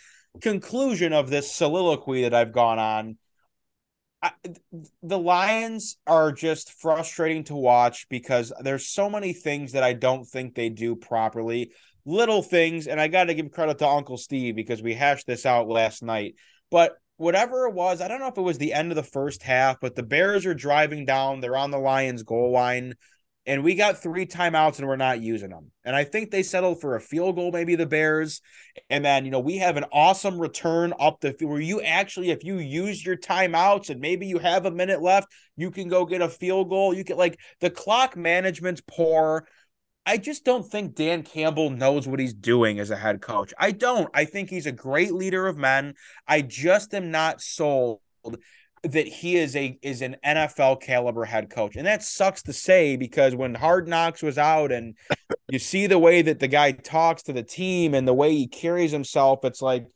conclusion 0.41 1.13
of 1.13 1.31
this 1.31 1.53
soliloquy 1.53 2.23
that 2.23 2.35
I've 2.35 2.53
gone 2.53 2.79
on, 2.79 3.19
I, 4.23 4.33
the 5.03 5.19
Lions 5.19 5.97
are 6.07 6.33
just 6.33 6.73
frustrating 6.81 7.45
to 7.45 7.55
watch 7.55 8.09
because 8.09 8.53
there's 8.61 8.87
so 8.87 9.11
many 9.11 9.33
things 9.33 9.73
that 9.73 9.83
I 9.83 9.93
don't 9.93 10.25
think 10.25 10.55
they 10.55 10.69
do 10.69 10.97
properly. 10.97 11.73
Little 12.07 12.43
things, 12.43 12.87
and 12.87 13.01
I 13.01 13.09
got 13.09 13.25
to 13.25 13.35
give 13.35 13.51
credit 13.51 13.79
to 13.79 13.89
Uncle 13.89 14.19
Steve 14.19 14.55
because 14.55 14.83
we 14.83 14.95
hashed 14.95 15.27
this 15.27 15.47
out 15.47 15.69
last 15.69 16.03
night. 16.03 16.35
But 16.71 16.93
whatever 17.17 17.67
it 17.67 17.75
was, 17.75 18.01
I 18.01 18.09
don't 18.09 18.21
know 18.21 18.29
if 18.29 18.37
it 18.37 18.43
was 18.43 18.59
the 18.59 18.75
end 18.75 18.93
of 18.93 18.97
the 18.97 19.03
first 19.03 19.43
half, 19.43 19.81
but 19.81 19.95
the 19.95 20.03
Bears 20.03 20.45
are 20.47 20.55
driving 20.55 21.05
down. 21.05 21.41
They're 21.41 21.57
on 21.57 21.71
the 21.71 21.79
Lions 21.79 22.23
goal 22.23 22.53
line 22.53 22.95
and 23.47 23.63
we 23.63 23.75
got 23.75 24.03
three 24.03 24.27
timeouts 24.27 24.79
and 24.79 24.89
we're 24.89 24.97
not 24.97 25.21
using 25.21 25.51
them. 25.51 25.71
And 25.85 25.95
I 25.95 26.05
think 26.05 26.31
they 26.31 26.43
settled 26.43 26.81
for 26.81 26.97
a 26.97 27.01
field 27.01 27.37
goal, 27.37 27.53
maybe 27.53 27.75
the 27.75 27.87
Bears. 27.87 28.41
And 28.89 29.05
then, 29.05 29.25
you 29.25 29.31
know, 29.31 29.41
we 29.41 29.59
have 29.59 29.77
an 29.77 29.85
awesome 29.93 30.39
return 30.39 30.95
up 30.99 31.21
the 31.21 31.33
field 31.33 31.51
where 31.51 31.61
you 31.61 31.83
actually, 31.83 32.31
if 32.31 32.43
you 32.43 32.59
use 32.59 33.05
your 33.05 33.17
timeouts 33.17 33.91
and 33.91 34.01
maybe 34.01 34.27
you 34.27 34.39
have 34.39 34.65
a 34.65 34.71
minute 34.71 35.03
left, 35.03 35.29
you 35.57 35.71
can 35.71 35.89
go 35.89 36.07
get 36.07 36.23
a 36.23 36.29
field 36.29 36.71
goal. 36.71 36.95
You 36.95 37.05
can 37.05 37.19
like 37.19 37.39
the 37.61 37.71
clock 37.71 38.17
management's 38.17 38.83
poor. 38.87 39.47
I 40.07 40.17
just 40.19 40.45
don't 40.45 40.67
think 40.67 40.95
Dan 40.95 41.23
Campbell 41.23 41.71
knows 41.71 42.07
what 42.07 42.21
he's 42.21 42.35
doing 42.35 42.79
as 42.79 42.91
a 42.91 42.97
head 42.97 43.21
coach. 43.21 43.55
I 43.59 43.73
don't. 43.73 44.09
I 44.15 44.25
think 44.25 44.51
he's 44.51 44.67
a 44.67 44.73
great 44.73 45.13
leader 45.13 45.47
of 45.47 45.57
men. 45.57 45.95
I 46.27 46.43
just 46.43 46.95
am 46.95 47.11
not 47.11 47.41
sold 47.41 48.01
that 48.85 49.07
he 49.07 49.37
is 49.37 49.57
a 49.57 49.79
is 49.83 50.03
an 50.03 50.17
NFL 50.25 50.81
caliber 50.83 51.25
head 51.25 51.51
coach. 51.51 51.77
And 51.77 51.87
that 51.87 52.03
sucks 52.03 52.43
to 52.45 52.53
say 52.53 52.97
because 52.97 53.35
when 53.35 53.55
Hard 53.55 53.89
Knocks 53.89 54.23
was 54.23 54.39
out 54.39 54.73
and 54.73 54.97
you 55.49 55.59
see 55.59 55.87
the 55.87 55.99
way 55.99 56.23
that 56.23 56.39
the 56.39 56.49
guy 56.49 56.73
talks 56.73 57.23
to 57.25 57.33
the 57.33 57.43
team 57.43 57.95
and 57.95 58.07
the 58.07 58.15
way 58.15 58.33
he 58.33 58.47
carries 58.47 58.93
himself, 58.93 59.45
it's 59.45 59.63
like 59.63 59.87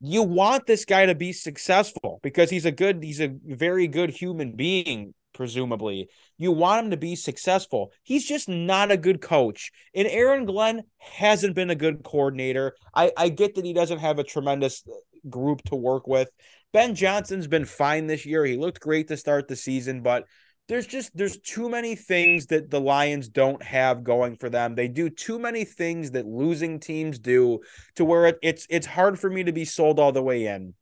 you 0.00 0.22
want 0.22 0.66
this 0.66 0.84
guy 0.84 1.06
to 1.06 1.14
be 1.14 1.32
successful 1.32 2.20
because 2.22 2.50
he's 2.50 2.66
a 2.66 2.72
good 2.72 3.02
he's 3.02 3.20
a 3.20 3.34
very 3.44 3.88
good 3.88 4.10
human 4.10 4.52
being 4.52 5.14
presumably. 5.34 6.08
You 6.38 6.52
want 6.52 6.84
him 6.84 6.90
to 6.92 6.96
be 6.96 7.16
successful. 7.16 7.92
He's 8.02 8.24
just 8.24 8.48
not 8.48 8.90
a 8.90 8.96
good 8.96 9.20
coach. 9.20 9.72
And 9.94 10.06
Aaron 10.08 10.46
Glenn 10.46 10.82
hasn't 10.98 11.54
been 11.54 11.70
a 11.70 11.74
good 11.74 12.04
coordinator. 12.04 12.76
I, 12.94 13.12
I 13.16 13.28
get 13.28 13.56
that 13.56 13.64
he 13.64 13.72
doesn't 13.72 13.98
have 13.98 14.18
a 14.18 14.24
tremendous 14.24 14.84
group 15.28 15.62
to 15.64 15.76
work 15.76 16.06
with. 16.06 16.30
Ben 16.72 16.94
Johnson's 16.94 17.46
been 17.46 17.64
fine 17.64 18.06
this 18.06 18.26
year. 18.26 18.44
He 18.44 18.56
looked 18.56 18.80
great 18.80 19.08
to 19.08 19.16
start 19.16 19.48
the 19.48 19.56
season, 19.56 20.02
but 20.02 20.24
there's 20.66 20.86
just 20.86 21.14
there's 21.16 21.38
too 21.38 21.68
many 21.68 21.94
things 21.94 22.46
that 22.46 22.70
the 22.70 22.80
Lions 22.80 23.28
don't 23.28 23.62
have 23.62 24.02
going 24.02 24.36
for 24.36 24.48
them. 24.48 24.74
They 24.74 24.88
do 24.88 25.10
too 25.10 25.38
many 25.38 25.64
things 25.64 26.12
that 26.12 26.26
losing 26.26 26.80
teams 26.80 27.18
do 27.18 27.60
to 27.96 28.04
where 28.04 28.26
it, 28.26 28.38
it's 28.42 28.66
it's 28.70 28.86
hard 28.86 29.18
for 29.18 29.28
me 29.28 29.44
to 29.44 29.52
be 29.52 29.64
sold 29.64 30.00
all 30.00 30.12
the 30.12 30.22
way 30.22 30.46
in. 30.46 30.74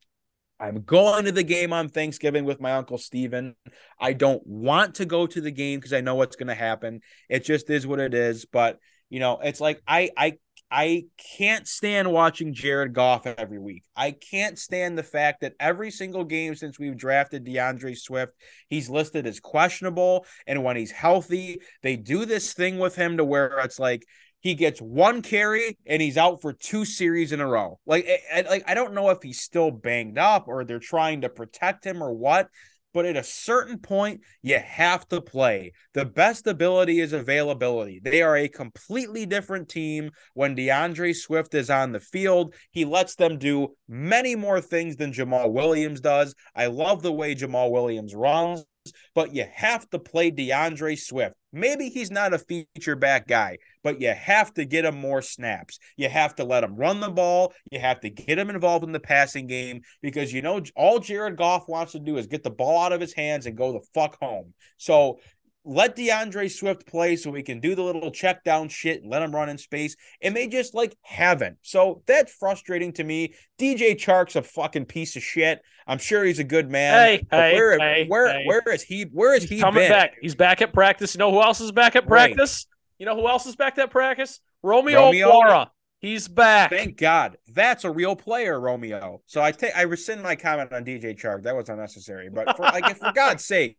I'm 0.61 0.83
going 0.83 1.25
to 1.25 1.33
the 1.33 1.43
game 1.43 1.73
on 1.73 1.89
Thanksgiving 1.89 2.45
with 2.45 2.61
my 2.61 2.75
uncle 2.75 2.97
Steven. 2.97 3.57
I 3.99 4.13
don't 4.13 4.47
want 4.47 4.95
to 4.97 5.05
go 5.05 5.27
to 5.27 5.41
the 5.41 5.51
game 5.51 5.81
because 5.81 5.93
I 5.93 6.01
know 6.01 6.15
what's 6.15 6.37
going 6.37 6.47
to 6.47 6.55
happen. 6.55 7.01
It 7.29 7.45
just 7.45 7.69
is 7.69 7.85
what 7.85 7.99
it 7.99 8.15
is, 8.15 8.45
but 8.45 8.79
you 9.11 9.19
know, 9.19 9.41
it's 9.43 9.61
like 9.61 9.83
I 9.87 10.11
I 10.17 10.39
I 10.75 11.05
can't 11.37 11.69
stand 11.69 12.11
watching 12.11 12.55
Jared 12.55 12.95
Goff 12.95 13.27
every 13.27 13.59
week. 13.59 13.83
I 13.95 14.13
can't 14.13 14.59
stand 14.59 14.97
the 14.97 15.03
fact 15.03 15.43
that 15.43 15.53
every 15.61 15.91
single 15.91 16.25
game 16.25 16.55
since 16.55 16.79
we've 16.79 16.97
drafted 16.97 17.45
DeAndre 17.45 17.95
Swift, 17.95 18.33
he's 18.71 18.89
listed 18.89 19.27
as 19.27 19.39
questionable. 19.39 20.25
And 20.47 20.65
when 20.65 20.77
he's 20.77 20.91
healthy, 20.91 21.61
they 21.83 21.97
do 21.97 22.25
this 22.25 22.55
thing 22.55 22.79
with 22.79 22.97
him 22.97 23.19
to 23.19 23.25
where 23.25 23.59
it's 23.59 23.79
like 23.79 24.07
he 24.41 24.55
gets 24.55 24.81
one 24.81 25.21
carry 25.21 25.77
and 25.87 26.01
he's 26.01 26.17
out 26.17 26.41
for 26.41 26.55
two 26.55 26.87
series 26.87 27.33
in 27.33 27.41
a 27.43 27.47
row. 27.47 27.79
Like, 27.85 28.09
I, 28.35 28.41
like 28.41 28.65
I 28.67 28.73
don't 28.73 28.95
know 28.95 29.11
if 29.11 29.23
he's 29.23 29.43
still 29.43 29.71
banged 29.71 30.17
up 30.17 30.49
or 30.49 30.65
they're 30.65 30.79
trying 30.79 31.21
to 31.21 31.29
protect 31.29 31.85
him 31.85 32.03
or 32.03 32.15
what 32.15 32.49
but 32.93 33.07
at 33.07 33.17
a 33.17 33.25
certain 33.25 33.79
point, 33.79 34.21
you 34.43 34.59
have 34.59 35.09
to 35.09 35.21
play. 35.21 35.73
The 35.95 36.05
best 36.05 36.47
ability 36.47 37.01
is 37.01 37.13
availability. 37.13 38.01
They 38.03 38.23
are 38.23 38.37
a 38.37 38.49
completely 38.49 39.27
different 39.27 39.69
team 39.69 40.11
when 40.35 40.57
DeAndre 40.57 41.15
Swift 41.15 41.55
is 41.55 41.71
on 41.71 41.93
the 41.93 42.01
field. 42.01 42.55
He 42.71 42.85
lets 42.85 43.15
them 43.15 43.39
do 43.39 43.75
many 43.89 44.35
more 44.35 44.61
things 44.61 44.97
than 44.97 45.13
Jamaal 45.13 45.53
Williams 45.53 46.01
does. 46.01 46.35
I 46.55 46.67
love 46.67 47.03
the 47.03 47.13
way 47.13 47.35
Jamaal 47.35 47.71
Williams 47.71 48.15
runs 48.15 48.65
but 49.15 49.35
you 49.35 49.45
have 49.53 49.89
to 49.91 49.99
play 49.99 50.31
DeAndre 50.31 50.99
Swift. 50.99 51.35
Maybe 51.53 51.91
he's 51.91 52.11
not 52.11 52.33
a 52.33 52.39
feature 52.39 52.97
back 52.97 53.29
guy, 53.29 53.59
but 53.85 54.01
you 54.01 54.09
have 54.09 54.55
to 54.55 54.65
get 54.65 54.87
him 54.87 54.97
more 54.97 55.21
snaps. 55.21 55.79
You 55.97 56.09
have 56.09 56.35
to 56.37 56.45
let 56.45 56.65
him 56.65 56.77
run 56.77 57.01
the 57.01 57.11
ball. 57.11 57.53
You 57.71 57.79
have 57.79 58.01
to 58.01 58.11
get 58.11 58.39
him 58.39 58.49
involved 58.49 58.85
in 58.85 58.93
the 58.93 59.01
passing 59.01 59.47
game 59.47 59.83
because 60.01 60.33
you 60.33 60.41
know 60.41 60.63
all 60.75 60.99
Jared 60.99 61.37
Goff 61.37 61.69
wants 61.69 61.93
to 61.93 61.99
do 61.99 62.17
is 62.17 62.27
get 62.27 62.43
the 62.43 62.51
ball 62.51 62.83
out 62.83 62.93
of 62.93 63.01
his 63.01 63.13
hands 63.13 63.47
and 63.47 63.57
go 63.57 63.73
the 63.73 63.87
fuck 63.93 64.17
home. 64.21 64.55
So 64.79 65.21
let 65.65 65.97
DeAndre 65.97 66.51
Swift 66.51 66.87
play 66.87 67.17
so 67.17 67.31
we 67.31 67.43
can 67.43 67.61
do 67.61 67.75
the 67.75 67.83
little 67.83 68.11
check 68.11 68.43
down 68.45 68.69
shit 68.69 69.03
and 69.03 69.11
let 69.11 69.23
him 69.23 69.35
run 69.35 69.49
in 69.49 69.59
space. 69.59 69.97
And 70.21 70.35
they 70.35 70.49
just 70.49 70.75
like 70.75 70.97
haven't. 71.03 71.59
So 71.63 72.03
that's 72.07 72.33
frustrating 72.33 72.93
to 72.95 73.05
me. 73.05 73.35
DJ 73.59 73.93
Chark's 73.95 74.37
a 74.37 74.43
fucking 74.43 74.87
piece 74.87 75.17
of 75.17 75.23
shit. 75.23 75.61
I'm 75.87 75.99
sure 75.99 76.25
he's 76.25 76.39
a 76.39 76.45
good 76.45 76.71
man. 76.71 76.95
Hey, 76.95 77.27
hey, 77.31 77.55
where, 77.55 77.79
hey, 77.79 78.07
where, 78.09 78.29
hey. 78.29 78.45
where 78.47 78.63
is 78.73 78.83
he? 78.83 79.05
Where 79.13 79.35
is 79.35 79.43
he's 79.43 79.51
he 79.51 79.61
coming 79.61 79.85
been? 79.85 79.91
back? 79.91 80.15
He's 80.21 80.35
back 80.35 80.63
at 80.63 80.73
practice. 80.73 81.15
You 81.15 81.21
know 81.21 81.31
who 81.31 81.43
else 81.43 81.61
is 81.61 81.73
back 81.73 81.97
at 81.97 82.07
practice? 82.07 82.67
Right. 82.69 82.99
You 82.99 83.07
know 83.07 83.17
who 83.17 83.29
else 83.29 83.47
is 83.47 83.57
back 83.57 83.79
at 83.79 83.91
practice? 83.91 84.41
Romeo, 84.63 85.07
Romeo. 85.07 85.67
He's 86.03 86.27
back. 86.27 86.71
Thank 86.71 86.97
God. 86.97 87.37
That's 87.55 87.85
a 87.85 87.91
real 87.91 88.17
player, 88.17 88.59
Romeo. 88.59 89.23
So 89.27 89.41
I 89.41 89.53
take 89.53 89.77
I 89.77 89.83
rescind 89.83 90.21
my 90.21 90.35
comment 90.35 90.73
on 90.73 90.85
DJ 90.85 91.17
Chark. 91.17 91.45
That 91.45 91.55
was 91.55 91.69
unnecessary. 91.69 92.29
But 92.29 92.57
for 92.57 92.65
like 92.65 92.97
for 92.97 93.13
God's 93.15 93.45
sake, 93.45 93.77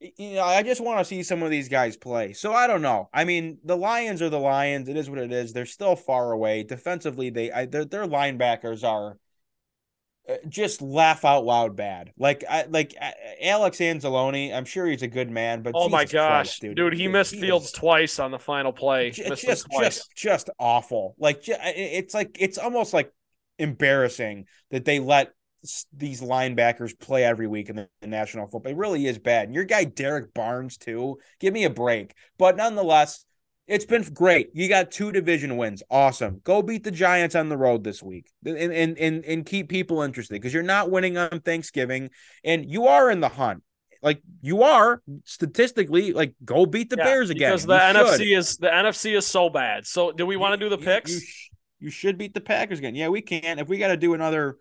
you 0.00 0.34
know, 0.34 0.44
I 0.44 0.62
just 0.62 0.80
want 0.80 0.98
to 0.98 1.04
see 1.04 1.22
some 1.22 1.42
of 1.42 1.50
these 1.50 1.68
guys 1.68 1.96
play. 1.96 2.32
So 2.32 2.52
I 2.52 2.66
don't 2.66 2.82
know. 2.82 3.10
I 3.12 3.24
mean, 3.24 3.58
the 3.64 3.76
Lions 3.76 4.22
are 4.22 4.30
the 4.30 4.40
Lions. 4.40 4.88
It 4.88 4.96
is 4.96 5.10
what 5.10 5.18
it 5.18 5.30
is. 5.30 5.52
They're 5.52 5.66
still 5.66 5.94
far 5.94 6.32
away. 6.32 6.62
Defensively, 6.62 7.30
they 7.30 7.52
I, 7.52 7.66
their, 7.66 7.84
their 7.84 8.06
linebackers 8.06 8.82
are 8.82 9.18
uh, 10.28 10.36
just 10.48 10.80
laugh 10.80 11.24
out 11.24 11.44
loud 11.44 11.76
bad. 11.76 12.12
Like 12.18 12.44
I 12.48 12.64
like 12.64 12.94
Alex 13.42 13.78
Anzalone, 13.78 14.54
I'm 14.54 14.64
sure 14.64 14.86
he's 14.86 15.02
a 15.02 15.08
good 15.08 15.30
man, 15.30 15.62
but 15.62 15.72
oh 15.74 15.88
Jesus 15.88 15.92
my 15.92 16.04
gosh, 16.04 16.46
Christ, 16.46 16.60
dude, 16.62 16.76
dude, 16.76 16.94
he 16.94 17.06
missed 17.06 17.34
he 17.34 17.40
Fields 17.40 17.66
is- 17.66 17.72
twice 17.72 18.18
on 18.18 18.30
the 18.30 18.38
final 18.38 18.72
play. 18.72 19.10
Just 19.10 19.66
twice. 19.66 19.66
just 19.80 20.16
just 20.16 20.50
awful 20.58 21.14
like 21.18 21.42
it's 21.46 22.14
like 22.14 22.36
it's 22.38 22.58
almost 22.58 22.94
like 22.94 23.12
embarrassing 23.58 24.46
that 24.70 24.84
they 24.84 24.98
let 24.98 25.32
these 25.96 26.20
linebackers 26.20 26.98
play 26.98 27.24
every 27.24 27.46
week 27.46 27.68
in 27.68 27.76
the, 27.76 27.88
the 28.00 28.06
national 28.06 28.46
football 28.46 28.72
it 28.72 28.76
really 28.76 29.06
is 29.06 29.18
bad 29.18 29.44
and 29.46 29.54
your 29.54 29.64
guy 29.64 29.84
Derrick 29.84 30.32
Barnes 30.34 30.76
too 30.76 31.18
give 31.38 31.52
me 31.52 31.64
a 31.64 31.70
break 31.70 32.14
but 32.38 32.56
nonetheless 32.56 33.24
it's 33.66 33.84
been 33.84 34.02
great 34.14 34.50
you 34.54 34.68
got 34.68 34.90
two 34.90 35.12
division 35.12 35.56
wins 35.56 35.82
awesome 35.90 36.40
go 36.44 36.62
beat 36.62 36.82
the 36.82 36.90
giants 36.90 37.34
on 37.34 37.48
the 37.48 37.56
road 37.56 37.84
this 37.84 38.02
week 38.02 38.26
and 38.44 38.56
and 38.56 38.98
and, 38.98 39.24
and 39.24 39.46
keep 39.46 39.68
people 39.68 40.02
interested 40.02 40.34
because 40.34 40.54
you're 40.54 40.62
not 40.62 40.90
winning 40.90 41.18
on 41.18 41.40
thanksgiving 41.40 42.10
and 42.44 42.70
you 42.70 42.86
are 42.86 43.10
in 43.10 43.20
the 43.20 43.28
hunt 43.28 43.62
like 44.02 44.22
you 44.40 44.62
are 44.62 45.02
statistically 45.24 46.12
like 46.12 46.34
go 46.44 46.64
beat 46.64 46.90
the 46.90 46.96
Yeah, 46.96 47.04
bears 47.04 47.30
again 47.30 47.50
because 47.50 47.66
the 47.66 47.74
You 47.74 47.80
should. 47.80 47.96
NFC 47.96 48.36
is 48.36 48.56
the 48.56 48.68
NFC 48.68 49.16
is 49.16 49.26
so 49.26 49.50
bad. 49.50 49.86
So 49.86 50.10
do 50.12 50.26
we 50.26 50.36
want 50.36 50.54
to 50.54 50.56
do 50.56 50.70
the 50.70 50.78
picks? 50.78 51.10
You, 51.10 51.20
sh- 51.20 51.50
you 51.80 51.90
should 51.90 52.18
beat 52.18 52.34
the 52.34 52.40
Packers 52.40 52.78
again. 52.78 52.94
Yeah, 52.94 53.08
we 53.08 53.20
can. 53.20 53.58
If 53.58 53.68
we 53.68 53.78
got 53.78 53.88
to 53.88 53.96
do 53.96 54.14
another 54.14 54.56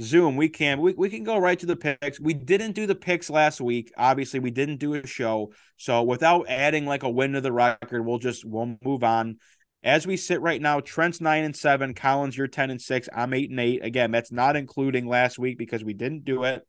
Zoom, 0.00 0.36
we 0.36 0.48
can. 0.48 0.80
We, 0.80 0.92
we 0.92 1.08
can 1.08 1.24
go 1.24 1.38
right 1.38 1.58
to 1.58 1.66
the 1.66 1.76
picks. 1.76 2.20
We 2.20 2.34
didn't 2.34 2.72
do 2.72 2.86
the 2.86 2.94
picks 2.94 3.30
last 3.30 3.60
week. 3.60 3.92
Obviously, 3.96 4.40
we 4.40 4.50
didn't 4.50 4.76
do 4.76 4.94
a 4.94 5.06
show. 5.06 5.52
So 5.78 6.02
without 6.02 6.46
adding 6.48 6.84
like 6.84 7.02
a 7.02 7.10
win 7.10 7.32
to 7.32 7.40
the 7.40 7.52
record, 7.52 8.04
we'll 8.04 8.18
just 8.18 8.44
we'll 8.44 8.76
move 8.84 9.02
on. 9.02 9.38
As 9.82 10.06
we 10.06 10.16
sit 10.16 10.40
right 10.40 10.60
now, 10.60 10.80
Trent's 10.80 11.20
nine 11.20 11.44
and 11.44 11.56
seven. 11.56 11.94
Collins, 11.94 12.36
you're 12.36 12.46
ten 12.46 12.70
and 12.70 12.80
six. 12.80 13.08
I'm 13.14 13.32
eight 13.32 13.50
and 13.50 13.60
eight. 13.60 13.84
Again, 13.84 14.10
that's 14.10 14.32
not 14.32 14.56
including 14.56 15.06
last 15.06 15.38
week 15.38 15.56
because 15.56 15.82
we 15.82 15.94
didn't 15.94 16.24
do 16.24 16.44
it. 16.44 16.66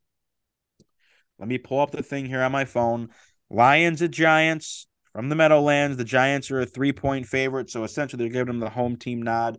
Let 1.39 1.49
me 1.49 1.57
pull 1.57 1.81
up 1.81 1.91
the 1.91 2.03
thing 2.03 2.25
here 2.25 2.41
on 2.41 2.51
my 2.51 2.65
phone. 2.65 3.09
Lions 3.49 4.01
at 4.01 4.11
Giants 4.11 4.87
from 5.13 5.29
the 5.29 5.35
Meadowlands. 5.35 5.97
The 5.97 6.03
Giants 6.03 6.49
are 6.51 6.61
a 6.61 6.65
three 6.65 6.93
point 6.93 7.25
favorite, 7.25 7.69
so 7.69 7.83
essentially 7.83 8.23
they're 8.23 8.31
giving 8.31 8.47
them 8.47 8.59
the 8.59 8.69
home 8.69 8.95
team 8.95 9.21
nod. 9.21 9.57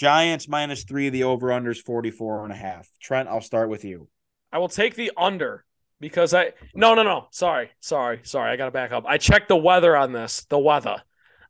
Giants 0.00 0.48
minus 0.48 0.84
three, 0.84 1.10
the 1.10 1.24
over 1.24 1.52
under 1.52 1.70
is 1.72 1.78
44 1.78 2.44
and 2.44 2.52
a 2.54 2.56
half. 2.56 2.88
Trent, 3.02 3.28
I'll 3.28 3.42
start 3.42 3.68
with 3.68 3.84
you. 3.84 4.08
I 4.50 4.56
will 4.56 4.70
take 4.70 4.94
the 4.94 5.12
under 5.14 5.66
because 6.00 6.32
I 6.32 6.52
no 6.74 6.94
no 6.94 7.02
no 7.02 7.28
sorry 7.32 7.68
sorry 7.80 8.20
sorry 8.22 8.50
I 8.50 8.56
got 8.56 8.64
to 8.64 8.70
back 8.70 8.92
up. 8.92 9.04
I 9.06 9.18
checked 9.18 9.48
the 9.48 9.56
weather 9.58 9.94
on 9.94 10.12
this. 10.12 10.46
The 10.48 10.58
weather. 10.58 10.96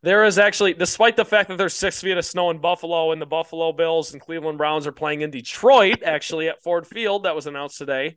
There 0.02 0.24
is 0.24 0.36
actually, 0.36 0.74
despite 0.74 1.14
the 1.16 1.24
fact 1.24 1.48
that 1.50 1.58
there's 1.58 1.74
six 1.74 2.00
feet 2.00 2.16
of 2.16 2.24
snow 2.24 2.50
in 2.50 2.58
Buffalo 2.58 3.12
and 3.12 3.22
the 3.22 3.26
Buffalo 3.26 3.70
Bills 3.72 4.14
and 4.14 4.20
Cleveland 4.20 4.58
Browns 4.58 4.84
are 4.88 4.92
playing 4.92 5.20
in 5.20 5.30
Detroit, 5.30 6.02
actually 6.02 6.48
at 6.48 6.60
Ford 6.62 6.86
Field, 6.88 7.22
that 7.26 7.36
was 7.36 7.46
announced 7.46 7.78
today. 7.78 8.16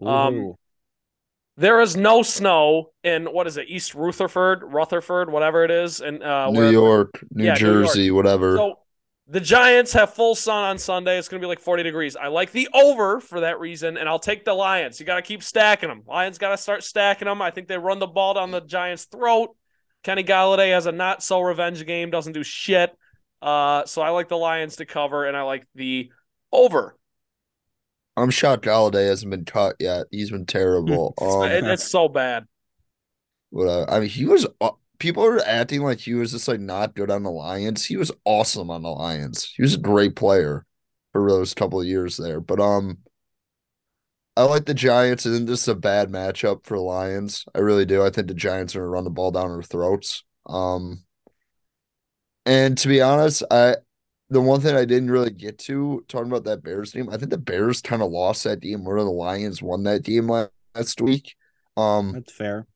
Um, 0.00 0.54
There 1.58 1.80
is 1.82 1.94
no 1.94 2.22
snow 2.22 2.92
in 3.02 3.26
what 3.26 3.46
is 3.46 3.58
it, 3.58 3.66
East 3.68 3.94
Rutherford, 3.94 4.62
Rutherford, 4.64 5.30
whatever 5.30 5.62
it 5.64 5.70
is, 5.70 6.00
and 6.00 6.22
uh, 6.22 6.50
New 6.50 6.58
where- 6.60 6.72
York, 6.72 7.24
New 7.32 7.44
Yeah, 7.44 7.54
New 7.54 7.66
York. 7.66 7.86
Jersey, 7.86 8.10
whatever. 8.12 8.56
So 8.56 8.78
the 9.26 9.40
Giants 9.40 9.92
have 9.94 10.12
full 10.12 10.34
sun 10.34 10.64
on 10.64 10.78
Sunday. 10.78 11.18
It's 11.18 11.28
going 11.28 11.40
to 11.40 11.44
be 11.44 11.48
like 11.48 11.60
40 11.60 11.82
degrees. 11.82 12.14
I 12.14 12.26
like 12.28 12.52
the 12.52 12.68
over 12.74 13.20
for 13.20 13.40
that 13.40 13.58
reason, 13.58 13.96
and 13.96 14.08
I'll 14.08 14.18
take 14.18 14.44
the 14.44 14.52
Lions. 14.52 15.00
You 15.00 15.06
got 15.06 15.16
to 15.16 15.22
keep 15.22 15.42
stacking 15.42 15.88
them. 15.88 16.02
Lions 16.06 16.36
got 16.36 16.50
to 16.50 16.58
start 16.58 16.84
stacking 16.84 17.26
them. 17.26 17.40
I 17.40 17.50
think 17.50 17.68
they 17.68 17.78
run 17.78 17.98
the 17.98 18.06
ball 18.06 18.34
down 18.34 18.50
the 18.50 18.60
Giants' 18.60 19.06
throat. 19.06 19.56
Kenny 20.02 20.24
Golladay 20.24 20.72
has 20.72 20.84
a 20.84 20.92
not 20.92 21.22
so 21.22 21.40
revenge 21.40 21.84
game, 21.86 22.10
doesn't 22.10 22.34
do 22.34 22.42
shit. 22.42 22.94
Uh, 23.40 23.86
so 23.86 24.02
I 24.02 24.10
like 24.10 24.28
the 24.28 24.36
Lions 24.36 24.76
to 24.76 24.84
cover, 24.84 25.24
and 25.24 25.36
I 25.36 25.42
like 25.42 25.66
the 25.74 26.10
over. 26.52 26.96
I'm 28.16 28.30
shocked 28.30 28.64
Golladay 28.64 29.08
hasn't 29.08 29.30
been 29.30 29.44
cut 29.46 29.76
yet. 29.80 30.06
He's 30.10 30.30
been 30.30 30.46
terrible. 30.46 31.14
um, 31.20 31.50
It- 31.50 31.64
it's 31.64 31.90
so 31.90 32.08
bad. 32.08 32.44
What 33.50 33.68
uh, 33.68 33.86
I 33.88 34.00
mean, 34.00 34.08
he 34.08 34.26
was. 34.26 34.46
People 34.98 35.24
are 35.24 35.40
acting 35.40 35.82
like 35.82 35.98
he 35.98 36.14
was 36.14 36.32
just 36.32 36.48
like 36.48 36.60
not 36.60 36.94
good 36.94 37.10
on 37.10 37.22
the 37.22 37.30
Lions. 37.30 37.84
He 37.84 37.96
was 37.96 38.12
awesome 38.24 38.70
on 38.70 38.82
the 38.82 38.90
Lions. 38.90 39.52
He 39.56 39.62
was 39.62 39.74
a 39.74 39.78
great 39.78 40.16
player 40.16 40.64
for 41.12 41.28
those 41.30 41.54
couple 41.54 41.80
of 41.80 41.86
years 41.86 42.16
there. 42.16 42.40
But 42.40 42.60
um, 42.60 42.98
I 44.36 44.44
like 44.44 44.66
the 44.66 44.74
Giants, 44.74 45.26
and 45.26 45.46
this 45.46 45.62
is 45.62 45.68
a 45.68 45.74
bad 45.74 46.10
matchup 46.10 46.64
for 46.64 46.78
Lions. 46.78 47.44
I 47.54 47.60
really 47.60 47.84
do. 47.84 48.02
I 48.04 48.10
think 48.10 48.28
the 48.28 48.34
Giants 48.34 48.74
are 48.74 48.80
gonna 48.80 48.90
run 48.90 49.04
the 49.04 49.10
ball 49.10 49.30
down 49.30 49.50
our 49.50 49.62
throats. 49.62 50.24
Um, 50.46 51.04
and 52.46 52.76
to 52.78 52.88
be 52.88 53.00
honest, 53.00 53.42
I 53.50 53.76
the 54.30 54.40
one 54.40 54.60
thing 54.60 54.74
I 54.74 54.84
didn't 54.84 55.10
really 55.10 55.30
get 55.30 55.58
to 55.60 56.04
talking 56.08 56.28
about 56.28 56.44
that 56.44 56.62
Bears 56.62 56.92
game, 56.92 57.08
I 57.10 57.16
think 57.16 57.30
the 57.30 57.38
Bears 57.38 57.80
kind 57.80 58.02
of 58.02 58.10
lost 58.10 58.44
that 58.44 58.60
game 58.60 58.84
where 58.84 58.98
the 58.98 59.10
Lions 59.10 59.62
won 59.62 59.84
that 59.84 60.02
game 60.02 60.28
last 60.28 61.00
week. 61.00 61.36
Um, 61.76 62.12
That's 62.12 62.32
fair. 62.32 62.66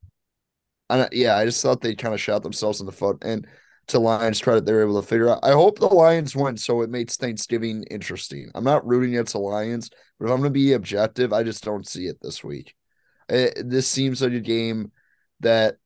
I- 0.90 1.08
yeah, 1.12 1.36
I 1.36 1.44
just 1.44 1.62
thought 1.62 1.80
they 1.80 1.94
kind 1.94 2.14
of 2.14 2.20
shot 2.20 2.42
themselves 2.42 2.80
in 2.80 2.86
the 2.86 2.92
foot. 2.92 3.18
And 3.22 3.46
to 3.88 3.98
Lions 3.98 4.40
credit, 4.40 4.66
they 4.66 4.72
were 4.72 4.82
able 4.82 5.00
to 5.00 5.06
figure 5.06 5.28
out. 5.30 5.40
I 5.42 5.52
hope 5.52 5.78
the 5.78 5.86
Lions 5.86 6.36
win, 6.36 6.56
so 6.56 6.82
it 6.82 6.90
makes 6.90 7.16
Thanksgiving 7.16 7.84
interesting. 7.90 8.50
I'm 8.54 8.64
not 8.64 8.86
rooting 8.86 9.10
against 9.14 9.32
the 9.32 9.38
Lions, 9.40 9.90
but 10.18 10.26
if 10.26 10.30
I'm 10.30 10.38
going 10.38 10.50
to 10.50 10.50
be 10.50 10.72
objective, 10.74 11.32
I 11.32 11.42
just 11.42 11.64
don't 11.64 11.86
see 11.86 12.06
it 12.06 12.18
this 12.20 12.44
week. 12.44 12.74
It, 13.28 13.68
this 13.68 13.88
seems 13.88 14.20
like 14.22 14.32
a 14.32 14.40
game 14.40 14.92
that 15.40 15.76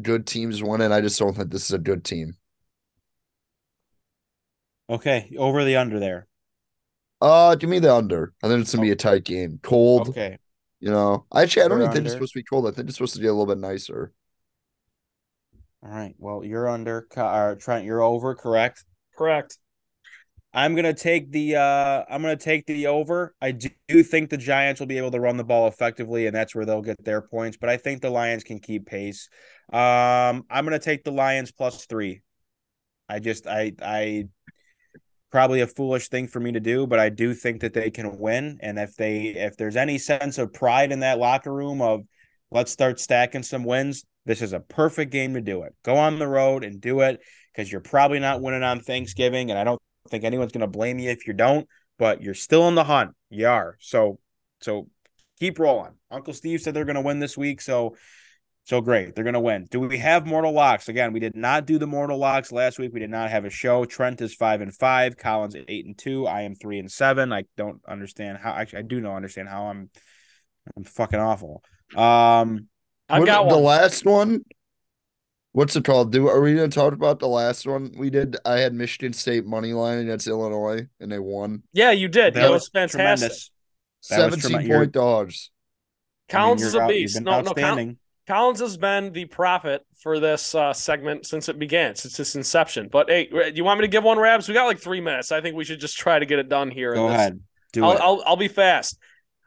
good 0.00 0.26
teams 0.26 0.62
win, 0.62 0.80
and 0.82 0.92
I 0.92 1.00
just 1.00 1.18
don't 1.18 1.34
think 1.34 1.50
this 1.50 1.64
is 1.66 1.72
a 1.72 1.78
good 1.78 2.04
team. 2.04 2.36
Okay, 4.88 5.34
over 5.36 5.64
the 5.64 5.76
under 5.76 5.98
there. 5.98 6.26
Uh, 7.20 7.54
give 7.54 7.68
me 7.70 7.78
the 7.78 7.92
under. 7.94 8.32
I 8.42 8.48
think 8.48 8.60
it's 8.60 8.72
gonna 8.74 8.86
be 8.86 8.92
a 8.92 8.96
tight 8.96 9.24
game. 9.24 9.58
Cold, 9.62 10.10
Okay. 10.10 10.38
you 10.80 10.90
know. 10.90 11.24
Actually, 11.34 11.62
I 11.64 11.68
don't 11.68 11.92
think 11.92 12.04
it's 12.04 12.12
supposed 12.14 12.34
to 12.34 12.38
be 12.38 12.44
cold. 12.44 12.66
I 12.66 12.70
think 12.70 12.88
it's 12.88 12.96
supposed 12.96 13.14
to 13.14 13.20
be 13.20 13.26
a 13.26 13.32
little 13.32 13.46
bit 13.46 13.58
nicer. 13.58 14.12
All 15.86 15.92
right. 15.92 16.14
Well, 16.18 16.42
you're 16.42 16.68
under. 16.68 17.06
Uh, 17.16 17.54
Trent, 17.54 17.84
you're 17.84 18.02
over, 18.02 18.34
correct? 18.34 18.84
Correct. 19.16 19.58
I'm 20.52 20.74
gonna 20.74 20.94
take 20.94 21.30
the 21.32 21.56
uh 21.56 22.04
I'm 22.08 22.22
gonna 22.22 22.34
take 22.34 22.66
the 22.66 22.86
over. 22.86 23.34
I 23.42 23.52
do 23.52 23.68
do 23.88 24.02
think 24.02 24.30
the 24.30 24.38
Giants 24.38 24.80
will 24.80 24.86
be 24.86 24.96
able 24.96 25.10
to 25.10 25.20
run 25.20 25.36
the 25.36 25.44
ball 25.44 25.68
effectively, 25.68 26.26
and 26.26 26.34
that's 26.34 26.54
where 26.54 26.64
they'll 26.64 26.82
get 26.82 27.04
their 27.04 27.20
points. 27.20 27.58
But 27.58 27.68
I 27.68 27.76
think 27.76 28.00
the 28.00 28.10
Lions 28.10 28.42
can 28.42 28.58
keep 28.58 28.86
pace. 28.86 29.28
Um, 29.70 30.44
I'm 30.50 30.64
gonna 30.64 30.78
take 30.78 31.04
the 31.04 31.12
Lions 31.12 31.52
plus 31.52 31.84
three. 31.84 32.22
I 33.08 33.18
just 33.18 33.46
I 33.46 33.72
I 33.82 34.28
probably 35.30 35.60
a 35.60 35.66
foolish 35.66 36.08
thing 36.08 36.26
for 36.26 36.40
me 36.40 36.52
to 36.52 36.60
do, 36.60 36.86
but 36.86 36.98
I 36.98 37.10
do 37.10 37.34
think 37.34 37.60
that 37.60 37.74
they 37.74 37.90
can 37.90 38.18
win. 38.18 38.58
And 38.62 38.78
if 38.78 38.96
they 38.96 39.26
if 39.26 39.58
there's 39.58 39.76
any 39.76 39.98
sense 39.98 40.38
of 40.38 40.54
pride 40.54 40.90
in 40.90 41.00
that 41.00 41.18
locker 41.18 41.52
room 41.52 41.82
of 41.82 42.06
let's 42.50 42.72
start 42.72 43.00
stacking 43.00 43.42
some 43.42 43.64
wins, 43.64 44.04
this 44.26 44.42
is 44.42 44.52
a 44.52 44.60
perfect 44.60 45.12
game 45.12 45.34
to 45.34 45.40
do 45.40 45.62
it. 45.62 45.74
Go 45.84 45.96
on 45.96 46.18
the 46.18 46.28
road 46.28 46.64
and 46.64 46.80
do 46.80 47.00
it 47.00 47.20
because 47.54 47.70
you're 47.70 47.80
probably 47.80 48.18
not 48.18 48.42
winning 48.42 48.62
on 48.62 48.80
Thanksgiving, 48.80 49.50
and 49.50 49.58
I 49.58 49.64
don't 49.64 49.80
think 50.10 50.24
anyone's 50.24 50.52
going 50.52 50.60
to 50.60 50.66
blame 50.66 50.98
you 50.98 51.10
if 51.10 51.26
you 51.26 51.32
don't. 51.32 51.66
But 51.98 52.22
you're 52.22 52.34
still 52.34 52.68
in 52.68 52.74
the 52.74 52.84
hunt. 52.84 53.12
You 53.30 53.48
are. 53.48 53.76
So 53.80 54.18
so 54.60 54.88
keep 55.38 55.58
rolling. 55.58 55.94
Uncle 56.10 56.34
Steve 56.34 56.60
said 56.60 56.74
they're 56.74 56.84
going 56.84 56.96
to 56.96 57.00
win 57.00 57.20
this 57.20 57.38
week, 57.38 57.60
so 57.62 57.96
so 58.64 58.80
great. 58.80 59.14
They're 59.14 59.24
going 59.24 59.34
to 59.34 59.40
win. 59.40 59.66
Do 59.70 59.78
we 59.80 59.96
have 59.98 60.26
mortal 60.26 60.52
locks? 60.52 60.88
Again, 60.88 61.12
we 61.12 61.20
did 61.20 61.36
not 61.36 61.66
do 61.66 61.78
the 61.78 61.86
mortal 61.86 62.18
locks 62.18 62.50
last 62.50 62.80
week. 62.80 62.92
We 62.92 63.00
did 63.00 63.10
not 63.10 63.30
have 63.30 63.44
a 63.44 63.50
show. 63.50 63.84
Trent 63.84 64.20
is 64.20 64.34
five 64.34 64.60
and 64.60 64.74
five. 64.74 65.16
Collins 65.16 65.56
eight 65.68 65.86
and 65.86 65.96
two. 65.96 66.26
I 66.26 66.42
am 66.42 66.56
three 66.56 66.80
and 66.80 66.90
seven. 66.90 67.32
I 67.32 67.44
don't 67.56 67.80
understand 67.88 68.38
how. 68.38 68.52
Actually, 68.52 68.80
I 68.80 68.82
do 68.82 69.00
know 69.00 69.14
understand 69.14 69.48
how 69.48 69.68
I'm. 69.68 69.88
I'm 70.76 70.82
fucking 70.82 71.20
awful. 71.20 71.62
Um, 71.94 72.68
I've 73.08 73.20
What- 73.20 73.26
got 73.26 73.48
the 73.48 73.56
last 73.56 74.04
one. 74.04 74.44
What's 75.52 75.74
it 75.74 75.84
called? 75.84 76.12
Do 76.12 76.28
are 76.28 76.40
we 76.40 76.54
gonna 76.54 76.68
talk 76.68 76.92
about 76.92 77.18
the 77.18 77.28
last 77.28 77.66
one 77.66 77.92
we 77.96 78.10
did? 78.10 78.36
I 78.44 78.58
had 78.58 78.74
Michigan 78.74 79.12
State 79.14 79.46
money 79.46 79.72
line 79.72 79.98
against 80.00 80.26
Illinois, 80.26 80.86
and 81.00 81.10
they 81.10 81.18
won. 81.18 81.62
yeah, 81.72 81.92
you 81.92 82.08
did. 82.08 82.34
that 82.34 82.40
That 82.42 82.50
was 82.50 82.62
was 82.62 82.68
fantastic. 82.68 82.98
tremendous. 82.98 83.50
That 84.10 84.30
was 84.30 84.42
Seventeen 84.42 84.68
point 84.70 84.92
dogs. 84.92 85.50
I 86.30 86.36
mean, 86.36 86.42
Collins 86.42 86.62
is 86.62 86.74
a 86.74 86.80
out- 86.80 86.88
beast. 86.90 87.14
been 87.14 87.24
No, 87.24 87.40
no, 87.40 87.54
Col- 87.54 87.94
Collins 88.26 88.58
has 88.60 88.76
been 88.76 89.12
the 89.12 89.24
prophet 89.26 89.86
for 90.02 90.18
this 90.20 90.54
uh, 90.54 90.72
segment 90.74 91.24
since 91.24 91.48
it 91.48 91.58
began, 91.58 91.94
since 91.94 92.18
its 92.20 92.34
inception. 92.34 92.88
But 92.92 93.08
hey, 93.08 93.26
do 93.26 93.52
you 93.54 93.64
want 93.64 93.78
me 93.80 93.84
to 93.86 93.88
give 93.90 94.02
one, 94.04 94.18
Rabs? 94.18 94.48
We 94.48 94.54
got 94.54 94.66
like 94.66 94.80
three 94.80 95.00
minutes. 95.00 95.30
I 95.32 95.40
think 95.40 95.56
we 95.56 95.64
should 95.64 95.80
just 95.80 95.96
try 95.96 96.18
to 96.18 96.26
get 96.26 96.38
it 96.40 96.48
done 96.50 96.70
here. 96.70 96.90
in 96.92 96.96
Go 96.98 97.06
this. 97.08 97.14
ahead. 97.14 97.40
Do 97.72 97.84
I'll, 97.84 97.92
it. 97.92 98.00
I'll 98.00 98.22
I'll 98.26 98.36
be 98.36 98.48
fast. 98.48 98.98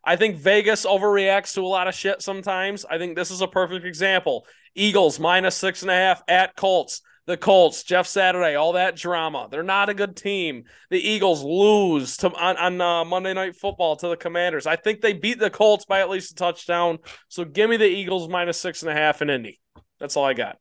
I 0.04 0.16
think 0.16 0.38
Vegas 0.38 0.86
overreacts 0.86 1.54
to 1.56 1.62
a 1.62 1.68
lot 1.68 1.88
of 1.88 1.96
shit 1.96 2.22
sometimes. 2.22 2.86
I 2.86 2.98
think 2.98 3.16
this 3.16 3.32
is 3.32 3.42
a 3.42 3.48
perfect 3.48 3.86
example. 3.86 4.46
Eagles 4.76 5.20
minus 5.20 5.56
six 5.56 5.82
and 5.82 5.92
a 5.92 5.96
half 5.96 6.22
at 6.28 6.56
Colts. 6.56 7.02
the 7.26 7.38
Colts, 7.38 7.84
Jeff 7.84 8.08
Saturday, 8.08 8.56
all 8.56 8.74
that 8.74 8.96
drama. 8.96 9.48
They're 9.52 9.62
not 9.62 9.90
a 9.90 9.94
good 9.94 10.16
team. 10.16 10.64
The 10.90 11.00
Eagles 11.00 11.44
lose 11.44 12.18
to 12.18 12.32
on, 12.32 12.58
on 12.58 12.82
uh, 12.82 13.06
Monday 13.06 13.34
Night 13.34 13.56
Football 13.56 13.96
to 13.98 14.08
the 14.08 14.18
Commanders. 14.18 14.66
I 14.66 14.76
think 14.78 15.02
they 15.02 15.14
beat 15.14 15.38
the 15.38 15.50
Colts 15.52 15.86
by 15.86 16.00
at 16.00 16.10
least 16.10 16.32
a 16.32 16.36
touchdown. 16.36 16.98
So 17.28 17.46
give 17.46 17.70
me 17.70 17.78
the 17.78 17.86
Eagles 17.86 18.28
minus 18.30 18.60
six 18.60 18.82
and 18.82 18.90
a 18.92 18.96
half 18.96 19.22
in 19.22 19.30
Indy. 19.30 19.60
That's 20.00 20.16
all 20.18 20.26
I 20.26 20.34
got. 20.34 20.58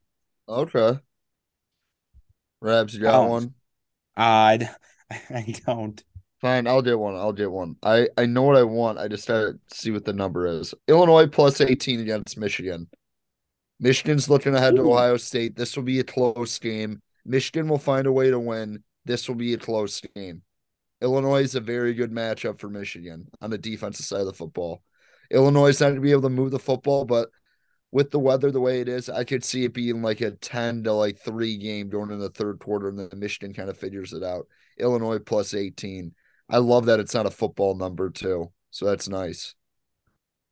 Okay. 0.47 0.99
Rabs, 2.61 2.95
you 2.95 3.01
got 3.01 3.15
Oh. 3.15 3.27
one? 3.29 3.55
I 4.17 4.69
I 5.11 5.55
don't. 5.67 6.03
Fine, 6.41 6.69
I'll 6.69 6.83
get 6.83 6.99
one. 6.99 7.17
I'll 7.17 7.33
get 7.33 7.51
one. 7.51 7.77
I 7.83 8.09
I 8.17 8.27
know 8.27 8.43
what 8.43 8.57
I 8.57 8.63
want. 8.63 8.99
I 8.99 9.09
just 9.09 9.27
gotta 9.27 9.59
see 9.73 9.91
what 9.91 10.05
the 10.05 10.13
number 10.13 10.47
is. 10.47 10.73
Illinois 10.87 11.27
plus 11.27 11.61
18 11.61 12.01
against 12.01 12.39
Michigan. 12.39 12.89
Michigan's 13.81 14.29
looking 14.29 14.55
ahead 14.55 14.77
to 14.77 14.83
Ohio 14.83 15.17
State. 15.17 15.57
This 15.57 15.77
will 15.77 15.85
be 15.85 16.01
a 16.01 16.05
close 16.05 16.59
game. 16.59 17.03
Michigan 17.25 17.69
will 17.69 17.79
find 17.79 18.07
a 18.07 18.13
way 18.13 18.31
to 18.31 18.39
win. 18.39 18.83
This 19.05 19.29
will 19.29 19.37
be 19.37 19.55
a 19.55 19.59
close 19.59 20.01
game. 20.15 20.43
Illinois 21.01 21.43
is 21.43 21.55
a 21.55 21.61
very 21.61 21.95
good 21.95 22.11
matchup 22.11 22.59
for 22.59 22.69
Michigan 22.69 23.29
on 23.41 23.51
the 23.51 23.59
defensive 23.59 24.07
side 24.07 24.21
of 24.21 24.27
the 24.27 24.33
football. 24.33 24.83
Illinois 25.31 25.69
is 25.69 25.81
not 25.81 25.87
going 25.87 25.97
to 25.97 26.01
be 26.03 26.11
able 26.11 26.23
to 26.23 26.29
move 26.29 26.51
the 26.51 26.59
football, 26.59 27.05
but 27.05 27.31
with 27.93 28.11
the 28.11 28.19
weather 28.19 28.51
the 28.51 28.61
way 28.61 28.81
it 28.81 28.89
is, 28.89 29.09
I 29.09 29.25
could 29.25 29.45
see 29.45 29.65
it 29.65 29.75
being 29.75 30.03
like 30.03 30.21
a 30.21 30.33
10 30.33 30.85
to 30.85 30.93
like 30.93 31.19
3 31.19 31.57
game 31.59 31.89
going 31.89 32.11
in 32.11 32.19
the 32.19 32.31
third 32.31 32.59
quarter, 32.59 32.89
and 32.89 32.99
then 32.99 33.09
Michigan 33.15 33.55
kind 33.55 33.71
of 33.71 33.79
figures 33.79 34.13
it 34.13 34.23
out. 34.23 34.47
Illinois 34.79 35.19
plus 35.19 35.55
18. 35.55 36.15
I 36.51 36.59
love 36.59 36.87
that 36.87 37.01
it's 37.01 37.15
not 37.15 37.27
a 37.27 37.31
football 37.31 37.77
number 37.77 38.11
too. 38.11 38.51
So 38.71 38.87
that's 38.87 39.09
nice. 39.09 39.55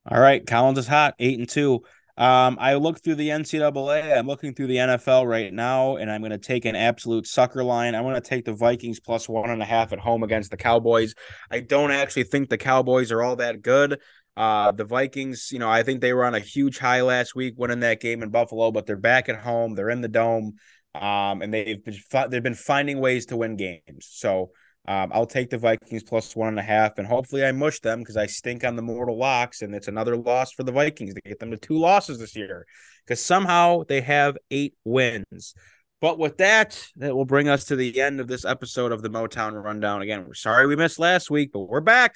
All 0.09 0.21
right, 0.21 0.47
Collins 0.47 0.79
is 0.79 0.87
hot, 0.87 1.15
eight 1.19 1.39
and 1.39 1.49
two. 1.49 1.83
Um, 2.19 2.57
I 2.59 2.75
look 2.75 3.03
through 3.03 3.17
the 3.17 3.29
NCAA. 3.29 4.17
I'm 4.17 4.27
looking 4.27 4.55
through 4.55 4.69
the 4.69 4.77
NFL 4.77 5.29
right 5.29 5.53
now, 5.53 5.97
and 5.97 6.11
I'm 6.11 6.23
going 6.23 6.31
to 6.31 6.39
take 6.39 6.65
an 6.65 6.75
absolute 6.75 7.27
sucker 7.27 7.63
line. 7.63 7.95
I'm 7.95 8.05
going 8.05 8.15
to 8.15 8.21
take 8.23 8.47
the 8.47 8.55
Vikings 8.55 9.01
plus 9.01 9.29
one 9.29 9.51
and 9.51 9.61
a 9.61 9.67
half 9.67 9.93
at 9.93 9.99
home 9.99 10.23
against 10.23 10.51
the 10.51 10.57
Cowboys. 10.57 11.15
I 11.51 11.61
don't 11.61 11.91
actually 11.91 12.25
think 12.25 12.49
the 12.49 12.57
Cowboys 12.57 13.13
are 13.13 13.23
all 13.23 13.37
that 13.37 13.61
good. 13.61 14.01
Uh, 14.35 14.73
the 14.73 14.85
Vikings, 14.85 15.51
you 15.51 15.59
know, 15.59 15.69
I 15.69 15.83
think 15.83 16.01
they 16.01 16.13
were 16.13 16.25
on 16.25 16.35
a 16.35 16.41
huge 16.41 16.79
high 16.79 17.03
last 17.03 17.35
week, 17.35 17.55
winning 17.57 17.81
that 17.81 18.01
game 18.01 18.23
in 18.23 18.31
Buffalo, 18.31 18.71
but 18.71 18.87
they're 18.87 18.97
back 18.97 19.29
at 19.29 19.37
home. 19.37 19.75
They're 19.75 19.91
in 19.91 20.01
the 20.01 20.09
dome, 20.09 20.55
um, 20.95 21.43
and 21.43 21.53
they've 21.53 21.83
been 21.83 21.97
they've 22.31 22.43
been 22.43 22.55
finding 22.55 22.99
ways 22.99 23.27
to 23.27 23.37
win 23.37 23.57
games. 23.57 23.83
So 24.01 24.53
um, 24.89 25.11
I'll 25.13 25.27
take 25.27 25.51
the 25.51 25.59
Vikings 25.59 26.05
plus 26.05 26.37
one 26.37 26.49
and 26.49 26.59
a 26.59 26.63
half, 26.63 26.99
and 26.99 27.07
hopefully 27.07 27.45
I 27.45 27.53
mush 27.53 27.81
them 27.81 28.01
because 28.01 28.17
I 28.17 28.27
stink 28.27 28.65
on 28.65 28.77
the 28.77 28.83
mortal 28.83 29.19
locks, 29.19 29.63
and 29.63 29.75
it's 29.75 29.89
another 29.89 30.17
loss 30.17 30.53
for 30.53 30.63
the 30.63 30.73
Vikings 30.73 31.15
to 31.15 31.21
get 31.23 31.41
them 31.41 31.51
to 31.51 31.57
two 31.57 31.79
losses 31.79 32.19
this 32.19 32.37
year 32.37 32.67
because 33.05 33.23
somehow 33.23 33.83
they 33.89 34.01
have 34.01 34.37
eight 34.51 34.75
wins. 34.85 35.55
But 36.01 36.19
with 36.19 36.37
that, 36.39 36.87
that 36.97 37.17
will 37.17 37.25
bring 37.25 37.49
us 37.49 37.65
to 37.65 37.77
the 37.77 38.01
end 38.01 38.21
of 38.21 38.29
this 38.29 38.45
episode 38.45 38.93
of 38.93 39.03
the 39.03 39.09
Motown 39.09 39.61
Rundown. 39.63 40.03
Again, 40.03 40.25
we're 40.27 40.35
sorry 40.35 40.67
we 40.67 40.77
missed 40.77 40.99
last 40.99 41.31
week, 41.31 41.51
but 41.53 41.61
we're 41.61 41.81
back. 41.81 42.15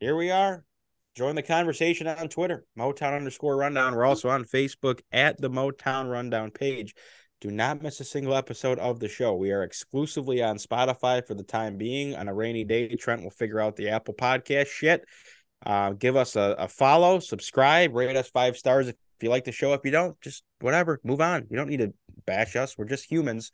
Here 0.00 0.16
we 0.16 0.30
are. 0.30 0.64
Join 1.14 1.34
the 1.34 1.42
conversation 1.42 2.06
on 2.06 2.28
Twitter, 2.28 2.64
Motown 2.78 3.14
underscore 3.14 3.56
rundown. 3.56 3.94
We're 3.94 4.06
also 4.06 4.30
on 4.30 4.44
Facebook 4.44 5.00
at 5.12 5.38
the 5.38 5.50
Motown 5.50 6.10
Rundown 6.10 6.52
page. 6.52 6.94
Do 7.42 7.50
not 7.50 7.82
miss 7.82 7.98
a 7.98 8.04
single 8.04 8.36
episode 8.36 8.78
of 8.78 9.00
the 9.00 9.08
show. 9.08 9.34
We 9.34 9.50
are 9.50 9.64
exclusively 9.64 10.44
on 10.44 10.58
Spotify 10.58 11.26
for 11.26 11.34
the 11.34 11.42
time 11.42 11.76
being. 11.76 12.14
On 12.14 12.28
a 12.28 12.32
rainy 12.32 12.62
day, 12.62 12.94
Trent 12.94 13.20
will 13.24 13.32
figure 13.32 13.58
out 13.58 13.74
the 13.74 13.88
Apple 13.88 14.14
Podcast 14.14 14.68
shit. 14.68 15.04
Uh, 15.66 15.90
give 15.90 16.14
us 16.14 16.36
a, 16.36 16.54
a 16.56 16.68
follow, 16.68 17.18
subscribe, 17.18 17.96
rate 17.96 18.14
us 18.14 18.30
five 18.30 18.56
stars 18.56 18.86
if 18.86 18.94
you 19.20 19.28
like 19.28 19.42
the 19.42 19.50
show. 19.50 19.72
If 19.72 19.80
you 19.82 19.90
don't, 19.90 20.20
just 20.20 20.44
whatever, 20.60 21.00
move 21.02 21.20
on. 21.20 21.48
You 21.50 21.56
don't 21.56 21.68
need 21.68 21.80
to 21.80 21.92
bash 22.26 22.54
us. 22.54 22.78
We're 22.78 22.84
just 22.84 23.10
humans. 23.10 23.50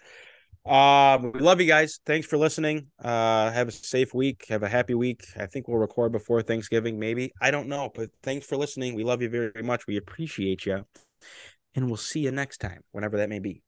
Um, 0.67 1.33
we 1.33 1.41
love 1.41 1.59
you 1.59 1.67
guys. 1.67 1.99
Thanks 2.05 2.27
for 2.27 2.37
listening. 2.37 2.89
Uh, 3.03 3.51
have 3.51 3.69
a 3.69 3.73
safe 3.73 4.13
week. 4.13 4.45
Have 4.51 4.65
a 4.65 4.69
happy 4.69 4.93
week. 4.97 5.25
I 5.35 5.47
think 5.47 5.67
we'll 5.67 5.79
record 5.79 6.13
before 6.13 6.43
Thanksgiving, 6.43 6.99
maybe. 6.99 7.33
I 7.41 7.51
don't 7.51 7.69
know, 7.69 7.91
but 7.95 8.11
thanks 8.23 8.45
for 8.45 8.59
listening. 8.59 8.97
We 8.97 9.05
love 9.05 9.23
you 9.23 9.31
very 9.31 9.63
much. 9.63 9.87
We 9.87 9.97
appreciate 9.97 10.67
you. 10.67 10.85
And 11.75 11.87
we'll 11.87 11.97
see 11.97 12.21
you 12.21 12.33
next 12.33 12.59
time, 12.59 12.83
whenever 12.93 13.17
that 13.17 13.31
may 13.31 13.39
be. 13.39 13.63